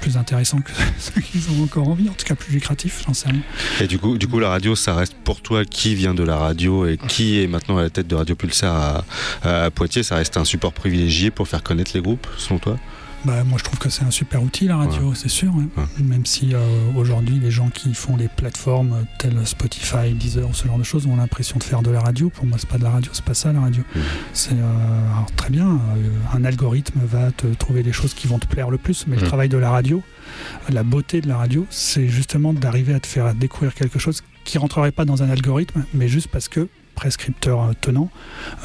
plus 0.00 0.16
intéressants 0.16 0.60
que 0.60 0.72
ceux 0.98 1.20
qui 1.20 1.38
ont 1.56 1.62
encore 1.62 1.86
envie, 1.88 2.08
en 2.08 2.14
tout 2.14 2.26
cas 2.26 2.34
plus 2.34 2.52
lucratifs, 2.52 3.04
j'en 3.06 3.14
sais 3.14 3.28
rien. 3.28 3.38
et 3.80 3.86
du 3.86 4.00
coup 4.00 4.18
du 4.18 4.26
coup 4.26 4.40
la 4.40 4.48
radio 4.48 4.74
ça 4.74 4.96
reste 4.96 5.14
pour 5.22 5.40
toi 5.40 5.64
qui 5.64 5.94
vient 5.94 6.12
de 6.12 6.24
la 6.24 6.36
radio 6.36 6.84
et 6.84 6.96
qui 6.96 7.40
est 7.40 7.46
maintenant 7.46 7.78
à 7.78 7.82
la 7.82 7.90
tête 7.90 8.08
de 8.08 8.16
Radio 8.16 8.34
Pulsar 8.34 9.04
à 9.44 9.70
Poitiers 9.70 10.02
ça 10.02 10.16
reste 10.16 10.36
un 10.36 10.44
support 10.44 10.72
privilégié 10.72 11.30
pour 11.30 11.46
faire 11.46 11.62
connaître 11.62 11.92
les 11.94 12.00
groupes 12.02 12.26
selon 12.38 12.58
toi? 12.58 12.76
Bah, 13.24 13.42
moi, 13.42 13.58
je 13.58 13.64
trouve 13.64 13.78
que 13.80 13.88
c'est 13.88 14.04
un 14.04 14.10
super 14.12 14.40
outil, 14.42 14.66
la 14.68 14.76
radio, 14.76 15.12
c'est 15.14 15.28
sûr. 15.28 15.52
hein. 15.52 15.66
Ouais. 15.76 16.04
Même 16.04 16.24
si 16.26 16.54
euh, 16.54 16.58
aujourd'hui, 16.94 17.40
les 17.40 17.50
gens 17.50 17.70
qui 17.70 17.92
font 17.92 18.16
des 18.16 18.28
plateformes 18.28 18.92
euh, 18.92 19.02
telles 19.18 19.44
Spotify, 19.46 20.12
Deezer, 20.14 20.48
ce 20.52 20.66
genre 20.68 20.78
de 20.78 20.84
choses 20.84 21.06
ont 21.06 21.16
l'impression 21.16 21.58
de 21.58 21.64
faire 21.64 21.82
de 21.82 21.90
la 21.90 22.00
radio. 22.00 22.30
Pour 22.30 22.46
moi, 22.46 22.56
c'est 22.60 22.68
pas 22.68 22.78
de 22.78 22.84
la 22.84 22.90
radio, 22.90 23.10
c'est 23.12 23.24
pas 23.24 23.34
ça 23.34 23.52
la 23.52 23.60
radio. 23.60 23.82
C'est 24.32 24.52
euh, 24.52 25.08
très 25.34 25.50
bien. 25.50 25.66
euh, 25.66 26.08
un 26.36 26.44
algorithme 26.44 27.00
va 27.04 27.32
te 27.32 27.48
trouver 27.54 27.82
des 27.82 27.92
choses 27.92 28.14
qui 28.14 28.28
vont 28.28 28.38
te 28.38 28.46
plaire 28.46 28.70
le 28.70 28.78
plus, 28.78 29.06
mais 29.08 29.16
le 29.16 29.22
travail 29.26 29.48
de 29.48 29.58
la 29.58 29.70
radio, 29.70 30.02
la 30.68 30.84
beauté 30.84 31.20
de 31.20 31.26
la 31.28 31.36
radio, 31.38 31.66
c'est 31.70 32.06
justement 32.08 32.52
d'arriver 32.52 32.94
à 32.94 33.00
te 33.00 33.08
faire 33.08 33.34
découvrir 33.34 33.74
quelque 33.74 33.98
chose 33.98 34.22
qui 34.44 34.58
rentrerait 34.58 34.92
pas 34.92 35.04
dans 35.04 35.24
un 35.24 35.30
algorithme, 35.30 35.84
mais 35.94 36.06
juste 36.06 36.28
parce 36.28 36.48
que 36.48 36.68
prescripteur 36.96 37.62
euh, 37.62 37.72
tenant. 37.80 38.10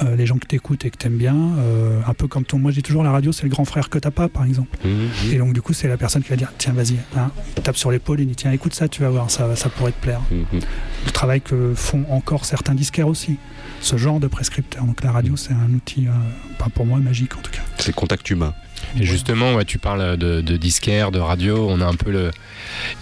Euh, 0.02 0.16
les 0.16 0.26
gens 0.26 0.38
que 0.40 0.48
t'écoutes 0.48 0.84
et 0.86 0.90
que 0.90 0.98
t'aimes 0.98 1.18
bien, 1.18 1.36
euh, 1.36 2.00
un 2.08 2.14
peu 2.16 2.28
comme 2.28 2.46
ton. 2.46 2.58
Moi, 2.58 2.72
je 2.72 2.78
dis 2.78 2.84
toujours 2.84 3.04
la 3.04 3.12
radio, 3.12 3.32
c'est 3.32 3.44
le 3.44 3.50
grand 3.50 3.66
frère 3.66 3.90
que 3.90 4.00
t'as 4.00 4.10
pas, 4.10 4.28
par 4.28 4.46
exemple. 4.46 4.76
Mhm. 4.84 5.34
Et 5.34 5.38
donc, 5.38 5.54
du 5.54 5.62
coup, 5.62 5.74
c'est 5.74 5.88
la 5.88 5.98
personne 5.98 6.24
qui 6.24 6.30
va 6.30 6.38
dire 6.38 6.52
tiens, 6.58 6.74
vas-y, 6.74 6.98
hein, 7.16 7.30
tape 7.62 7.78
sur 7.78 7.92
l'épaule 7.92 8.22
et 8.22 8.26
dit 8.26 8.36
tiens, 8.36 8.52
écoute 8.52 8.74
ça, 8.74 8.88
tu 8.88 9.02
vas 9.04 9.10
voir, 9.10 9.30
ça, 9.30 9.56
ça 9.56 9.70
pourrait 9.70 9.92
te 9.92 10.02
plaire. 10.02 10.22
Mhm. 10.32 10.62
Le 11.06 11.12
travail 11.12 11.42
que 11.42 11.74
font 11.76 12.06
encore 12.10 12.46
certains 12.46 12.74
disquaires 12.74 13.08
aussi. 13.08 13.38
Ce 13.82 13.98
genre 13.98 14.20
de 14.20 14.28
prescripteur. 14.28 14.86
Donc, 14.86 15.04
la 15.04 15.12
radio, 15.12 15.36
c'est 15.36 15.54
un 15.54 15.74
outil, 15.74 16.08
euh, 16.08 16.12
pas 16.58 16.70
pour 16.74 16.86
moi, 16.86 17.00
magique 17.00 17.36
en 17.38 17.42
tout 17.42 17.52
cas. 17.52 17.62
C'est 17.78 17.88
le 17.88 17.94
contact 17.94 18.30
humain. 18.30 18.54
Justement, 19.00 19.64
tu 19.64 19.80
parles 19.80 20.18
de, 20.18 20.58
disquaire, 20.58 21.12
de 21.12 21.20
radio. 21.20 21.68
On 21.70 21.82
a 21.82 21.86
un 21.86 21.96
peu 21.96 22.32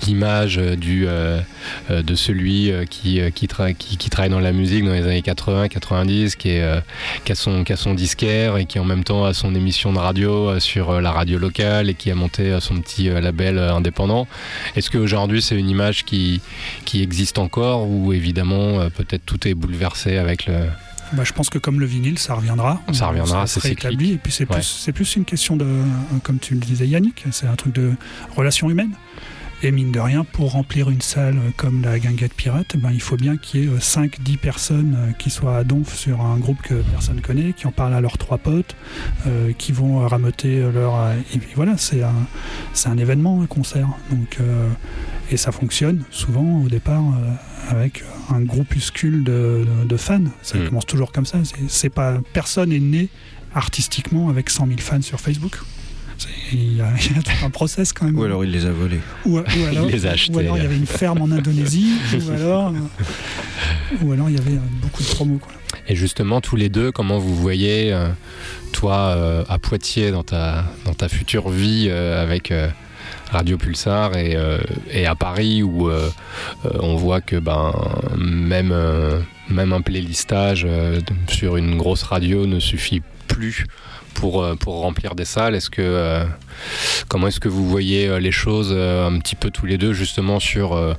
l'image 0.06 0.58
euh, 0.58 0.76
euh, 0.86 1.42
euh, 1.90 2.02
de 2.02 2.16
celui 2.16 2.72
qui, 2.90 3.20
qui, 3.34 3.48
tra- 3.48 3.74
qui, 3.74 3.98
qui 3.98 4.10
travaille 4.10 4.30
dans 4.30 4.40
la 4.40 4.52
musique 4.52 4.86
dans 4.86 4.94
les 4.94 5.04
années 5.04 5.22
80, 5.22 5.68
90, 5.68 6.36
qui, 6.36 6.60
a 6.60 6.84
son, 7.34 7.94
disquaire 7.94 8.58
et 8.58 8.66
qui 8.66 8.80
en 8.80 8.86
même 8.86 9.04
temps 9.04 9.26
a 9.26 9.34
son 9.34 9.56
émission 9.56 9.94
de 9.94 10.00
radio 10.00 10.60
sur 10.60 11.02
la 11.02 11.12
radio 11.12 11.40
locale 11.40 11.90
et 11.90 11.94
qui 11.96 12.12
a 12.12 12.16
monté 12.16 12.58
son 12.60 12.80
petit 12.80 13.10
label 13.10 13.58
indépendant. 13.58 14.28
Est-ce 14.76 14.90
qu'aujourd'hui 14.92 15.42
c'est 15.42 15.56
une 15.56 15.70
image 15.70 16.06
qui, 16.06 16.42
existe 16.94 17.38
encore 17.38 17.88
ou 17.90 18.14
évidemment 18.14 18.90
peut-être 18.90 19.26
tout 19.26 19.48
est 19.48 19.54
bouleversé 19.54 20.18
avec 20.18 20.46
le... 20.46 20.56
Bah, 21.14 21.24
je 21.24 21.34
pense 21.34 21.50
que 21.50 21.58
comme 21.58 21.80
le 21.80 21.86
vinyle, 21.86 22.20
ça 22.20 22.36
reviendra. 22.36 22.82
Ça 22.94 23.08
reviendra, 23.08 23.48
c'est 23.48 23.60
cyclique. 23.60 23.86
Et 24.14 24.18
puis 24.18 24.32
c'est 24.32 24.48
Ouais. 24.50 24.56
plus, 24.58 24.64
c'est 24.64 24.92
plus 24.92 25.16
une 25.16 25.26
question 25.26 25.56
de, 25.58 25.66
comme 26.24 26.40
tu 26.40 26.54
le 26.54 26.60
disais 26.60 26.88
Yannick, 26.88 27.26
c'est 27.32 27.48
un 27.48 27.56
truc 27.56 27.74
de 27.74 27.94
relation 28.36 28.70
humaine. 28.70 28.92
Et 29.62 29.72
mine 29.72 29.92
de 29.92 30.00
rien, 30.00 30.24
pour 30.24 30.54
remplir 30.54 30.90
une 30.90 31.02
salle 31.02 31.36
euh, 31.38 31.50
comme 31.58 31.82
la 31.82 32.00
Guinguette 32.00 32.34
Pirate, 32.34 32.78
ben, 32.78 32.92
il 32.94 33.02
faut 33.02 33.18
bien 33.18 33.36
qu'il 33.36 33.60
y 33.62 33.64
ait 33.66 33.78
5-10 33.78 34.38
personnes 34.38 34.96
euh, 34.98 35.12
qui 35.12 35.30
soient 35.30 35.58
à 35.58 35.64
donf 35.66 35.94
sur 35.96 36.22
un 36.22 36.38
groupe 36.38 36.62
que 36.62 36.76
personne 36.76 37.20
connaît, 37.20 37.52
qui 37.52 37.68
en 37.68 37.74
parlent 37.74 37.94
à 37.94 38.00
leurs 38.00 38.18
trois 38.18 38.38
potes, 38.38 38.78
euh, 39.28 39.52
qui 39.58 39.74
vont 39.74 40.08
ramoter 40.08 40.62
leur... 40.74 40.96
euh, 40.96 41.14
Et 41.34 41.40
puis 41.40 41.50
voilà, 41.56 41.76
c'est 41.78 42.02
un, 42.04 42.16
c'est 42.74 42.88
un 42.88 42.98
événement, 42.98 43.42
un 43.42 43.48
concert. 43.48 43.90
Donc, 44.12 44.38
euh, 44.40 44.70
et 45.30 45.36
ça 45.36 45.52
fonctionne 45.52 46.04
souvent 46.10 46.62
au 46.64 46.70
départ 46.70 47.04
euh, 47.04 47.34
avec 47.70 48.04
un 48.30 48.40
groupuscule 48.40 49.26
de, 49.26 49.66
de- 49.82 49.88
de 49.88 49.98
fans. 49.98 50.24
Ça 50.42 50.58
Mm. 50.58 50.70
commence 50.70 50.86
toujours 50.86 51.12
comme 51.12 51.26
ça. 51.26 51.38
C'est- 51.44 51.56
C'est 51.68 51.90
pas 51.90 52.20
personne 52.32 52.72
est 52.72 52.80
né 52.80 53.10
artistiquement 53.54 54.30
avec 54.30 54.50
100 54.50 54.68
000 54.68 54.80
fans 54.80 55.02
sur 55.02 55.20
Facebook. 55.20 55.58
Il 56.52 56.78
y, 56.78 56.82
a 56.82 56.92
il 57.10 57.16
y 57.16 57.20
a 57.20 57.22
tout 57.22 57.46
un 57.46 57.50
process 57.50 57.94
quand 57.94 58.06
même. 58.06 58.18
Ou 58.18 58.24
alors 58.24 58.44
il 58.44 58.52
les 58.52 58.66
a 58.66 58.72
volés. 58.72 59.00
Ou, 59.26 59.38
ou 59.40 59.44
alors, 59.70 59.86
les 59.88 60.06
a 60.06 60.10
ou 60.10 60.14
achetés. 60.14 60.40
alors 60.40 60.58
il 60.58 60.64
y 60.64 60.66
avait 60.66 60.78
une 60.78 60.86
ferme 60.86 61.22
en 61.22 61.32
Indonésie, 61.32 61.94
ou 62.28 62.32
alors, 62.32 62.70
euh, 62.70 63.96
ou 64.02 64.12
alors 64.12 64.30
il 64.30 64.36
y 64.36 64.40
avait 64.40 64.56
euh, 64.56 64.82
beaucoup 64.82 65.04
de 65.04 65.08
promos. 65.08 65.38
Quoi. 65.40 65.52
Et 65.88 65.96
justement, 65.96 66.42
tous 66.42 66.56
les 66.56 66.70
deux, 66.70 66.92
comment 66.92 67.18
vous 67.18 67.36
voyez, 67.36 67.92
euh, 67.92 68.10
toi, 68.74 69.14
euh, 69.16 69.44
à 69.50 69.58
Poitiers, 69.58 70.12
dans 70.12 70.24
ta, 70.24 70.66
dans 70.86 70.94
ta 70.94 71.10
future 71.10 71.50
vie 71.50 71.88
euh, 71.90 72.22
avec 72.22 72.52
euh, 72.52 72.70
Radio 73.32 73.58
Pulsar, 73.58 74.16
et, 74.16 74.36
euh, 74.36 74.60
et 74.92 75.06
à 75.06 75.16
Paris, 75.16 75.64
où 75.64 75.90
euh, 75.90 76.10
euh, 76.66 76.70
on 76.80 76.96
voit 76.96 77.22
que 77.22 77.38
ben, 77.38 77.74
même, 78.18 78.72
euh, 78.72 79.20
même 79.50 79.74
un 79.74 79.82
playlistage 79.82 80.66
euh, 80.68 81.00
sur 81.28 81.58
une 81.58 81.78
grosse 81.78 82.04
radio 82.04 82.46
ne 82.46 82.60
suffit 82.60 83.02
plus 83.28 83.66
pour, 84.20 84.44
euh, 84.44 84.56
pour 84.56 84.76
remplir 84.82 85.16
des 85.16 85.26
salles. 85.26 85.56
Est-ce 85.56 85.70
que, 85.70 85.82
euh, 85.82 86.26
comment 87.08 87.28
est-ce 87.28 87.40
que 87.40 87.48
vous 87.50 87.68
voyez 87.70 88.08
euh, 88.08 88.20
les 88.20 88.32
choses 88.32 88.72
euh, 88.76 89.08
un 89.08 89.18
petit 89.20 89.36
peu 89.36 89.50
tous 89.50 89.66
les 89.66 89.78
deux, 89.78 89.94
justement, 89.94 90.40
sur 90.40 90.74
euh, 90.76 90.94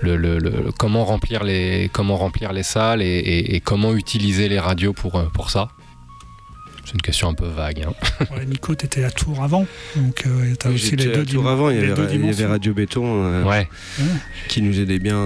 le, 0.00 0.16
le- 0.16 0.38
le- 0.38 0.72
comment, 0.78 1.04
remplir 1.04 1.44
les, 1.44 1.90
comment 1.92 2.16
remplir 2.16 2.52
les 2.52 2.62
salles 2.62 3.02
et, 3.02 3.06
et- 3.06 3.54
et 3.54 3.60
comment 3.60 3.92
utiliser 3.94 4.48
les 4.48 4.58
radios 4.58 4.92
pour, 4.94 5.22
pour 5.32 5.50
ça? 5.50 5.68
C'est 6.84 6.94
une 6.94 7.02
question 7.02 7.28
un 7.28 7.34
peu 7.34 7.46
vague. 7.46 7.86
hein. 7.88 7.92
Ouais, 8.36 8.44
Nico, 8.44 8.74
t'étais 8.74 9.04
à 9.04 9.10
Tours 9.10 9.42
avant, 9.42 9.66
donc 9.96 10.24
euh, 10.26 10.52
t'as 10.58 10.68
Oui, 10.68 10.74
aussi 10.74 10.96
les 10.96 11.04
deux, 11.06 11.20
à 11.20 11.24
Tours 11.24 11.48
avant, 11.48 11.70
il 11.70 11.76
y, 11.76 11.78
avait, 11.90 12.14
il 12.14 12.26
y 12.26 12.28
avait. 12.28 12.46
Radio 12.46 12.74
Béton 12.74 13.04
euh, 13.24 13.44
Ouais. 13.44 13.68
qui 14.48 14.62
nous 14.62 14.80
aidait 14.80 14.98
bien 14.98 15.16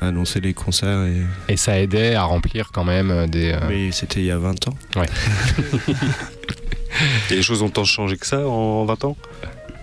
à, 0.00 0.06
annoncer 0.06 0.40
les 0.40 0.54
concerts. 0.54 1.04
Et... 1.04 1.52
Et 1.52 1.56
ça 1.56 1.80
aidait 1.80 2.14
à 2.14 2.22
remplir 2.22 2.70
quand 2.72 2.84
même 2.84 3.26
des. 3.28 3.52
euh, 3.52 3.58
Mais 3.68 3.90
c'était 3.90 4.20
il 4.20 4.26
y 4.26 4.30
a 4.30 4.38
20 4.38 4.68
ans. 4.68 4.74
Et 7.30 7.36
les 7.36 7.42
choses 7.42 7.62
ont 7.62 7.68
tant 7.68 7.84
changé 7.84 8.16
que 8.16 8.26
ça 8.26 8.46
en 8.46 8.84
20 8.84 9.04
ans? 9.04 9.16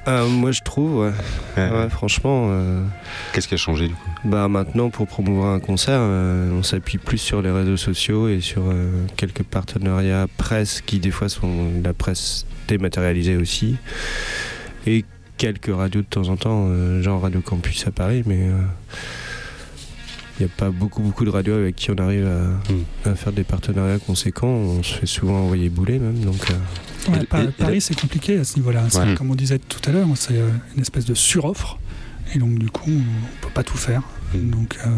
Ah, 0.07 0.23
moi 0.25 0.51
je 0.51 0.61
trouve, 0.61 0.97
ouais. 1.05 1.11
Ouais. 1.57 1.69
Ouais, 1.69 1.89
franchement, 1.89 2.47
euh, 2.49 2.83
Qu'est-ce 3.33 3.47
qui 3.47 3.53
a 3.53 3.57
changé 3.57 3.88
du 3.88 3.93
coup? 3.93 4.09
bah 4.23 4.47
maintenant 4.47 4.89
pour 4.89 5.05
promouvoir 5.07 5.53
un 5.53 5.59
concert, 5.59 5.99
euh, 5.99 6.51
on 6.53 6.63
s'appuie 6.63 6.97
plus 6.97 7.19
sur 7.19 7.41
les 7.43 7.51
réseaux 7.51 7.77
sociaux 7.77 8.27
et 8.27 8.39
sur 8.41 8.63
euh, 8.67 8.89
quelques 9.15 9.43
partenariats 9.43 10.27
presse 10.38 10.81
qui 10.81 10.97
des 10.99 11.11
fois 11.11 11.29
sont 11.29 11.69
de 11.79 11.83
la 11.83 11.93
presse 11.93 12.45
dématérialisée 12.67 13.38
aussi. 13.38 13.75
Et 14.88 15.05
quelques 15.38 15.73
radios 15.75 16.01
de 16.01 16.07
temps 16.07 16.29
en 16.29 16.38
temps, 16.38 16.65
euh, 16.69 17.01
genre 17.03 17.21
Radio 17.21 17.41
Campus 17.41 17.85
à 17.85 17.91
Paris, 17.91 18.23
mais 18.25 18.47
n'y 20.45 20.51
a 20.51 20.53
pas 20.55 20.69
beaucoup 20.69 21.01
beaucoup 21.01 21.26
de 21.26 21.30
radios 21.30 21.55
avec 21.55 21.76
qui 21.76 21.91
on 21.91 21.95
arrive 21.95 22.27
à, 23.05 23.09
à 23.09 23.15
faire 23.15 23.31
des 23.34 23.43
partenariats 23.43 23.99
conséquents. 23.99 24.47
On 24.47 24.84
se 24.84 24.93
fait 24.95 25.05
souvent 25.05 25.41
envoyer 25.43 25.69
bouler 25.69 25.99
même, 25.99 26.19
donc. 26.19 26.49
euh, 26.51 27.11
Ouais, 27.11 27.26
Paris, 27.57 27.81
c'est 27.81 27.99
compliqué 27.99 28.38
à 28.38 28.43
ce 28.43 28.57
niveau-là. 28.57 28.84
Ouais. 28.93 29.15
Comme 29.15 29.31
on 29.31 29.35
disait 29.35 29.57
tout 29.57 29.80
à 29.89 29.91
l'heure, 29.91 30.07
c'est 30.15 30.35
euh, 30.38 30.49
une 30.76 30.81
espèce 30.81 31.05
de 31.05 31.15
suroffre. 31.15 31.80
Et 32.35 32.38
donc, 32.38 32.59
du 32.59 32.69
coup, 32.69 32.91
on 32.91 33.41
peut 33.41 33.51
pas 33.53 33.63
tout 33.63 33.77
faire. 33.77 34.03
Mm. 34.35 34.49
Donc, 34.51 34.77
euh, 34.85 34.89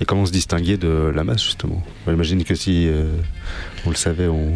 Et 0.00 0.04
comment 0.04 0.26
se 0.26 0.32
distinguer 0.32 0.76
de 0.76 1.12
la 1.14 1.22
masse 1.22 1.44
justement? 1.44 1.84
J'imagine 2.06 2.42
que 2.42 2.56
si 2.56 2.88
euh, 2.88 3.12
on 3.86 3.90
le 3.90 3.94
savait, 3.96 4.26
on. 4.26 4.54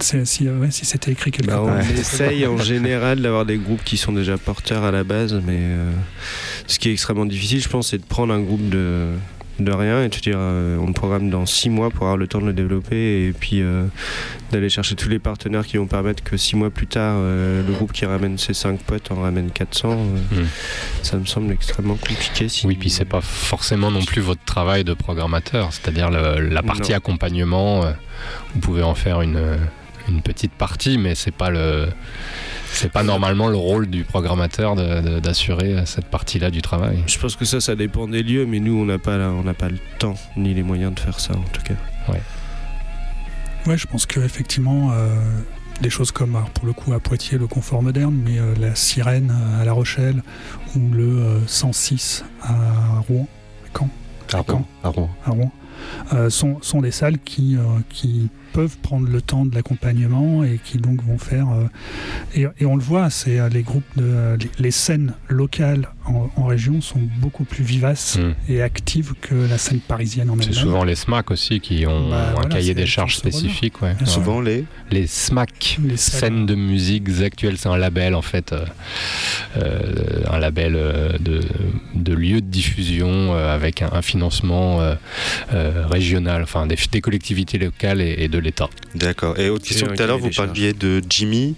C'est- 0.00 0.24
si, 0.24 0.46
euh, 0.48 0.58
ouais, 0.58 0.70
si 0.70 0.84
c'était 0.84 1.12
écrit 1.12 1.30
quelque 1.30 1.46
Bah, 1.46 1.54
part. 1.54 1.64
on 1.64 1.72
Ouais. 1.76 1.84
essaye 2.00 2.46
en 2.46 2.56
général 2.58 3.20
d'avoir 3.20 3.44
des 3.46 3.56
groupes 3.58 3.84
qui 3.84 3.96
sont 3.96 4.12
déjà 4.12 4.36
porteurs 4.38 4.84
à 4.84 4.90
la 4.90 5.04
base, 5.04 5.34
mais 5.46 5.58
euh, 5.58 5.90
ce 6.66 6.78
qui 6.78 6.88
est 6.88 6.92
extrêmement 6.92 7.26
difficile, 7.26 7.60
je 7.60 7.68
pense, 7.68 7.88
c'est 7.90 7.98
de 7.98 8.04
prendre 8.04 8.32
un 8.34 8.40
groupe 8.40 8.68
de, 8.68 9.08
de 9.58 9.72
rien 9.72 10.02
et 10.02 10.08
de 10.10 10.14
se 10.14 10.20
dire 10.20 10.36
euh, 10.38 10.76
on 10.78 10.86
le 10.86 10.92
programme 10.92 11.30
dans 11.30 11.46
six 11.46 11.70
mois 11.70 11.88
pour 11.90 12.02
avoir 12.02 12.18
le 12.18 12.26
temps 12.26 12.40
de 12.42 12.46
le 12.46 12.52
développer 12.52 13.26
et 13.26 13.32
puis 13.32 13.62
euh, 13.62 13.86
d'aller 14.52 14.68
chercher 14.68 14.96
tous 14.96 15.08
les 15.08 15.18
partenaires 15.18 15.64
qui 15.66 15.78
vont 15.78 15.86
permettre 15.86 16.22
que 16.22 16.36
six 16.36 16.56
mois 16.56 16.68
plus 16.68 16.86
tard, 16.86 17.14
euh, 17.16 17.66
le 17.66 17.72
groupe 17.72 17.90
qui 17.92 18.04
ramène 18.04 18.36
ses 18.36 18.52
cinq 18.52 18.80
potes 18.80 19.10
en 19.10 19.14
ramène 19.22 19.50
400. 19.50 19.92
euh, 19.92 20.42
Mm. 20.42 20.46
Ça 21.02 21.16
me 21.16 21.24
semble 21.24 21.52
extrêmement 21.52 21.94
compliqué. 21.94 22.48
Si... 22.50 22.66
Oui, 22.66 22.74
puis 22.78 22.90
c'est 22.90 23.04
pas 23.06 23.22
forcément 23.22 23.90
non 23.90 24.04
plus 24.04 24.20
votre 24.20 24.44
travail 24.44 24.84
de 24.84 24.92
programmateur, 24.92 25.72
c'est-à-dire 25.72 26.10
le- 26.10 26.48
la 26.48 26.62
partie 26.62 26.90
Non. 26.90 26.98
accompagnement. 26.98 27.84
euh, 27.86 27.92
vous 28.54 28.60
pouvez 28.60 28.82
en 28.82 28.94
faire 28.94 29.20
une, 29.22 29.36
euh, 29.36 29.56
une 30.08 30.22
petite 30.22 30.52
partie, 30.52 30.98
mais 30.98 31.14
c'est 31.14 31.30
pas 31.34 31.50
le. 31.50 31.88
C'est 32.72 32.90
pas 32.92 33.02
normalement 33.02 33.48
le 33.48 33.56
rôle 33.56 33.86
du 33.86 34.04
programmateur 34.04 34.74
d'assurer 34.76 35.74
euh, 35.74 35.86
cette 35.86 36.06
partie-là 36.06 36.50
du 36.50 36.60
travail. 36.62 37.02
Je 37.06 37.18
pense 37.18 37.34
que 37.36 37.44
ça, 37.44 37.60
ça 37.60 37.74
dépend 37.74 38.06
des 38.06 38.22
lieux, 38.22 38.44
mais 38.44 38.58
nous, 38.60 38.76
on 38.78 38.84
n'a 38.84 38.98
pas, 38.98 39.16
on 39.16 39.44
n'a 39.44 39.54
pas 39.54 39.68
le 39.68 39.78
temps 39.98 40.14
ni 40.36 40.52
les 40.52 40.62
moyens 40.62 40.94
de 40.94 41.00
faire 41.00 41.18
ça, 41.20 41.32
en 41.34 41.48
tout 41.52 41.62
cas. 41.62 41.74
Ouais, 43.66 43.76
je 43.76 43.86
pense 43.86 44.06
qu'effectivement, 44.06 44.92
euh, 44.92 45.08
des 45.80 45.90
choses 45.90 46.12
comme, 46.12 46.36
alors, 46.36 46.50
pour 46.50 46.66
le 46.66 46.72
coup, 46.72 46.92
à 46.92 47.00
Poitiers, 47.00 47.36
le 47.36 47.48
confort 47.48 47.82
moderne, 47.82 48.14
mais 48.24 48.38
euh, 48.38 48.54
la 48.60 48.74
sirène 48.76 49.32
euh, 49.36 49.62
à 49.62 49.64
La 49.64 49.72
Rochelle 49.72 50.22
ou 50.76 50.90
le 50.92 51.18
euh, 51.18 51.46
106 51.46 52.24
à 52.42 52.54
Rouen, 53.08 53.26
à 53.66 53.78
Caen, 53.78 53.88
À 54.32 54.42
Quand 54.44 54.54
Rouen. 54.54 54.66
À 54.84 54.88
Rouen. 54.90 55.10
à 55.26 55.30
Rouen, 55.30 55.52
euh, 56.12 56.30
sont, 56.30 56.58
sont 56.62 56.80
des 56.80 56.92
salles 56.92 57.18
qui, 57.18 57.56
euh, 57.56 57.62
qui 57.88 58.30
peuvent 58.56 58.78
prendre 58.78 59.06
le 59.16 59.20
temps 59.20 59.44
de 59.44 59.54
l'accompagnement 59.54 60.42
et 60.42 60.58
qui 60.64 60.78
donc 60.78 61.02
vont 61.04 61.18
faire. 61.18 61.46
euh, 61.50 61.68
et, 62.34 62.46
et 62.62 62.66
on 62.66 62.76
le 62.76 62.82
voit, 62.82 63.10
c'est 63.10 63.38
euh, 63.38 63.48
les 63.50 63.62
groupes 63.62 63.84
de. 63.96 64.04
euh, 64.06 64.36
les, 64.42 64.50
les 64.58 64.70
scènes 64.70 65.12
locales 65.28 65.88
en, 66.06 66.30
en 66.36 66.44
région 66.46 66.80
sont 66.80 67.02
beaucoup 67.20 67.44
plus 67.44 67.64
vivaces 67.64 68.16
Mm. 68.18 68.34
et 68.52 68.62
actives 68.62 69.12
que 69.20 69.34
la 69.34 69.58
scène 69.58 69.80
parisienne 69.80 70.30
en 70.30 70.36
C'est 70.36 70.44
elle-même. 70.48 70.54
souvent 70.64 70.84
les 70.84 70.94
SMAC 70.94 71.30
aussi 71.30 71.60
qui 71.60 71.86
ont 71.86 72.08
Bah, 72.10 72.28
un 72.30 72.32
voilà, 72.34 72.48
cahier 72.48 72.68
c'est 72.68 72.74
des 72.74 72.86
charges 72.86 73.16
spécifiques. 73.16 73.82
ouais. 73.82 73.94
Souvent 74.04 74.40
les. 74.40 74.64
Les 74.90 75.06
SMAC, 75.06 75.78
Les 75.84 75.96
scènes 75.96 76.46
de 76.46 76.54
musique 76.54 77.08
actuelles, 77.22 77.58
c'est 77.58 77.68
un 77.68 77.76
label 77.76 78.14
en 78.14 78.22
fait, 78.22 78.52
euh, 78.52 78.64
euh, 79.56 80.22
un 80.30 80.38
label 80.38 80.72
de, 81.20 81.40
de 81.94 82.12
lieux 82.14 82.40
de 82.40 82.46
diffusion 82.46 83.08
euh, 83.34 83.54
avec 83.54 83.82
un, 83.82 83.90
un 83.92 84.02
financement 84.02 84.80
euh, 84.80 84.94
euh, 85.52 85.84
régional, 85.86 86.42
enfin 86.42 86.66
des, 86.66 86.76
des 86.92 87.00
collectivités 87.00 87.58
locales 87.58 88.00
et, 88.00 88.14
et 88.24 88.28
de 88.28 88.38
l'État. 88.46 88.70
D'accord. 88.94 89.38
Et 89.38 89.50
autre 89.50 89.66
question, 89.66 89.86
tout 89.86 90.02
à 90.02 90.06
l'heure, 90.06 90.18
vous 90.18 90.30
parliez 90.30 90.72
de 90.72 91.02
Jimmy. 91.08 91.54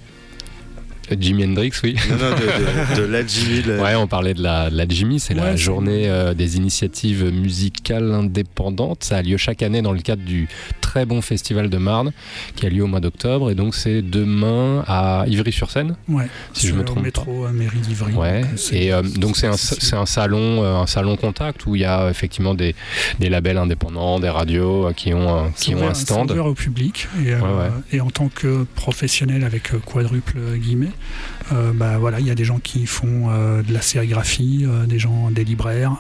Jimi 1.18 1.44
Hendrix, 1.44 1.72
oui. 1.85 1.97
Non, 2.10 2.16
non, 2.16 2.30
de, 2.36 2.97
de- 2.97 3.01
de 3.01 3.06
la 3.06 3.26
Jimmy. 3.26 3.62
le- 3.62 3.80
Ouais, 3.80 3.94
on 3.94 4.06
parlait 4.06 4.35
de 4.35 4.43
la, 4.43 4.70
de 4.70 4.76
la 4.76 4.86
Jimmy, 4.89 5.20
c'est 5.20 5.35
la 5.35 5.51
Ouais, 5.52 5.56
journée 5.56 6.09
euh, 6.09 6.35
des 6.35 6.56
initiatives 6.56 7.24
musicales 7.32 8.12
indépendantes. 8.12 9.05
Ça 9.05 9.18
a 9.18 9.22
lieu 9.22 9.36
chaque 9.36 9.62
année 9.62 9.82
dans 9.82 9.93
le 9.93 10.01
cadre 10.01 10.22
du 10.22 10.48
très 10.80 11.06
bon 11.06 11.20
festival 11.20 11.68
de 11.70 11.76
Marne 11.78 12.12
qui 12.56 12.66
a 12.66 12.68
lieu 12.70 12.82
au 12.82 12.86
mois 12.86 13.01
d'octobre. 13.01 13.51
Et 13.51 13.55
donc 13.55 13.74
c'est 13.74 14.02
demain 14.02 14.85
à 14.86 15.24
Ivry-sur-Seine. 15.28 15.97
Ouais, 16.09 16.26
Si 16.52 16.62
je 16.62 16.66
sur 16.68 16.74
me 16.76 16.80
le 16.80 16.85
trompe 16.86 17.02
métro 17.05 17.44
euh, 17.47 17.51
mairie 17.52 17.78
d'Ivry. 17.78 18.12
Ouais. 18.14 18.40
donc, 18.43 18.51
c'est- 18.56 18.76
Et 18.76 18.93
euh, 18.93 19.02
donc 19.02 19.36
c'est 19.36 19.47
un, 19.47 19.56
c'est- 19.56 19.94
un 19.97 20.06
salon, 20.06 20.62
euh, 20.64 20.76
un 20.76 20.86
salon 20.86 21.16
contact 21.16 21.66
où 21.66 21.74
il 21.76 21.82
y 21.82 21.85
a 21.85 22.09
effectivement 22.10 22.55
des, 22.55 22.74
des 23.20 23.28
labels 23.28 23.59
indépendants, 23.59 24.20
des 24.20 24.28
radios 24.28 24.90
qui 24.97 25.12
ont 25.14 25.28
un, 25.35 25.51
c'est 25.55 25.66
qui 25.66 25.74
ont 25.74 25.89
un 25.89 25.94
c'est 25.94 26.02
stand. 26.05 26.30
ouvert 26.30 26.47
au 26.47 26.55
public 26.55 27.09
et, 27.24 27.32
euh, 27.32 27.40
Ouais, 27.40 27.47
ouais. 27.64 27.70
et 27.93 28.01
en 28.01 28.10
tant 28.10 28.28
que 28.28 28.64
professionnel 28.74 29.44
avec 29.44 29.70
quadruple 29.85 30.39
guillemets, 30.56 30.90
euh, 31.52 31.72
bah 31.72 31.98
voilà, 31.98 32.20
il 32.20 32.26
y 32.26 32.30
a 32.30 32.34
des 32.34 32.44
gens 32.44 32.58
qui 32.58 32.86
font 32.86 33.30
euh, 33.30 33.62
de 33.62 33.72
la 33.72 33.80
sérigraphie, 33.80 34.66
euh, 34.66 34.86
des 34.86 34.98
gens, 34.98 35.30
des 35.30 35.44
libraires, 35.44 35.96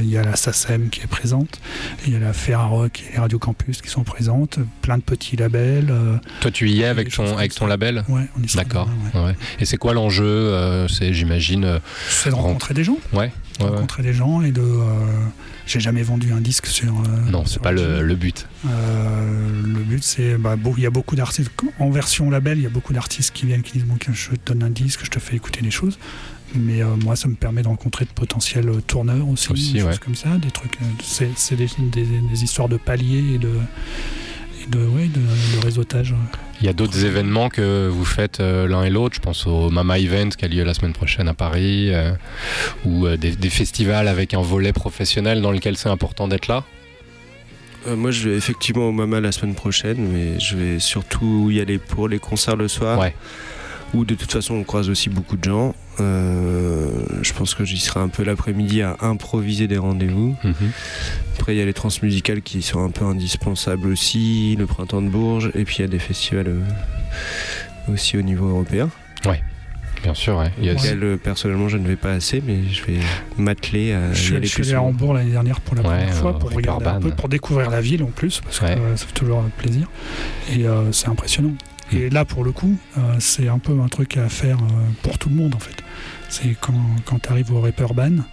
il 0.00 0.08
y 0.08 0.16
a 0.16 0.22
la 0.22 0.36
SACEM 0.36 0.88
qui 0.88 1.00
est 1.00 1.06
présente, 1.06 1.60
il 2.06 2.12
y 2.12 2.16
a 2.16 2.18
la 2.18 2.32
Ferrarock 2.32 3.02
et 3.08 3.12
les 3.12 3.18
Radio 3.18 3.38
Campus 3.38 3.82
qui 3.82 3.88
sont 3.88 4.04
présentes, 4.04 4.58
plein 4.82 4.98
de 4.98 5.02
petits 5.02 5.36
labels. 5.36 5.92
Toi 6.40 6.50
tu 6.50 6.68
y 6.68 6.82
es 6.82 6.86
avec 6.86 7.10
ton, 7.10 7.36
avec 7.36 7.54
ton 7.54 7.66
label? 7.66 8.04
Ouais, 8.08 8.26
on 8.38 8.42
y 8.42 8.56
D'accord. 8.56 8.88
demain, 8.88 9.24
ouais. 9.24 9.30
Ouais. 9.30 9.36
Et 9.60 9.64
c'est 9.64 9.76
quoi 9.76 9.94
l'enjeu 9.94 10.86
C'est 10.88 11.12
j'imagine. 11.12 11.80
C'est 12.08 12.30
de 12.30 12.34
rencontrer 12.34 12.74
des 12.74 12.84
gens, 12.84 12.98
ouais, 13.12 13.30
ouais. 13.60 13.66
rencontrer 13.66 14.02
des 14.02 14.12
gens 14.12 14.42
et 14.42 14.50
de. 14.50 14.64
J'ai 15.70 15.78
jamais 15.78 16.02
vendu 16.02 16.32
un 16.32 16.40
disque 16.40 16.66
sur. 16.66 16.92
euh, 16.98 17.30
Non, 17.30 17.44
c'est 17.46 17.62
pas 17.62 17.70
le, 17.70 18.16
but. 18.16 18.48
Euh, 18.66 19.62
le 19.62 19.78
but, 19.84 20.02
c'est. 20.02 20.36
Bah, 20.36 20.56
beau- 20.56 20.74
il 20.76 20.82
y 20.82 20.86
a 20.86 20.90
beaucoup 20.90 21.14
d'artistes. 21.14 21.48
En 21.78 21.90
version 21.90 22.28
label, 22.28 22.58
il 22.58 22.64
y 22.64 22.66
a 22.66 22.70
beaucoup 22.70 22.92
d'artistes 22.92 23.32
qui 23.32 23.46
viennent 23.46 23.62
qui 23.62 23.74
disent 23.74 23.84
bon, 23.84 23.96
je 24.12 24.30
te 24.30 24.52
donne 24.52 24.64
un 24.64 24.70
disque, 24.70 25.00
je 25.04 25.10
te 25.10 25.20
fais 25.20 25.36
écouter 25.36 25.60
des 25.62 25.70
choses. 25.70 25.96
Mais 26.56 26.82
euh, 26.82 26.96
moi, 27.04 27.14
ça 27.14 27.28
me 27.28 27.34
permet 27.36 27.62
de 27.62 27.68
rencontrer 27.68 28.04
de 28.04 28.10
potentiels 28.10 28.68
tourneurs 28.88 29.28
aussi, 29.28 29.52
Aussi, 29.52 29.72
des 29.74 29.82
ouais. 29.84 29.90
choses 29.90 30.00
comme 30.00 30.16
ça, 30.16 30.38
des 30.38 30.50
trucs. 30.50 30.76
C'est 31.04 31.54
des, 31.54 31.68
des- 31.92 32.04
des 32.04 32.42
histoires 32.42 32.68
de 32.68 32.76
paliers 32.76 33.34
et 33.34 33.38
de. 33.38 33.52
et 34.64 34.70
de, 34.70 34.84
ouais, 34.86 35.06
de, 35.06 35.20
de 35.20 35.64
réseautage. 35.64 36.16
Il 36.60 36.66
y 36.66 36.68
a 36.68 36.72
d'autres 36.74 37.04
événements 37.06 37.48
que 37.48 37.88
vous 37.88 38.04
faites 38.04 38.40
euh, 38.40 38.68
l'un 38.68 38.84
et 38.84 38.90
l'autre. 38.90 39.14
Je 39.14 39.20
pense 39.20 39.46
au 39.46 39.70
Mama 39.70 39.98
Event 39.98 40.28
qui 40.28 40.44
a 40.44 40.48
lieu 40.48 40.62
la 40.62 40.74
semaine 40.74 40.92
prochaine 40.92 41.26
à 41.26 41.34
Paris, 41.34 41.88
euh, 41.90 42.12
ou 42.84 43.06
euh, 43.06 43.16
des, 43.16 43.34
des 43.34 43.50
festivals 43.50 44.08
avec 44.08 44.34
un 44.34 44.42
volet 44.42 44.72
professionnel 44.72 45.40
dans 45.40 45.52
lequel 45.52 45.76
c'est 45.76 45.88
important 45.88 46.28
d'être 46.28 46.48
là. 46.48 46.64
Euh, 47.86 47.96
moi, 47.96 48.10
je 48.10 48.28
vais 48.28 48.36
effectivement 48.36 48.88
au 48.88 48.92
Mama 48.92 49.20
la 49.20 49.32
semaine 49.32 49.54
prochaine, 49.54 50.06
mais 50.12 50.38
je 50.38 50.56
vais 50.56 50.78
surtout 50.78 51.50
y 51.50 51.60
aller 51.60 51.78
pour 51.78 52.08
les 52.08 52.18
concerts 52.18 52.56
le 52.56 52.68
soir. 52.68 52.98
Ouais. 52.98 53.14
Où 53.92 54.04
de 54.04 54.14
toute 54.14 54.30
façon, 54.30 54.54
on 54.54 54.62
croise 54.64 54.88
aussi 54.88 55.10
beaucoup 55.10 55.36
de 55.36 55.42
gens. 55.44 55.74
Euh, 55.98 56.88
je 57.22 57.32
pense 57.32 57.54
que 57.54 57.64
j'y 57.64 57.78
serai 57.78 57.98
un 58.00 58.08
peu 58.08 58.22
l'après-midi 58.22 58.82
à 58.82 58.96
improviser 59.00 59.66
des 59.66 59.78
rendez-vous. 59.78 60.36
Mhm. 60.44 60.54
Après, 61.36 61.54
il 61.56 61.58
y 61.58 61.62
a 61.62 61.64
les 61.64 61.72
transmusicales 61.74 62.40
qui 62.42 62.62
sont 62.62 62.84
un 62.84 62.90
peu 62.90 63.04
indispensables 63.04 63.88
aussi, 63.88 64.54
le 64.58 64.66
printemps 64.66 65.02
de 65.02 65.08
Bourges, 65.08 65.50
et 65.56 65.64
puis 65.64 65.76
il 65.78 65.82
y 65.82 65.84
a 65.84 65.88
des 65.88 65.98
festivals 65.98 66.46
euh, 66.48 67.92
aussi 67.92 68.16
au 68.16 68.22
niveau 68.22 68.48
européen. 68.48 68.88
Bien 70.02 70.14
sûr, 70.14 70.38
ouais. 70.38 70.50
Il 70.58 70.64
y 70.64 70.70
a- 70.70 70.74
euh, 70.94 71.18
personnellement, 71.18 71.68
je 71.68 71.76
ne 71.76 71.86
vais 71.86 71.96
pas 71.96 72.12
assez, 72.12 72.42
mais 72.46 72.66
je 72.72 72.82
vais 72.84 72.96
m'atteler 73.36 73.92
à 73.92 74.14
je 74.14 74.18
y 74.18 74.24
suis, 74.24 74.36
aller 74.36 74.46
je 74.46 74.50
suis 74.52 74.62
plus 74.62 74.68
allé 74.70 74.76
à. 74.78 74.82
Hambourg 74.82 75.12
l'année 75.12 75.32
dernière 75.32 75.60
pour 75.60 75.74
la 75.76 75.82
Ouais, 75.82 75.88
première 75.88 76.14
fois, 76.14 76.38
pour 76.38 76.50
regarder 76.52 76.86
un 76.86 77.00
peu, 77.00 77.10
pour 77.10 77.28
découvrir 77.28 77.68
la 77.68 77.82
ville 77.82 78.02
en 78.04 78.06
plus, 78.10 78.40
parce 78.40 78.62
Ouais. 78.62 78.76
que 78.76 78.80
euh, 78.80 78.96
ça 78.96 79.04
fait 79.04 79.12
toujours 79.12 79.42
plaisir. 79.58 79.90
Et 80.56 80.64
euh, 80.66 80.90
c'est 80.92 81.08
impressionnant. 81.08 81.52
Et 81.92 82.08
là, 82.10 82.24
pour 82.24 82.44
le 82.44 82.52
coup, 82.52 82.76
euh, 82.98 83.00
c'est 83.18 83.48
un 83.48 83.58
peu 83.58 83.80
un 83.80 83.88
truc 83.88 84.16
à 84.16 84.28
faire 84.28 84.58
euh, 84.58 84.90
pour 85.02 85.18
tout 85.18 85.28
le 85.28 85.34
monde 85.34 85.54
en 85.54 85.58
fait. 85.58 85.76
C'est 86.28 86.56
quand, 86.60 86.74
quand 87.04 87.18
tu 87.20 87.28
arrives 87.30 87.52
au 87.52 87.60
Reeperbahn, 87.60 88.24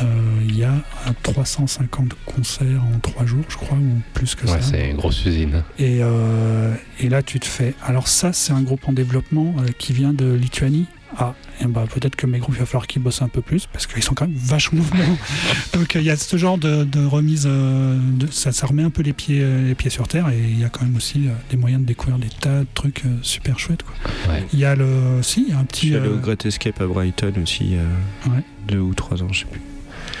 euh, 0.00 0.04
il 0.42 0.56
y 0.56 0.62
a 0.64 0.74
euh, 0.74 1.10
350 1.24 2.14
concerts 2.24 2.80
en 2.94 2.98
3 3.00 3.26
jours, 3.26 3.44
je 3.48 3.56
crois, 3.56 3.76
ou 3.76 4.00
plus 4.14 4.34
que 4.36 4.46
Ouais, 4.46 4.52
ça. 4.52 4.62
c'est 4.62 4.90
une 4.90 4.96
grosse 4.96 5.24
usine. 5.26 5.64
Et, 5.78 5.98
euh, 6.02 6.74
et 7.00 7.08
là, 7.08 7.22
tu 7.22 7.40
te 7.40 7.46
fais. 7.46 7.74
Alors, 7.84 8.06
ça, 8.06 8.32
c'est 8.32 8.52
un 8.52 8.62
groupe 8.62 8.86
en 8.88 8.92
développement 8.92 9.54
qui 9.78 9.92
vient 9.92 10.12
de 10.12 10.32
Lituanie. 10.32 10.86
Ah, 11.18 11.34
et 11.62 11.66
bah, 11.66 11.84
peut-être 11.92 12.16
que 12.16 12.26
mes 12.26 12.38
groupes, 12.38 12.54
il 12.56 12.60
va 12.60 12.66
falloir 12.66 12.86
qu'ils 12.86 13.00
bossent 13.02 13.22
un 13.22 13.28
peu 13.28 13.40
plus 13.40 13.66
parce 13.66 13.86
qu'ils 13.86 14.02
sont 14.02 14.14
quand 14.14 14.26
même 14.26 14.36
vachement 14.36 14.82
bons. 14.82 15.18
Donc, 15.78 15.94
il 15.94 16.02
y 16.02 16.10
a 16.10 16.16
ce 16.16 16.36
genre 16.36 16.58
de, 16.58 16.84
de 16.84 17.04
remise. 17.04 17.44
euh, 17.46 17.98
de, 18.00 18.26
ça, 18.30 18.50
ça 18.52 18.66
remet 18.66 18.82
un 18.82 18.90
peu 18.90 19.02
les 19.02 19.12
pieds, 19.12 19.40
euh, 19.42 19.68
les 19.68 19.74
pieds 19.74 19.90
sur 19.90 20.08
terre 20.08 20.28
et 20.30 20.38
il 20.40 20.58
y 20.58 20.64
a 20.64 20.68
quand 20.68 20.82
même 20.82 20.96
aussi 20.96 21.28
euh, 21.28 21.32
des 21.50 21.56
moyens 21.56 21.82
de 21.82 21.86
découvrir 21.86 22.18
des 22.18 22.28
tas 22.28 22.60
de 22.60 22.66
trucs 22.74 23.04
euh, 23.06 23.10
super 23.22 23.58
chouettes. 23.58 23.82
Quoi. 23.84 23.94
Ouais. 24.34 24.44
Il 24.52 24.58
y 24.58 24.64
a 24.64 24.74
le. 24.74 25.20
Si, 25.22 25.44
il 25.46 25.50
y 25.50 25.52
a 25.52 25.58
un 25.58 25.60
Je 25.62 25.66
petit. 25.66 25.86
suis 25.86 25.96
allé 25.96 26.08
au 26.08 26.16
Great 26.18 26.44
Escape 26.44 26.80
à 26.80 26.86
Brighton 26.86 27.32
aussi 27.42 27.64
il 27.64 27.72
y 27.74 27.78
a 27.78 28.32
Ouais. 28.34 28.42
deux 28.68 28.78
ou 28.80 28.94
trois 28.94 29.22
ans, 29.22 29.32
je 29.32 29.40
sais 29.40 29.46
plus. 29.46 29.60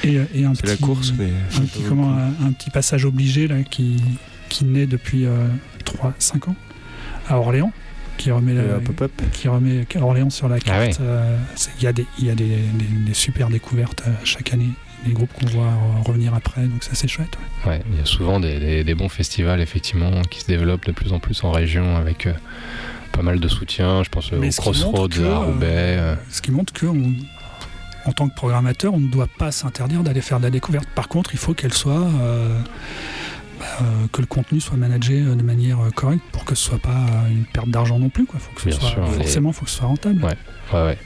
et, 0.04 0.20
et 0.34 0.44
un 0.44 0.54
C'est 0.54 0.66
la 0.66 0.74
petit- 0.74 0.82
course, 0.82 1.12
mais. 1.18 1.30
un 1.56 1.60
petit, 1.62 1.82
comment, 1.88 2.12
un, 2.16 2.46
un 2.46 2.52
petit 2.52 2.70
passage 2.70 3.04
obligé 3.04 3.48
là, 3.48 3.62
qui, 3.62 3.96
qui 4.48 4.64
naît 4.64 4.86
depuis 4.86 5.26
3-5 5.84 6.50
ans 6.50 6.56
à 7.28 7.38
Orléans, 7.38 7.72
qui 8.18 8.30
remet, 8.30 8.54
qui 9.32 9.48
remet 9.48 9.86
Orléans 10.00 10.30
sur 10.30 10.48
la 10.48 10.58
carte. 10.60 10.78
Ah 10.78 10.80
ouais. 10.80 10.92
Euh, 11.00 11.36
Il 11.78 11.84
y 11.84 11.86
a, 11.86 11.92
des, 11.92 12.06
il 12.18 12.26
y 12.26 12.30
a 12.30 12.34
des, 12.34 12.44
des- 12.46 13.04
des 13.06 13.14
super 13.14 13.48
découvertes 13.48 14.02
euh, 14.06 14.10
chaque 14.24 14.52
année, 14.52 14.68
des 15.06 15.12
groupes 15.12 15.32
qu'on 15.32 15.46
voit 15.46 15.64
euh, 15.66 16.02
revenir 16.04 16.34
après, 16.34 16.62
donc 16.62 16.82
ça 16.84 16.90
c'est 16.94 17.08
chouette. 17.08 17.36
ouais. 17.64 17.70
Ouais, 17.72 17.82
il 17.92 17.98
y 17.98 18.02
a 18.02 18.04
souvent 18.06 18.38
des, 18.40 18.58
des- 18.60 18.84
des 18.84 18.94
bons 18.94 19.08
festivals 19.08 19.60
effectivement 19.60 20.22
qui 20.30 20.40
se 20.40 20.46
développent 20.46 20.86
de 20.86 20.92
plus 20.92 21.12
en 21.12 21.18
plus 21.18 21.42
en 21.44 21.50
région 21.50 21.96
avec 21.96 22.26
euh, 22.26 22.32
pas 23.12 23.22
mal 23.22 23.40
de 23.40 23.48
soutien. 23.48 24.02
Je 24.04 24.08
pense 24.10 24.30
Mais 24.32 24.48
au 24.56 24.60
Crossroads 24.62 25.08
à 25.24 25.38
Roubaix. 25.38 25.66
euh, 25.98 26.14
Ce 26.30 26.40
qui 26.42 26.50
montre 26.52 26.72
que 26.72 26.86
on- 26.86 27.12
en 28.04 28.12
tant 28.12 28.28
que 28.28 28.34
programmateur, 28.34 28.92
on 28.94 28.98
ne 28.98 29.06
doit 29.08 29.28
pas 29.38 29.52
s'interdire 29.52 30.02
d'aller 30.02 30.20
faire 30.22 30.38
de 30.38 30.44
la 30.44 30.50
découverte. 30.50 30.88
Par 30.94 31.06
contre, 31.06 31.34
il 31.34 31.38
faut 31.38 31.54
qu'elle 31.54 31.72
soit 31.72 31.92
euh, 32.20 32.58
bah, 33.62 33.84
euh, 33.86 34.06
que 34.12 34.20
le 34.20 34.26
contenu 34.26 34.60
soit 34.60 34.76
managé 34.76 35.22
euh, 35.22 35.34
de 35.36 35.42
manière 35.42 35.80
euh, 35.80 35.90
correcte 35.90 36.24
pour 36.32 36.44
que 36.44 36.54
ce 36.54 36.64
soit 36.64 36.78
pas 36.78 37.06
une 37.30 37.44
perte 37.44 37.68
d'argent 37.68 37.98
non 37.98 38.08
plus. 38.08 38.26
Quoi. 38.26 38.40
Faut 38.40 38.52
que 38.54 38.60
ce 38.62 38.68
Bien 38.68 38.78
soit, 38.78 38.88
sûr, 38.90 39.12
forcément, 39.14 39.50
il 39.50 39.54
faut 39.54 39.64
que 39.64 39.70
ce 39.70 39.76
soit 39.78 39.86
rentable. 39.86 40.22
Ouais. 40.24 40.36
Ouais, 40.72 40.82
ouais. 40.86 40.98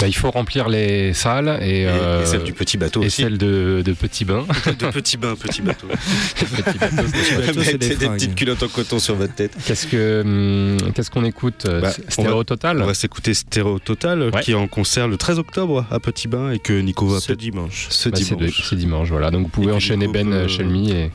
Bah, 0.00 0.06
il 0.08 0.12
faut 0.14 0.30
remplir 0.30 0.68
les 0.68 1.12
salles 1.12 1.58
et, 1.62 1.82
Et, 1.82 1.86
euh, 1.86 2.22
et 2.22 2.26
celle 2.26 2.42
du 2.44 2.52
petit 2.52 2.76
bateau 2.78 3.02
et 3.02 3.06
aussi. 3.06 3.22
celle 3.22 3.38
de, 3.38 3.82
de 3.84 3.92
Petit 3.92 4.24
Bain. 4.24 4.44
de 4.66 4.86
petit 4.90 5.16
bain, 5.16 5.34
petit 5.36 5.62
bateau. 5.62 5.86
Petit 6.36 6.46
bateau. 6.56 6.72
bateau, 6.78 7.62
c'est 7.62 7.72
Mettez 7.72 7.78
des 7.78 7.96
des, 7.96 8.08
petites 8.08 8.34
culottes 8.34 8.62
en 8.62 8.68
coton 8.68 8.98
sur 8.98 9.14
votre 9.16 9.34
tête. 9.34 9.52
Qu'est-ce 9.66 9.86
que 9.86 10.22
hum, 10.22 10.92
qu'est-ce 10.92 11.10
qu'on 11.10 11.24
écoute 11.24 11.66
euh, 11.66 11.80
Bah, 11.80 11.92
Stéréo 12.08 12.34
on 12.34 12.38
va- 12.38 12.44
Total 12.44 12.80
On 12.82 12.86
va 12.86 12.94
s'écouter 12.94 13.34
Stéréo 13.34 13.78
Total 13.78 14.22
Ouais. 14.30 14.40
qui 14.42 14.52
est 14.52 14.54
en 14.54 14.66
concert 14.68 15.08
le 15.08 15.16
13 15.16 15.38
octobre 15.38 15.86
à 15.90 16.00
Petit 16.00 16.28
Bain 16.28 16.52
et 16.52 16.58
que 16.58 16.72
Nico 16.72 17.06
va 17.06 17.20
Ce 17.20 17.32
dimanche. 17.32 17.88
ce 17.90 18.08
Bah, 18.08 18.16
dimanche 18.18 18.68
c'est 18.68 18.76
dimanche, 18.76 19.08
voilà. 19.08 19.30
Donc 19.30 19.42
vous 19.42 19.48
pouvez 19.48 19.72
enchaîner 19.72 20.06
Nico 20.06 20.12
Ben 20.18 20.28
peut- 20.30 20.34
euh, 20.34 20.48
Chelmy 20.48 20.90
et 20.92 21.10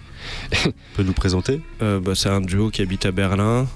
peut 0.95 1.04
nous 1.04 1.14
présenter. 1.14 1.62
Euh, 1.82 1.99
bah, 1.99 2.14
c'est 2.16 2.30
un 2.30 2.41
duo 2.41 2.70
qui 2.70 2.82
habite 2.82 3.06
à 3.06 3.12
Berlin. 3.12 3.68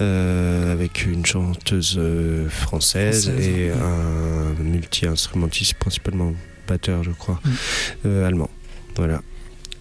Euh, 0.00 0.72
avec 0.72 1.04
une 1.06 1.24
chanteuse 1.26 1.96
euh, 1.98 2.48
française, 2.48 3.28
Française, 3.28 3.48
et 3.48 3.70
ouais. 3.70 3.76
un 3.80 4.62
multi-instrumentiste, 4.62 5.74
principalement 5.74 6.32
batteur, 6.68 7.02
je 7.02 7.10
crois, 7.10 7.40
Mm. 7.44 7.50
euh, 8.06 8.26
allemand. 8.26 8.50
Voilà. 8.96 9.20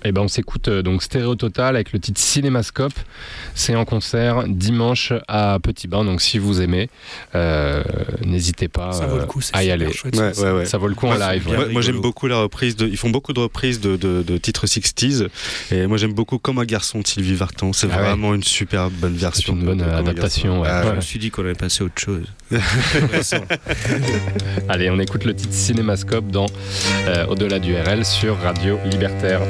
Eh 0.04 0.12
ben 0.12 0.22
on 0.22 0.28
s'écoute 0.28 0.68
euh, 0.68 0.82
donc 0.82 1.04
Stéréo 1.04 1.36
Total 1.36 1.76
avec 1.76 1.92
le 1.94 2.00
titre 2.00 2.20
Cinémascope. 2.20 2.94
C'est 3.56 3.76
en 3.76 3.86
concert 3.86 4.46
dimanche 4.48 5.14
à 5.28 5.58
Petit 5.62 5.88
Bain. 5.88 6.04
Donc 6.06 6.22
si 6.22 6.40
vous 6.40 6.62
aimez, 6.62 6.90
euh, 7.36 7.84
n'hésitez 8.26 8.68
pas 8.68 8.92
Ça 8.94 9.06
vaut 9.08 9.18
le 9.18 9.24
euh, 9.24 9.26
coup, 9.26 9.42
à 9.54 9.64
y 9.64 9.72
aller. 9.72 9.92
chouette. 9.92 10.16
Ouais, 10.18 10.34
ça. 10.34 10.42
ouais, 10.44 10.52
ouais. 10.60 10.66
Ça 10.66 10.78
vaut 10.78 10.88
le 10.88 10.96
coup 10.96 11.08
en 11.08 11.16
live. 11.16 11.48
Moi, 11.48 11.68
moi, 11.72 11.82
j'aime 11.82 12.00
beaucoup 12.02 12.28
la 12.28 12.38
reprise 12.38 12.76
de. 12.76 12.88
Ils 12.88 12.98
font 12.98 13.10
beaucoup 13.10 13.34
de 13.34 13.40
reprises 13.40 13.80
de, 13.80 13.96
de- 13.96 14.24
de 14.24 14.38
titres 14.38 14.66
60s. 14.66 15.28
Et 15.72 15.88
moi 15.88 15.98
j'aime 15.98 16.14
beaucoup 16.14 16.38
Comme 16.40 16.60
un 16.60 16.66
garçon 16.66 17.00
de 17.00 17.08
Sylvie 17.08 17.36
Vartan. 17.36 17.74
C'est 17.74 17.88
Ah 17.92 17.98
ouais. 17.98 18.04
vraiment 18.04 18.34
une 18.34 18.44
super 18.44 18.90
bonne 18.90 19.14
C'est 19.16 19.22
version. 19.22 19.54
une 19.54 19.66
bonne 19.66 19.82
adaptation. 19.82 20.64
Ah, 20.66 20.84
Je 20.90 20.96
me 20.96 21.02
suis 21.02 21.20
dit 21.20 21.30
qu'on 21.32 21.44
allait 21.44 21.54
passer 21.54 21.84
à 21.84 21.86
autre 21.86 22.00
chose. 22.00 22.26
Allez, 24.70 24.90
on 24.90 25.00
écoute 25.00 25.24
le 25.26 25.36
titre 25.36 25.54
Cinémascope 25.54 26.28
dans 26.30 26.48
euh, 27.08 27.26
Au-delà 27.28 27.60
du 27.60 27.76
RL 27.76 28.06
sur 28.06 28.38
Radio 28.40 28.78
Libertaire. 28.86 29.42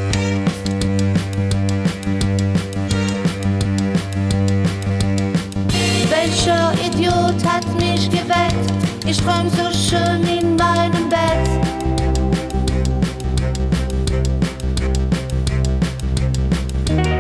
Welcher 6.10 6.74
Idiot 6.86 7.44
hat 7.46 7.66
mich 7.80 8.10
geweckt? 8.10 8.72
Ich 9.06 9.18
träum 9.18 9.50
so 9.50 9.72
schön 9.72 10.24
in 10.24 10.56
meinem 10.56 11.10
Bett. 11.10 11.50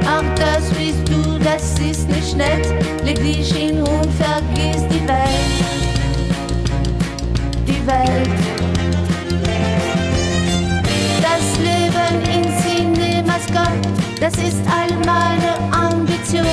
Ach, 0.05 0.23
das 0.35 0.69
bist 0.69 1.07
du, 1.09 1.39
das 1.39 1.79
ist 1.79 2.07
nicht 2.09 2.37
nett. 2.37 2.67
Leg 3.03 3.19
dich 3.21 3.53
hin 3.53 3.79
und 3.79 4.09
vergiss 4.13 4.83
die 4.89 5.07
Welt. 5.07 5.61
Die 7.67 7.87
Welt. 7.87 8.29
Das 11.21 11.57
Leben 11.59 12.21
in 12.33 12.70
weiß 13.41 13.53
Gott, 13.53 14.19
das 14.19 14.33
ist 14.35 14.61
all 14.67 14.93
meine 15.05 15.55
Ambition. 15.71 16.45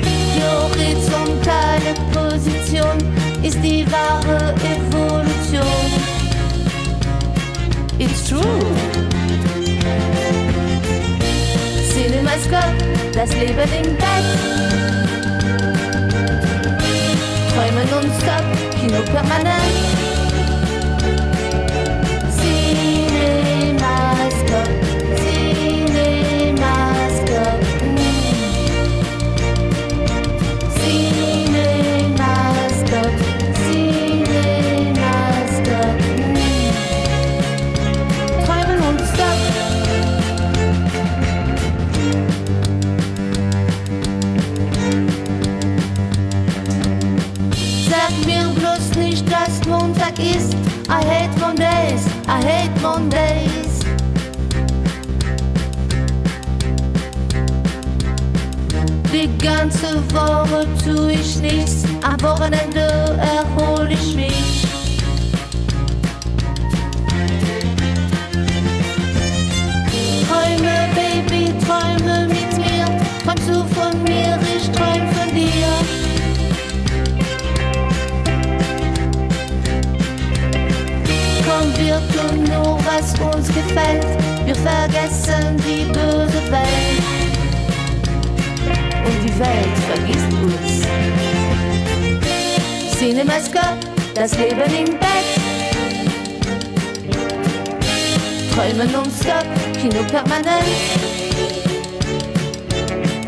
Die 0.00 0.42
horizontale 0.42 1.94
Position 2.12 2.98
ist 3.42 3.58
die 3.62 3.86
wahre 3.90 4.54
Evolution. 4.54 5.66
It's 7.98 8.28
true. 8.28 8.40
Sühne 11.92 12.22
mein 12.22 12.40
Gott, 12.50 13.14
das 13.14 13.32
Leben 13.34 13.70
im 13.84 13.96
Bett. 13.96 14.28
Träumen 17.54 18.04
und 18.04 18.12
Stop, 18.20 18.80
Kino 18.80 19.02
permanent. 19.12 20.01
Sag 47.88 48.26
mir 48.26 48.48
bloß 48.54 48.96
nicht, 48.96 49.24
dass 49.30 49.64
Montag 49.66 50.18
ist. 50.18 50.54
I 50.88 51.04
hate 51.04 51.38
Mondays, 51.40 52.06
I 52.26 52.42
hate 52.44 52.80
Mondays. 52.80 53.31
Die 59.22 59.38
ganze 59.38 60.02
Woche 60.12 60.66
tu 60.84 61.06
ich 61.06 61.36
nichts, 61.36 61.84
am 62.02 62.20
Wochenende 62.22 63.16
erhol 63.20 63.88
ich 63.88 64.16
mich. 64.16 64.64
Träume, 70.26 70.88
Baby, 70.96 71.54
träume 71.64 72.26
mit 72.26 72.56
mir. 72.56 72.84
Träumst 73.24 73.48
du 73.48 73.64
von 73.76 74.02
mir, 74.02 74.40
ich 74.56 74.68
träum 74.72 75.06
von 75.12 75.32
dir. 75.32 75.70
Komm, 81.46 81.72
wir 81.76 82.02
tun 82.10 82.42
nur, 82.42 82.76
was 82.84 83.12
uns 83.20 83.46
gefällt. 83.46 84.04
Wir 84.46 84.56
vergessen 84.56 85.56
die 85.58 85.84
böse 85.92 86.50
Welt. 86.50 87.21
Die 89.34 89.40
Welt 89.40 89.78
vergisst 89.88 90.32
uns. 90.42 90.82
Cinemascope, 92.98 93.78
das 94.14 94.36
Leben 94.36 94.60
im 94.60 94.98
Bett. 94.98 95.28
Träume 98.54 98.84
nonstop, 98.92 99.46
Kino 99.80 100.02
permanent. 100.04 100.66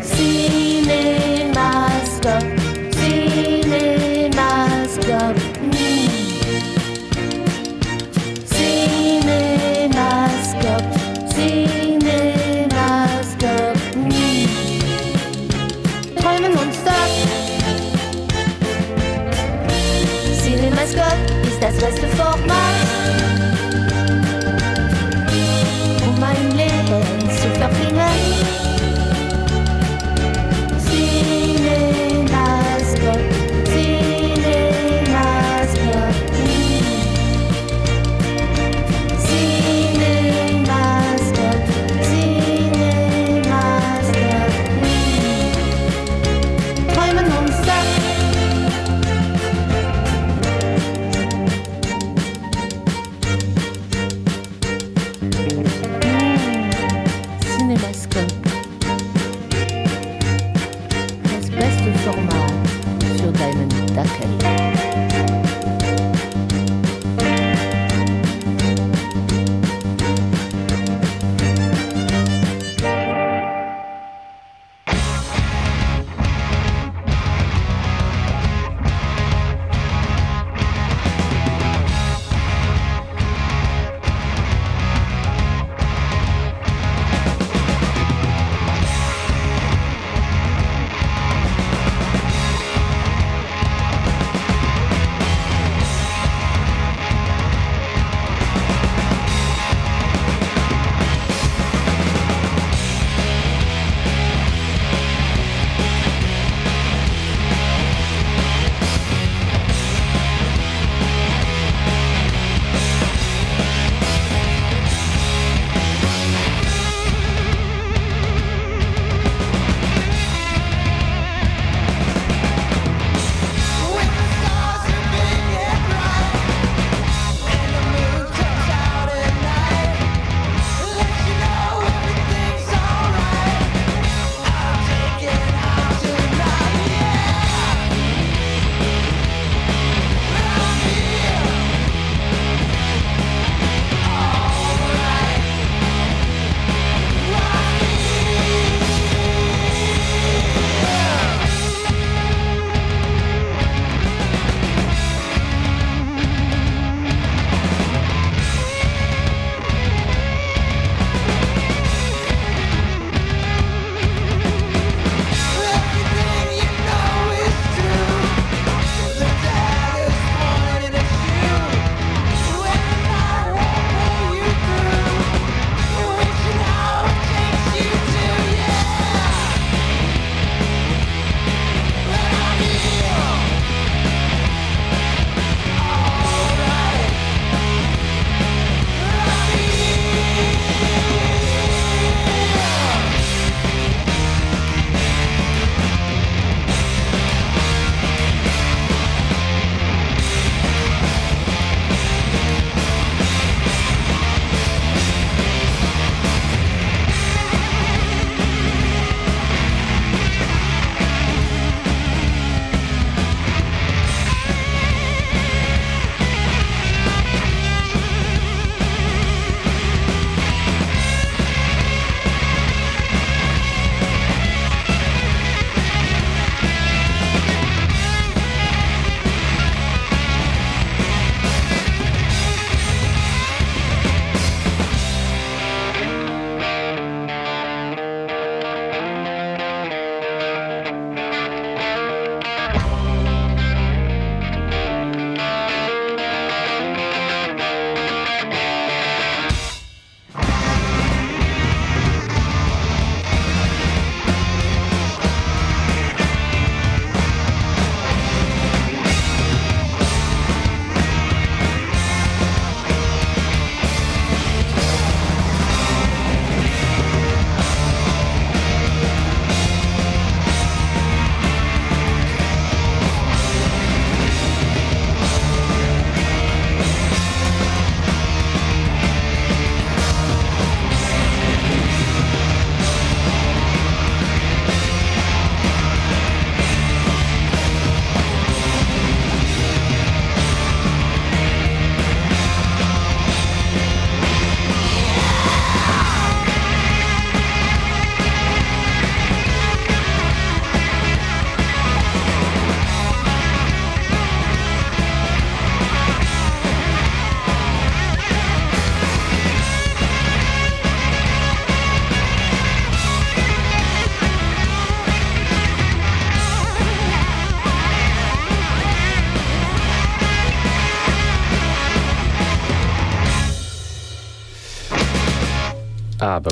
Cinemascope. 0.03 1.45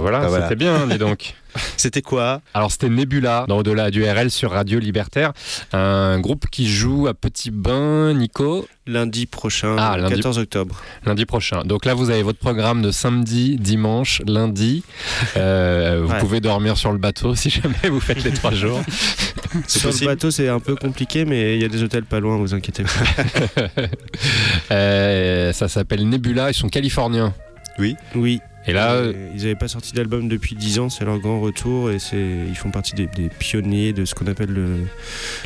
Voilà, 0.03 0.21
Ah, 0.23 0.27
voilà. 0.27 0.43
c'était 0.45 0.55
bien, 0.55 0.85
dis 0.87 0.97
donc. 0.99 1.33
C'était 1.77 2.01
quoi 2.01 2.41
Alors 2.55 2.71
c'était 2.71 2.89
Nebula, 2.89 3.45
dans 3.47 3.59
Au-delà 3.59 3.91
du 3.91 4.03
RL 4.03 4.31
sur 4.31 4.49
Radio 4.49 4.79
Libertaire, 4.79 5.33
un 5.71 6.19
groupe 6.19 6.47
qui 6.49 6.67
joue 6.67 7.05
à 7.07 7.13
Petit 7.13 7.51
Bain, 7.51 8.11
Nico, 8.15 8.67
Lundi 8.87 9.27
prochain, 9.27 9.75
Ah, 9.77 9.95
lundi- 9.95 10.15
14 10.15 10.39
octobre. 10.39 10.81
lundi 11.05 11.25
prochain. 11.27 11.61
Donc 11.63 11.85
là 11.85 11.93
vous 11.93 12.09
avez 12.09 12.23
votre 12.23 12.39
programme 12.39 12.81
de 12.81 12.89
samedi, 12.89 13.57
dimanche, 13.57 14.23
lundi. 14.25 14.83
Euh, 15.37 16.01
vous 16.03 16.11
Ouais. 16.11 16.17
pouvez 16.19 16.39
dormir 16.41 16.75
sur 16.75 16.91
le 16.91 16.97
bateau 16.97 17.35
si 17.35 17.51
jamais 17.51 17.87
vous 17.87 17.99
faites 17.99 18.23
les 18.23 18.31
trois 18.33 18.51
jours. 18.55 18.81
C'est 19.67 19.77
Sur 19.79 19.89
possible 19.91 20.09
le 20.09 20.15
bateau, 20.15 20.31
c'est 20.31 20.49
un 20.49 20.59
peu 20.59 20.75
compliqué, 20.75 21.23
mais 21.25 21.55
il 21.55 21.61
y 21.61 21.65
a 21.65 21.69
des 21.69 21.83
hôtels 21.83 22.05
pas 22.05 22.19
loin, 22.19 22.35
vous 22.37 22.55
inquiétez 22.55 22.81
pas. 22.83 22.89
Euh, 24.71 25.53
ça 25.53 25.67
s'appelle 25.67 26.07
Nebula, 26.09 26.49
ils 26.49 26.53
sont 26.55 26.69
californiens. 26.69 27.33
Oui. 27.77 27.95
Et 28.65 28.73
là, 28.73 29.01
ils 29.33 29.41
n'avaient 29.41 29.55
pas 29.55 29.67
sorti 29.67 29.93
d'album 29.93 30.29
depuis 30.29 30.55
10 30.55 30.79
ans, 30.79 30.89
c'est 30.89 31.03
leur 31.05 31.19
grand 31.19 31.41
retour 31.41 31.91
et 31.91 31.99
c'est 31.99 32.45
ils 32.47 32.55
font 32.55 32.71
partie 32.71 32.93
des, 32.93 33.07
des 33.07 33.29
pionniers 33.29 33.91
de 33.93 34.05
ce 34.05 34.15
qu'on 34.15 34.27
appelle 34.27 34.51
le, 34.51 34.79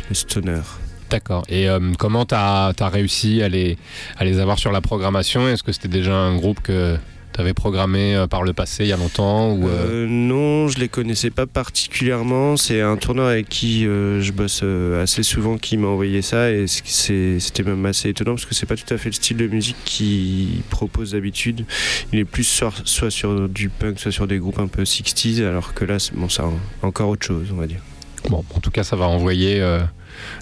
le 0.10 0.16
stoner. 0.16 0.62
D'accord. 1.10 1.44
Et 1.48 1.70
euh, 1.70 1.80
comment 1.98 2.26
t'as 2.26 2.74
as 2.78 2.90
réussi 2.90 3.42
à 3.42 3.50
les, 3.50 3.78
à 4.18 4.26
les 4.26 4.40
avoir 4.40 4.60
sur 4.60 4.72
la 4.72 4.82
programmation? 4.82 5.48
Est-ce 5.48 5.64
que 5.64 5.72
c'était 5.72 5.88
déjà 5.88 6.16
un 6.16 6.36
groupe 6.36 6.62
que 6.62 6.98
t'avais 7.38 7.54
programmé 7.54 8.16
euh, 8.16 8.26
par 8.28 8.42
le 8.44 8.52
passé, 8.54 8.84
il 8.84 8.90
y 8.90 8.94
a 8.94 8.98
longtemps 8.98 9.52
ou, 9.52 9.68
euh, 9.68 10.06
Euh, 10.06 10.08
non, 10.10 10.68
je 10.68 10.80
les 10.80 10.90
connaissais 10.90 11.30
pas 11.30 11.46
particulièrement. 11.46 12.58
C'est 12.58 12.82
un 12.82 12.98
tourneur 12.98 13.28
avec 13.28 13.48
qui 13.48 13.84
je 13.84 14.32
bosse 14.32 14.64
assez 15.02 15.22
souvent 15.24 15.58
qui 15.58 15.78
m'a 15.78 15.88
envoyé 15.88 16.22
ça 16.22 16.50
et 16.52 16.66
c'était 16.68 17.64
même 17.64 17.86
assez 17.86 18.10
étonnant 18.10 18.32
parce 18.34 18.46
que 18.46 18.56
c'est 18.56 18.66
pas 18.66 18.76
tout 18.76 18.92
à 18.94 18.98
fait 18.98 19.10
le 19.10 19.14
style 19.14 19.38
de 19.38 19.48
musique 19.48 19.78
qu'il 19.86 20.62
propose 20.70 21.12
d'habitude. 21.12 21.66
Il 22.12 22.20
est 22.20 22.26
plus 22.26 22.44
sur- 22.44 22.74
soit 22.86 23.12
sur 23.12 23.48
du 23.48 23.70
punk, 23.70 24.00
soit 24.00 24.12
sur 24.12 24.26
des 24.28 24.40
groupes 24.40 24.60
un 24.60 24.68
peu 24.68 24.84
60s, 24.84 25.42
alors 25.46 25.74
que 25.74 25.86
là, 25.86 26.00
c'est 26.00 26.16
bon, 26.16 26.28
un- 26.40 26.88
encore 26.88 27.10
autre 27.10 27.26
chose, 27.26 27.48
on 27.54 27.58
va 27.58 27.68
dire. 27.68 27.82
Bon, 28.30 28.44
en 28.54 28.60
tout 28.60 28.72
cas, 28.72 28.84
ça 28.84 28.96
va 28.96 29.06
envoyer 29.06 29.62
euh, 29.62 29.80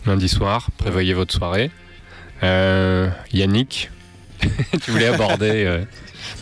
lundi 0.05 0.29
soir. 0.29 0.69
Prévoyez 0.77 1.13
votre 1.13 1.33
soirée. 1.33 1.71
Euh, 2.43 3.09
Yannick, 3.33 3.91
tu 4.83 4.91
voulais 4.91 5.07
aborder. 5.07 5.65
euh, 5.65 5.83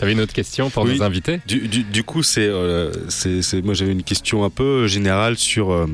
T'avais 0.03 0.11
une 0.13 0.21
autre 0.21 0.33
question 0.33 0.69
pour 0.69 0.83
Oui. 0.83 0.97
nos 0.97 1.03
invités? 1.03 1.39
Du, 1.47 1.67
du- 1.67 1.83
du 1.83 2.03
coup, 2.03 2.23
c'est, 2.23 2.45
euh, 2.45 2.91
c'est, 3.07 3.41
c'est- 3.41 3.61
moi 3.61 3.73
j'avais 3.73 3.93
une 3.93 4.03
question 4.03 4.43
un 4.43 4.49
peu 4.49 4.85
générale 4.87 5.37
sur 5.37 5.71
euh, 5.71 5.87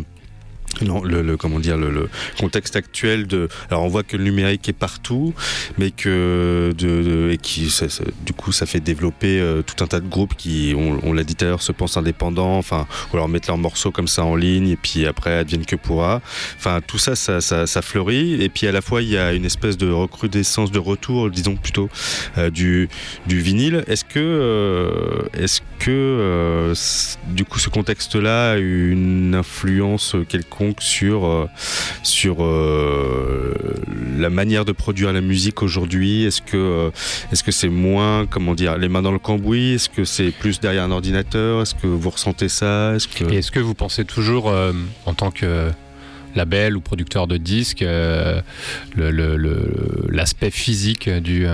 non, 0.81 1.03
le, 1.03 1.21
le- 1.23 1.35
comment 1.35 1.59
dire 1.59 1.77
le, 1.77 1.89
le 1.89 2.09
contexte 2.39 2.75
actuel 2.75 3.27
de. 3.27 3.49
Alors 3.69 3.83
on 3.83 3.87
voit 3.87 4.03
que 4.03 4.15
le 4.17 4.23
numérique 4.23 4.69
est 4.69 4.73
partout, 4.73 5.33
mais 5.77 5.91
que 5.91 6.73
de, 6.77 7.01
de- 7.01 7.29
et 7.31 7.37
qui 7.37 7.69
ça- 7.69 7.87
du 8.25 8.33
coup 8.33 8.51
ça 8.51 8.65
fait 8.65 8.79
développer 8.79 9.39
euh, 9.39 9.61
tout 9.61 9.83
un 9.83 9.87
tas 9.87 9.99
de 9.99 10.07
groupes 10.07 10.35
qui, 10.37 10.73
on, 10.77 11.11
l'a 11.13 11.23
dit 11.23 11.35
tout 11.35 11.45
à 11.45 11.47
l'heure, 11.49 11.61
se 11.63 11.71
pensent 11.71 11.97
indépendants, 11.97 12.57
enfin 12.57 12.87
ou 13.11 13.17
alors 13.17 13.27
mettre 13.27 13.47
leurs 13.49 13.57
morceaux 13.57 13.91
comme 13.91 14.07
ça 14.07 14.23
en 14.23 14.35
ligne 14.35 14.69
et 14.69 14.77
puis 14.77 15.05
après 15.07 15.33
advienne 15.33 15.65
que 15.65 15.75
pourra. 15.75 16.21
Enfin 16.57 16.81
tout 16.85 16.99
ça, 16.99 17.15
ça, 17.15 17.41
ça, 17.41 17.65
ça 17.65 17.81
fleurit 17.81 18.41
et 18.41 18.49
puis 18.49 18.67
à 18.67 18.71
la 18.71 18.81
fois 18.81 19.01
il 19.01 19.09
y 19.09 19.17
a 19.17 19.33
une 19.33 19.45
espèce 19.45 19.75
de 19.77 19.89
recrudescence, 19.89 20.71
de 20.71 20.79
retour, 20.79 21.29
disons 21.31 21.55
plutôt 21.55 21.89
euh, 22.37 22.49
du 22.51 22.89
du 23.25 23.39
vinyle. 23.41 23.83
Est-ce 23.87 24.05
que, 24.05 24.19
euh, 24.19 25.23
est-ce 25.33 25.61
que 25.79 26.73
du 27.29 27.43
coup 27.45 27.57
ce 27.57 27.69
contexte-là 27.69 28.51
a 28.51 28.57
eu 28.59 28.91
une 28.91 29.33
influence 29.33 30.15
quelconque 30.27 30.58
sur, 30.79 31.25
euh, 31.25 31.47
euh, 32.39 33.53
la 34.17 34.29
manière 34.29 34.65
de 34.65 34.71
produire 34.71 35.13
la 35.13 35.21
musique 35.21 35.61
aujourd'hui. 35.61 36.25
Est-ce 36.25 36.41
que, 36.41 36.57
euh, 36.57 36.89
est-ce 37.31 37.43
que 37.43 37.51
c'est 37.51 37.69
moins, 37.69 38.25
comment 38.25 38.55
dire, 38.55 38.77
les 38.77 38.89
mains 38.89 39.01
dans 39.01 39.11
le 39.11 39.19
cambouis? 39.19 39.73
Est-ce 39.75 39.89
que 39.89 40.03
c'est 40.03 40.31
plus 40.31 40.59
derrière 40.59 40.83
un 40.83 40.91
ordinateur? 40.91 41.61
Est-ce 41.61 41.75
que 41.75 41.87
vous 41.87 42.09
ressentez 42.09 42.49
ça? 42.49 42.93
Est-ce 42.95 43.51
que 43.51 43.59
vous 43.59 43.73
pensez 43.73 44.05
toujours, 44.05 44.53
en 45.05 45.13
tant 45.13 45.31
que 45.31 45.69
label 46.35 46.77
ou 46.77 46.81
producteur 46.81 47.25
de 47.27 47.37
disques, 47.37 47.85
l'aspect 50.09 50.51
physique 50.51 51.09
du, 51.09 51.47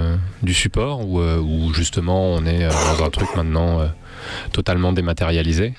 support 0.54 1.08
ou, 1.08 1.74
justement 1.74 2.34
on 2.34 2.46
est 2.46 2.68
dans 2.68 3.04
un 3.04 3.10
truc 3.10 3.30
maintenant 3.36 3.90
totalement 4.52 4.92
dématérialisé? 4.94 5.74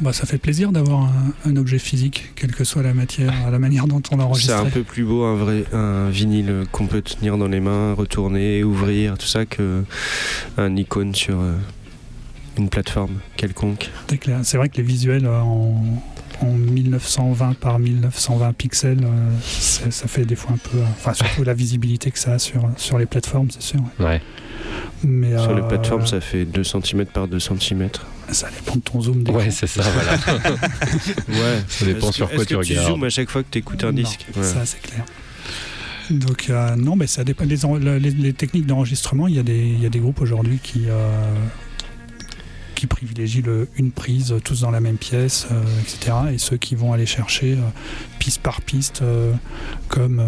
Bah, 0.00 0.12
ça 0.12 0.26
fait 0.26 0.38
plaisir 0.38 0.72
d'avoir 0.72 1.02
un, 1.02 1.32
un 1.46 1.56
objet 1.56 1.78
physique, 1.78 2.32
quelle 2.34 2.52
que 2.52 2.64
soit 2.64 2.82
la 2.82 2.92
matière, 2.94 3.32
la 3.50 3.58
manière 3.58 3.86
dont 3.86 4.02
on 4.10 4.16
l'a 4.16 4.26
C'est 4.34 4.52
un 4.52 4.64
peu 4.66 4.82
plus 4.82 5.04
beau 5.04 5.22
un 5.24 5.36
vrai 5.36 5.64
un 5.72 6.10
vinyle 6.10 6.64
qu'on 6.72 6.86
peut 6.86 7.00
tenir 7.00 7.38
dans 7.38 7.46
les 7.48 7.60
mains, 7.60 7.94
retourner, 7.94 8.64
ouvrir, 8.64 9.16
tout 9.16 9.26
ça 9.26 9.46
que 9.46 9.84
un 10.58 10.74
icône 10.76 11.14
sur 11.14 11.38
euh, 11.40 11.54
une 12.58 12.68
plateforme 12.68 13.20
quelconque. 13.36 13.90
C'est 14.10 14.18
clair. 14.18 14.40
C'est 14.42 14.56
vrai 14.56 14.68
que 14.68 14.76
les 14.78 14.82
visuels 14.82 15.26
euh, 15.26 15.40
en, 15.40 15.80
en 16.40 16.46
1920 16.52 17.54
par 17.60 17.78
1920 17.78 18.52
pixels, 18.52 19.04
euh, 19.04 19.30
ça 19.40 20.08
fait 20.08 20.24
des 20.24 20.36
fois 20.36 20.54
un 20.54 20.58
peu. 20.70 20.78
euh, 20.78 20.84
Enfin, 20.96 21.14
surtout 21.14 21.44
la 21.44 21.54
visibilité 21.54 22.10
que 22.10 22.18
ça 22.18 22.32
a 22.34 22.38
sur, 22.40 22.68
sur 22.76 22.98
les 22.98 23.06
plateformes, 23.06 23.48
c'est 23.50 23.62
sûr. 23.62 23.80
ouais. 24.00 24.04
Ouais. 24.06 24.22
Mais, 25.04 25.36
Sur 25.38 25.54
les 25.54 25.62
euh, 25.62 25.68
plateformes, 25.68 26.06
ça 26.06 26.20
fait 26.20 26.44
2 26.44 26.64
cm 26.64 27.04
par 27.06 27.28
2 27.28 27.38
cm. 27.38 27.88
ça 28.30 28.48
dépend 28.50 28.76
de 28.76 28.80
ton 28.80 29.00
zoom. 29.02 29.22
d'écran. 29.22 29.40
Ouais, 29.40 29.50
c'est 29.50 29.66
ça, 29.66 29.82
voilà. 29.82 30.12
Ouais, 31.28 31.62
Ça 31.68 31.84
dépend 31.86 32.10
sur 32.12 32.28
que- 32.28 32.34
quoi 32.34 32.42
est-ce 32.44 32.48
tu 32.48 32.54
que 32.54 32.60
regardes. 32.60 32.86
Tu 32.86 32.92
zoomes 32.92 33.04
à 33.04 33.10
chaque 33.10 33.30
fois 33.30 33.42
que 33.42 33.48
tu 33.50 33.58
écoutes 33.58 33.84
un 33.84 33.88
Non, 33.88 33.92
disque? 33.92 34.26
Ouais. 34.36 34.42
Ça, 34.42 34.64
c'est 34.64 34.80
clair. 34.80 35.04
Donc, 36.10 36.46
euh, 36.50 36.76
non, 36.76 36.96
mais 36.96 37.06
ça 37.06 37.24
dépend. 37.24 37.44
Les, 37.44 37.64
en- 37.64 37.76
les, 37.76 37.98
les 37.98 38.32
techniques 38.32 38.66
d'enregistrement, 38.66 39.26
il 39.28 39.36
y, 39.36 39.38
a 39.38 39.42
des- 39.42 39.58
il 39.76 39.82
y 39.82 39.86
a 39.86 39.88
des 39.90 39.98
groupes 40.00 40.20
aujourd'hui 40.20 40.58
qui, 40.62 40.84
euh, 40.88 41.34
qui 42.84 42.86
privilégient 42.86 43.40
le, 43.42 43.66
une 43.78 43.92
prise, 43.92 44.32
euh, 44.32 44.40
tous 44.40 44.60
dans 44.60 44.70
la 44.70 44.80
même 44.80 44.98
pièce, 44.98 45.46
euh, 45.50 45.62
etc. 45.80 46.16
Et 46.34 46.38
ceux 46.38 46.58
qui 46.58 46.74
vont 46.74 46.92
aller 46.92 47.06
chercher 47.06 47.54
euh, 47.54 47.60
piste 48.18 48.42
par 48.42 48.60
piste, 48.60 49.02
comme 49.88 50.22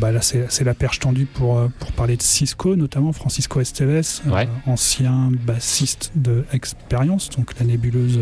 bah 0.00 0.10
là, 0.10 0.20
c'est 0.20 0.64
la 0.64 0.74
perche 0.74 0.98
tendue 0.98 1.26
pour, 1.26 1.60
pour 1.78 1.92
parler 1.92 2.16
de 2.16 2.22
Cisco, 2.22 2.74
notamment 2.74 3.12
Francisco 3.12 3.60
Esteves, 3.60 4.20
Ouais. 4.26 4.48
ancien 4.66 5.30
bassiste 5.46 6.10
de 6.16 6.44
Experience, 6.52 7.30
donc 7.30 7.52
la 7.60 7.66
nébuleuse 7.66 8.18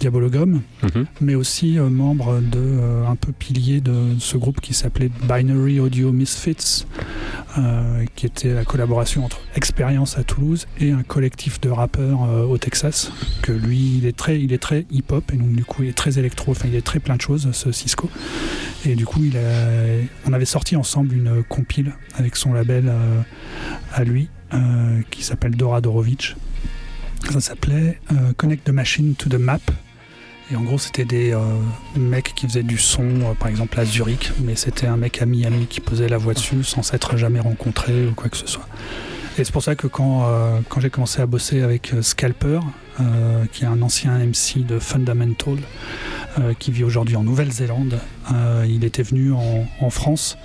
Diabologum 0.00 0.62
Mhm. 0.82 1.06
mais 1.20 1.34
aussi 1.36 1.78
membre 1.78 2.40
de 2.40 3.04
un 3.08 3.14
peu 3.16 3.30
pilier 3.32 3.80
de 3.80 4.16
ce 4.18 4.36
groupe 4.36 4.60
qui 4.60 4.74
s'appelait 4.74 5.10
Binary 5.28 5.78
Audio 5.78 6.10
Misfits, 6.10 6.84
qui 8.16 8.26
était 8.26 8.52
la 8.54 8.64
collaboration 8.64 9.24
entre 9.24 9.38
Expérience 9.54 10.18
à 10.18 10.24
Toulouse 10.24 10.66
et 10.80 10.90
un 10.90 11.04
collectif 11.04 11.60
de 11.60 11.70
rappeurs 11.70 12.22
au 12.48 12.58
Texas. 12.58 13.10
Que 13.42 13.52
lui, 13.52 13.98
il 13.98 14.06
est 14.06 14.16
très, 14.16 14.40
il 14.40 14.52
est 14.52 14.58
très 14.58 14.86
hip-hop 14.90 15.32
et 15.32 15.36
donc 15.36 15.52
du 15.52 15.64
coup, 15.64 15.82
il 15.82 15.88
est 15.88 15.96
très 15.96 16.18
électro. 16.18 16.52
Enfin, 16.52 16.68
il 16.68 16.74
est 16.74 16.84
très 16.84 17.00
plein 17.00 17.16
de 17.16 17.20
choses, 17.20 17.48
ce 17.52 17.72
Cisco. 17.72 18.10
Et 18.86 18.94
du 18.96 19.06
coup, 19.06 19.20
on 20.26 20.32
avait 20.32 20.44
sorti 20.44 20.76
ensemble 20.76 21.14
une 21.14 21.42
compile 21.44 21.94
avec 22.16 22.36
son 22.36 22.52
label 22.52 22.84
euh, 22.88 23.20
à 23.92 24.04
lui, 24.04 24.28
euh, 24.52 25.00
qui 25.10 25.22
s'appelle 25.22 25.56
Dora 25.56 25.80
Dorovic. 25.80 26.36
Ça 27.32 27.40
s'appelait 27.40 27.98
euh, 28.12 28.32
Connect 28.36 28.64
the 28.64 28.70
Machine 28.70 29.14
to 29.14 29.30
the 29.30 29.34
Map. 29.34 29.60
Et 30.52 30.56
en 30.56 30.62
gros, 30.62 30.76
c'était 30.76 31.06
des 31.06 31.34
mecs 31.96 32.34
qui 32.34 32.46
faisaient 32.46 32.62
du 32.62 32.76
son, 32.76 33.34
par 33.40 33.48
exemple 33.48 33.80
à 33.80 33.86
Zurich, 33.86 34.30
mais 34.42 34.56
c'était 34.56 34.86
un 34.86 34.98
mec 34.98 35.22
à 35.22 35.24
Miami 35.24 35.66
qui 35.66 35.80
posait 35.80 36.06
la 36.06 36.18
voix 36.18 36.34
dessus 36.34 36.62
sans 36.64 36.82
s'être 36.82 37.16
jamais 37.16 37.40
rencontré 37.40 38.06
ou 38.06 38.12
quoi 38.12 38.28
que 38.28 38.36
ce 38.36 38.46
soit. 38.46 38.68
Et 39.36 39.42
c'est 39.42 39.52
pour 39.52 39.64
ça 39.64 39.74
que 39.74 39.88
quand, 39.88 40.28
euh, 40.28 40.60
quand 40.68 40.80
j'ai 40.80 40.90
commencé 40.90 41.20
à 41.20 41.26
bosser 41.26 41.62
avec 41.62 41.92
euh, 41.92 42.02
Scalper, 42.02 42.60
euh, 43.00 43.44
qui 43.52 43.64
est 43.64 43.66
un 43.66 43.82
ancien 43.82 44.16
MC 44.18 44.64
de 44.64 44.78
Fundamental, 44.78 45.56
euh, 46.38 46.54
qui 46.56 46.70
vit 46.70 46.84
aujourd'hui 46.84 47.16
en 47.16 47.24
Nouvelle-Zélande, 47.24 47.98
euh, 48.32 48.64
il 48.68 48.84
était 48.84 49.02
venu 49.02 49.32
en, 49.32 49.90
France 49.90 50.38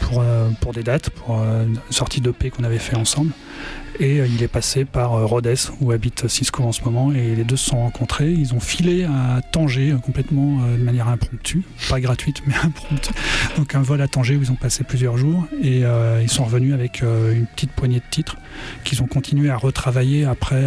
pour, 0.00 0.24
pour 0.60 0.72
des 0.72 0.82
dates, 0.82 1.10
pour 1.10 1.36
une 1.36 1.78
sortie 1.90 2.20
d'EP 2.20 2.50
qu'on 2.50 2.64
avait 2.64 2.78
fait 2.78 2.96
ensemble. 2.96 3.32
Et 4.00 4.16
il 4.16 4.42
est 4.42 4.48
passé 4.48 4.86
par 4.86 5.10
Rhodes, 5.28 5.54
où 5.80 5.92
habite 5.92 6.26
Cisco 6.26 6.62
en 6.62 6.72
ce 6.72 6.82
moment, 6.82 7.12
et 7.12 7.34
les 7.36 7.44
deux 7.44 7.56
se 7.56 7.70
sont 7.70 7.78
rencontrés. 7.78 8.30
Ils 8.30 8.54
ont 8.54 8.60
filé 8.60 9.04
à 9.04 9.42
Tanger 9.52 9.94
complètement 10.02 10.62
de 10.66 10.82
manière 10.82 11.08
impromptue, 11.08 11.62
pas 11.90 12.00
gratuite, 12.00 12.42
mais 12.46 12.54
impromptue. 12.62 13.12
Donc 13.58 13.74
un 13.74 13.82
vol 13.82 14.00
à 14.00 14.08
Tanger 14.08 14.36
où 14.36 14.42
ils 14.42 14.50
ont 14.50 14.56
passé 14.56 14.84
plusieurs 14.84 15.18
jours, 15.18 15.44
et 15.62 15.82
ils 16.22 16.30
sont 16.30 16.44
revenus 16.44 16.72
avec 16.72 17.02
une 17.02 17.46
petite 17.54 17.72
poignée 17.72 17.98
de 17.98 18.10
titres 18.10 18.36
qu'ils 18.84 19.02
ont 19.02 19.06
continué 19.06 19.50
à 19.50 19.56
retravailler 19.56 20.24
après, 20.24 20.64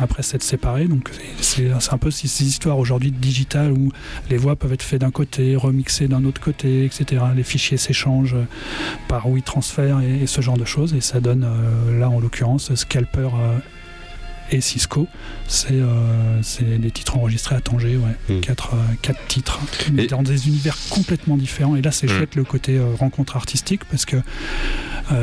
après 0.00 0.22
séparés. 0.42 0.86
Donc 0.86 1.10
c'est 1.40 1.70
un 1.70 1.98
peu 1.98 2.10
ces 2.10 2.44
histoires 2.44 2.78
aujourd'hui 2.78 3.10
de 3.10 3.16
digital 3.16 3.72
où 3.72 3.90
les 4.30 4.36
voix 4.36 4.56
peuvent 4.56 4.72
être 4.72 4.82
faites 4.82 5.00
d'un 5.00 5.10
côté, 5.10 5.56
remixées 5.56 6.08
d'un 6.08 6.24
autre 6.24 6.40
côté, 6.40 6.84
etc. 6.84 7.22
Les 7.34 7.42
fichiers 7.42 7.76
s'échangent 7.76 8.34
euh, 8.34 8.44
par 9.08 9.28
WeTransfer 9.28 9.96
et, 10.02 10.22
et 10.22 10.26
ce 10.26 10.40
genre 10.40 10.58
de 10.58 10.64
choses, 10.64 10.94
et 10.94 11.00
ça 11.00 11.20
donne 11.20 11.44
euh, 11.44 11.98
là 11.98 12.08
en 12.08 12.20
l'occurrence 12.20 12.74
Scalper 12.74 13.28
euh, 13.34 13.58
et 14.52 14.60
Cisco. 14.60 15.08
C'est 15.48 15.72
euh, 15.72 16.40
c'est 16.42 16.78
des 16.78 16.90
titres 16.90 17.16
enregistrés 17.16 17.54
à 17.56 17.60
Tanger, 17.60 17.96
ouais. 17.96 18.34
Mm. 18.36 18.40
Quatre, 18.40 18.74
euh, 18.74 18.78
quatre 19.02 19.26
titres, 19.28 19.58
mais 19.92 20.04
Et- 20.04 20.06
dans 20.06 20.22
des 20.22 20.48
univers 20.48 20.76
complètement 20.90 21.36
différents. 21.36 21.76
Et 21.76 21.82
là, 21.82 21.90
c'est 21.90 22.06
Mm. 22.06 22.16
chouette 22.18 22.34
le 22.36 22.44
côté 22.44 22.76
euh, 22.78 22.94
rencontre 22.98 23.36
artistique 23.36 23.84
parce 23.90 24.04
que 24.04 24.16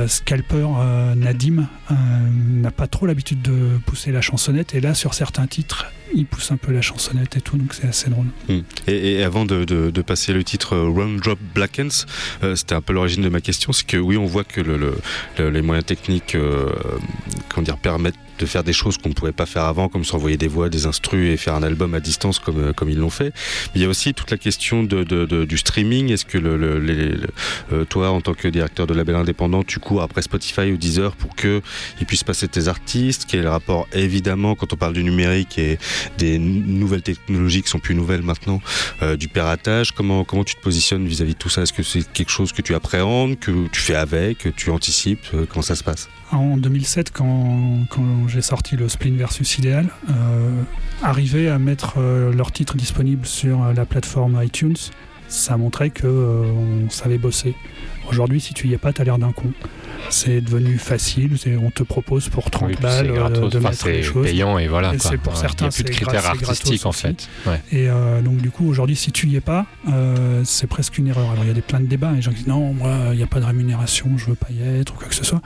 Scalper 0.08 0.68
Nadim 1.16 1.68
n'a 1.90 2.70
pas 2.72 2.86
trop 2.88 3.06
l'habitude 3.06 3.42
de 3.42 3.80
pousser 3.86 4.12
la 4.12 4.22
chansonnette. 4.22 4.76
Et 4.76 4.82
là, 4.82 4.94
sur 4.94 5.14
certains 5.14 5.48
titres, 5.48 5.86
il 6.14 6.26
pousse 6.26 6.52
un 6.52 6.58
peu 6.58 6.72
la 6.72 6.82
chansonnette 6.82 7.38
et 7.38 7.42
tout, 7.42 7.58
donc 7.58 7.74
c'est 7.74 7.88
assez 7.88 8.10
drôle. 8.10 8.28
Hmm. 8.50 8.60
Et, 8.88 9.14
et 9.14 9.24
avant 9.24 9.46
de, 9.46 9.64
de- 9.66 9.90
de 9.90 10.02
passer 10.02 10.34
le 10.34 10.44
titre 10.44 10.78
Round 10.78 11.20
Drop 11.22 11.40
Blackens, 11.56 12.06
euh, 12.44 12.56
c'était 12.56 12.76
un 12.76 12.82
peu 12.82 12.94
l'origine 12.94 13.24
de 13.24 13.30
ma 13.30 13.42
question, 13.42 13.72
c'est 13.72 13.86
que 13.86 13.98
oui, 13.98 14.18
on 14.18 14.26
voit 14.26 14.44
que 14.44 14.62
le, 14.62 14.78
le- 14.78 14.98
le- 15.38 15.50
les 15.50 15.62
moyens 15.62 15.86
techniques 15.86 16.36
euh, 16.36 16.70
comment 17.48 17.64
dire, 17.64 17.78
permettent 17.78 18.16
de 18.40 18.46
faire 18.46 18.64
des 18.64 18.74
choses 18.74 18.98
qu'on 18.98 19.10
ne 19.10 19.14
pouvait 19.14 19.32
pas 19.34 19.46
faire 19.46 19.64
avant, 19.66 19.90
comme 19.90 20.04
s'envoyer 20.06 20.38
des 20.38 20.48
voix, 20.48 20.70
des 20.70 20.86
instrus 20.86 21.30
et 21.34 21.38
faire 21.38 21.56
un 21.56 21.64
album 21.64 21.94
à 21.94 22.00
distance 22.00 22.40
comme, 22.40 22.60
euh, 22.70 22.74
comme 22.74 22.90
ils 22.90 22.98
l'ont 22.98 23.10
fait. 23.10 23.34
Mais 23.68 23.76
il 23.76 23.82
y 23.82 23.86
a 23.86 23.90
aussi 23.90 24.14
toute 24.14 24.32
la 24.32 24.38
question 24.38 24.84
de, 24.84 25.04
de- 25.04 25.26
de- 25.26 25.46
du 25.46 25.58
streaming. 25.58 26.12
Est-ce 26.12 26.26
que 26.26 26.38
le, 26.38 26.58
le- 26.58 26.80
le- 26.80 27.28
euh, 27.74 27.86
toi, 27.86 28.10
en 28.12 28.22
tant 28.22 28.34
que 28.34 28.48
directeur 28.48 28.88
de 28.88 28.94
label 28.94 29.16
indépendant, 29.16 29.64
tu 29.64 29.80
cours 29.80 30.02
après 30.02 30.22
Spotify 30.22 30.72
ou 30.72 30.78
Deezer 30.78 31.16
pour 31.16 31.36
que 31.36 31.62
ils 32.00 32.06
puissent 32.06 32.24
passer 32.24 32.48
tes 32.48 32.68
artistes? 32.68 33.26
Quel 33.28 33.42
est 33.42 33.44
le 33.44 33.50
rapport? 33.50 33.88
Évidemment, 33.94 34.56
quand 34.56 34.72
on 34.74 34.78
parle 34.78 34.94
du 34.94 35.04
numérique 35.04 35.58
et 35.60 35.78
des 36.18 36.40
nouvelles 36.40 37.02
technologies 37.04 37.62
qui 37.62 37.70
sont 37.70 37.80
plus 37.80 37.96
nouvelles 37.96 38.22
maintenant, 38.22 38.62
euh, 39.02 39.18
du 39.18 39.28
piratage, 39.28 39.92
comment, 39.92 40.24
comment 40.24 40.44
tu 40.44 40.56
te 40.56 40.62
positionnes 40.62 41.06
vis-à-vis 41.08 41.34
de 41.34 41.40
tout 41.40 41.50
ça? 41.50 41.64
Est-ce 41.64 41.74
que 41.74 41.84
c'est 41.84 42.10
quelque 42.14 42.32
chose 42.32 42.54
que 42.54 42.62
tu 42.62 42.74
appréhendes, 42.74 43.38
que 43.40 43.68
tu 43.68 43.82
fais 43.82 43.96
avec, 43.96 44.38
que 44.40 44.50
tu 44.50 44.70
anticipes? 44.72 45.26
Euh, 45.34 45.46
Comment 45.50 45.62
ça 45.64 45.76
se 45.76 45.84
passe? 45.84 46.08
En 46.32 46.58
2007, 46.58 47.12
quand, 47.12 47.86
quand 47.90 48.28
j'ai 48.28 48.42
sorti 48.42 48.76
le 48.76 48.88
Spleen 48.88 49.18
versus 49.18 49.58
Idéal, 49.58 49.88
euh, 50.10 50.62
arriver 51.02 51.50
à 51.50 51.58
mettre 51.58 51.96
euh, 51.98 52.32
leurs 52.32 52.52
titres 52.52 52.76
disponibles 52.76 53.26
sur 53.26 53.64
euh, 53.64 53.74
la 53.74 53.86
plateforme 53.86 54.40
iTunes, 54.44 54.76
ça 55.28 55.58
montrait 55.58 55.90
que 55.90 56.06
euh, 56.06 56.44
on 56.86 56.90
savait 56.92 57.18
bosser. 57.18 57.56
Aujourd'hui, 58.10 58.40
si 58.42 58.54
tu 58.54 58.68
y 58.68 58.74
es 58.74 58.78
pas, 58.78 58.94
t'as 58.94 59.04
l'air 59.06 59.18
d'un 59.18 59.32
con. 59.32 59.52
C'est 60.12 60.42
devenu 60.42 60.78
facile, 60.78 61.36
on 61.64 61.72
te 61.72 61.84
propose 61.84 62.30
pour 62.30 62.50
30 62.50 62.70
Oui, 62.70 62.76
balles 62.82 63.12
gratos, 63.12 63.52
de 63.52 63.60
mettre 63.60 63.88
les 63.88 63.98
c'est 63.98 64.04
choses. 64.04 64.26
payant 64.26 64.58
et 64.58 64.68
voilà. 64.68 64.94
Et 64.94 64.98
quoi. 64.98 65.12
pour 65.18 65.34
Ouais, 65.34 65.40
certains, 65.40 65.66
Il 65.66 65.70
n'y 65.70 65.74
a 65.74 65.76
plus 65.76 65.84
de 65.84 65.90
critères 65.90 66.26
artistiques 66.26 66.86
en 66.86 66.92
fait. 66.92 67.28
Ouais. 67.46 67.62
Et 67.72 67.88
donc 68.24 68.38
du 68.38 68.50
coup 68.50 68.68
aujourd'hui 68.68 68.96
si 68.96 69.12
tu 69.12 69.28
y 69.28 69.36
es 69.36 69.42
pas, 69.42 69.66
c'est 70.46 70.66
presque 70.68 70.98
une 70.98 71.08
erreur. 71.10 71.30
Alors 71.32 71.44
il 71.44 71.48
y 71.50 71.52
a 71.52 71.54
des 71.54 71.62
plein 71.62 71.80
de 71.82 71.86
débats, 71.86 72.12
les 72.14 72.22
gens 72.24 72.32
qui 72.32 72.38
disent 72.38 72.48
non 72.48 72.74
moi 72.74 73.10
il 73.12 73.18
n'y 73.18 73.24
a 73.24 73.28
pas 73.28 73.40
de 73.42 73.46
rémunération, 73.46 74.10
je 74.18 74.28
veux 74.28 74.36
pas 74.36 74.48
y 74.50 74.64
être 74.80 74.94
ou 74.94 74.98
quoi 74.98 75.08
que 75.10 75.14
ce 75.16 75.26
soit. 75.26 75.42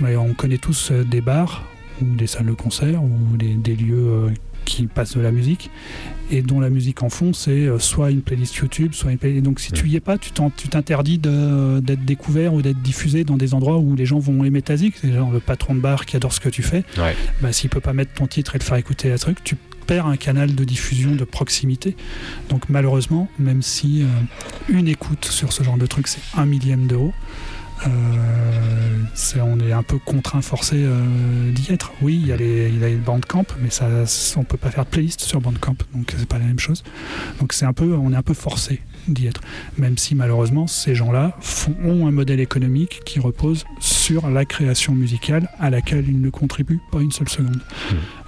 Mais 0.00 0.16
on 0.16 0.34
connaît 0.34 0.58
tous 0.58 0.90
euh, 0.90 1.04
des 1.04 1.20
bars 1.20 1.64
ou 2.02 2.16
des 2.16 2.26
salles 2.26 2.46
de 2.46 2.52
concert 2.52 3.02
ou 3.02 3.36
des, 3.36 3.54
des 3.54 3.76
lieux 3.76 3.96
euh, 3.96 4.30
qui 4.64 4.86
passent 4.86 5.16
de 5.16 5.20
la 5.20 5.30
musique 5.30 5.70
et 6.30 6.42
dont 6.42 6.58
la 6.58 6.70
musique 6.70 7.02
en 7.02 7.08
fond 7.08 7.32
c'est 7.32 7.50
euh, 7.50 7.78
soit 7.78 8.10
une 8.10 8.22
playlist 8.22 8.56
YouTube, 8.56 8.94
soit 8.94 9.12
une 9.12 9.18
playlist... 9.18 9.44
Donc 9.44 9.60
si 9.60 9.72
tu 9.72 9.88
y 9.88 9.96
es 9.96 10.00
pas, 10.00 10.18
tu 10.18 10.30
t'interdis 10.32 11.18
d'être 11.18 12.04
découvert 12.04 12.54
ou 12.54 12.62
d'être 12.62 12.80
diffusé 12.80 13.24
dans 13.24 13.36
des 13.36 13.54
endroits 13.54 13.78
où 13.78 13.94
les 13.94 14.06
gens 14.06 14.18
vont 14.18 14.44
aimer 14.44 14.62
ta 14.62 14.76
zik. 14.76 14.96
C'est 15.00 15.12
genre 15.12 15.30
le 15.30 15.40
patron 15.40 15.74
de 15.74 15.80
bar 15.80 16.06
qui 16.06 16.16
adore 16.16 16.32
ce 16.32 16.40
que 16.40 16.48
tu 16.48 16.62
fais. 16.62 16.84
Ouais. 16.98 17.14
Bah, 17.40 17.52
s'il 17.52 17.70
peut 17.70 17.80
pas 17.80 17.92
mettre 17.92 18.14
ton 18.14 18.26
titre 18.26 18.56
et 18.56 18.58
le 18.58 18.64
faire 18.64 18.76
écouter 18.76 19.12
à 19.12 19.18
truc, 19.18 19.44
tu 19.44 19.56
perds 19.86 20.06
un 20.06 20.16
canal 20.16 20.54
de 20.54 20.64
diffusion 20.64 21.14
de 21.14 21.24
proximité. 21.24 21.96
Donc 22.48 22.68
malheureusement, 22.68 23.28
même 23.38 23.62
si 23.62 24.02
euh, 24.02 24.06
une 24.68 24.88
écoute 24.88 25.26
sur 25.26 25.52
ce 25.52 25.62
genre 25.62 25.76
de 25.76 25.86
truc 25.86 26.08
c'est 26.08 26.22
un 26.36 26.46
millième 26.46 26.86
d'euro, 26.86 27.12
euh, 27.86 29.40
on 29.40 29.60
est 29.60 29.72
un 29.72 29.82
peu 29.82 29.98
contraint, 29.98 30.42
forcé 30.42 30.76
euh, 30.78 31.50
d'y 31.52 31.72
être. 31.72 31.92
Oui, 32.02 32.18
il 32.20 32.28
y 32.28 32.32
a 32.32 32.36
les, 32.36 32.68
il 32.68 32.80
y 32.80 32.84
a 32.84 32.88
les 32.88 32.96
Bandcamp, 32.96 33.46
mais 33.60 33.70
ça, 33.70 33.88
on 34.36 34.44
peut 34.44 34.56
pas 34.56 34.70
faire 34.70 34.84
de 34.84 34.90
playlist 34.90 35.20
sur 35.20 35.40
Bandcamp, 35.40 35.76
donc 35.94 36.12
c'est 36.16 36.28
pas 36.28 36.38
la 36.38 36.46
même 36.46 36.58
chose. 36.58 36.82
Donc 37.40 37.52
c'est 37.52 37.64
un 37.64 37.72
peu, 37.72 37.94
on 37.94 38.12
est 38.12 38.16
un 38.16 38.22
peu 38.22 38.34
forcé 38.34 38.80
d'y 39.08 39.26
être. 39.26 39.40
Même 39.76 39.98
si 39.98 40.14
malheureusement 40.14 40.66
ces 40.66 40.94
gens-là 40.94 41.36
ont 41.84 42.06
un 42.06 42.10
modèle 42.10 42.40
économique 42.40 43.02
qui 43.04 43.20
repose 43.20 43.64
sur 43.80 44.30
la 44.30 44.44
création 44.44 44.94
musicale 44.94 45.48
à 45.58 45.70
laquelle 45.70 46.08
ils 46.08 46.20
ne 46.20 46.30
contribuent 46.30 46.80
pas 46.90 47.00
une 47.00 47.12
seule 47.12 47.28
seconde. 47.28 47.60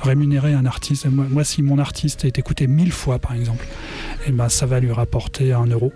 Rémunérer 0.00 0.54
un 0.54 0.66
artiste, 0.66 1.06
moi, 1.06 1.26
moi, 1.30 1.44
si 1.44 1.62
mon 1.62 1.78
artiste 1.78 2.24
est 2.24 2.38
écouté 2.38 2.66
mille 2.66 2.92
fois 2.92 3.18
par 3.18 3.34
exemple, 3.34 3.64
eh 4.26 4.32
ben 4.32 4.48
ça 4.48 4.66
va 4.66 4.80
lui 4.80 4.92
rapporter 4.92 5.52
un 5.52 5.66
euro. 5.66 5.92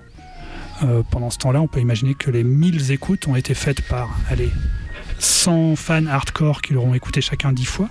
Euh, 0.82 1.02
pendant 1.10 1.30
ce 1.30 1.38
temps-là, 1.38 1.60
on 1.60 1.66
peut 1.66 1.80
imaginer 1.80 2.14
que 2.14 2.30
les 2.30 2.44
1000 2.44 2.92
écoutes 2.92 3.28
ont 3.28 3.36
été 3.36 3.54
faites 3.54 3.82
par, 3.82 4.10
allez, 4.30 4.50
100 5.18 5.76
fans 5.76 6.06
hardcore 6.06 6.62
qui 6.62 6.72
l'auront 6.72 6.94
écouté 6.94 7.20
chacun 7.20 7.52
10 7.52 7.64
fois. 7.66 7.90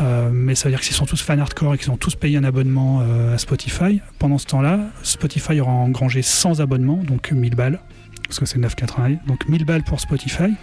Euh, 0.00 0.30
mais 0.32 0.54
ça 0.54 0.64
veut 0.64 0.70
dire 0.70 0.80
que 0.80 0.86
s'ils 0.86 0.94
sont 0.94 1.06
tous 1.06 1.20
fans 1.20 1.38
hardcore 1.38 1.74
et 1.74 1.78
qu'ils 1.78 1.90
ont 1.90 1.96
tous 1.96 2.14
payé 2.14 2.38
un 2.38 2.44
abonnement 2.44 3.00
euh, 3.02 3.34
à 3.34 3.38
Spotify, 3.38 4.00
pendant 4.18 4.38
ce 4.38 4.46
temps-là, 4.46 4.80
Spotify 5.02 5.60
aura 5.60 5.72
engrangé 5.72 6.22
100 6.22 6.60
abonnements, 6.60 7.02
donc 7.04 7.30
1000 7.30 7.54
balles, 7.54 7.80
parce 8.26 8.40
que 8.40 8.46
c'est 8.46 8.58
9,90. 8.58 9.18
Donc 9.26 9.46
1000 9.48 9.64
balles 9.64 9.84
pour 9.84 10.00
Spotify, 10.00 10.54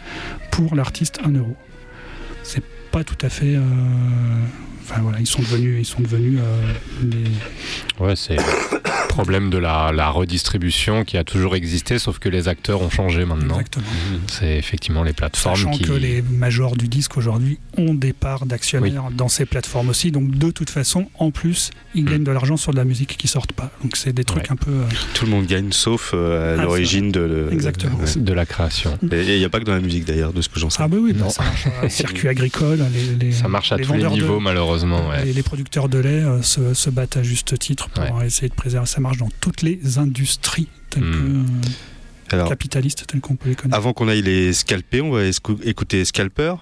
pour 0.52 0.76
l'artiste 0.76 1.20
1 1.24 1.32
euro. 1.34 1.56
C'est 2.44 2.64
pas 2.92 3.04
tout 3.04 3.24
à 3.24 3.30
fait. 3.30 3.56
Euh, 4.92 4.94
Enfin 4.94 5.02
voilà, 5.02 5.20
ils 5.20 5.28
sont 5.28 5.42
devenus, 5.42 5.80
ils 5.82 5.86
sont 5.86 6.02
devenus 6.02 6.40
euh, 6.42 6.74
les, 7.12 8.04
Ouais, 8.06 8.16
c'est 8.16 8.36
le 8.36 9.08
problème 9.08 9.50
de 9.50 9.58
la, 9.58 9.92
la 9.94 10.10
redistribution 10.10 11.04
qui 11.04 11.18
a 11.18 11.24
toujours 11.24 11.56
existé, 11.56 12.00
sauf 12.00 12.18
que 12.20 12.30
les 12.30 12.48
acteurs 12.48 12.82
ont 12.82 12.90
changé 12.90 13.26
maintenant. 13.26 13.56
Exactement. 13.60 13.86
C'est 14.28 14.58
effectivement 14.58 15.04
les 15.04 15.14
plateformes 15.14 15.56
Sachant 15.56 15.72
qui. 15.72 15.84
que 15.84 15.92
les 15.94 16.22
majors 16.22 16.76
du 16.76 16.88
disque 16.88 17.18
aujourd'hui 17.18 17.60
ont 17.78 17.94
des 17.94 18.14
parts 18.14 18.46
d'actionnaires 18.46 19.10
dans 19.16 19.28
ces 19.28 19.46
plateformes 19.46 19.90
aussi. 19.90 20.12
Donc 20.12 20.32
de 20.32 20.50
toute 20.52 20.70
façon, 20.70 21.08
en 21.20 21.32
plus, 21.32 21.72
ils 21.94 22.06
gagnent 22.06 22.24
de 22.24 22.32
l'argent 22.32 22.58
sur 22.58 22.72
de 22.72 22.78
la 22.78 22.86
musique 22.86 23.18
qui 23.18 23.28
sortent 23.28 23.52
pas. 23.54 23.70
Donc 23.84 23.96
c'est 23.98 24.14
des 24.14 24.24
trucs 24.24 24.44
Ouais. 24.44 24.52
un 24.52 24.56
peu. 24.56 24.72
euh, 24.72 24.84
Tout 25.14 25.26
le 25.26 25.32
monde 25.32 25.46
gagne, 25.46 25.72
sauf 25.72 26.12
euh, 26.14 26.58
à 26.58 26.62
Ah, 26.62 26.64
l'origine 26.64 27.12
de, 27.12 27.50
la 28.34 28.46
création. 28.46 28.98
Et 29.12 29.34
il 29.34 29.38
n'y 29.40 29.46
a 29.46 29.50
pas 29.50 29.60
que 29.60 29.66
dans 29.66 29.74
la 29.74 29.82
musique 29.82 30.06
d'ailleurs, 30.06 30.34
de 30.34 30.42
ce 30.42 30.50
que 30.50 30.60
j'en 30.60 30.70
sais. 30.70 30.82
Ah 30.82 30.88
bah 30.88 30.98
oui, 31.00 31.14
bah, 31.14 31.30
ça 31.30 31.44
marche 31.44 31.68
circuit 31.90 32.28
agricole. 32.30 32.80
Les, 33.20 33.26
les- 33.28 33.32
Ça 33.34 33.48
marche 33.48 33.72
à 33.72 33.78
les 33.78 33.84
tous 33.84 33.94
les 33.94 34.04
de- 34.04 34.08
niveaux, 34.08 34.40
malheureusement. 34.86 35.10
ouais. 35.10 35.26
Les, 35.26 35.34
les 35.34 35.44
producteurs 35.44 35.90
de 35.90 35.98
lait 36.00 36.24
euh, 36.24 36.42
se, 36.42 36.74
se 36.74 36.90
battent 36.90 37.18
à 37.18 37.24
juste 37.24 37.58
titre 37.60 37.90
pour 37.90 38.04
Ouais. 38.18 38.28
essayer 38.28 38.50
de 38.50 38.54
préserver. 38.54 38.88
Ça 38.88 39.00
marche 39.02 39.18
dans 39.18 39.30
toutes 39.40 39.62
les 39.62 39.98
industries 39.98 40.68
telles 40.90 41.04
Hmm. 41.04 41.12
que 41.12 41.18
euh, 41.18 42.34
Alors, 42.38 42.50
capitalistes 42.50 43.06
telles 43.08 43.22
qu'on 43.22 43.36
peut 43.36 43.50
les 43.50 43.56
connaître. 43.56 43.78
avant 43.78 43.94
qu'on 43.94 44.08
aille 44.08 44.22
les 44.22 44.54
scalper, 44.54 45.02
on 45.02 45.12
va 45.12 45.22
écouter 45.64 46.06
Scalper. 46.06 46.56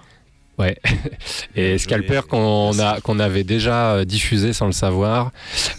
Ouais. 0.58 0.76
Et 1.56 1.78
Scalper 1.78 2.20
qu'on 2.28 2.78
a 2.80 3.00
qu'on 3.00 3.18
avait 3.18 3.44
déjà 3.44 3.94
euh, 3.94 4.04
diffusé 4.04 4.52
sans 4.52 4.66
le 4.66 4.72
savoir 4.72 5.32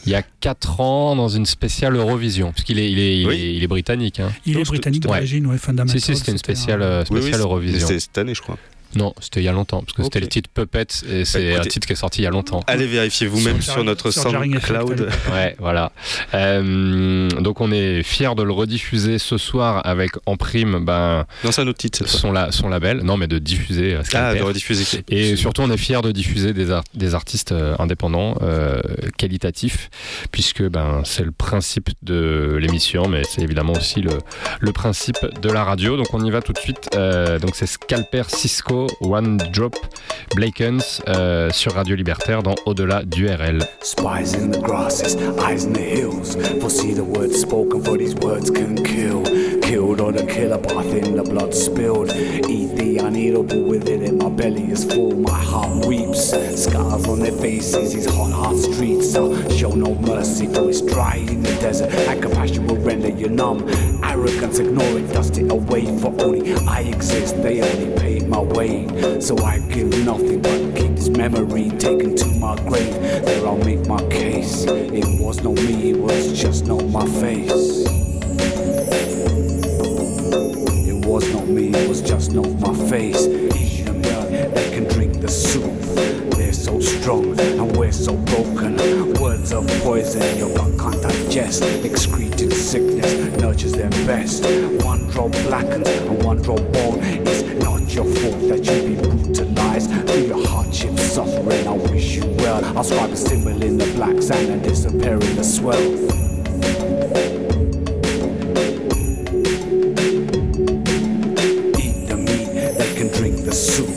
il 0.08 0.12
y 0.12 0.16
a 0.16 0.24
4 0.24 0.80
ans 0.82 1.16
dans 1.16 1.30
une 1.30 1.46
spéciale 1.46 1.96
Eurovision 1.96 2.52
parce 2.52 2.64
qu'il 2.64 2.80
est 2.80 2.92
il 2.92 2.98
est, 2.98 3.20
il 3.20 3.28
Oui. 3.28 3.36
est, 3.36 3.54
il 3.58 3.64
est 3.64 3.68
britannique 3.68 4.20
hein. 4.20 4.32
Il 4.48 4.58
est 4.58 4.64
britannique 4.64 5.04
ouais. 5.06 5.18
d'origine, 5.18 5.46
ouais, 5.46 5.60
Fundamental. 5.60 6.00
Si 6.00 6.06
si 6.08 6.16
c'était 6.18 6.32
une 6.32 6.40
spéciale 6.40 6.82
euh, 6.82 7.04
Oui, 7.12 7.20
oui, 7.24 7.32
Eurovision. 7.32 7.88
C'est 7.88 8.00
cette 8.00 8.18
année, 8.18 8.34
je 8.34 8.42
crois. 8.42 8.58
Non, 8.96 9.14
c'était 9.22 9.40
il 9.42 9.44
y 9.44 9.48
a 9.48 9.52
longtemps 9.54 9.82
parce 9.82 9.94
que 9.94 10.04
c'était 10.04 10.20
le 10.20 10.28
titre 10.28 10.50
Puppet 10.54 10.86
et 11.10 11.26
c'est 11.26 11.44
écoutez. 11.44 11.56
un 11.60 11.70
titre 11.70 11.88
qui 11.88 11.94
est 11.94 11.96
sorti 11.96 12.22
il 12.22 12.24
y 12.26 12.28
a 12.28 12.30
longtemps. 12.30 12.62
Allez 12.68 12.88
vérifier 12.88 13.28
vous-même 13.28 13.62
Sur 13.62 13.84
notre 13.84 14.12
sur 14.12 14.24
SoundCloud. 14.24 15.10
Ouais, 15.32 15.56
voilà. 15.60 15.92
Euh, 16.34 17.30
donc 17.30 17.62
on 17.62 17.72
est 17.72 18.04
fiers 18.04 18.36
de 18.36 18.44
le 18.44 18.52
rediffuser 18.52 19.18
ce 19.20 19.38
soir 19.38 19.82
avec 19.86 20.12
en 20.26 20.36
prime 20.38 20.84
ben, 20.84 21.26
Non, 21.44 21.52
c'est 21.52 21.62
un 21.62 21.68
autre 21.68 21.78
titre 21.78 22.08
son, 22.08 22.32
la- 22.32 22.52
son 22.52 22.70
label. 22.70 22.98
Non, 23.02 23.18
mais 23.18 23.28
de 23.28 23.40
diffuser. 23.40 23.96
euh, 23.96 24.02
Ah, 24.14 24.34
de 24.36 24.42
rediffuser. 24.42 25.04
Et 25.10 25.36
surtout, 25.36 25.62
on 25.62 25.72
est 25.72 25.78
fiers 25.78 26.02
de 26.02 26.12
diffuser 26.12 26.54
des, 26.54 26.72
ar- 26.72 26.84
des 26.94 27.16
artistes 27.16 27.52
euh, 27.52 27.76
indépendants, 27.80 28.36
euh, 28.42 28.82
qualitatifs, 29.18 29.90
puisque 30.32 30.64
ben, 30.64 31.02
c'est 31.06 31.24
le 31.24 31.32
principe 31.32 31.90
de 32.04 32.58
l'émission, 32.60 33.08
mais 33.08 33.24
c'est 33.30 33.42
évidemment 33.42 33.74
aussi 33.74 34.02
le, 34.02 34.12
le 34.60 34.72
principe 34.72 35.18
de 35.42 35.50
la 35.50 35.64
radio. 35.64 35.98
Donc 35.98 36.14
on 36.14 36.24
y 36.26 36.32
va 36.32 36.42
tout 36.42 36.54
de 36.54 36.58
suite. 36.60 36.90
Euh, 36.96 37.40
donc 37.40 37.52
c'est 37.56 37.68
Scalper 37.68 38.24
Cisco 38.28 38.81
One 39.02 39.38
Drop 39.54 39.76
Blakens 40.36 41.02
euh, 41.08 41.50
sur 41.52 41.74
Radio 41.74 41.96
Libertaire 41.96 42.44
dans 42.44 42.56
Au-delà 42.66 43.04
du 43.04 43.28
RL. 43.28 43.60
Spies 43.82 44.36
in 44.36 44.52
the 44.52 44.62
grasses, 44.62 45.16
eyes 45.40 45.66
in 45.66 45.74
the 45.74 45.80
hills. 45.80 46.36
Foresee 46.60 46.94
the 46.94 47.02
words 47.02 47.40
spoken, 47.40 47.84
for 47.84 47.98
these 47.98 48.16
words 48.16 48.50
can 48.50 48.76
kill. 48.76 49.24
Killed 49.72 50.02
on 50.02 50.18
a 50.18 50.26
killer 50.26 50.58
path 50.58 50.94
in 50.94 51.16
the 51.16 51.24
blood 51.24 51.54
spilled. 51.54 52.12
Eat 52.14 52.76
the 52.76 52.98
uneatable 52.98 53.64
within 53.64 54.04
it, 54.04 54.14
my 54.14 54.28
belly 54.28 54.70
is 54.70 54.84
full, 54.84 55.16
my 55.16 55.32
heart 55.32 55.86
weeps. 55.86 56.32
Scars 56.62 57.08
on 57.08 57.20
their 57.22 57.32
faces, 57.32 57.94
these 57.94 58.06
hot, 58.06 58.34
hot 58.34 58.58
streets 58.58 59.16
are 59.16 59.32
show 59.52 59.72
no 59.72 59.96
mercy, 59.96 60.48
for 60.48 60.70
it's 60.70 60.82
dry 60.82 61.16
in 61.16 61.42
the 61.42 61.56
desert. 61.62 61.90
And 61.94 62.22
compassion 62.22 62.68
will 62.68 62.80
render 62.80 63.08
you 63.08 63.30
numb. 63.30 63.66
Arrogance, 64.04 64.60
ignore 64.60 65.00
it, 65.00 65.08
dust 65.14 65.38
it 65.38 65.50
away, 65.50 65.86
for 66.00 66.14
only 66.22 66.54
I 66.68 66.82
exist. 66.82 67.42
They 67.42 67.62
only 67.62 67.98
paid 67.98 68.28
my 68.28 68.42
way, 68.42 69.22
so 69.22 69.38
I 69.38 69.60
give 69.60 69.88
nothing 70.04 70.42
but 70.42 70.76
keep 70.76 70.98
this 70.98 71.08
memory 71.08 71.70
taken 71.78 72.18
to 72.18 72.26
my 72.40 72.58
grave. 72.68 72.94
There 73.24 73.48
I'll 73.48 73.56
make 73.56 73.88
my 73.88 74.04
case. 74.10 74.66
It 74.66 75.22
was 75.22 75.42
no 75.42 75.54
me, 75.54 75.92
it 75.92 75.98
was 75.98 76.38
just 76.38 76.66
not 76.66 76.84
my 76.90 77.06
face. 77.06 77.88
Was 81.12 81.34
not 81.34 81.46
me, 81.46 81.74
it 81.74 81.90
was 81.90 82.02
just 82.02 82.32
not 82.32 82.48
my 82.62 82.74
face. 82.90 83.28
Asian 83.28 84.02
blood, 84.02 84.30
they 84.30 84.72
can 84.72 84.86
drink 84.86 85.20
the 85.20 85.28
soup. 85.28 85.74
They're 86.38 86.54
so 86.54 86.80
strong 86.80 87.38
and 87.38 87.76
we're 87.76 87.92
so 87.92 88.16
broken. 88.16 88.78
Words 89.16 89.52
of 89.52 89.68
poison 89.84 90.38
your 90.38 90.56
gut 90.56 90.80
can't 90.80 91.02
digest. 91.02 91.64
Excreting 91.84 92.52
sickness 92.52 93.14
nurtures 93.42 93.74
their 93.74 93.90
best. 94.08 94.46
One 94.86 95.06
drop 95.10 95.32
blackens 95.44 95.90
and 95.90 96.24
one 96.24 96.42
drop 96.42 96.64
bone. 96.72 97.00
It's 97.04 97.44
not 97.62 97.94
your 97.94 98.06
fault 98.06 98.48
that 98.48 98.64
you 98.64 98.96
be 98.96 99.02
brutalized 99.02 99.92
through 99.92 100.28
your 100.28 100.48
hardship, 100.48 100.98
suffering. 100.98 101.68
I 101.68 101.74
wish 101.92 102.16
you 102.16 102.26
well. 102.38 102.64
I'll 102.78 102.86
scribe 102.86 103.10
a 103.10 103.18
symbol 103.18 103.62
in 103.62 103.78
the 103.78 103.92
black 103.96 104.22
sand 104.22 104.48
and 104.48 104.64
disappear 104.64 105.16
in 105.16 105.36
the 105.36 105.44
swell. 105.44 106.12
The 113.46 113.52
soup. 113.52 113.90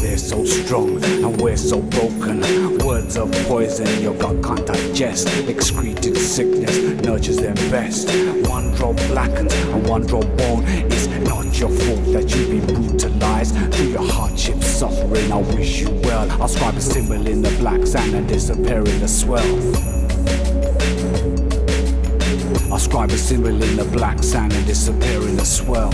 They're 0.00 0.16
so 0.16 0.44
strong 0.44 1.02
and 1.04 1.40
we're 1.40 1.56
so 1.56 1.80
broken. 1.80 2.40
Words 2.78 3.16
of 3.16 3.30
poison 3.46 4.02
your 4.02 4.14
gut 4.14 4.42
can't 4.42 4.66
digest. 4.66 5.28
Excreted 5.48 6.16
sickness 6.16 6.76
nurtures 7.04 7.36
them 7.36 7.54
best. 7.70 8.08
One 8.48 8.72
drop 8.74 8.96
blackens 9.08 9.54
and 9.54 9.88
one 9.88 10.06
drop 10.06 10.24
bone. 10.36 10.64
It's 10.66 11.06
not 11.28 11.58
your 11.58 11.70
fault 11.70 12.04
that 12.12 12.34
you've 12.34 12.50
been 12.50 12.66
brutalized 12.66 13.54
through 13.74 13.88
your 13.88 14.06
hardship, 14.12 14.62
suffering. 14.62 15.32
I 15.32 15.36
wish 15.36 15.80
you 15.80 15.90
well. 16.04 16.30
I'll 16.42 16.48
scribe 16.48 16.76
a 16.76 16.80
symbol 16.80 17.26
in 17.26 17.42
the 17.42 17.50
black 17.58 17.86
sand 17.86 18.14
and 18.14 18.28
disappear 18.28 18.78
in 18.78 19.00
the 19.00 19.08
swell. 19.08 19.42
I'll 22.72 22.78
scribe 22.78 23.10
a 23.10 23.18
symbol 23.18 23.62
in 23.62 23.76
the 23.76 23.84
black 23.92 24.22
sand 24.22 24.52
and 24.54 24.66
disappear 24.66 25.20
in 25.28 25.36
the 25.36 25.44
swell. 25.44 25.92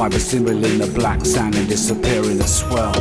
A 0.00 0.18
symbol 0.18 0.64
in 0.64 0.78
the 0.78 0.88
black 0.88 1.24
sand 1.24 1.54
and 1.54 1.68
disappear 1.68 2.24
in 2.24 2.38
the 2.38 2.46
swell. 2.46 2.96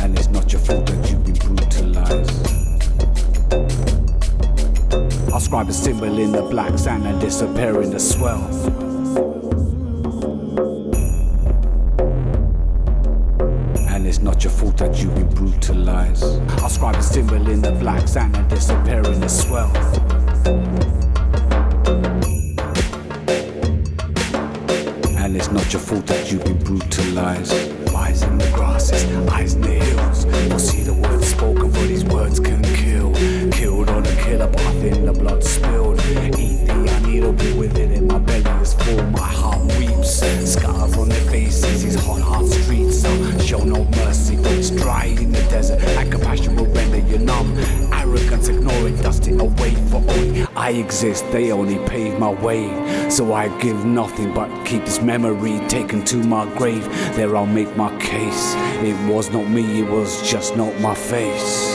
And 0.00 0.16
it's 0.18 0.28
not 0.28 0.50
your 0.50 0.62
fault 0.62 0.86
that 0.86 1.10
you've 1.10 1.24
been 1.24 1.34
brutalized. 1.34 2.30
I'll 5.30 5.40
scribe 5.40 5.68
a 5.68 5.72
symbol 5.74 6.18
in 6.18 6.32
the 6.32 6.42
black 6.42 6.78
sand 6.78 7.06
and 7.06 7.20
disappear 7.20 7.82
in 7.82 7.90
the 7.90 8.00
swell. 8.00 8.87
Memory 55.08 55.58
taken 55.68 56.04
to 56.04 56.16
my 56.16 56.44
grave. 56.58 56.84
There 57.16 57.34
I'll 57.34 57.46
make 57.46 57.74
my 57.78 57.90
case. 57.98 58.54
It 58.84 58.94
was 59.10 59.30
not 59.30 59.48
me, 59.48 59.80
it 59.80 59.88
was 59.88 60.30
just 60.30 60.54
not 60.54 60.78
my 60.80 60.94
face. 60.94 61.67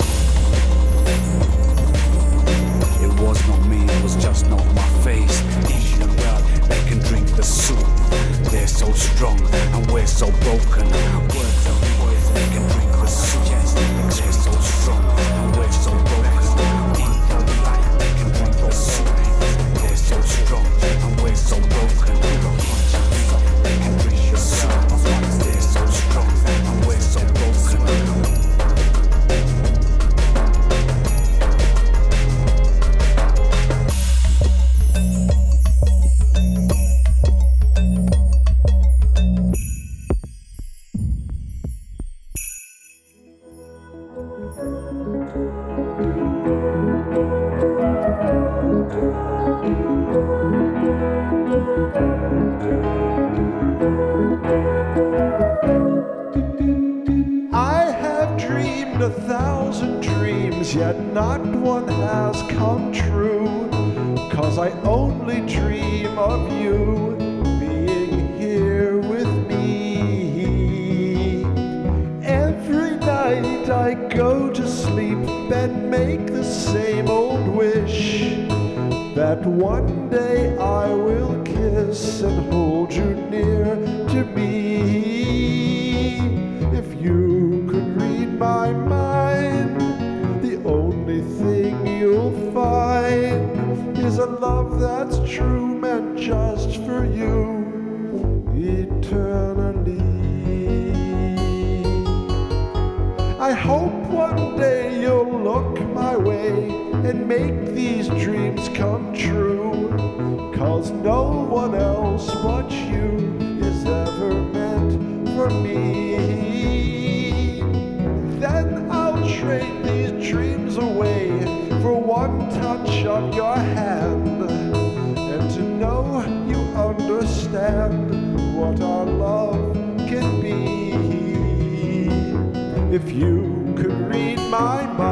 If 133.06 133.12
you 133.12 133.74
could 133.76 133.92
read 134.10 134.38
my 134.50 134.86
mind, 134.86 135.03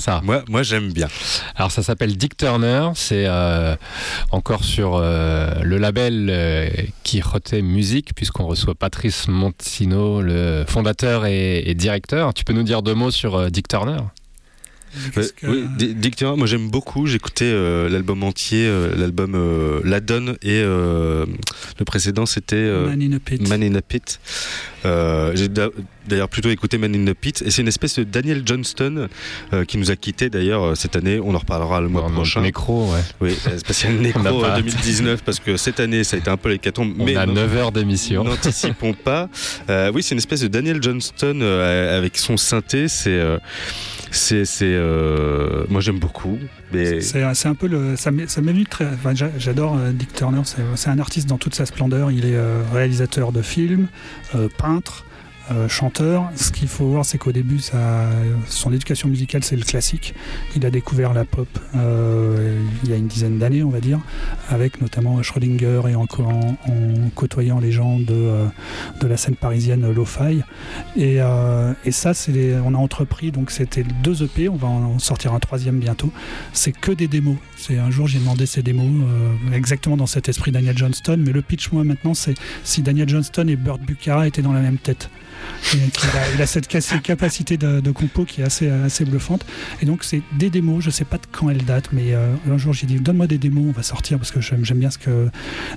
bien 0.00 0.14
ça. 0.14 0.20
Moi, 0.24 0.42
moi 0.48 0.62
j'aime 0.62 0.92
bien. 0.92 1.08
Alors 1.54 1.70
ça 1.70 1.82
s'appelle 1.82 2.16
Dick 2.16 2.36
Turner, 2.36 2.90
c'est 2.94 3.24
euh, 3.26 3.76
encore 4.30 4.64
sur 4.64 4.96
euh, 4.96 5.54
le 5.62 5.78
label 5.78 6.28
euh, 6.30 6.68
Quijote 7.02 7.52
Musique, 7.54 8.14
puisqu'on 8.14 8.46
reçoit 8.46 8.74
Patrice 8.74 9.28
Montino, 9.28 10.22
le 10.22 10.64
fondateur 10.66 11.26
et, 11.26 11.58
et 11.58 11.74
directeur. 11.74 12.34
Tu 12.34 12.44
peux 12.44 12.52
nous 12.52 12.62
dire 12.62 12.82
deux 12.82 12.94
mots 12.94 13.10
sur 13.10 13.36
euh, 13.36 13.50
Dick 13.50 13.68
Turner? 13.68 13.98
Que- 15.36 15.46
Oui, 15.46 15.64
Di- 15.76 15.94
Dick 15.94 16.16
Turner, 16.16 16.36
moi 16.36 16.46
j'aime 16.46 16.68
beaucoup. 16.70 17.06
J'écoutais 17.06 17.44
euh, 17.44 17.88
l'album 17.88 18.22
entier, 18.22 18.66
euh, 18.66 18.94
l'album 18.96 19.34
euh, 19.34 19.80
La 19.84 20.00
Donne 20.00 20.36
et 20.42 20.60
euh, 20.62 21.26
le 21.78 21.84
précédent 21.84 22.26
c'était 22.26 22.56
euh, 22.56 22.86
Man 22.86 23.02
in 23.02 23.12
a 23.16 23.18
Pit. 23.18 23.48
Man 23.48 23.62
in 23.62 23.74
a 23.74 23.82
Pit. 23.82 24.20
Euh, 24.86 25.32
J'ai 25.34 25.48
d'a- 25.48 25.68
d'ailleurs 26.08 26.28
plutôt 26.30 26.48
écouté 26.48 26.78
Man 26.78 26.94
in 26.94 27.06
a 27.08 27.14
Pit 27.14 27.42
et 27.44 27.50
c'est 27.50 27.60
une 27.62 27.68
espèce 27.68 27.98
de 27.98 28.04
Daniel 28.04 28.42
Johnston 28.46 29.08
euh, 29.52 29.64
qui 29.64 29.76
nous 29.78 29.90
a 29.90 29.96
quitté 29.96 30.30
d'ailleurs 30.30 30.76
cette 30.76 30.96
année. 30.96 31.20
On 31.22 31.34
en 31.34 31.38
reparlera 31.38 31.80
le 31.80 31.88
mois 31.88 32.02
Dans 32.02 32.10
prochain. 32.10 32.40
Nécro, 32.40 32.90
ouais. 32.92 33.00
Oui, 33.20 33.36
spécial 33.58 33.94
Nécro 33.94 34.22
n'a 34.22 34.30
pas 34.30 34.36
euh, 34.36 34.44
hâte. 34.56 34.64
2019 34.64 35.22
parce 35.22 35.38
que 35.38 35.56
cette 35.56 35.80
année 35.80 36.02
ça 36.04 36.16
a 36.16 36.18
été 36.20 36.30
un 36.30 36.36
peu 36.36 36.48
l'hécatombe. 36.48 36.94
On 36.98 37.04
mais 37.04 37.16
a 37.16 37.26
non- 37.26 37.34
9 37.34 37.56
heures 37.56 37.72
d'émission. 37.72 38.24
N'anticipons 38.24 38.94
pas. 38.94 39.28
Euh, 39.68 39.90
oui, 39.94 40.02
c'est 40.02 40.14
une 40.14 40.18
espèce 40.18 40.40
de 40.40 40.48
Daniel 40.48 40.82
Johnston 40.82 41.38
euh, 41.42 41.98
avec 41.98 42.16
son 42.16 42.36
synthé. 42.36 42.88
C'est, 42.88 43.10
euh, 43.10 43.38
c'est, 44.10 44.44
euh, 44.62 45.64
moi 45.68 45.80
j'aime 45.80 45.98
beaucoup. 45.98 46.38
Mais 46.72 47.00
C'est 47.00 47.48
un 47.48 47.54
peu 47.54 47.66
le. 47.68 47.96
Ça 47.96 48.10
m'est 48.10 48.26
très. 48.68 48.86
enfin, 48.86 49.14
j'a- 49.14 49.30
J'adore 49.38 49.76
euh, 49.78 49.92
Dick 49.92 50.12
Turner. 50.12 50.40
C'est 50.44 50.62
c'est 50.74 50.90
un 50.90 50.98
artiste 50.98 51.28
dans 51.28 51.38
toute 51.38 51.54
sa 51.54 51.66
splendeur. 51.66 52.10
Il 52.10 52.24
est 52.24 52.34
euh, 52.36 52.62
réalisateur 52.72 53.32
de 53.32 53.42
films, 53.42 53.86
euh, 54.34 54.48
peintre. 54.58 55.04
Euh, 55.50 55.68
chanteur, 55.68 56.30
ce 56.36 56.52
qu'il 56.52 56.68
faut 56.68 56.86
voir, 56.86 57.04
c'est 57.04 57.18
qu'au 57.18 57.32
début, 57.32 57.58
son 58.46 58.72
éducation 58.72 59.08
musicale, 59.08 59.42
c'est 59.42 59.56
le 59.56 59.64
classique. 59.64 60.14
Il 60.54 60.64
a 60.64 60.70
découvert 60.70 61.12
la 61.12 61.24
pop 61.24 61.48
euh, 61.74 62.62
il 62.84 62.90
y 62.90 62.92
a 62.92 62.96
une 62.96 63.08
dizaine 63.08 63.38
d'années, 63.38 63.64
on 63.64 63.68
va 63.70 63.80
dire, 63.80 63.98
avec 64.48 64.80
notamment 64.80 65.20
Schrödinger 65.22 65.82
et 65.88 65.94
en, 65.96 66.06
côtoyant 67.14 67.58
les 67.58 67.72
gens 67.72 67.98
de, 67.98 68.06
euh, 68.10 68.46
de 69.00 69.06
la 69.08 69.16
scène 69.16 69.34
parisienne 69.34 69.90
Lo-Fi. 69.92 70.42
Et, 70.96 71.18
ça, 71.90 72.12
on 72.64 72.74
a 72.74 72.78
entrepris, 72.78 73.32
donc 73.32 73.50
c'était 73.50 73.84
deux 74.04 74.22
EP, 74.22 74.48
on 74.48 74.56
va 74.56 74.68
en 74.68 74.98
sortir 74.98 75.34
un 75.34 75.40
troisième 75.40 75.78
bientôt. 75.80 76.12
C'est 76.52 76.72
que 76.72 76.92
des 76.92 77.08
démos. 77.08 77.36
Un 77.70 77.90
jour, 77.90 78.06
j'ai 78.06 78.18
demandé 78.18 78.46
ces 78.46 78.62
démos, 78.62 78.90
exactement 79.52 79.96
dans 79.96 80.06
cet 80.06 80.28
esprit 80.28 80.52
Daniel 80.52 80.78
Johnston, 80.78 81.18
mais 81.18 81.32
le 81.32 81.42
pitch, 81.42 81.72
moi, 81.72 81.84
maintenant, 81.84 82.14
c'est 82.14 82.34
si 82.62 82.82
Daniel 82.82 83.08
Johnston 83.08 83.48
et 83.48 83.56
Burt 83.56 83.80
Bucara 83.80 84.26
étaient 84.26 84.42
dans 84.42 84.52
la 84.52 84.60
même 84.60 84.78
tête. 84.78 85.10
Il 86.34 86.42
a 86.42 86.46
cette 86.46 86.70
ca- 86.70 86.80
cette 86.80 87.02
capacité 87.02 87.56
de, 87.56 87.90
compo 87.90 88.24
qui 88.24 88.40
est 88.40 88.44
assez, 88.44 89.04
bluffante. 89.04 89.44
Et 89.82 89.86
donc, 89.86 90.04
c'est 90.04 90.22
des 90.38 90.50
démos. 90.50 90.82
Je 90.82 90.90
sais 90.90 91.04
pas 91.04 91.16
de 91.16 91.22
quand 91.30 91.50
elles 91.50 91.64
datent, 91.64 91.92
mais 91.92 92.14
euh, 92.14 92.34
un 92.50 92.58
jour, 92.58 92.72
j'ai 92.72 92.86
dit 92.86 92.96
donne-moi 93.00 93.26
des 93.26 93.38
démos, 93.38 93.64
on 93.68 93.72
va 93.72 93.82
sortir 93.82 94.18
parce 94.18 94.30
que 94.30 94.40
j'aime, 94.40 94.62
bien 94.74 94.90
ce 94.90 94.98
que. 94.98 95.28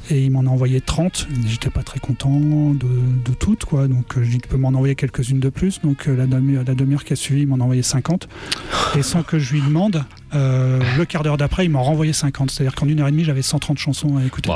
Et 0.10 0.23
il 0.23 0.31
m'en 0.31 0.41
a 0.41 0.49
envoyé 0.49 0.81
30. 0.81 1.27
J'étais 1.48 1.69
pas 1.69 1.84
très 1.84 1.99
content 1.99 2.40
de, 2.73 3.34
toutes, 3.40 3.65
quoi. 3.65 3.88
Donc, 3.88 4.18
euh, 4.18 4.23
je 4.23 4.30
dis 4.30 4.40
tu 4.40 4.48
peux 4.48 4.57
m'en 4.57 4.69
envoyer 4.69 4.95
quelques-unes 4.95 5.40
de 5.40 5.49
plus. 5.49 5.81
Donc, 5.81 6.07
euh, 6.07 6.15
la 6.15 6.26
demi-heure 6.27 7.03
qui 7.03 7.14
a 7.14 7.15
suivi, 7.15 7.41
il 7.41 7.48
m'en 7.48 7.57
a 7.57 7.64
envoyé 7.64 7.84
50. 7.84 8.27
Et 8.98 9.03
sans 9.03 9.23
que 9.23 9.40
je 9.40 9.53
lui 9.53 9.61
demande, 9.61 10.03
euh, 10.35 10.80
le 10.97 11.05
quart 11.05 11.23
d'heure 11.23 11.38
d'après, 11.38 11.65
il 11.65 11.69
m'en 11.69 11.84
renvoyé 11.84 12.14
50. 12.14 12.51
C'est-à-dire 12.51 12.76
qu'en 12.76 12.88
une 12.88 12.99
heure 12.99 13.07
et 13.07 13.11
demie, 13.11 13.23
j'avais 13.23 13.41
130 13.41 13.77
chansons 13.77 14.18
à 14.18 14.23
écouter. 14.26 14.49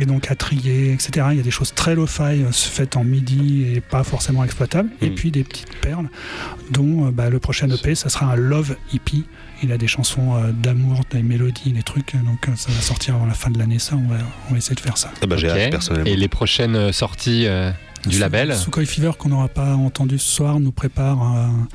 Et 0.00 0.06
donc 0.06 0.30
à 0.30 0.34
trier, 0.34 0.92
etc. 0.92 1.26
Il 1.32 1.36
y 1.36 1.40
a 1.40 1.42
des 1.42 1.50
choses 1.50 1.74
très 1.74 1.94
lo-fi 1.94 2.22
euh, 2.42 2.52
faites 2.52 2.96
en 2.96 3.04
midi 3.04 3.66
et 3.74 3.80
pas 3.80 4.04
forcément 4.04 4.44
exploitables. 4.44 4.90
Et 5.02 5.10
Mm. 5.10 5.14
puis 5.14 5.30
des 5.30 5.44
petites 5.44 5.74
perles, 5.80 6.08
dont 6.70 7.06
euh, 7.06 7.10
bah, 7.10 7.30
le 7.30 7.38
prochain 7.38 7.68
EP, 7.70 7.94
ça 7.94 8.08
sera 8.08 8.26
un 8.26 8.36
Love 8.36 8.76
EP. 8.94 9.22
Il 9.62 9.72
a 9.72 9.78
des 9.78 9.86
chansons 9.88 10.34
euh, 10.36 10.52
d'amour, 10.52 11.00
des 11.10 11.22
mélodies, 11.22 11.72
des 11.72 11.82
trucs. 11.82 12.14
Donc 12.16 12.48
euh, 12.48 12.52
ça 12.56 12.70
va 12.72 12.80
sortir 12.80 13.14
avant 13.14 13.26
la 13.26 13.34
fin 13.34 13.50
de 13.50 13.58
l'année. 13.58 13.78
Ça, 13.78 13.96
on 13.96 14.06
va, 14.08 14.16
on 14.48 14.52
va 14.52 14.58
essayer 14.58 14.74
de 14.76 14.80
faire 14.80 14.98
ça. 14.98 15.10
ah 15.22 15.26
bah, 15.26 15.36
j'ai 15.36 15.50
Ok. 15.50 15.56
hâte 15.56 15.70
personnellement. 15.70 16.10
Et 16.10 16.16
les 16.16 16.28
prochaines 16.28 16.92
sorties 16.92 17.46
euh, 17.46 17.70
du 18.06 18.18
label 18.18 18.56
Sukhoi 18.56 18.84
Fever, 18.84 19.12
qu'on 19.18 19.28
n'aura 19.30 19.48
pas 19.48 19.74
entendu 19.74 20.18
ce 20.18 20.28
soir, 20.30 20.60
nous 20.60 20.72
prépare 20.72 21.22
un, 21.22 21.68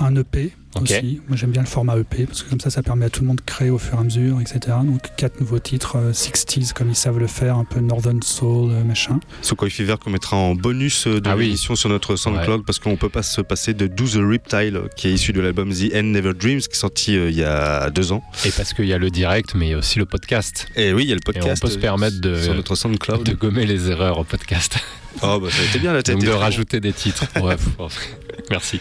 un 0.00 0.16
EP 0.16 0.52
aussi. 0.78 1.20
Moi 1.26 1.38
j'aime 1.38 1.52
bien 1.52 1.62
le 1.62 1.66
format 1.68 1.96
EP 1.96 2.26
parce 2.26 2.42
que 2.42 2.50
comme 2.50 2.60
ça, 2.60 2.68
ça 2.68 2.82
permet 2.82 3.06
à 3.06 3.10
tout 3.10 3.22
le 3.22 3.28
monde 3.28 3.36
de 3.38 3.42
créer 3.42 3.70
au 3.70 3.78
fur 3.78 3.94
et 3.96 4.00
à 4.00 4.02
mesure, 4.04 4.40
etc. 4.42 4.76
Donc 4.84 5.00
quatre 5.16 5.40
nouveaux 5.40 5.58
titres, 5.58 5.96
euh, 5.96 6.12
60s 6.12 6.74
comme 6.74 6.90
ils 6.90 6.94
savent 6.94 7.18
le 7.18 7.26
faire, 7.28 7.56
un 7.56 7.64
peu 7.64 7.80
Northern 7.80 8.22
Soul, 8.22 8.72
euh, 8.72 8.84
machin. 8.84 9.18
Sukhoi 9.40 9.70
Fever 9.70 9.94
qu'on 9.98 10.10
mettra 10.10 10.36
en 10.36 10.54
bonus 10.54 11.06
euh, 11.06 11.18
de 11.20 11.30
Ah 11.30 11.34
oui. 11.36 11.44
l'émission 11.46 11.76
sur 11.76 11.88
notre 11.88 12.16
SoundCloud 12.16 12.66
parce 12.66 12.78
qu'on 12.78 12.96
peut 12.96 13.08
pas 13.08 13.22
se 13.22 13.40
passer 13.40 13.72
de 13.72 13.86
Do 13.86 14.04
the 14.06 14.18
Reptile 14.20 14.82
qui 14.96 15.08
est 15.08 15.12
issu 15.14 15.32
de 15.32 15.40
l'album 15.40 15.72
The 15.72 15.94
End 15.94 16.02
Never 16.02 16.34
Dreams 16.34 16.60
qui 16.60 16.72
est 16.72 16.74
sorti 16.74 17.16
euh, 17.16 17.30
il 17.30 17.36
y 17.36 17.44
a 17.44 17.88
deux 17.88 18.12
ans. 18.12 18.22
Et 18.44 18.50
parce 18.50 18.74
qu'il 18.74 18.84
y 18.86 18.92
a 18.92 18.98
le 18.98 19.08
direct, 19.10 19.54
mais 19.54 19.68
il 19.68 19.70
y 19.70 19.74
a 19.74 19.78
aussi 19.78 19.98
le 19.98 20.04
podcast. 20.04 20.66
Et 20.76 20.92
oui, 20.92 21.04
il 21.04 21.08
y 21.08 21.12
a 21.12 21.14
le 21.14 21.20
Et 21.20 21.32
podcast. 21.32 21.62
on 21.64 21.66
peut 21.68 21.72
se 21.72 21.78
euh, 21.78 21.80
permettre 21.80 22.20
de, 22.20 22.38
sur 22.42 22.54
notre 22.54 22.74
SoundCloud. 22.74 23.22
de 23.22 23.32
gommer 23.32 23.64
les 23.64 23.90
erreurs 23.90 24.18
au 24.18 24.24
podcast. 24.24 24.76
Oh 25.22 25.40
bah 25.40 25.48
ça 25.50 25.62
a 25.62 25.64
été 25.64 25.78
bien 25.78 25.92
la 25.92 26.02
tête. 26.02 26.16
Donc 26.16 26.24
de 26.24 26.30
rajouter 26.30 26.80
des 26.80 26.92
titres. 26.92 27.24
Bref, 27.36 27.60
merci. 28.50 28.80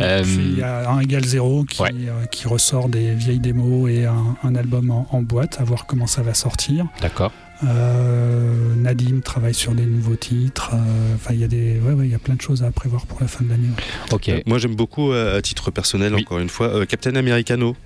Euh, 0.00 0.22
Il 0.26 0.58
y 0.58 0.62
a 0.62 0.90
un 0.90 1.00
égal 1.00 1.24
zéro 1.24 1.64
qui, 1.64 1.80
ouais. 1.82 1.90
euh, 1.92 2.24
qui 2.26 2.46
ressort 2.48 2.88
des 2.88 3.12
vieilles 3.14 3.38
démos 3.40 3.90
et 3.90 4.04
un, 4.06 4.36
un 4.42 4.54
album 4.54 4.90
en, 4.90 5.06
en 5.10 5.22
boîte, 5.22 5.60
à 5.60 5.64
voir 5.64 5.86
comment 5.86 6.06
ça 6.06 6.22
va 6.22 6.34
sortir. 6.34 6.86
D'accord. 7.00 7.32
Euh, 7.62 8.74
Nadim 8.76 9.20
travaille 9.20 9.54
sur 9.54 9.72
des 9.72 9.86
nouveaux 9.86 10.16
titres. 10.16 10.70
euh, 10.74 11.14
Enfin, 11.14 11.34
il 11.34 11.40
y 11.40 11.44
a 11.44 11.48
des, 11.48 11.78
ouais, 11.80 12.08
y 12.08 12.14
a 12.14 12.18
plein 12.18 12.34
de 12.34 12.40
choses 12.42 12.62
à 12.62 12.70
prévoir 12.70 13.06
pour 13.06 13.20
la 13.20 13.28
fin 13.28 13.44
de 13.44 13.50
l'année. 13.50 13.68
ouais. 13.68 13.84
Ok. 14.14 14.28
Euh, 14.28 14.40
Moi 14.46 14.58
j'aime 14.58 14.74
beaucoup 14.74 15.12
euh, 15.12 15.38
à 15.38 15.42
titre 15.42 15.70
personnel 15.70 16.14
Oui. 16.14 16.22
encore 16.22 16.38
une 16.40 16.48
fois 16.48 16.68
euh, 16.68 16.84
Captain 16.86 17.14
Americano. 17.16 17.76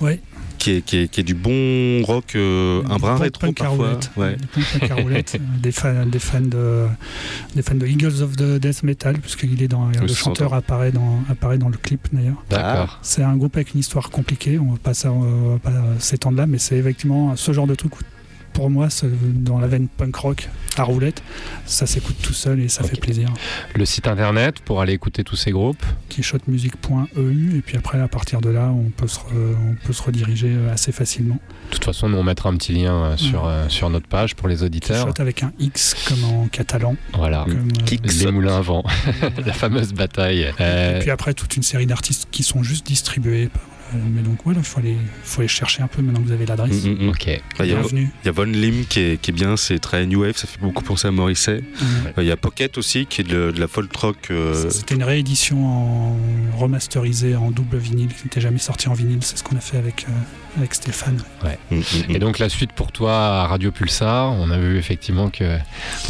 Ouais. 0.00 0.20
Qui 0.58 0.72
est, 0.72 0.82
qui, 0.82 0.96
est, 0.98 1.08
qui 1.08 1.20
est 1.20 1.24
du 1.24 1.34
bon 1.34 2.02
rock, 2.04 2.34
euh, 2.34 2.82
un 2.90 2.96
brin 2.96 3.16
rétro 3.16 3.52
parfois. 3.52 3.86
roulette. 3.88 4.10
Ouais. 4.16 4.36
Euh, 4.90 5.22
des, 5.62 5.72
fans, 5.72 6.04
des, 6.06 6.18
fans 6.18 6.40
de, 6.40 6.86
des 7.54 7.62
fans 7.62 7.74
de 7.74 7.86
Eagles 7.86 8.22
of 8.22 8.36
the 8.36 8.58
Death 8.60 8.82
Metal, 8.82 9.18
puisqu'il 9.18 9.62
est 9.62 9.68
dans, 9.68 9.86
Oui, 9.88 9.94
le 10.00 10.08
chanteur 10.08 10.54
apparaît 10.54 10.90
dans, 10.92 11.20
apparaît 11.30 11.58
dans 11.58 11.68
le 11.68 11.76
clip 11.76 12.08
d'ailleurs. 12.12 12.42
D'accord. 12.50 12.98
C'est 13.02 13.22
un 13.22 13.36
groupe 13.36 13.56
avec 13.56 13.74
une 13.74 13.80
histoire 13.80 14.10
compliquée, 14.10 14.58
on 14.58 14.72
va 14.72 14.78
pas, 14.82 14.94
ça- 14.94 15.12
on 15.12 15.52
va 15.52 15.58
pas 15.58 15.72
s'étendre 15.98 16.36
là, 16.38 16.46
mais 16.46 16.58
c'est 16.58 16.76
effectivement 16.76 17.36
ce 17.36 17.52
genre 17.52 17.66
de 17.66 17.74
truc 17.74 17.96
où, 17.96 18.00
pour 18.58 18.70
moi, 18.70 18.88
dans 19.22 19.60
la 19.60 19.68
veine 19.68 19.86
punk 19.86 20.16
rock 20.16 20.48
à 20.76 20.82
roulette, 20.82 21.22
ça 21.64 21.86
s'écoute 21.86 22.16
tout 22.20 22.32
seul 22.32 22.58
et 22.58 22.68
ça 22.68 22.82
fait 22.82 22.98
plaisir. 22.98 23.28
Le 23.76 23.84
site 23.84 24.08
internet 24.08 24.58
pour 24.64 24.80
aller 24.80 24.94
écouter 24.94 25.22
tous 25.22 25.36
ces 25.36 25.52
groupes. 25.52 25.84
Quichotmusic.eu 26.08 27.56
et 27.56 27.60
puis 27.62 27.76
après, 27.76 28.00
à 28.00 28.08
partir 28.08 28.40
de 28.40 28.50
là, 28.50 28.70
on 28.74 28.90
peut 28.90 29.06
se, 29.06 29.18
re- 29.20 29.54
on 29.70 29.74
peut 29.86 29.92
se 29.92 30.02
rediriger 30.02 30.48
euh, 30.50 30.72
assez 30.72 30.90
facilement. 30.90 31.38
De 31.68 31.74
toute 31.74 31.84
façon, 31.84 32.08
nous 32.08 32.18
on 32.18 32.24
mettra 32.24 32.48
un 32.48 32.56
petit 32.56 32.72
lien 32.72 32.94
euh, 32.94 33.16
sur, 33.16 33.44
Ouais. 33.44 33.50
euh, 33.52 33.68
sur 33.68 33.90
notre 33.90 34.08
page 34.08 34.34
pour 34.34 34.48
les 34.48 34.64
auditeurs. 34.64 35.06
Quichot 35.06 35.20
avec 35.22 35.44
un 35.44 35.52
X 35.60 35.94
comme 36.08 36.24
en 36.24 36.48
catalan. 36.48 36.96
Voilà. 37.14 37.44
Comme, 37.44 37.68
euh. 37.92 37.96
Les 38.24 38.32
moulins 38.32 38.56
à 38.56 38.60
vent. 38.60 38.82
La 39.46 39.52
fameuse 39.52 39.92
bataille. 39.92 40.52
Euh, 40.60 40.96
Et 40.96 41.00
puis 41.00 41.10
après, 41.10 41.32
toute 41.34 41.56
une 41.56 41.62
série 41.62 41.86
d'artistes 41.86 42.26
qui 42.32 42.42
sont 42.42 42.64
juste 42.64 42.84
distribués 42.86 43.48
par 43.48 43.62
mais 43.94 44.22
donc, 44.22 44.38
voilà, 44.44 44.60
il 44.60 44.64
faut 44.64 44.78
aller, 44.80 44.96
faut 45.24 45.40
aller 45.40 45.48
chercher 45.48 45.82
un 45.82 45.86
peu 45.88 46.02
maintenant 46.02 46.20
que 46.20 46.26
vous 46.26 46.32
avez 46.32 46.46
l'adresse. 46.46 46.84
Mm, 46.84 46.88
mm, 46.90 47.04
mm. 47.04 47.08
Ok. 47.08 47.26
Il 47.26 47.30
y 47.66 47.72
a, 47.72 47.74
Bienvenue. 47.76 48.10
il 48.22 48.26
y 48.26 48.28
a 48.28 48.32
Von 48.32 48.44
Lim 48.44 48.84
qui 48.88 49.00
est, 49.00 49.20
qui 49.20 49.30
est 49.30 49.34
bien, 49.34 49.56
c'est 49.56 49.78
très 49.78 50.06
new 50.06 50.20
wave, 50.22 50.36
ça 50.36 50.46
fait 50.46 50.60
beaucoup 50.60 50.82
penser 50.84 51.08
à 51.08 51.10
Morrissey. 51.10 51.54
Ouais. 52.04 52.12
Euh, 52.18 52.22
Il 52.22 52.26
y 52.26 52.30
a 52.30 52.36
Pocket 52.36 52.78
aussi 52.78 53.06
qui 53.06 53.20
est 53.22 53.24
de, 53.24 53.50
de 53.50 53.60
la 53.60 53.68
folk 53.68 53.94
rock. 53.96 54.16
euh, 54.30 54.68
C'était 54.70 54.94
une 54.94 55.04
réédition 55.04 55.66
en 55.66 56.16
remasterisée 56.56 57.36
en 57.36 57.50
double 57.50 57.76
vinyle 57.78 58.08
qui 58.08 58.24
n'était 58.24 58.40
jamais 58.40 58.58
sorti 58.58 58.88
en 58.88 58.94
vinyle. 58.94 59.18
C'est 59.22 59.38
ce 59.38 59.44
qu'on 59.44 59.56
a 59.56 59.60
fait 59.60 59.76
avec, 59.78 60.06
euh, 60.08 60.12
avec 60.58 60.74
Stéphane. 60.74 61.22
mm, 61.42 61.48
mm, 61.76 61.78
mm. 61.78 61.82
Et 62.10 62.18
donc 62.18 62.38
la 62.38 62.48
suite 62.48 62.72
pour 62.72 62.92
toi 62.92 63.14
à 63.42 63.46
Radio 63.46 63.70
Pulsar, 63.70 64.32
on 64.32 64.50
a 64.50 64.58
vu 64.58 64.76
effectivement 64.76 65.30
que 65.30 65.44
le 65.44 65.58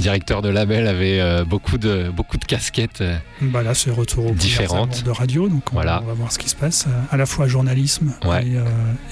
directeur 0.01 0.43
de 0.43 0.49
label 0.49 0.87
avait 0.89 1.21
euh, 1.21 1.45
beaucoup 1.45 1.79
de 1.79 2.11
beaucoup 2.15 2.37
de 2.39 2.45
casquettes. 2.45 3.01
euh, 3.03 3.17
Bah 3.41 3.63
là, 3.63 3.75
c'est 3.75 3.91
retour 3.91 4.27
aux 4.27 4.35
Différentes. 4.35 5.05
de 5.05 5.11
radio. 5.11 5.49
Donc 5.49 5.71
on, 5.73 5.75
Voilà. 5.75 6.01
on 6.03 6.07
va 6.07 6.15
voir 6.15 6.33
ce 6.33 6.39
qui 6.39 6.49
se 6.49 6.57
passe. 6.57 6.87
euh, 6.89 7.01
À 7.11 7.17
la 7.17 7.27
fois 7.27 7.47
journalisme 7.47 8.13
Ouais. 8.25 8.47
et, 8.47 8.57
euh, 8.57 8.65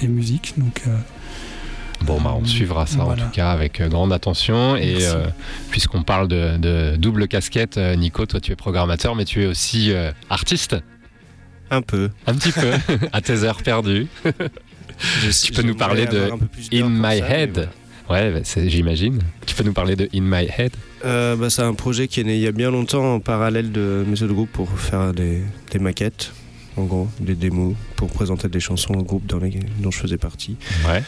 et 0.03 0.09
musique. 0.09 0.55
Donc 0.57 0.83
euh, 0.87 0.97
Bon, 2.03 2.21
bah, 2.21 2.35
on 2.39 2.45
suivra 2.45 2.85
ça 2.87 2.99
Voilà. 3.05 3.23
en 3.23 3.27
tout 3.27 3.33
cas 3.33 3.51
avec 3.53 3.81
grande 3.81 4.13
attention. 4.13 4.77
Et 4.77 4.99
euh, 5.07 5.27
puisqu'on 5.71 6.03
parle 6.03 6.29
de, 6.29 6.57
de 6.59 6.97
double 6.97 7.27
casquette, 7.27 7.79
Nico, 7.79 8.27
toi 8.27 8.39
tu 8.41 8.53
es 8.53 8.57
programmateur, 8.57 9.15
mais 9.15 9.25
tu 9.25 9.43
es 9.43 9.47
aussi 9.47 9.93
euh, 9.93 10.13
artiste, 10.29 10.77
Un 11.71 11.81
peu. 11.81 12.11
un 12.27 12.35
petit 12.35 12.53
peu, 12.53 12.71
à 13.13 13.21
tes 13.23 13.45
heures 13.45 13.63
perdues. 13.63 14.07
Je- 15.23 15.45
Tu 15.47 15.53
peux 15.53 15.63
nous 15.63 15.75
parler 15.75 16.07
de 16.07 16.31
In 16.73 16.89
My 16.89 17.19
ça, 17.21 17.29
Head. 17.39 17.69
voilà. 18.09 18.25
Ouais, 18.27 18.33
bah, 18.33 18.41
c'est- 18.45 18.69
j'imagine. 18.69 19.19
Tu 19.47 19.55
peux 19.55 19.65
nous 19.65 19.73
parler 19.73 19.97
de 19.97 20.09
In 20.15 20.21
My 20.23 20.47
Head? 20.59 20.73
Euh, 21.05 21.37
bah, 21.37 21.51
c'est 21.51 21.63
un 21.63 21.75
projet 21.75 22.07
qui 22.09 22.21
est 22.21 22.25
né 22.25 22.37
il 22.37 22.41
y 22.43 22.47
a 22.47 22.53
bien 22.53 22.71
longtemps 22.71 23.15
en 23.15 23.21
parallèle 23.21 23.73
de 23.73 24.05
mes 24.07 24.23
autres 24.23 24.33
groupes 24.33 24.53
pour 24.53 24.71
faire 24.79 25.13
des, 25.13 25.43
des 25.73 25.79
maquettes, 25.79 26.33
en 26.77 26.85
gros, 26.85 27.09
des 27.21 27.35
démos, 27.35 27.75
pour 27.97 28.11
présenter 28.11 28.49
des 28.49 28.61
chansons 28.61 28.95
au 28.95 29.03
groupe 29.03 29.27
dans 29.27 29.39
les, 29.39 29.59
dont 29.79 29.91
je 29.91 29.99
faisais 29.99 30.19
partie. 30.19 30.57
Ouais. 30.87 31.03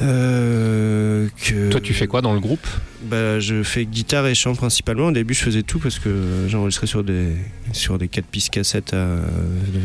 Euh, 0.00 1.28
que... 1.44 1.70
Toi, 1.70 1.80
tu 1.80 1.94
fais 1.94 2.06
quoi 2.06 2.22
dans 2.22 2.32
le 2.32 2.40
groupe? 2.40 2.66
Bah, 3.04 3.40
Je 3.40 3.62
fais 3.62 3.84
guitare 3.84 4.26
et 4.26 4.34
chant 4.34 4.54
principalement. 4.54 5.08
Au 5.08 5.12
début, 5.12 5.34
je 5.34 5.42
faisais 5.42 5.62
tout 5.62 5.78
parce 5.78 5.98
que 5.98 6.46
j'enregistrais 6.48 6.86
sur 6.86 7.04
des, 7.04 7.32
sur 7.72 7.98
des 7.98 8.08
4 8.08 8.24
pistes 8.26 8.50
cassettes, 8.50 8.94
à, 8.94 9.18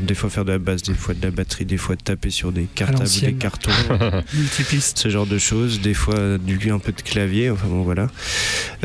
des 0.03 0.15
fois 0.15 0.29
faire 0.29 0.45
de 0.45 0.51
la 0.51 0.59
basse, 0.59 0.83
des 0.83 0.93
fois 0.93 1.13
de 1.13 1.21
la 1.21 1.31
batterie, 1.31 1.65
des 1.65 1.77
fois 1.77 1.95
taper 1.95 2.29
sur 2.29 2.51
des 2.51 2.63
cartables, 2.63 3.09
des 3.09 3.33
cartons. 3.33 3.71
multipiste. 4.33 4.97
ce 4.97 5.09
genre 5.09 5.27
de 5.27 5.37
choses, 5.37 5.81
des 5.81 5.93
fois 5.93 6.37
du 6.37 6.57
un 6.71 6.79
peu 6.79 6.91
de 6.91 7.01
clavier, 7.01 7.49
enfin 7.49 7.67
bon 7.67 7.83
voilà. 7.83 8.07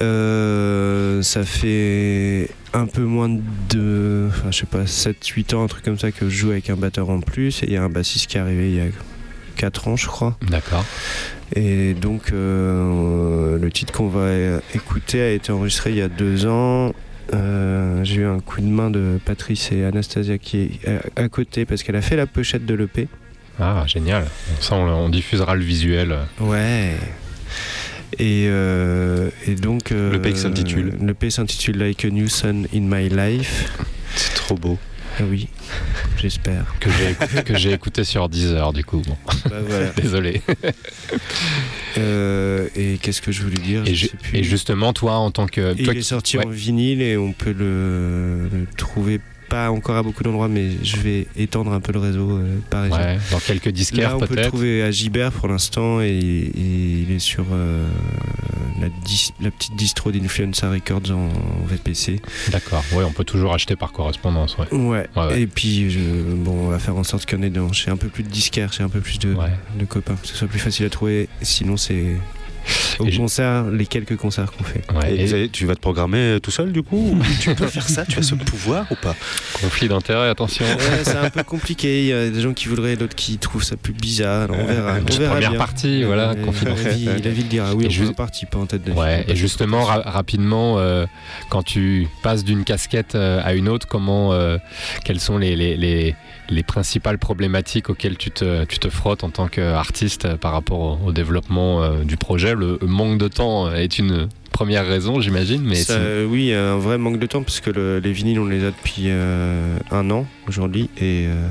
Euh, 0.00 1.22
ça 1.22 1.44
fait 1.44 2.48
un 2.74 2.86
peu 2.86 3.02
moins 3.02 3.28
de, 3.70 4.28
enfin 4.28 4.50
je 4.50 4.58
sais 4.58 4.66
pas, 4.66 4.84
7-8 4.84 5.54
ans, 5.54 5.64
un 5.64 5.66
truc 5.66 5.84
comme 5.84 5.98
ça 5.98 6.12
que 6.12 6.28
je 6.28 6.36
joue 6.36 6.50
avec 6.50 6.70
un 6.70 6.76
batteur 6.76 7.10
en 7.12 7.20
plus 7.20 7.62
et 7.62 7.66
il 7.66 7.72
y 7.72 7.76
a 7.76 7.82
un 7.82 7.88
bassiste 7.88 8.28
qui 8.30 8.36
est 8.36 8.40
arrivé 8.40 8.70
il 8.70 8.76
y 8.76 8.80
a 8.80 8.86
4 9.56 9.88
ans 9.88 9.96
je 9.96 10.06
crois. 10.06 10.36
D'accord. 10.48 10.84
Et 11.54 11.94
donc 11.94 12.32
euh, 12.32 13.58
le 13.58 13.70
titre 13.70 13.92
qu'on 13.92 14.08
va 14.08 14.28
écouter 14.74 15.20
a 15.20 15.30
été 15.30 15.52
enregistré 15.52 15.90
il 15.90 15.96
y 15.96 16.02
a 16.02 16.08
2 16.08 16.46
ans. 16.46 16.92
Euh, 17.34 18.02
j'ai 18.04 18.22
eu 18.22 18.26
un 18.26 18.40
coup 18.40 18.60
de 18.60 18.66
main 18.66 18.90
de 18.90 19.18
Patrice 19.24 19.70
et 19.72 19.84
Anastasia 19.84 20.38
qui 20.38 20.58
est 20.84 20.88
à, 21.16 21.22
à 21.24 21.28
côté 21.28 21.64
parce 21.64 21.82
qu'elle 21.82 21.96
a 21.96 22.02
fait 22.02 22.16
la 22.16 22.26
pochette 22.26 22.66
de 22.66 22.74
l'EP. 22.74 23.08
Ah, 23.60 23.84
génial. 23.86 24.24
Ça, 24.60 24.74
on, 24.74 24.86
on 24.88 25.08
diffusera 25.08 25.54
le 25.54 25.62
visuel. 25.62 26.16
Ouais. 26.40 26.94
Et, 28.18 28.46
euh, 28.48 29.30
et 29.46 29.54
donc. 29.54 29.92
euh, 29.92 30.12
Le 30.12 30.20
P 30.20 30.34
s'intitule 30.34 30.92
Le 31.00 31.14
P 31.14 31.30
s'intitule 31.30 31.78
Like 31.78 32.04
a 32.04 32.08
New 32.10 32.28
Sun 32.28 32.66
in 32.74 32.80
My 32.80 33.08
Life. 33.08 33.70
C'est 34.16 34.34
trop 34.34 34.54
beau. 34.56 34.78
Ah 35.18 35.24
oui, 35.28 35.48
j'espère. 36.18 36.64
Que 36.80 36.90
j'ai 36.90 37.42
que 37.42 37.56
j'ai 37.56 37.72
écouté 37.72 38.04
sur 38.04 38.28
Deezer, 38.28 38.72
du 38.72 38.84
coup. 38.84 39.02
Bon, 39.06 39.16
Bah, 39.48 39.56
voilà. 39.66 39.90
désolé. 39.96 40.40
Euh, 41.98 42.68
et 42.74 42.98
qu'est-ce 42.98 43.20
que 43.20 43.32
je 43.32 43.42
voulais 43.42 43.60
dire? 43.60 43.82
Et, 43.86 43.94
Je 43.94 44.08
justement, 44.42 44.92
toi, 44.92 45.14
en 45.16 45.30
tant 45.30 45.46
que. 45.46 45.74
Toi 45.74 45.92
il 45.92 45.98
est 45.98 46.02
sorti 46.02 46.38
ouais. 46.38 46.46
en 46.46 46.50
vinyle 46.50 47.02
et 47.02 47.16
on 47.16 47.32
peut 47.32 47.52
le, 47.52 48.48
le 48.48 48.66
trouver 48.76 49.20
pas 49.52 49.70
encore 49.70 49.96
à 49.96 50.02
beaucoup 50.02 50.22
d'endroits, 50.22 50.48
mais 50.48 50.70
je 50.82 50.96
vais 50.96 51.26
étendre 51.36 51.72
un 51.72 51.80
peu 51.80 51.92
le 51.92 51.98
réseau 51.98 52.38
euh, 52.38 52.58
par 52.70 52.86
exemple. 52.86 53.02
Ouais, 53.04 53.18
dans 53.30 53.38
quelques 53.38 53.68
disquaires 53.68 54.10
Là, 54.10 54.16
on 54.16 54.20
peut 54.20 54.34
le 54.34 54.48
trouver 54.48 54.82
à 54.82 54.90
Gibert 54.90 55.30
pour 55.32 55.48
l'instant 55.48 56.00
et, 56.00 56.06
et 56.08 57.02
il 57.02 57.10
est 57.12 57.18
sur 57.18 57.44
euh, 57.52 57.86
la, 58.80 58.88
dis- 59.04 59.34
la 59.42 59.50
petite 59.50 59.76
distro 59.76 60.10
d'Influenza 60.10 60.70
Records 60.70 61.10
en, 61.10 61.26
en 61.28 61.66
VPC. 61.66 62.20
D'accord. 62.50 62.82
Ouais, 62.94 63.04
on 63.04 63.12
peut 63.12 63.24
toujours 63.24 63.52
acheter 63.52 63.76
par 63.76 63.92
correspondance. 63.92 64.56
Ouais. 64.56 64.72
Ouais. 64.72 65.06
Ouais, 65.16 65.22
ouais. 65.26 65.40
Et 65.42 65.46
puis, 65.46 65.90
je- 65.90 65.98
bon, 66.34 66.66
on 66.66 66.68
va 66.68 66.78
faire 66.78 66.96
en 66.96 67.04
sorte 67.04 67.28
qu'on 67.30 67.42
ait 67.42 67.50
dans- 67.50 67.72
chez 67.72 67.90
un 67.90 67.96
peu 67.98 68.08
plus 68.08 68.22
de 68.22 68.28
disquaires, 68.30 68.72
chez 68.72 68.82
un 68.82 68.88
peu 68.88 69.00
plus 69.00 69.18
de, 69.18 69.34
de 69.78 69.84
copains, 69.84 70.16
que 70.20 70.26
ce 70.28 70.34
soit 70.34 70.48
plus 70.48 70.58
facile 70.60 70.86
à 70.86 70.90
trouver. 70.90 71.28
Sinon, 71.42 71.76
c'est 71.76 72.16
au 72.98 73.06
Et 73.06 73.10
je- 73.10 73.18
concert, 73.18 73.64
les 73.70 73.86
quelques 73.86 74.16
concerts 74.16 74.52
qu'on 74.52 74.64
fait. 74.64 74.82
Ouais, 74.94 75.14
Et 75.14 75.20
et 75.22 75.26
vous 75.26 75.34
allez- 75.34 75.48
tu 75.48 75.66
vas 75.66 75.74
te 75.74 75.80
programmer 75.80 76.38
tout 76.42 76.50
seul 76.50 76.72
du 76.72 76.82
coup 76.82 77.18
Tu 77.40 77.54
peux 77.54 77.66
faire 77.66 77.88
ça? 77.88 78.04
Tu 78.04 78.18
as 78.18 78.22
ce 78.22 78.34
pouvoir 78.34 78.86
ou 78.90 78.94
pas? 78.96 79.14
Conflit 79.60 79.88
d'intérêt, 79.88 80.28
attention. 80.28 80.64
Ouais, 80.64 81.02
c'est 81.04 81.16
un 81.16 81.30
peu 81.30 81.42
compliqué. 81.42 82.00
Il 82.02 82.06
y 82.08 82.12
a 82.12 82.28
des 82.30 82.40
gens 82.40 82.52
qui 82.52 82.68
voudraient, 82.68 82.96
d'autres 82.96 83.14
qui 83.16 83.38
trouvent 83.38 83.62
ça 83.64 83.76
plus 83.76 83.92
bizarre. 83.92 84.42
Alors, 84.42 84.56
on 84.60 84.66
verra. 84.66 84.98
Une 84.98 85.04
on 85.10 85.16
verra 85.16 85.32
première 85.34 85.50
bien. 85.50 85.58
partie, 85.58 86.02
voilà, 86.04 86.30
Euh, 86.30 86.44
conflit 86.44 86.66
la, 86.66 86.74
vie, 86.92 87.04
la 87.06 87.30
vie 87.30 87.42
le 87.42 87.48
dira. 87.48 87.74
Oui, 87.74 87.90
juste... 87.90 88.14
partie, 88.14 88.46
pas 88.46 88.58
en 88.58 88.66
tête 88.66 88.84
de 88.84 88.92
Ouais, 88.92 89.24
et 89.28 89.36
justement, 89.36 89.84
ra- 89.84 90.02
rapidement, 90.04 90.78
euh, 90.78 91.06
quand 91.50 91.62
tu 91.62 92.08
passes 92.22 92.44
d'une 92.44 92.64
casquette 92.64 93.14
euh, 93.14 93.40
à 93.42 93.54
une 93.54 93.68
autre, 93.68 93.86
comment, 93.86 94.32
euh, 94.32 94.58
quelles 95.04 95.20
sont 95.20 95.38
les, 95.38 95.56
les, 95.56 95.76
les, 95.76 96.14
les 96.52 96.62
principales 96.62 97.18
problématiques 97.18 97.90
auxquelles 97.90 98.16
tu 98.16 98.30
te, 98.30 98.88
frottes 98.90 99.24
en 99.24 99.30
tant 99.30 99.48
qu'artiste 99.48 100.36
par 100.36 100.52
rapport 100.52 100.80
au, 100.80 101.08
au 101.08 101.12
développement 101.12 101.82
euh, 101.82 102.04
du 102.04 102.16
projet. 102.16 102.54
Le 102.54 102.78
manque 102.82 103.18
de 103.18 103.28
temps 103.28 103.72
est 103.72 103.98
une 103.98 104.28
première 104.52 104.86
raison, 104.86 105.20
j'imagine, 105.20 105.62
mais 105.64 105.74
Ça, 105.76 105.98
oui, 106.28 106.52
un 106.52 106.76
vrai 106.76 106.98
manque 106.98 107.18
de 107.18 107.26
temps 107.26 107.42
parce 107.42 107.60
que 107.60 107.70
le- 107.70 107.98
les 107.98 108.12
vinyles, 108.12 108.38
on 108.38 108.46
les 108.46 108.64
a 108.64 108.70
depuis 108.70 109.06
euh, 109.08 109.76
un 109.90 110.10
an 110.10 110.26
aujourd'hui 110.48 110.90
et 110.98 111.26
euh, 111.26 111.48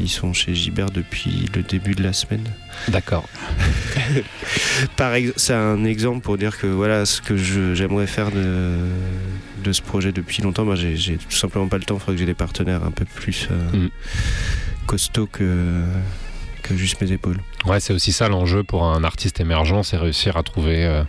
ils 0.00 0.08
sont 0.08 0.32
chez 0.32 0.54
Gibert 0.54 0.90
depuis 0.90 1.46
le 1.54 1.62
début 1.62 1.94
de 1.94 2.02
la 2.02 2.12
semaine. 2.12 2.44
d'accord. 2.88 3.28
Par 4.96 5.12
c'est 5.36 5.54
un 5.54 5.84
exemple 5.84 6.20
pour 6.20 6.38
dire 6.38 6.58
que 6.58 6.66
voilà 6.66 7.04
ce 7.06 7.20
que 7.20 7.36
j'aimerais 7.36 8.06
faire 8.06 8.30
de, 8.30 8.74
de 9.64 9.72
ce 9.72 9.82
projet 9.82 10.12
depuis 10.12 10.42
longtemps. 10.42 10.64
Bah, 10.64 10.74
j'ai, 10.76 10.96
j'ai 10.96 11.16
tout 11.16 11.36
simplement 11.36 11.68
pas 11.68 11.78
le 11.78 11.84
temps. 11.84 11.96
Il 11.96 12.00
faudrait 12.00 12.14
que 12.14 12.20
j'ai 12.20 12.26
des 12.26 12.34
partenaires 12.34 12.84
un 12.84 12.90
peu 12.90 13.04
plus 13.04 13.48
euh, 13.50 13.56
Mm. 13.86 13.88
costauds 14.86 15.26
que, 15.26 15.82
juste 16.74 17.00
mes 17.00 17.12
épaules. 17.12 17.38
Ouais, 17.66 17.80
c'est 17.80 17.92
aussi 17.92 18.12
ça 18.12 18.28
l'enjeu 18.28 18.62
pour 18.62 18.84
un 18.84 19.04
artiste 19.04 19.40
émergent, 19.40 19.82
c'est 19.82 19.96
réussir 19.96 20.36
à 20.36 20.42
trouver 20.42 20.84
euh, 20.84 21.02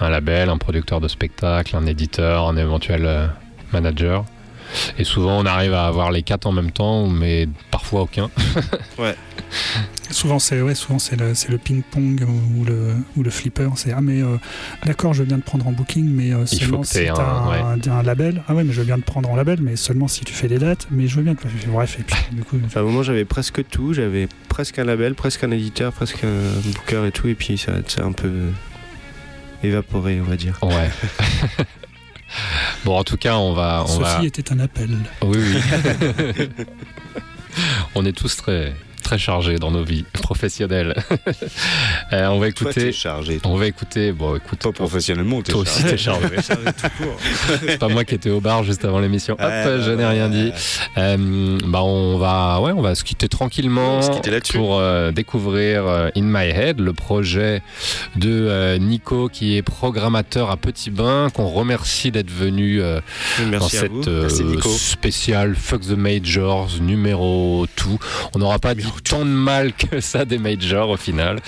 un 0.00 0.10
label, 0.10 0.48
un 0.48 0.58
producteur 0.58 1.00
de 1.00 1.08
spectacle, 1.08 1.76
un 1.76 1.86
éditeur, 1.86 2.48
un 2.48 2.56
éventuel 2.56 3.06
euh, 3.06 3.26
manager. 3.72 4.24
Et 4.98 5.04
souvent, 5.04 5.38
on 5.38 5.46
arrive 5.46 5.74
à 5.74 5.86
avoir 5.86 6.10
les 6.10 6.22
quatre 6.22 6.46
en 6.46 6.52
même 6.52 6.70
temps, 6.70 7.06
mais 7.06 7.48
parfois 7.70 8.02
aucun. 8.02 8.30
Souvent, 10.10 10.38
c'est 10.38 10.60
ouais, 10.60 10.74
souvent 10.74 10.98
c'est 10.98 11.16
le, 11.16 11.58
ping-pong 11.58 12.26
ou 12.56 12.64
le, 12.64 12.94
ou 13.16 13.22
le 13.22 13.30
flipper. 13.30 13.70
C'est 13.76 13.92
ah, 13.92 14.00
mais 14.02 14.22
euh, 14.22 14.36
d'accord, 14.84 15.14
je 15.14 15.20
veux 15.20 15.26
bien 15.28 15.38
te 15.38 15.44
prendre 15.44 15.66
en 15.66 15.72
booking, 15.72 16.06
mais 16.06 16.32
euh, 16.34 16.44
seulement 16.44 16.82
si 16.82 17.08
un- 17.08 17.14
un, 17.16 17.90
un 17.90 18.02
label. 18.02 18.42
Ah 18.46 18.54
ouais, 18.54 18.62
mais 18.62 18.72
je 18.72 18.80
veux 18.80 18.86
bien 18.86 18.98
te 18.98 19.04
prendre 19.04 19.30
en 19.30 19.36
label, 19.36 19.60
mais 19.62 19.76
seulement 19.76 20.08
si 20.08 20.24
tu 20.24 20.34
fais 20.34 20.48
des 20.48 20.58
dates. 20.58 20.86
Mais 20.90 21.06
je 21.06 21.16
veux 21.16 21.22
bien 21.22 21.34
que. 21.34 21.46
Bref, 21.68 21.98
et 21.98 22.02
puis 22.02 22.16
du 22.32 22.42
coup. 22.44 22.58
À 22.74 22.78
un 22.80 22.82
moment, 22.82 23.02
j'avais 23.02 23.24
presque 23.24 23.66
tout. 23.68 23.94
J'avais 23.94 24.28
presque 24.48 24.78
un 24.78 24.84
label, 24.84 25.14
presque 25.14 25.44
un 25.44 25.50
éditeur, 25.50 25.92
presque 25.92 26.24
un 26.24 26.60
booker 26.70 27.06
et 27.06 27.12
tout. 27.12 27.28
Et 27.28 27.34
puis 27.34 27.56
ça 27.56 27.72
s'est 27.86 28.02
un 28.02 28.12
peu 28.12 28.30
évaporé, 29.62 30.20
on 30.20 30.24
va 30.24 30.36
dire. 30.36 30.58
Ouais. 30.62 30.90
bon, 32.84 32.96
en 32.98 33.04
tout 33.04 33.16
cas, 33.16 33.36
on 33.36 33.52
va. 33.52 33.84
On 33.88 33.98
va... 33.98 34.22
était 34.24 34.52
un 34.52 34.60
appel. 34.60 34.90
Oui, 35.22 35.38
oui. 35.38 36.46
on 37.94 38.04
est 38.04 38.12
tous 38.12 38.36
très, 38.36 38.74
très 39.12 39.18
chargés 39.18 39.56
dans 39.58 39.70
nos 39.70 39.84
vies 39.84 40.04
professionnelles. 40.12 40.94
Euh, 42.12 42.26
on 42.26 42.38
va 42.38 42.50
Toi, 42.52 42.70
écouter. 42.70 42.86
t'es 42.86 42.92
chargé. 42.92 43.40
On 43.44 43.56
va 43.56 43.66
écouter. 43.66 44.12
Bon, 44.12 44.36
écoute. 44.36 44.58
Toi, 44.58 44.72
professionnellement, 44.72 45.40
t'es 45.40 45.52
Toi 45.52 45.62
aussi, 45.62 45.80
chargé. 45.96 46.28
t'es 46.28 46.42
chargé. 46.42 46.66
C'est 47.66 47.78
pas 47.78 47.88
moi 47.88 48.04
qui 48.04 48.16
étais 48.16 48.28
au 48.28 48.40
bar 48.40 48.64
juste 48.64 48.84
avant 48.84 48.98
l'émission. 49.00 49.34
Hop, 49.34 49.40
Ouais, 49.40 49.78
je 49.82 49.90
n'ai 49.92 50.04
rien 50.04 50.30
ouais. 50.30 50.50
dit. 50.50 50.52
Euh, 50.98 51.58
bah, 51.66 51.82
on 51.82 52.18
va, 52.18 52.60
ouais, 52.60 52.72
on 52.72 52.82
va 52.82 52.94
se 52.94 53.02
quitter 53.04 53.28
tranquillement 53.28 54.02
se 54.02 54.10
quitter 54.10 54.38
pour 54.52 54.78
euh, 54.78 55.10
découvrir 55.10 55.86
euh, 55.86 56.10
In 56.16 56.22
My 56.24 56.48
Head, 56.50 56.80
le 56.80 56.92
projet 56.92 57.62
de 58.16 58.28
euh, 58.30 58.76
Nico 58.78 59.28
qui 59.30 59.56
est 59.56 59.62
programmateur 59.62 60.50
à 60.50 60.58
Petit 60.58 60.90
Bain, 60.90 61.28
qu'on 61.32 61.48
remercie 61.48 62.10
d'être 62.10 62.30
venu 62.30 62.82
euh, 62.82 63.00
dans 63.50 63.68
cette 63.68 64.08
euh, 64.08 64.28
spéciale 64.28 65.54
Fuck 65.56 65.82
the 65.82 65.90
Majors 65.96 66.72
numéro 66.82 67.66
tout. 67.76 67.98
On 68.34 68.38
n'aura 68.40 68.58
pas 68.58 68.74
dit 68.74 68.86
tant 69.04 69.24
de 69.24 69.30
mal 69.30 69.72
que 69.72 70.00
ça 70.00 70.24
des 70.24 70.38
majors 70.38 70.90
au 70.90 70.96
final. 70.96 71.38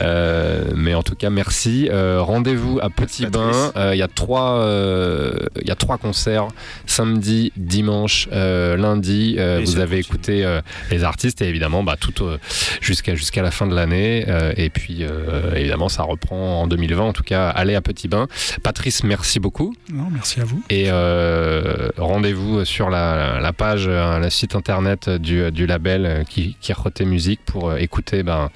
Euh, 0.00 0.64
mais 0.74 0.94
en 0.94 1.02
tout 1.02 1.14
cas, 1.14 1.30
merci. 1.30 1.88
Euh, 1.90 2.20
Rendez-vous 2.20 2.78
à 2.82 2.90
Petit 2.90 3.26
Bain. 3.26 3.72
Euh, 3.76 3.94
Il 3.94 3.98
y 3.98 4.02
a 4.02 4.08
trois, 4.08 4.58
euh, 4.60 5.34
il 5.60 5.68
y 5.68 5.70
a 5.70 5.74
trois 5.76 5.98
concerts 5.98 6.48
samedi, 6.86 7.52
dimanche, 7.56 8.28
euh, 8.32 8.76
lundi. 8.76 9.36
Euh, 9.38 9.60
vous 9.64 9.78
avez 9.78 9.96
continue. 9.98 10.00
écouté 10.00 10.44
euh, 10.44 10.60
les 10.90 11.04
artistes 11.04 11.42
et 11.42 11.48
évidemment, 11.48 11.82
bah, 11.82 11.96
tout 11.98 12.24
euh, 12.24 12.38
jusqu'à 12.80 13.14
jusqu'à 13.14 13.42
la 13.42 13.50
fin 13.50 13.66
de 13.66 13.74
l'année. 13.74 14.24
Euh, 14.28 14.52
et 14.56 14.70
puis 14.70 14.98
euh, 15.02 15.54
évidemment, 15.54 15.88
ça 15.88 16.02
reprend 16.02 16.62
en 16.62 16.66
2020. 16.66 17.02
En 17.02 17.12
tout 17.12 17.22
cas, 17.22 17.48
allez 17.48 17.74
à 17.74 17.80
Petit 17.80 18.08
Bain. 18.08 18.26
Patrice, 18.62 19.04
merci 19.04 19.40
beaucoup. 19.40 19.74
Non, 19.92 20.08
merci 20.12 20.40
à 20.40 20.44
vous. 20.44 20.62
Et 20.70 20.86
euh, 20.88 21.88
rendez-vous 21.98 22.64
sur 22.64 22.90
la, 22.90 23.40
la 23.40 23.52
page, 23.52 23.88
le 23.88 24.28
site 24.30 24.54
internet 24.54 25.08
du, 25.08 25.50
du 25.52 25.66
label 25.66 26.24
qui, 26.28 26.56
qui 26.60 26.72
Roté 26.94 27.04
Musique 27.06 27.40
pour 27.44 27.70
euh, 27.70 27.76
écouter 27.78 28.22
ben, 28.22 28.50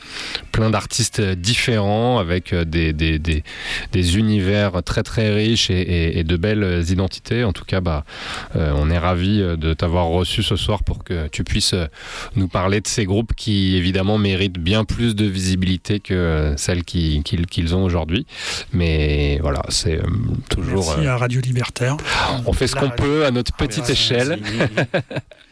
plein 0.52 0.70
d'artistes 0.70 1.20
différents 1.20 2.20
avec 2.20 2.52
euh, 2.52 2.64
des, 2.64 2.92
des, 2.92 3.18
des, 3.18 3.42
des 3.90 4.16
univers 4.16 4.80
très 4.84 5.02
très 5.02 5.34
riches 5.34 5.70
et, 5.70 5.80
et- 5.80 6.18
et 6.20 6.24
de 6.24 6.36
belles 6.36 6.84
identités. 6.88 7.42
En 7.42 7.52
tout 7.52 7.64
cas, 7.64 7.80
bah, 7.80 8.04
euh, 8.54 8.72
on 8.76 8.90
est 8.90 8.98
ravis 8.98 9.38
de 9.40 9.74
t'avoir 9.74 10.06
reçu 10.06 10.44
ce 10.44 10.54
soir 10.54 10.84
pour 10.84 11.02
que 11.02 11.26
tu 11.28 11.42
puisses 11.42 11.74
nous 12.36 12.46
parler 12.46 12.80
de 12.80 12.86
ces 12.86 13.06
groupes 13.06 13.32
qui 13.34 13.74
évidemment 13.76 14.18
méritent 14.18 14.58
bien 14.60 14.84
plus 14.84 15.16
de 15.16 15.24
visibilité 15.24 15.98
que 15.98 16.54
celle 16.56 16.84
qui- 16.84 17.22
qu'ils 17.24 17.46
qu'ils 17.46 17.74
ont 17.74 17.82
aujourd'hui. 17.82 18.24
Mais 18.72 19.38
voilà, 19.42 19.62
c'est 19.68 20.00
toujours... 20.48 20.86
Merci 20.94 21.08
à 21.08 21.16
Radio 21.16 21.40
Libertaire. 21.40 21.96
on 22.46 22.52
fait 22.52 22.68
ce 22.68 22.76
qu'on 22.76 22.90
peut 22.90 23.26
à 23.26 23.32
notre 23.32 23.52
petite 23.56 23.90
échelle. 23.90 24.38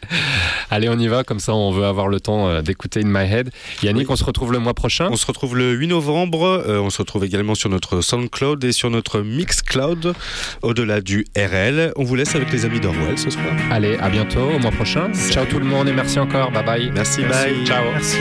Allez, 0.69 0.89
on 0.89 0.97
y 0.99 1.07
va, 1.07 1.23
comme 1.23 1.39
ça 1.39 1.53
on 1.53 1.71
veut 1.71 1.85
avoir 1.85 2.07
le 2.07 2.19
temps 2.19 2.47
euh, 2.47 2.61
d'écouter 2.61 3.01
In 3.03 3.07
My 3.07 3.31
Head. 3.31 3.49
Yannick, 3.83 4.09
on 4.09 4.15
se 4.15 4.23
retrouve 4.23 4.51
le 4.51 4.59
mois 4.59 4.73
prochain? 4.73 5.07
On 5.11 5.15
se 5.17 5.25
retrouve 5.25 5.55
le 5.55 5.73
8 5.73 5.87
novembre. 5.87 6.43
euh, 6.67 6.79
on 6.79 6.89
se 6.89 6.99
retrouve 6.99 7.23
également 7.25 7.55
sur 7.55 7.69
notre 7.69 8.01
SoundCloud 8.01 8.63
et 8.63 8.71
sur 8.71 8.89
notre 8.89 9.21
Mixcloud, 9.21 10.13
au-delà 10.61 11.01
du 11.01 11.25
RL. 11.35 11.91
On 11.95 12.03
vous 12.03 12.15
laisse 12.15 12.35
avec 12.35 12.51
les 12.51 12.65
amis 12.65 12.79
d'Orwell 12.79 13.17
ce 13.17 13.29
soir. 13.29 13.45
Allez, 13.71 13.97
à 13.97 14.09
bientôt, 14.09 14.49
au 14.55 14.59
mois 14.59 14.71
prochain. 14.71 15.11
Ciao 15.31 15.45
tout 15.45 15.59
le 15.59 15.65
monde 15.65 15.87
et 15.87 15.93
merci 15.93 16.19
encore. 16.19 16.51
Bye 16.51 16.65
bye. 16.65 16.91
Merci, 16.93 17.23
bye. 17.23 17.65
Ciao. 17.65 17.83
Merci. 17.93 18.17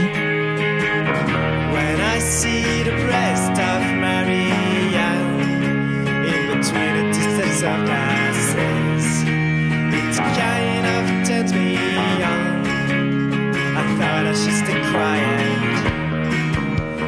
She's 14.45 14.59
still 14.59 14.83
crying. 14.93 15.61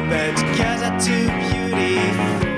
But 0.09 0.35
because 0.35 0.81
I 0.81 0.97
do 0.97 1.27
beauty. 1.51 2.48